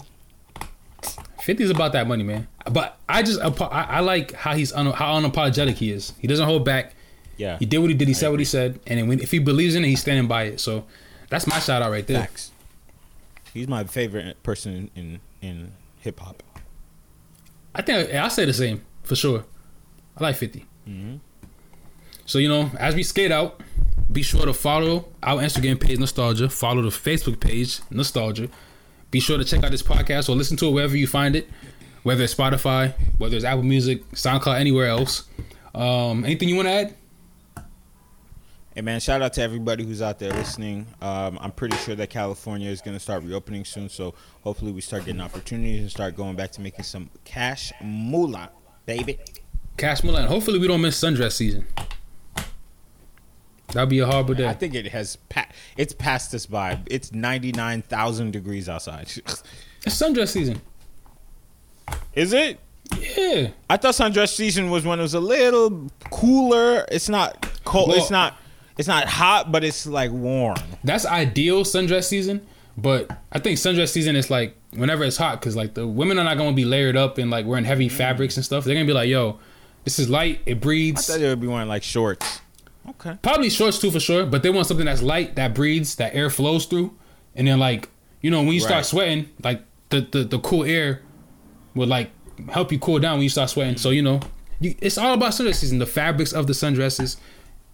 50's 1.42 1.70
about 1.70 1.94
that 1.94 2.08
money, 2.08 2.24
man. 2.24 2.48
But 2.70 2.98
I 3.08 3.24
just 3.24 3.40
I, 3.42 3.50
I 3.68 4.00
like 4.02 4.34
how 4.34 4.54
he's 4.54 4.72
un, 4.74 4.88
how 4.88 5.20
unapologetic 5.20 5.76
he 5.76 5.92
is. 5.92 6.14
He 6.20 6.28
doesn't 6.28 6.46
hold 6.46 6.66
back. 6.66 6.94
yeah. 7.38 7.58
He 7.58 7.66
did 7.66 7.80
what 7.80 7.90
he 7.90 7.96
did. 7.96 8.08
He 8.08 8.14
said 8.14 8.30
what 8.30 8.40
he 8.40 8.46
said, 8.46 8.80
and 8.88 9.00
then 9.00 9.08
when, 9.08 9.20
if 9.20 9.32
he 9.32 9.40
believes 9.40 9.76
in 9.76 9.84
it, 9.84 9.88
he's 9.88 10.02
standing 10.02 10.28
by 10.28 10.44
it. 10.44 10.60
So 10.60 10.86
that's 11.30 11.48
my 11.48 11.60
shout 11.60 11.82
out 11.82 11.92
right 11.92 12.06
there. 12.06 12.22
Facts. 12.22 12.52
He's 13.54 13.68
my 13.68 13.84
favorite 13.84 14.42
person 14.44 14.92
in 14.96 15.20
in 15.42 15.72
hip 16.02 16.20
hop. 16.20 16.44
I 17.74 17.82
think 17.82 18.14
I 18.14 18.28
say 18.28 18.46
the 18.46 18.54
same 18.54 18.84
for 19.04 19.16
sure. 19.16 19.46
I 20.18 20.24
like 20.24 20.36
50. 20.36 20.66
Mm-hmm. 20.88 21.16
So 22.26 22.38
you 22.40 22.50
know, 22.50 22.70
as 22.78 22.94
we 22.96 23.04
skate 23.04 23.32
out, 23.32 23.62
be 24.12 24.22
sure 24.24 24.46
to 24.46 24.54
follow 24.54 25.08
our 25.24 25.42
Instagram 25.42 25.80
page 25.80 26.00
Nostalgia. 26.00 26.50
Follow 26.50 26.82
the 26.82 26.90
Facebook 26.90 27.40
page 27.40 27.80
Nostalgia. 27.90 28.50
Be 29.12 29.20
sure 29.20 29.38
to 29.38 29.44
check 29.44 29.64
out 29.64 29.72
this 29.72 29.82
podcast 29.82 30.30
or 30.30 30.36
listen 30.36 30.56
to 30.58 30.68
it 30.68 30.72
wherever 30.72 30.96
you 30.96 31.08
find 31.08 31.36
it, 31.36 31.50
whether 32.04 32.24
it's 32.24 32.34
Spotify, 32.34 32.94
whether 33.18 33.36
it's 33.36 33.46
Apple 33.46 33.64
Music, 33.64 34.08
SoundCloud, 34.12 34.60
anywhere 34.60 34.88
else. 34.88 35.24
Um, 35.74 36.24
anything 36.26 36.50
you 36.50 36.56
want 36.56 36.68
to 36.68 36.72
add? 36.72 36.96
Hey 38.76 38.82
man, 38.82 39.00
shout 39.00 39.22
out 39.22 39.34
to 39.34 39.42
everybody 39.42 39.84
who's 39.84 40.02
out 40.02 40.20
there 40.20 40.32
listening. 40.32 40.86
Um, 41.02 41.40
I'm 41.42 41.52
pretty 41.52 41.76
sure 41.78 41.96
that 41.96 42.10
California 42.12 42.70
is 42.70 42.82
going 42.82 42.96
to 42.96 43.00
start 43.00 43.24
reopening 43.24 43.66
soon, 43.66 43.90
so 43.90 44.14
hopefully 44.42 44.72
we 44.72 44.80
start 44.80 45.06
getting 45.06 45.22
opportunities 45.22 45.82
and 45.82 45.90
start 45.90 46.16
going 46.16 46.36
back 46.36 46.52
to 46.52 46.62
making 46.62 46.84
some 46.84 47.10
cash 47.26 47.74
moolah, 47.84 48.52
baby. 48.86 49.18
Cash 49.76 50.04
Milan. 50.04 50.28
Hopefully 50.28 50.60
we 50.60 50.68
don't 50.68 50.82
miss 50.82 51.02
sundress 51.02 51.34
season. 51.34 51.66
That'd 53.74 53.90
be 53.90 54.00
a 54.00 54.06
horrible 54.06 54.34
day. 54.34 54.48
I 54.48 54.54
think 54.54 54.76
it 54.76 54.88
has 54.88 55.16
pa- 55.16 55.48
it's 55.78 55.94
passed 55.94 56.34
us 56.34 56.46
by. 56.46 56.80
It's 56.88 57.12
99,000 57.14 58.32
degrees 58.32 58.68
outside. 58.68 59.04
it's 59.26 59.44
sundress 59.86 60.30
season. 60.30 60.62
is 62.14 62.34
it? 62.34 62.60
Yeah. 62.98 63.50
I 63.70 63.78
thought 63.78 63.94
sundress 63.94 64.36
season 64.36 64.70
was 64.70 64.86
when 64.86 65.00
it 65.00 65.04
was 65.04 65.14
a 65.14 65.20
little 65.20 65.90
cooler. 66.10 66.86
It's 66.92 67.10
not 67.10 67.48
cold. 67.66 67.90
Well- 67.90 67.98
it's 67.98 68.12
not. 68.12 68.38
It's 68.78 68.88
not 68.88 69.10
hot, 69.10 69.52
but 69.52 69.66
it's 69.66 69.86
like 69.86 70.10
warm. 70.10 70.56
that's 70.86 71.06
ideal 71.06 71.64
sundress 71.66 72.06
season. 72.06 72.48
But 72.78 73.12
I 73.30 73.40
think 73.40 73.60
sundress 73.60 73.90
season 73.90 74.16
is 74.16 74.30
like 74.30 74.56
whenever 74.72 75.04
it's 75.04 75.18
hot, 75.18 75.40
because 75.40 75.54
like 75.54 75.74
the 75.74 75.86
women 75.86 76.18
are 76.18 76.24
not 76.24 76.38
gonna 76.38 76.54
be 76.54 76.64
layered 76.64 76.96
up 76.96 77.18
and 77.18 77.30
like 77.30 77.46
wearing 77.46 77.66
heavy 77.66 77.90
mm. 77.90 77.92
fabrics 77.92 78.38
and 78.38 78.46
stuff. 78.46 78.64
They're 78.64 78.76
gonna 78.76 78.88
be 78.88 78.94
like, 78.94 79.10
"Yo, 79.10 79.38
this 79.84 80.00
is 80.00 80.10
light. 80.10 80.42
It 80.46 80.62
breeds. 80.62 81.10
I 81.10 81.14
thought 81.14 81.20
they 81.20 81.28
would 81.28 81.42
be 81.42 81.48
wearing 81.48 81.68
like 81.68 81.84
shorts. 81.84 82.40
Okay. 82.88 83.18
Probably 83.22 83.50
shorts 83.50 83.80
too 83.80 83.92
for 83.92 84.00
sure. 84.00 84.26
But 84.26 84.44
they 84.44 84.50
want 84.50 84.68
something 84.68 84.86
that's 84.86 85.02
light, 85.02 85.36
that 85.36 85.54
breathes, 85.54 85.96
that 85.96 86.14
air 86.16 86.30
flows 86.30 86.66
through, 86.66 86.96
and 87.36 87.48
then 87.48 87.60
like 87.60 87.90
you 88.22 88.32
know 88.32 88.42
when 88.42 88.54
you 88.54 88.60
start 88.60 88.86
sweating, 88.86 89.30
like 89.44 89.64
the, 89.90 90.02
the 90.02 90.24
the 90.24 90.40
cool 90.40 90.64
air 90.64 91.02
would 91.76 91.90
like 91.90 92.12
help 92.50 92.72
you 92.72 92.80
cool 92.80 93.00
down 93.00 93.14
when 93.16 93.24
you 93.24 93.30
start 93.30 93.50
sweating. 93.50 93.78
So 93.78 93.90
you 93.92 94.02
know, 94.02 94.20
you, 94.60 94.76
it's 94.80 94.98
all 94.98 95.14
about 95.14 95.32
sundress 95.34 95.56
season. 95.56 95.80
The 95.80 95.86
fabrics 95.86 96.34
of 96.34 96.48
the 96.48 96.54
sundresses, 96.54 97.18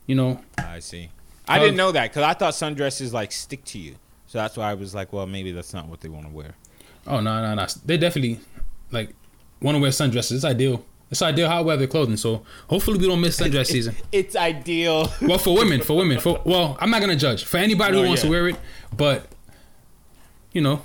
you 0.08 0.16
know. 0.16 0.42
I 0.58 0.80
see. 0.80 1.10
I 1.48 1.58
Um, 1.58 1.62
didn't 1.64 1.78
know 1.78 1.92
that 1.92 2.10
because 2.12 2.24
I 2.24 2.34
thought 2.34 2.54
sundresses 2.54 3.14
like 3.14 3.32
stick 3.32 3.64
to 3.66 3.80
you. 3.80 3.96
So 4.28 4.40
that's 4.40 4.58
why 4.58 4.72
I 4.72 4.74
was 4.74 4.94
like, 4.96 5.14
well, 5.14 5.28
maybe 5.28 5.52
that's 5.52 5.74
not 5.74 5.88
what 5.88 6.02
they 6.02 6.10
want 6.10 6.26
to 6.26 6.32
wear. 6.32 6.56
Oh 7.08 7.20
no 7.22 7.42
no 7.42 7.54
no! 7.54 7.66
They 7.86 7.98
definitely 7.98 8.40
like 8.92 9.12
want 9.62 9.76
to 9.76 9.82
wear 9.82 9.92
sundresses. 9.92 10.34
It's 10.34 10.44
ideal. 10.46 10.84
It's 11.16 11.22
ideal 11.22 11.48
hot 11.48 11.64
weather 11.64 11.88
clothing. 11.88 12.18
So 12.18 12.44
hopefully 12.70 12.98
we 13.00 13.08
don't 13.08 13.22
miss 13.22 13.40
sundress 13.40 13.68
season. 13.68 13.96
It's 14.12 14.36
ideal. 14.36 15.10
Well, 15.22 15.38
for 15.38 15.56
women, 15.56 15.80
for 15.82 15.96
women, 15.96 16.20
for 16.20 16.42
well, 16.44 16.78
I'm 16.82 16.90
not 16.90 17.00
gonna 17.00 17.16
judge 17.16 17.46
for 17.46 17.56
anybody 17.56 17.98
who 17.98 18.04
Oh, 18.04 18.08
wants 18.08 18.22
yeah. 18.24 18.28
to 18.28 18.32
wear 18.32 18.48
it, 18.50 18.58
but 18.96 19.28
you 20.52 20.60
know, 20.60 20.82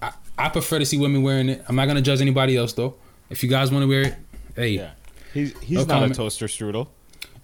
I, 0.00 0.12
I 0.38 0.48
prefer 0.48 0.78
to 0.78 0.86
see 0.86 0.96
women 0.96 1.22
wearing 1.24 1.48
it. 1.48 1.64
I'm 1.68 1.74
not 1.74 1.86
gonna 1.86 2.02
judge 2.02 2.20
anybody 2.20 2.56
else 2.56 2.72
though. 2.72 2.94
If 3.30 3.42
you 3.42 3.48
guys 3.48 3.72
want 3.72 3.82
to 3.82 3.88
wear 3.88 4.02
it, 4.02 4.14
hey, 4.54 4.68
Yeah. 4.68 4.90
He's 5.32 5.58
he's 5.58 5.78
No 5.78 5.84
not 5.84 5.88
comment. 5.94 6.12
a 6.12 6.14
toaster 6.14 6.46
strudel. 6.46 6.86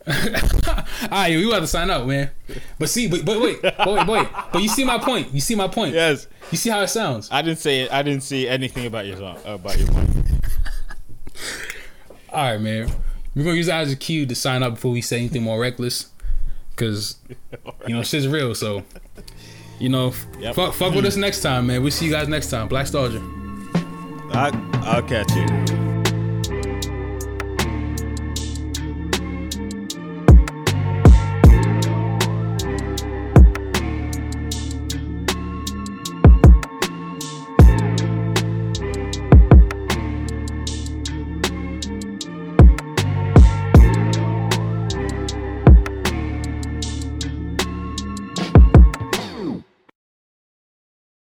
all 0.07 0.15
right, 1.11 1.37
we 1.37 1.47
about 1.49 1.61
to 1.61 1.67
sign 1.67 1.91
up, 1.91 2.07
man. 2.07 2.31
But 2.79 2.89
see, 2.89 3.09
but, 3.09 3.25
but 3.25 3.41
wait, 3.41 3.61
but 3.61 3.87
wait, 3.87 4.07
wait, 4.07 4.29
but 4.53 4.63
you 4.63 4.69
see 4.69 4.85
my 4.85 4.99
point. 4.99 5.35
You 5.35 5.41
see 5.41 5.55
my 5.57 5.67
point. 5.69 5.95
Yes. 5.95 6.27
You 6.53 6.57
see 6.59 6.71
how 6.71 6.81
it 6.81 6.89
sounds. 6.89 7.29
I 7.33 7.43
didn't 7.43 7.59
say 7.59 7.81
it. 7.83 7.93
I 7.93 8.03
didn't 8.03 8.23
see 8.23 8.49
anything 8.49 8.87
about 8.87 9.05
your 9.07 9.17
song 9.17 9.37
about 9.45 9.79
your 9.79 9.89
point. 9.89 10.09
All 12.33 12.45
right, 12.53 12.61
man. 12.61 12.91
We're 13.35 13.45
gonna 13.45 13.57
use 13.57 13.67
that 13.67 13.81
as 13.83 13.93
a 13.93 13.97
cue 13.97 14.27
to 14.27 14.35
sign 14.35 14.63
up 14.63 14.75
before 14.75 14.91
we 14.93 15.01
say 15.03 15.19
anything 15.19 15.43
more 15.43 15.61
reckless, 15.61 16.11
because 16.71 17.17
you 17.87 17.95
know 17.95 18.03
shit's 18.03 18.27
real. 18.29 18.55
So, 18.55 18.83
you 19.79 19.89
know, 19.89 20.13
Yep. 20.41 20.55
fuck, 20.57 20.75
fuck 20.75 20.95
with 20.95 21.07
us 21.07 21.17
next 21.17 21.41
time, 21.43 21.67
man. 21.69 21.83
We'll 21.83 21.91
see 21.93 22.07
you 22.07 22.11
guys 22.13 22.29
next 22.29 22.51
time. 22.51 22.69
Black 22.69 22.85
Nostalgia. 22.85 23.23
I, 24.33 24.51
I'll 24.85 25.03
catch 25.03 25.31
you. 25.33 26.00